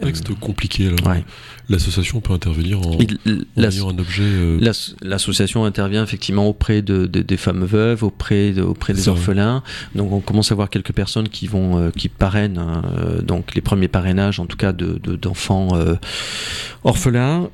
Texte 0.00 0.34
compliqué 0.34 0.88
alors. 0.88 1.16
L'association 1.68 2.20
peut 2.20 2.34
intervenir 2.34 2.80
en, 2.80 2.98
ayant 3.56 3.88
un 3.88 3.98
objet. 3.98 4.22
Euh, 4.22 4.60
l'association 5.02 5.64
intervient 5.64 6.04
effectivement 6.04 6.46
auprès 6.46 6.82
de, 6.82 7.06
des 7.06 7.36
femmes 7.36 7.64
veuves, 7.64 8.04
auprès 8.04 8.52
de, 8.52 8.62
auprès 8.62 8.92
des 8.92 9.08
orphelins. 9.08 9.62
Donc 9.94 10.12
on 10.12 10.20
commence 10.20 10.52
à 10.52 10.54
voir 10.54 10.68
quelques 10.68 10.92
personnes 10.92 11.28
qui 11.28 11.46
vont 11.46 11.78
euh, 11.78 11.90
qui 11.90 12.08
parrainent 12.10 12.60
euh, 12.98 13.22
donc 13.22 13.54
les 13.54 13.62
premiers 13.62 13.88
parrainages 13.88 14.40
en 14.40 14.46
tout 14.46 14.58
cas 14.58 14.72
de 14.72 14.98
d'enfants 15.16 15.70
orphelins. 16.84 17.48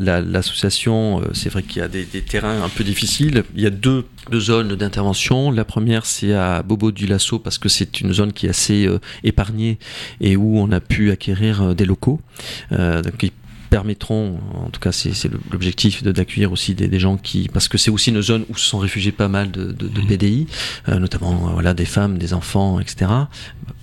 L'association, 0.00 1.22
c'est 1.32 1.48
vrai 1.50 1.62
qu'il 1.62 1.78
y 1.78 1.84
a 1.84 1.88
des, 1.88 2.04
des, 2.04 2.22
terrains 2.22 2.62
un 2.62 2.68
peu 2.68 2.84
difficiles. 2.84 3.42
Il 3.56 3.62
y 3.62 3.66
a 3.66 3.70
deux, 3.70 4.04
deux 4.30 4.40
zones 4.40 4.74
d'intervention. 4.74 5.50
La 5.50 5.64
première 5.64 6.06
c'est 6.06 6.32
à 6.32 6.62
Bobo 6.62 6.92
du 6.92 7.06
Lasso 7.06 7.38
parce 7.38 7.58
que 7.58 7.68
c'est 7.68 8.00
une 8.00 8.12
zone 8.12 8.32
qui 8.32 8.46
est 8.46 8.50
assez 8.50 8.88
épargnée 9.22 9.78
et 10.20 10.36
où 10.36 10.58
on 10.58 10.70
a 10.72 10.80
pu 10.80 11.10
acquérir 11.10 11.74
des 11.74 11.84
locaux. 11.84 12.20
Euh, 12.72 13.02
qui 13.18 13.32
permettront, 13.70 14.38
en 14.54 14.70
tout 14.70 14.78
cas 14.78 14.92
c'est 14.92 15.12
l'objectif 15.50 16.04
d'accueillir 16.04 16.52
aussi 16.52 16.74
des, 16.76 16.98
gens 17.00 17.16
qui, 17.16 17.48
parce 17.52 17.66
que 17.66 17.76
c'est 17.76 17.90
aussi 17.90 18.10
une 18.10 18.22
zone 18.22 18.44
où 18.48 18.56
se 18.56 18.68
sont 18.68 18.78
réfugiés 18.78 19.10
pas 19.10 19.26
mal 19.26 19.50
de, 19.50 19.72
de, 19.72 19.88
de 19.88 20.00
mmh. 20.00 20.06
PDI, 20.06 20.46
euh, 20.88 21.00
notamment 21.00 21.34
voilà 21.52 21.74
des 21.74 21.84
femmes, 21.84 22.16
des 22.16 22.34
enfants, 22.34 22.78
etc. 22.78 23.10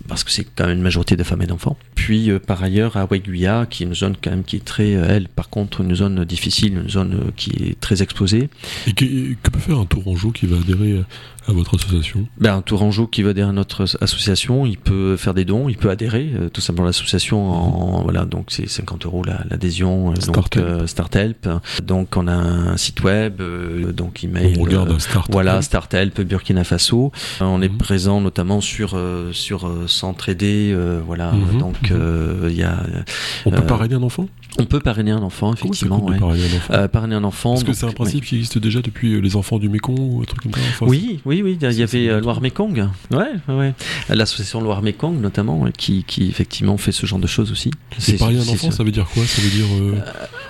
Parce 0.08 0.24
que 0.24 0.32
c'est 0.32 0.46
quand 0.56 0.68
même 0.68 0.78
une 0.78 0.84
majorité 0.84 1.16
de 1.16 1.24
femmes 1.24 1.42
et 1.42 1.48
d'enfants. 1.48 1.78
Puis 1.96 2.30
euh, 2.30 2.40
par 2.40 2.64
ailleurs 2.64 2.98
à 2.98 3.06
Waiguya, 3.06 3.66
qui 3.70 3.84
est 3.84 3.86
une 3.86 3.96
zone 3.96 4.16
quand 4.22 4.32
même 4.32 4.44
qui 4.44 4.58
est 4.58 4.66
très, 4.66 4.92
elle 4.92 5.28
par 5.28 5.50
contre 5.50 5.82
une 5.82 5.96
zone 5.96 6.26
difficile, 6.26 6.74
une 6.78 6.90
zone 6.90 7.32
qui 7.36 7.52
est 7.52 7.80
très 7.80 8.02
exposée. 8.02 8.50
Et 8.88 8.94
que, 8.94 9.06
que 9.06 9.50
peut 9.50 9.60
faire 9.60 9.80
un 9.80 9.86
Tourangeau 9.86 10.32
qui 10.32 10.46
va 10.48 10.58
adhérer 10.58 11.04
à 11.48 11.54
votre 11.54 11.76
association 11.76 12.28
ben, 12.38 12.56
Un 12.56 12.62
Tourangeau 12.62 13.08
qui 13.08 13.24
va 13.24 13.32
adhérer 13.32 13.50
à 13.50 13.54
notre 13.54 13.86
association, 14.02 14.66
il 14.66 14.78
peut 14.78 15.18
faire 15.18 15.34
des 15.34 15.46
dons, 15.46 15.70
il 15.70 15.78
peut 15.78 15.90
adhérer 15.90 16.32
euh, 16.36 16.50
tout 16.50 16.62
simplement 16.62 16.86
à 16.86 16.90
l'association. 16.90 17.52
En, 17.52 18.04
voilà, 18.04 18.26
donc 18.26 18.48
c'est 18.50 18.70
50 18.70 19.06
euros 19.06 19.24
l'adhésion. 19.24 20.12
La, 20.12 20.26
donc 20.34 20.58
euh, 20.58 20.88
Starthelp. 20.88 21.50
Donc 21.84 22.16
on 22.16 22.28
a 22.28 22.34
un 22.34 22.78
site 22.78 23.04
web, 23.04 23.42
euh, 23.42 23.92
donc 23.92 24.24
email. 24.24 24.56
On 24.60 24.64
regarde 24.64 25.00
Start 25.00 25.32
Voilà, 25.32 25.62
Starthelp 25.62 26.22
Burkina 26.22 26.64
Faso. 26.64 27.12
on 27.40 27.62
est 27.62 27.70
mhm. 27.70 27.78
présent 27.78 28.22
notamment 28.22 28.62
sur 28.62 29.00
sur 29.32 29.70
Centre-Aider. 29.88 30.76
voilà, 31.06 31.32
mhm. 31.32 31.58
donc 31.58 31.92
il 31.92 32.56
y 32.56 32.64
a. 32.64 32.84
On 33.46 33.52
peut 33.52 33.66
parrainer 33.66 33.96
un 33.96 34.04
enfant? 34.04 34.28
On 34.60 34.66
peut 34.66 34.80
parrainer 34.80 35.12
un 35.12 35.22
enfant, 35.22 35.54
effectivement. 35.54 36.04
Ouais. 36.04 36.18
Parrainer, 36.18 36.44
un 36.44 36.58
enfant. 36.58 36.74
Euh, 36.74 36.88
parrainer 36.88 37.16
un 37.16 37.24
enfant. 37.24 37.52
Parce 37.52 37.64
que 37.64 37.74
c'est 37.74 37.86
un 37.86 37.92
principe 37.92 38.26
qui 38.26 38.36
existe 38.36 38.58
déjà 38.58 38.82
depuis 38.82 39.14
euh, 39.14 39.20
les 39.20 39.36
enfants 39.36 39.60
du 39.60 39.70
Mekong 39.70 39.98
ou 40.00 40.22
un 40.22 40.26
truc 40.26 40.42
comme 40.44 40.52
ça. 40.54 40.86
oui, 40.86 41.20
oui, 41.26 41.42
oui. 41.42 41.58
Il 41.62 41.74
y 41.74 41.84
avait 41.84 42.10
euh, 42.10 42.20
Loire-Mekong. 42.20 42.88
Ouais, 43.12 43.32
ouais. 43.48 43.74
L'association 44.10 44.62
Loire-Mekong, 44.62 45.20
notamment, 45.22 45.66
qui, 45.78 46.04
qui, 46.04 46.28
effectivement 46.28 46.78
fait 46.78 46.92
ce 46.92 47.06
genre 47.06 47.20
de 47.20 47.28
choses 47.28 47.52
aussi. 47.52 47.72
C'est 47.98 48.18
parrainer 48.18 48.40
un 48.40 48.54
enfant, 48.54 48.72
ça 48.72 48.84
veut 48.84 48.92
dire 48.92 49.08
quoi? 49.14 49.24
Ça 49.26 49.42
veut 49.42 49.50
dire 49.50 49.66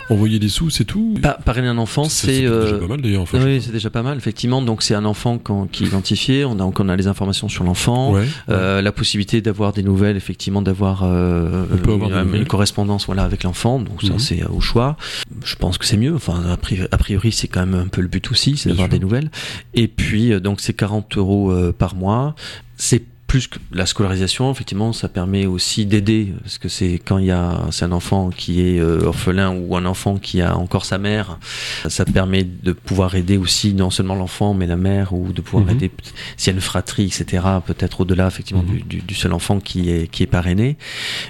envoyer 0.10 0.39
des 0.39 0.49
sous, 0.49 0.70
c'est 0.70 0.84
tout? 0.84 1.16
Parrainer 1.45 1.68
un 1.68 1.78
enfant, 1.78 2.06
c'est. 2.06 2.32
C'est 2.34 2.41
déjà 2.41 2.78
pas 2.78 2.88
mal 2.88 3.02
d'ailleurs. 3.02 3.26
oui, 3.34 3.62
c'est 3.62 3.72
déjà 3.72 3.89
pas 3.89 4.04
mal, 4.04 4.18
effectivement. 4.18 4.62
Donc 4.62 4.84
c'est 4.84 4.95
un 4.95 5.06
enfant 5.06 5.39
qui 5.72 5.84
est 5.84 5.88
identifié. 5.88 6.45
On 6.45 6.54
a, 6.54 6.58
donc 6.58 6.80
on 6.80 6.89
a 6.89 6.95
les 6.95 7.08
informations 7.08 7.49
sur 7.49 7.64
l'enfant. 7.64 8.16
la 8.47 8.91
possibilité 8.91 9.41
d'avoir 9.41 9.74
des 9.74 9.84
nouvelles, 9.84 10.18
effectivement, 10.18 10.62
d'avoir 10.62 11.04
une, 11.04 12.45
correspondance 12.47 13.06
voilà, 13.06 13.24
avec 13.24 13.43
l'enfant. 13.43 13.80
Donc 13.92 14.02
ça, 14.02 14.14
mhm. 14.14 14.20
c'est 14.20 14.44
au 14.46 14.62
choix. 14.62 14.98
Je 15.44 15.56
pense 15.56 15.78
que 15.78 15.86
c'est 15.86 15.98
mieux. 15.98 16.16
Enfin, 16.16 16.58
a 16.92 16.98
priori, 16.98 17.32
c'est 17.32 17.48
quand 17.48 17.66
même 17.66 17.80
un 17.80 17.88
peu 17.88 18.02
le 18.02 18.08
but 18.08 18.32
aussi, 18.32 18.58
c'est 18.58 18.70
d'avoir 18.70 18.89
des 18.89 19.00
nouvelles. 19.00 19.30
Et 19.74 19.88
puis, 19.88 20.32
euh, 20.32 20.39
donc, 20.39 20.62
c'est 20.62 20.74
40 20.74 21.18
euros 21.18 21.52
euh, 21.52 21.74
par 21.78 21.96
mois. 21.96 22.36
C'est 22.78 23.04
plus 23.32 23.48
que 23.48 23.60
la 23.72 23.86
scolarisation, 23.86 24.52
effectivement, 24.52 24.92
ça 24.92 25.08
permet 25.08 25.46
aussi 25.46 25.86
d'aider, 25.86 26.34
parce 26.42 26.58
que 26.58 26.68
c'est 26.68 26.96
quand 26.96 27.18
il 27.18 27.28
y 27.28 27.32
a 27.32 27.62
c'est 27.72 27.86
un 27.86 27.94
enfant 27.94 28.30
qui 28.30 28.60
est 28.60 28.78
euh, 28.78 29.06
orphelin 29.06 29.56
ou 29.56 29.78
un 29.78 29.86
enfant 29.86 30.18
qui 30.18 30.42
a 30.42 30.58
encore 30.58 30.84
sa 30.84 30.98
mère, 30.98 31.40
ça 31.88 32.04
permet 32.04 32.44
de 32.44 32.74
pouvoir 32.74 33.16
aider 33.16 33.38
aussi 33.38 33.74
non 33.74 33.90
seulement 33.90 34.16
l'enfant 34.16 34.54
mais 34.54 34.68
la 34.68 34.76
mère 34.76 35.14
ou 35.14 35.32
de 35.32 35.40
pouvoir 35.40 35.64
mhm. 35.64 35.78
aider 35.78 35.92
s'il 36.36 36.52
y 36.52 36.54
a 36.54 36.56
une 36.56 36.62
fratrie, 36.62 37.06
etc. 37.06 37.46
Peut-être 37.66 38.02
au-delà 38.02 38.28
effectivement 38.28 38.64
mhm. 38.64 38.82
du, 39.08 39.16
seul 39.16 39.32
enfant 39.32 39.62
qui 39.62 39.90
est 39.92 40.12
qui 40.12 40.24
est 40.24 40.28
parrainé, 40.28 40.76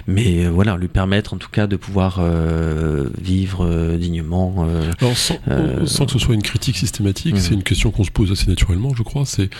mais 0.08 0.44
euh, 0.44 0.50
voilà, 0.50 0.76
lui 0.76 0.88
permettre 0.88 1.34
en 1.34 1.36
tout 1.36 1.50
cas 1.50 1.68
de 1.68 1.76
pouvoir 1.76 2.16
euh, 2.18 3.10
vivre 3.20 3.94
dignement. 3.96 4.66
Alors 5.00 5.16
sans, 5.16 5.38
sans, 5.86 6.06
que 6.06 6.10
ce 6.10 6.18
soit 6.18 6.34
une 6.34 6.42
critique 6.42 6.78
systématique, 6.78 7.34
mhm. 7.34 7.40
c'est 7.40 7.54
une 7.54 7.62
question 7.62 7.92
qu'on 7.92 8.02
se 8.02 8.10
pose 8.10 8.32
assez 8.32 8.48
naturellement, 8.48 8.92
je 8.92 9.04
crois. 9.04 9.24
C'est 9.24 9.50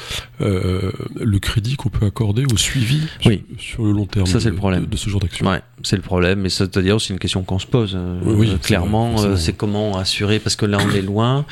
le 0.41 1.39
crédit 1.39 1.77
qu'on 1.77 1.89
peut 1.89 2.05
accorder 2.05 2.32
au 2.53 2.57
suivi 2.57 3.01
Oui. 3.27 3.43
sur, 3.59 3.65
sur 3.75 3.85
le 3.85 3.93
long 3.93 4.07
terme 4.07 4.27
Ça, 4.27 4.41
c'est 4.41 4.49
le 4.49 4.53
de- 4.55 4.59
problème. 4.59 4.85
de, 4.85 4.91
de 4.91 4.97
ce 4.97 5.09
genre 5.11 5.21
d'action. 5.21 5.47
Ouais, 5.47 5.61
c'est 5.83 5.97
le 5.97 6.03
problème, 6.03 6.41
mais 6.41 6.49
c'est 6.49 6.77
à 6.77 6.83
dire 6.83 6.97
aussi 6.97 7.13
une 7.13 7.19
question 7.19 7.43
qu'on 7.43 7.59
se 7.59 7.67
pose. 7.67 7.93
euh, 7.97 8.19
Oui, 8.25 8.35
oui, 8.39 8.49
c'est 8.53 8.61
clairement, 8.63 9.15
euh, 9.23 9.37
c'est 9.37 9.53
comment 9.53 9.97
assurer 9.99 10.39
parce 10.39 10.57
que 10.57 10.67
là 10.67 10.79
on 10.85 10.91
est 10.95 11.03
loin. 11.03 11.45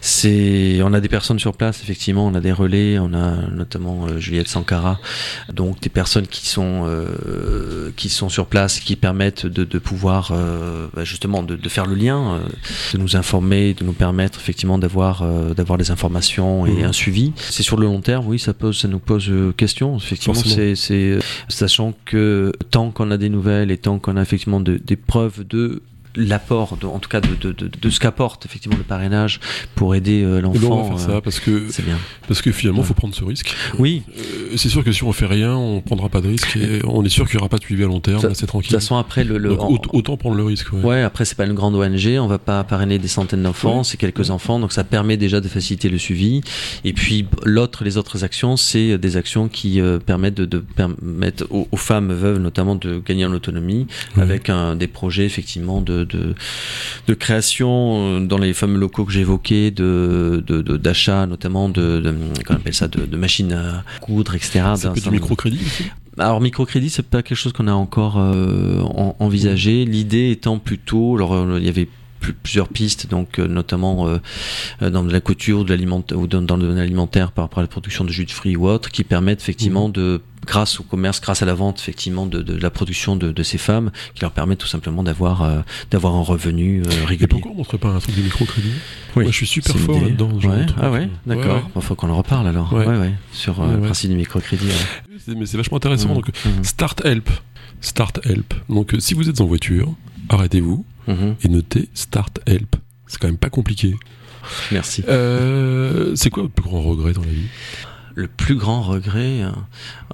C'est, 0.00 0.80
on 0.82 0.92
a 0.94 1.00
des 1.00 1.08
personnes 1.08 1.38
sur 1.38 1.54
place, 1.56 1.80
effectivement, 1.82 2.26
on 2.26 2.34
a 2.34 2.40
des 2.40 2.52
relais, 2.52 2.98
on 2.98 3.14
a 3.14 3.36
notamment 3.50 4.06
euh, 4.08 4.18
Juliette 4.18 4.48
Sankara, 4.48 4.98
donc 5.52 5.80
des 5.80 5.88
personnes 5.88 6.26
qui 6.26 6.46
sont 6.48 6.82
euh, 6.86 7.90
qui 7.96 8.08
sont 8.08 8.28
sur 8.28 8.46
place, 8.46 8.80
qui 8.80 8.96
permettent 8.96 9.46
de, 9.46 9.64
de 9.64 9.78
pouvoir 9.78 10.30
euh, 10.32 10.88
bah, 10.94 11.04
justement 11.04 11.42
de, 11.42 11.54
de 11.56 11.68
faire 11.68 11.86
le 11.86 11.94
lien, 11.94 12.40
de 12.92 12.98
nous 12.98 13.16
informer, 13.16 13.74
de 13.74 13.84
nous 13.84 13.92
permettre 13.92 14.38
effectivement 14.40 14.78
d'avoir 14.78 15.24
d'avoir 15.54 15.78
des 15.78 15.90
informations 15.90 16.66
et 16.66 16.72
Mhm. 16.72 16.84
un 16.84 16.92
suivi. 16.92 17.32
C'est 17.36 17.62
sur 17.62 17.76
le 17.76 17.86
long 17.86 18.00
terme, 18.00 18.26
oui, 18.26 18.38
ça 18.38 18.54
pose, 18.54 18.78
ça 18.78 18.88
nous 18.88 18.98
pose 18.98 19.30
question. 19.56 19.98
Effectivement, 20.02 20.34
c'est 20.56 20.74
c'est 20.76 21.10
euh, 21.12 21.20
sachant 21.48 21.94
que 22.04 22.52
tant 22.70 22.90
qu'on 22.90 23.10
a 23.10 23.16
des 23.18 23.28
nouvelles 23.28 23.70
et 23.70 23.78
tant 23.78 23.98
qu'on 23.98 24.16
a 24.16 24.22
effectivement 24.22 24.60
de- 24.60 24.76
des 24.78 24.96
preuves 24.96 25.46
de 25.46 25.82
l'apport, 26.16 26.76
de- 26.76 26.86
en 26.86 26.98
tout 26.98 27.08
cas 27.08 27.20
de, 27.20 27.34
de, 27.34 27.52
de, 27.52 27.70
de 27.80 27.90
ce 27.90 28.00
qu'apporte 28.00 28.44
effectivement 28.46 28.76
le 28.76 28.84
parrainage 28.84 29.40
pour 29.74 29.94
aider 29.94 30.22
euh, 30.22 30.38
Et 30.38 30.42
ben, 30.42 30.48
on 30.48 30.52
l'enfant, 30.52 30.82
va 30.82 30.98
faire 30.98 31.08
euh, 31.10 31.14
ça 31.16 31.20
parce 31.20 31.40
que, 31.40 31.66
c'est 31.70 31.84
bien. 31.84 31.98
parce 32.28 32.42
que 32.42 32.52
finalement, 32.52 32.80
Ouais. 32.80 32.86
faut 32.86 32.94
prendre 32.94 33.14
ce 33.14 33.24
risque. 33.24 33.54
Oui, 33.78 34.02
Euh, 34.18 34.56
c'est 34.56 34.68
sûr 34.68 34.84
que 34.84 34.92
si 34.92 35.02
on 35.04 35.12
fait 35.12 35.26
rien, 35.26 35.54
on 35.56 35.80
prendra 35.80 36.08
pas 36.08 36.20
de 36.20 36.28
risque 36.28 36.56
et 36.56 36.80
on 36.84 37.04
est 37.04 37.08
sûr 37.08 37.26
qu'il 37.26 37.36
y 37.36 37.38
aura 37.38 37.48
pas 37.48 37.58
de 37.58 37.64
suivi 37.64 37.84
à 37.84 37.86
long 37.86 38.00
terme. 38.00 38.20
C'est 38.34 38.42
de 38.42 38.46
tranquille. 38.46 38.70
toute 38.70 38.80
façon 38.80 38.96
après 38.96 39.24
le, 39.24 39.38
le 39.38 39.50
Donc, 39.50 39.62
en- 39.62 39.96
autant 39.96 40.16
prendre 40.16 40.36
le 40.36 40.44
risque. 40.44 40.72
Ouais. 40.72 40.82
Ouais, 40.82 41.02
après 41.02 41.24
c'est 41.24 41.36
pas 41.36 41.46
une 41.46 41.54
grande 41.54 41.74
ONG, 41.74 42.18
on 42.20 42.26
va 42.26 42.38
pas 42.38 42.62
parrainer 42.64 42.98
des 42.98 43.08
centaines 43.08 43.42
d'enfants, 43.42 43.78
Ouais. 43.78 43.84
c'est 43.84 43.96
quelques 43.96 44.30
enfants, 44.30 44.58
donc 44.58 44.72
ça 44.72 44.84
permet 44.84 45.16
déjà 45.16 45.40
de 45.40 45.48
faciliter 45.48 45.88
le 45.88 45.98
suivi. 45.98 46.40
Et 46.84 46.92
puis 46.92 47.26
l'autre, 47.44 47.84
les 47.84 47.96
autres 47.96 48.24
actions, 48.24 48.56
c'est 48.56 48.98
des 48.98 49.16
actions 49.16 49.48
qui 49.48 49.80
euh, 49.80 49.98
permettent 49.98 50.34
de, 50.34 50.44
de 50.44 50.58
permettre 50.58 51.46
aux, 51.50 51.68
aux 51.70 51.76
femmes 51.76 52.12
veuves 52.12 52.38
notamment 52.38 52.74
de 52.76 53.00
gagner 53.04 53.24
en 53.24 53.32
autonomie 53.32 53.86
avec 54.16 54.48
un, 54.50 54.76
des 54.76 54.86
projets 54.86 55.24
effectivement 55.24 55.80
de, 55.80 56.01
de, 56.04 56.34
de 57.06 57.14
création 57.14 58.16
euh, 58.16 58.20
dans 58.20 58.38
les 58.38 58.52
fameux 58.54 58.78
locaux 58.78 59.04
que 59.04 59.12
j'évoquais, 59.12 59.70
de, 59.70 60.42
d'achat 60.76 61.26
notamment 61.26 61.68
de, 61.68 62.02
qu'on 62.46 62.54
appelle 62.54 62.74
ça, 62.74 62.88
de, 62.88 63.16
machines 63.16 63.52
à 63.52 63.84
coudre, 64.00 64.34
etc. 64.34 64.60
Peut 64.82 64.88
être 64.96 65.04
du 65.04 65.10
microcrédit 65.10 65.60
alors 66.18 66.42
microcrédit, 66.42 66.90
c'est 66.90 67.06
pas 67.06 67.22
quelque 67.22 67.38
chose 67.38 67.54
qu'on 67.54 67.68
a 67.68 67.72
encore 67.72 68.18
euh, 68.18 68.80
en- 68.82 69.16
envisagé. 69.18 69.86
L'idée 69.86 70.30
étant 70.30 70.58
plutôt, 70.58 71.16
alors 71.16 71.32
euh, 71.32 71.56
il 71.58 71.64
y 71.64 71.70
avait 71.70 71.88
plusieurs 72.42 72.68
pistes, 72.68 73.08
donc 73.08 73.38
euh, 73.38 73.46
notamment 73.48 74.06
euh, 74.06 74.18
euh, 74.82 74.90
dans 74.90 75.02
de 75.02 75.12
la 75.12 75.20
couture, 75.20 75.64
de 75.64 75.72
ou 76.14 76.26
dans, 76.26 76.42
dans 76.42 76.56
le 76.56 76.62
domaine 76.62 76.78
alimentaire 76.78 77.32
par 77.32 77.44
rapport 77.44 77.58
à 77.58 77.62
la 77.62 77.68
production 77.68 78.04
de 78.04 78.10
jus 78.10 78.24
de 78.24 78.30
fruits 78.30 78.56
ou 78.56 78.68
autres, 78.68 78.90
qui 78.90 79.02
permettent 79.04 79.40
effectivement 79.40 79.88
de 79.88 80.20
grâce 80.46 80.80
au 80.80 80.82
commerce, 80.82 81.20
grâce 81.20 81.42
à 81.42 81.46
la 81.46 81.54
vente 81.54 81.78
effectivement 81.80 82.26
de, 82.26 82.42
de 82.42 82.56
la 82.56 82.70
production 82.70 83.14
de, 83.16 83.30
de 83.32 83.42
ces 83.42 83.58
femmes, 83.58 83.90
qui 84.14 84.22
leur 84.22 84.32
permet 84.32 84.56
tout 84.56 84.66
simplement 84.66 85.02
d'avoir 85.02 85.42
euh, 85.42 85.60
d'avoir 85.90 86.14
un 86.14 86.22
revenu 86.22 86.82
euh, 86.82 86.90
Et 86.90 87.04
régulier. 87.04 87.26
pourquoi 87.28 87.50
on 87.52 87.54
montrerait 87.56 87.78
pas 87.78 87.88
un 87.88 87.98
truc 88.00 88.16
de 88.16 88.22
microcrédit? 88.22 88.72
Oui. 89.16 89.24
Moi, 89.24 89.32
je 89.32 89.36
suis 89.36 89.46
super 89.46 89.76
fort 89.76 90.00
là-dedans. 90.00 90.30
Ouais. 90.44 90.66
Ah 90.80 90.90
ouais, 90.90 91.08
d'accord. 91.26 91.56
Ouais, 91.56 91.62
Il 91.76 91.82
faut 91.82 91.94
qu'on 91.94 92.10
en 92.10 92.16
reparle 92.16 92.46
alors. 92.48 92.72
Ouais. 92.72 92.86
Ouais, 92.86 92.98
ouais. 92.98 93.12
Sur 93.32 93.60
euh, 93.62 93.76
le 93.76 93.80
principe 93.82 94.10
du 94.10 94.16
microcrédit. 94.16 94.68
Mais 95.28 95.46
c'est 95.46 95.56
vachement 95.56 95.76
intéressant. 95.78 96.08
Mhm. 96.10 96.14
Donc, 96.16 96.30
Mhm. 96.44 96.64
Start 96.64 97.04
Help. 97.04 97.30
Start 97.80 98.20
Help. 98.26 98.54
Donc, 98.68 98.94
si 99.00 99.14
vous 99.14 99.28
êtes 99.28 99.40
en 99.40 99.46
voiture, 99.46 99.92
arrêtez-vous 100.28 100.84
Mhm. 101.06 101.36
et 101.42 101.48
notez 101.48 101.88
Start 101.94 102.40
Help. 102.46 102.76
C'est 103.06 103.18
quand 103.20 103.28
même 103.28 103.38
pas 103.38 103.50
compliqué. 103.50 103.94
Merci. 104.72 105.04
Euh, 105.08 106.14
c'est 106.16 106.30
quoi 106.30 106.42
votre 106.44 106.54
plus 106.54 106.64
grand 106.64 106.80
regret 106.82 107.12
dans 107.12 107.22
la 107.22 107.28
vie? 107.30 107.46
Le 108.14 108.28
plus 108.28 108.56
grand 108.56 108.82
regret, 108.82 109.42
euh, 109.42 109.50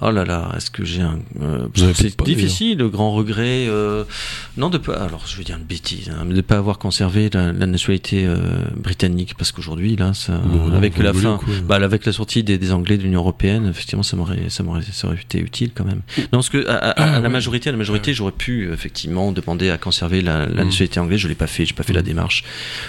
oh 0.01 0.09
là 0.11 0.23
là, 0.23 0.51
est-ce 0.55 0.71
que 0.71 0.85
j'ai 0.85 1.01
un, 1.01 1.19
euh, 1.41 1.67
c'est 1.95 2.21
difficile, 2.23 2.77
le 2.77 2.87
grand 2.89 3.11
regret, 3.11 3.65
euh, 3.67 4.05
non 4.57 4.69
de 4.69 4.77
pas, 4.77 4.93
alors 4.95 5.23
je 5.27 5.37
vais 5.37 5.43
dire 5.43 5.57
une 5.57 5.65
bêtise, 5.65 6.09
hein, 6.09 6.23
mais 6.25 6.33
de 6.33 6.41
pas 6.41 6.57
avoir 6.57 6.77
conservé 6.77 7.29
la, 7.33 7.51
la 7.51 7.65
nationalité 7.65 8.25
euh, 8.25 8.37
britannique, 8.75 9.35
parce 9.37 9.51
qu'aujourd'hui 9.51 9.97
là, 9.97 10.13
ça, 10.13 10.39
avec 10.73 10.97
la 10.97 11.13
fin, 11.13 11.37
quoi 11.37 11.53
bah, 11.67 11.75
avec 11.75 12.05
la 12.05 12.13
sortie 12.13 12.43
des, 12.43 12.57
des 12.57 12.71
Anglais 12.71 12.97
de 12.97 13.03
l'Union 13.03 13.19
européenne, 13.19 13.67
effectivement, 13.69 14.03
ça 14.03 14.15
m'aurait, 14.15 14.49
ça 14.49 14.63
m'aurait, 14.63 14.81
ça 14.91 15.07
aurait 15.07 15.17
été 15.21 15.39
utile 15.39 15.71
quand 15.75 15.85
même. 15.85 16.01
Non, 16.17 16.39
parce 16.39 16.49
que 16.49 16.65
à, 16.67 16.75
à- 16.77 16.93
Ah, 16.97 17.03
à 17.03 17.11
la 17.15 17.19
ouais. 17.21 17.29
majorité, 17.29 17.69
à 17.69 17.71
la 17.73 17.77
majorité, 17.77 18.13
j'aurais 18.13 18.31
pu 18.31 18.71
effectivement 18.71 19.31
demander 19.33 19.69
à 19.69 19.77
conserver 19.77 20.21
la, 20.21 20.45
la 20.45 20.63
Mm. 20.63 20.67
nationalité 20.67 20.99
anglaise. 20.99 21.19
Je 21.19 21.27
l'ai 21.27 21.35
pas 21.35 21.47
fait, 21.47 21.65
j'ai 21.65 21.73
pas 21.73 21.83
fait 21.83 21.93
la 21.93 22.01
démarche. 22.01 22.43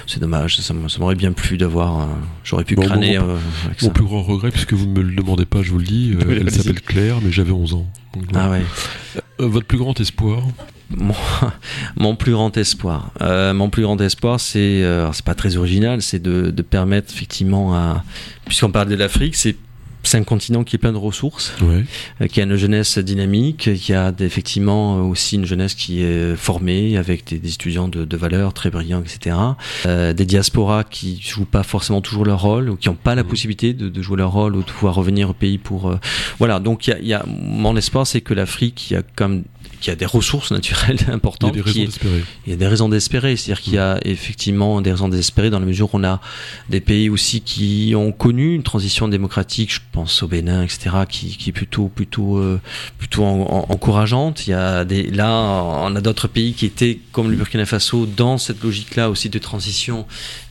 C'est 0.06 0.20
dommage. 0.20 0.58
Ça, 0.58 0.72
m'aurait 1.00 1.14
bien 1.16 1.32
plu 1.32 1.56
d'avoir. 1.58 2.00
euh, 2.00 2.04
j'aurais 2.44 2.64
pu 2.64 2.74
Bon, 2.76 2.82
crâner 2.82 3.18
bon, 3.18 3.28
euh, 3.30 3.36
avec 3.66 3.82
Mon 3.82 3.88
ça. 3.88 3.94
plus 3.94 4.04
grand 4.04 4.22
regret, 4.22 4.50
puisque 4.50 4.72
vous 4.74 4.86
ne 4.86 4.99
me 5.02 5.08
le 5.10 5.14
demandez 5.14 5.44
pas, 5.44 5.62
je 5.62 5.70
vous 5.70 5.78
le 5.78 5.84
dis, 5.84 6.14
euh, 6.20 6.38
elle 6.40 6.50
s'appelle 6.50 6.80
Claire, 6.80 7.16
mais 7.22 7.30
j'avais 7.30 7.52
11 7.52 7.74
ans. 7.74 7.86
Donc, 8.14 8.24
voilà. 8.30 8.46
Ah 8.46 8.50
ouais. 8.50 8.62
Euh, 9.40 9.46
votre 9.46 9.66
plus 9.66 9.78
grand 9.78 9.98
espoir 10.00 10.42
Mon, 10.90 11.14
mon 11.96 12.16
plus 12.16 12.32
grand 12.32 12.56
espoir. 12.56 13.10
Euh, 13.20 13.52
mon 13.54 13.70
plus 13.70 13.82
grand 13.82 14.00
espoir, 14.00 14.40
c'est, 14.40 14.84
c'est 15.12 15.24
pas 15.24 15.34
très 15.34 15.56
original, 15.56 16.02
c'est 16.02 16.20
de, 16.20 16.50
de 16.50 16.62
permettre 16.62 17.12
effectivement 17.12 17.74
à, 17.74 18.04
puisqu'on 18.46 18.70
parle 18.70 18.88
de 18.88 18.96
l'Afrique, 18.96 19.36
c'est 19.36 19.56
c'est 20.10 20.18
un 20.18 20.24
continent 20.24 20.64
qui 20.64 20.74
est 20.76 20.78
plein 20.78 20.92
de 20.92 20.96
ressources, 20.98 21.54
Ouais. 21.62 21.84
euh, 22.20 22.26
qui 22.26 22.40
a 22.40 22.44
une 22.44 22.56
jeunesse 22.56 22.98
dynamique, 22.98 23.70
qui 23.76 23.92
a 23.94 24.12
effectivement 24.18 24.98
euh, 24.98 25.02
aussi 25.02 25.36
une 25.36 25.44
jeunesse 25.46 25.74
qui 25.74 26.02
est 26.02 26.34
formée 26.34 26.96
avec 26.96 27.24
des, 27.28 27.38
des 27.38 27.52
étudiants 27.54 27.86
de, 27.88 28.04
de 28.04 28.16
valeur 28.16 28.52
très 28.52 28.70
brillants, 28.70 29.02
etc. 29.02 29.36
Euh, 29.86 30.12
des 30.12 30.26
diasporas 30.26 30.82
qui 30.84 31.20
jouent 31.22 31.44
pas 31.44 31.62
forcément 31.62 32.00
toujours 32.00 32.24
leur 32.24 32.40
rôle 32.42 32.70
ou 32.70 32.76
qui 32.76 32.88
n'ont 32.88 32.96
pas 32.96 33.14
la 33.14 33.22
possibilité 33.24 33.72
de, 33.72 33.88
de 33.88 34.02
jouer 34.02 34.16
leur 34.16 34.32
rôle 34.32 34.56
ou 34.56 34.60
de 34.62 34.70
pouvoir 34.70 34.94
revenir 34.96 35.30
au 35.30 35.34
pays 35.34 35.58
pour. 35.58 35.88
euh, 35.90 35.98
voilà, 36.38 36.58
donc 36.58 36.86
il 36.86 36.90
y 36.90 36.92
a, 36.94 36.98
il 36.98 37.06
y 37.06 37.14
a, 37.14 37.24
mon 37.28 37.76
espoir, 37.76 38.06
c'est 38.06 38.20
que 38.20 38.34
l'Afrique, 38.34 38.90
il 38.90 38.94
y 38.94 38.96
a 38.96 39.02
comme 39.14 39.44
qui 39.80 39.90
a 39.90 39.96
des 39.96 40.06
ressources 40.06 40.50
naturelles 40.52 40.96
Il 41.00 41.06
y 41.08 41.10
a 41.10 41.14
importantes, 41.14 41.52
des 41.54 41.60
raisons 41.60 41.84
d'espérer. 41.84 42.24
il 42.46 42.50
y 42.50 42.52
a 42.52 42.56
des 42.56 42.66
raisons 42.66 42.88
d'espérer, 42.88 43.36
c'est-à-dire 43.36 43.62
qu'il 43.62 43.74
y 43.74 43.78
a 43.78 43.98
effectivement 44.04 44.80
des 44.80 44.90
raisons 44.92 45.08
d'espérer 45.08 45.50
dans 45.50 45.58
la 45.60 45.66
mesure 45.66 45.86
où 45.94 45.98
on 45.98 46.04
a 46.04 46.20
des 46.68 46.80
pays 46.80 47.08
aussi 47.08 47.40
qui 47.40 47.94
ont 47.96 48.12
connu 48.12 48.54
une 48.54 48.62
transition 48.62 49.08
démocratique, 49.08 49.72
je 49.72 49.80
pense 49.92 50.22
au 50.22 50.28
Bénin, 50.28 50.62
etc., 50.62 50.90
qui, 51.08 51.36
qui 51.36 51.50
est 51.50 51.52
plutôt 51.52 51.88
plutôt 51.88 52.38
euh, 52.38 52.60
plutôt 52.98 53.24
en- 53.24 53.40
en- 53.42 53.66
encourageante. 53.72 54.46
Il 54.46 54.50
y 54.50 54.54
a 54.54 54.84
des 54.84 55.04
là, 55.10 55.30
on 55.32 55.94
a 55.96 56.00
d'autres 56.00 56.28
pays 56.28 56.52
qui 56.54 56.66
étaient 56.66 56.98
comme 57.12 57.30
le 57.30 57.36
Burkina 57.36 57.64
Faso 57.66 58.06
dans 58.06 58.38
cette 58.38 58.62
logique-là 58.62 59.10
aussi 59.10 59.28
de 59.28 59.38
transition, 59.38 60.06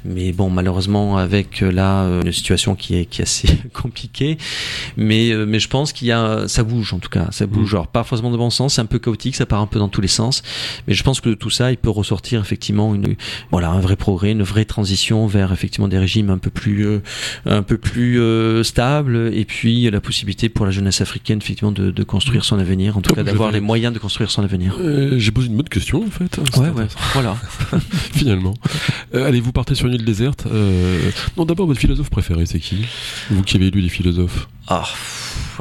mais 0.06 0.32
bon 0.32 0.50
malheureusement 0.50 1.18
avec 1.18 1.62
euh, 1.62 1.72
là 1.72 2.04
euh, 2.04 2.22
une 2.24 2.32
situation 2.32 2.76
qui 2.76 2.96
est 2.96 3.06
qui 3.06 3.22
est 3.22 3.24
assez 3.26 3.48
compliquée. 3.74 4.38
Mais 4.98 5.34
mais 5.46 5.60
je 5.60 5.68
pense 5.68 5.94
qu'il 5.94 6.08
y 6.08 6.12
a 6.12 6.48
ça 6.48 6.64
bouge 6.64 6.94
en 6.94 7.00
tout 7.00 7.10
cas, 7.10 7.28
ça 7.32 7.46
bouge. 7.46 7.74
Mm. 7.74 7.76
Alors 7.78 7.88
pas 7.88 8.04
forcément 8.04 8.32
de 8.32 8.38
bon 8.38 8.50
sens, 8.50 8.76
c'est 8.76 8.82
un 8.82 8.86
peu 8.86 9.00
chaotique, 9.00 9.19
ça 9.36 9.46
part 9.46 9.62
un 9.62 9.68
peu 9.68 9.80
dans 9.80 9.90
tous 9.90 10.02
les 10.02 10.08
sens. 10.08 10.42
Mais 10.88 10.94
je 10.94 11.04
pense 11.04 11.22
que 11.22 11.30
de 11.30 11.34
tout 11.36 11.50
ça, 11.50 11.72
il 11.72 11.78
peut 11.78 11.90
ressortir 11.90 12.42
effectivement 12.42 12.94
une, 12.96 13.16
voilà, 13.52 13.70
un 13.70 13.80
vrai 13.80 13.96
progrès, 13.96 14.32
une 14.32 14.44
vraie 14.44 14.66
transition 14.66 15.28
vers 15.28 15.52
effectivement 15.54 15.88
des 15.88 15.98
régimes 15.98 16.30
un 16.30 16.38
peu 16.38 16.50
plus, 16.50 16.86
euh, 16.88 17.00
un 17.46 17.64
peu 17.64 17.78
plus 17.78 18.20
euh, 18.20 18.64
stables, 18.64 19.32
et 19.34 19.46
puis 19.46 19.90
la 19.90 20.02
possibilité 20.02 20.50
pour 20.50 20.66
la 20.66 20.72
jeunesse 20.72 21.02
africaine 21.02 21.40
effectivement 21.40 21.72
de, 21.72 21.92
de 21.92 22.04
construire 22.04 22.44
son 22.46 22.60
avenir, 22.60 22.98
en 22.98 23.02
tout 23.02 23.10
Oh, 23.12 23.16
cas 23.16 23.24
d'avoir 23.24 23.50
vais- 23.50 23.56
les 23.56 23.62
moyens 23.62 23.94
de 23.94 24.00
construire 24.00 24.30
son 24.32 24.44
avenir. 24.44 24.76
Euh, 24.80 25.18
J'ai 25.18 25.32
posé 25.32 25.48
une 25.48 25.58
bonne 25.58 25.70
question 25.70 26.04
en 26.06 26.10
fait. 26.12 26.38
Ouais, 26.58 26.70
ouais, 26.70 26.88
voilà. 27.14 27.36
Finalement. 28.14 28.54
Allez, 29.14 29.40
vous 29.42 29.52
partez 29.52 29.76
sur 29.76 29.88
une 29.88 29.94
île 29.96 30.06
déserte. 30.06 30.46
Non, 31.38 31.46
d'abord, 31.46 31.68
votre 31.68 31.80
philosophe 31.80 32.10
préféré, 32.10 32.46
c'est 32.46 32.60
qui? 32.60 32.78
Vous 33.30 33.44
qui 33.44 33.58
avez 33.58 33.72
lu 33.72 33.82
des 33.82 33.90
philosophes? 33.90 34.48
Ah, 34.68 34.84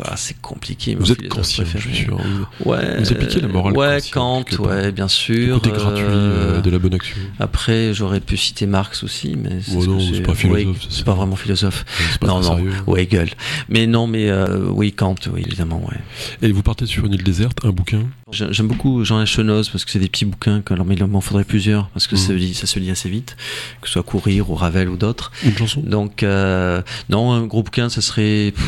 ah, 0.04 0.14
c'est 0.16 0.40
compliqué. 0.40 0.94
Vous 0.94 1.10
êtes 1.12 1.28
conscient, 1.28 1.64
je 1.64 1.78
suis 1.78 1.94
sûr. 1.94 2.16
Vous, 2.18 2.70
Ouais. 2.70 2.98
Vous 3.02 3.12
appliquez 3.12 3.40
la 3.40 3.48
morale 3.48 3.76
Ouais, 3.76 3.98
Kant, 4.12 4.44
ouais, 4.58 4.92
bien 4.92 5.08
sûr. 5.08 5.54
côté 5.60 5.70
gratuit 5.70 6.04
euh, 6.04 6.58
euh, 6.58 6.60
de 6.60 6.70
la 6.70 6.78
bonne 6.78 6.94
action. 6.94 7.16
Après, 7.38 7.92
j'aurais 7.94 8.20
pu 8.20 8.36
citer 8.36 8.66
Marx 8.66 9.02
aussi, 9.04 9.36
mais 9.36 9.60
c'est 9.62 9.72
Oh 9.76 9.84
non, 9.86 9.98
c'est 10.00 10.20
pas 10.22 10.34
philosophe, 10.34 10.86
c'est 10.88 11.04
pas 11.04 11.14
vraiment 11.14 11.36
philosophe. 11.36 11.84
C'est 12.12 12.20
pas 12.20 12.26
non, 12.26 12.40
non. 12.40 12.42
sérieux. 12.56 12.72
Ouais, 12.86 13.06
gueule. 13.06 13.30
Mais 13.68 13.86
non, 13.86 14.06
mais 14.06 14.28
euh, 14.30 14.66
oui, 14.70 14.92
Kant, 14.92 15.14
oui, 15.32 15.42
évidemment, 15.46 15.80
ouais. 15.88 15.98
Et 16.42 16.52
vous 16.52 16.62
partez 16.62 16.86
sur 16.86 17.04
une 17.06 17.14
île 17.14 17.22
déserte, 17.24 17.58
un 17.64 17.70
bouquin? 17.70 18.02
J'ai- 18.30 18.52
J'aime 18.52 18.68
beaucoup 18.68 19.04
Jean 19.04 19.24
Chenoz 19.26 19.68
parce 19.70 19.84
que 19.84 19.90
c'est 19.90 19.98
des 19.98 20.08
petits 20.08 20.24
bouquins, 20.24 20.62
alors, 20.70 20.84
mais 20.84 20.94
il 20.94 21.04
m'en 21.06 21.20
faudrait 21.20 21.44
plusieurs 21.44 21.88
parce 21.88 22.06
que 22.06 22.14
Mhm. 22.16 22.20
ça, 22.20 22.32
lit- 22.34 22.54
ça 22.54 22.66
se 22.66 22.78
lit 22.78 22.90
assez 22.90 23.08
vite, 23.08 23.36
que 23.80 23.86
ce 23.88 23.94
soit 23.94 24.02
Courir 24.02 24.50
ou 24.50 24.54
Ravel 24.54 24.88
ou 24.88 24.96
d'autres. 24.96 25.30
Une 25.44 25.56
chanson? 25.56 25.80
Donc, 25.84 26.22
euh, 26.22 26.82
non, 27.10 27.32
un 27.32 27.46
gros 27.46 27.62
bouquin, 27.62 27.88
ça 27.88 28.00
serait. 28.00 28.52
pff, 28.54 28.64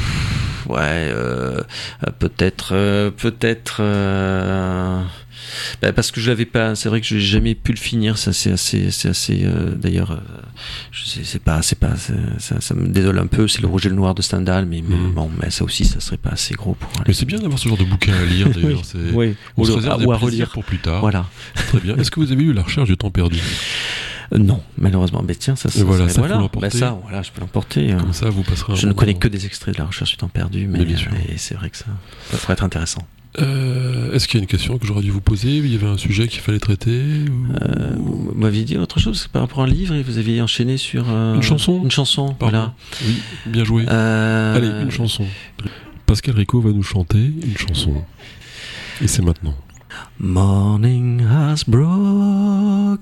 ouais, 0.69 0.79
euh, 1.13 1.61
peut-être. 2.19 2.71
euh, 2.73 3.11
peut-être. 3.11 3.79
euh, 3.81 5.03
bah, 5.83 5.93
parce 5.93 6.11
que 6.13 6.21
je 6.21 6.31
l'avais 6.31 6.45
pas. 6.45 6.75
C'est 6.75 6.89
vrai 6.89 7.01
que 7.01 7.07
j'ai 7.07 7.21
jamais 7.21 7.55
pu 7.55 7.73
le 7.73 7.79
finir. 7.79 8.19
Ça, 8.19 8.33
c'est 8.33 8.53
assez. 8.53 8.91
C'est 8.91 9.09
assez. 9.09 9.41
euh, 9.45 9.75
D'ailleurs, 9.75 10.13
euh, 10.13 10.17
je 10.93 11.05
sais, 11.05 11.21
c'est 11.25 11.43
pas. 11.43 11.61
C'est 11.63 11.79
pas. 11.79 11.95
Ça, 12.39 12.61
ça 12.61 12.75
me 12.75 12.87
désole 12.89 13.19
un 13.19 13.27
peu. 13.27 13.49
C'est 13.49 13.61
le 13.63 13.67
rouge 13.69 13.87
et 13.87 13.89
le 13.89 13.95
noir 13.97 14.15
de 14.15 14.23
Stendhal, 14.23 14.67
mais, 14.67 14.81
Mhm. 14.83 15.13
bon, 15.13 15.31
mais 15.43 15.51
ça 15.51 15.65
aussi, 15.65 15.85
ça 15.85 15.99
serait 16.01 16.19
pas 16.19 16.31
assez 16.31 16.55
gros 16.55 16.75
pour. 16.75 16.91
Mais 17.07 17.15
c'est 17.15 17.27
bien 17.27 17.39
d'avoir 17.39 17.59
ce 17.59 17.69
genre 17.69 17.79
de 17.79 17.85
bouquin 17.85 18.13
à 18.15 18.25
lire 18.25 18.49
d'ailleurs. 18.55 18.83
Oui, 18.95 19.11
Oui, 19.15 19.35
On 19.57 19.63
ou, 19.63 19.67
des 19.81 19.87
ou 20.07 20.13
à 20.13 20.17
relire. 20.17 20.51
pour 20.51 20.65
plus 20.65 20.79
tard. 20.79 21.01
Voilà. 21.01 21.27
Très 21.69 21.81
bien. 21.81 21.97
Est-ce 21.97 22.11
que 22.11 22.21
vous 22.21 22.31
avez 22.33 22.43
lu 22.43 22.53
La 22.53 22.63
recherche 22.63 22.89
du 22.89 22.97
temps 22.97 23.11
perdu? 23.11 23.39
Non, 24.39 24.61
malheureusement. 24.79 25.25
Mais 25.27 25.35
tiens, 25.35 25.57
ça, 25.57 25.69
ça 25.71 25.83
voilà, 25.85 26.09
ça, 26.09 26.21
voilà. 26.21 26.39
Bah, 26.61 26.71
ça, 26.71 26.99
voilà, 27.03 27.23
je 27.23 27.31
peux 27.33 27.41
l'emporter. 27.41 27.93
euh. 27.93 27.99
Comme 27.99 28.13
ça, 28.13 28.31
vous 28.31 28.43
passerez 28.43 28.77
Je 28.77 28.87
ne 28.87 28.93
connais 28.93 29.15
que 29.15 29.29
des 29.29 29.47
extraits 29.47 29.75
de 29.75 29.81
la 29.81 29.87
recherche 29.87 30.11
du 30.13 30.17
temps 30.17 30.29
perdu, 30.29 30.67
mais, 30.69 30.79
Mais 30.79 30.95
euh, 30.95 31.35
c'est 31.37 31.55
vrai 31.55 31.71
que 31.71 31.77
ça, 31.77 31.87
ça 32.31 32.39
pourrait 32.39 32.53
être 32.55 32.65
intéressant. 32.65 33.07
Euh, 33.41 34.13
Est-ce 34.13 34.27
qu'il 34.27 34.39
y 34.39 34.41
a 34.41 34.43
une 34.43 34.49
question 34.49 34.77
que 34.79 34.87
j'aurais 34.87 35.03
dû 35.03 35.11
vous 35.13 35.21
poser 35.21 35.57
Il 35.59 35.71
y 35.73 35.77
avait 35.77 35.87
un 35.87 35.97
sujet 35.97 36.27
qu'il 36.27 36.41
fallait 36.41 36.59
traiter 36.59 37.01
ou- 37.31 37.47
Euh, 37.63 37.95
vous 37.97 38.33
m'aviez 38.35 38.65
dit 38.65 38.77
autre 38.77 38.99
chose 38.99 39.29
par 39.33 39.43
rapport 39.43 39.61
à 39.61 39.65
un 39.65 39.69
livre 39.69 39.95
et 39.95 40.03
vous 40.03 40.19
aviez 40.19 40.43
enchaîné 40.43 40.77
sur 40.79 41.05
euh, 41.09 41.37
Une 41.37 41.43
chanson 41.43 41.81
Une 41.85 41.93
chanson, 41.93 42.35
Pardon. 42.35 42.59
voilà. 42.59 42.75
Oui, 43.07 43.21
bien 43.47 43.63
joué. 43.65 43.85
Euh, 43.89 44.57
Allez, 44.57 44.67
une 44.85 44.91
chanson. 44.91 45.25
Pascal 46.07 46.35
Rico 46.35 46.61
va 46.61 46.71
nous 46.73 46.83
chanter 46.83 47.19
une 47.19 47.57
chanson. 47.57 48.03
Et 49.01 49.07
c'est 49.07 49.23
maintenant. 49.23 49.55
Morning 50.23 51.21
has 51.21 51.65
broken 51.65 53.01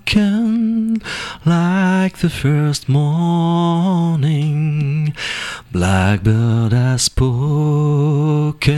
like 1.45 2.19
the 2.19 2.31
first 2.31 2.89
morning. 2.89 4.33
Blackbird 5.73 6.71
has 6.73 7.03
spoken 7.03 8.69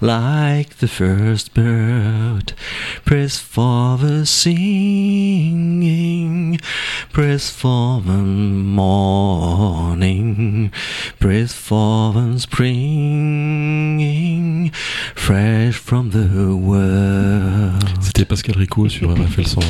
like 0.00 0.78
the 0.78 0.88
first 0.88 1.52
bird. 1.52 2.54
Praise 3.04 3.38
for 3.38 3.98
the 3.98 4.24
singing, 4.24 4.58
praise 7.12 7.50
for 7.50 8.00
the 8.00 8.12
morning, 8.12 9.92
praise 11.18 11.52
for 11.52 12.14
the 12.14 12.40
springing, 12.40 12.80
fresh 15.14 15.76
from 15.76 16.10
the 16.10 16.56
world. 16.56 17.09
Euh, 17.10 17.70
C'était 18.00 18.24
Pascal 18.24 18.56
Rico 18.56 18.88
sur 18.88 19.10
RFL 19.12 19.46
101. 19.46 19.64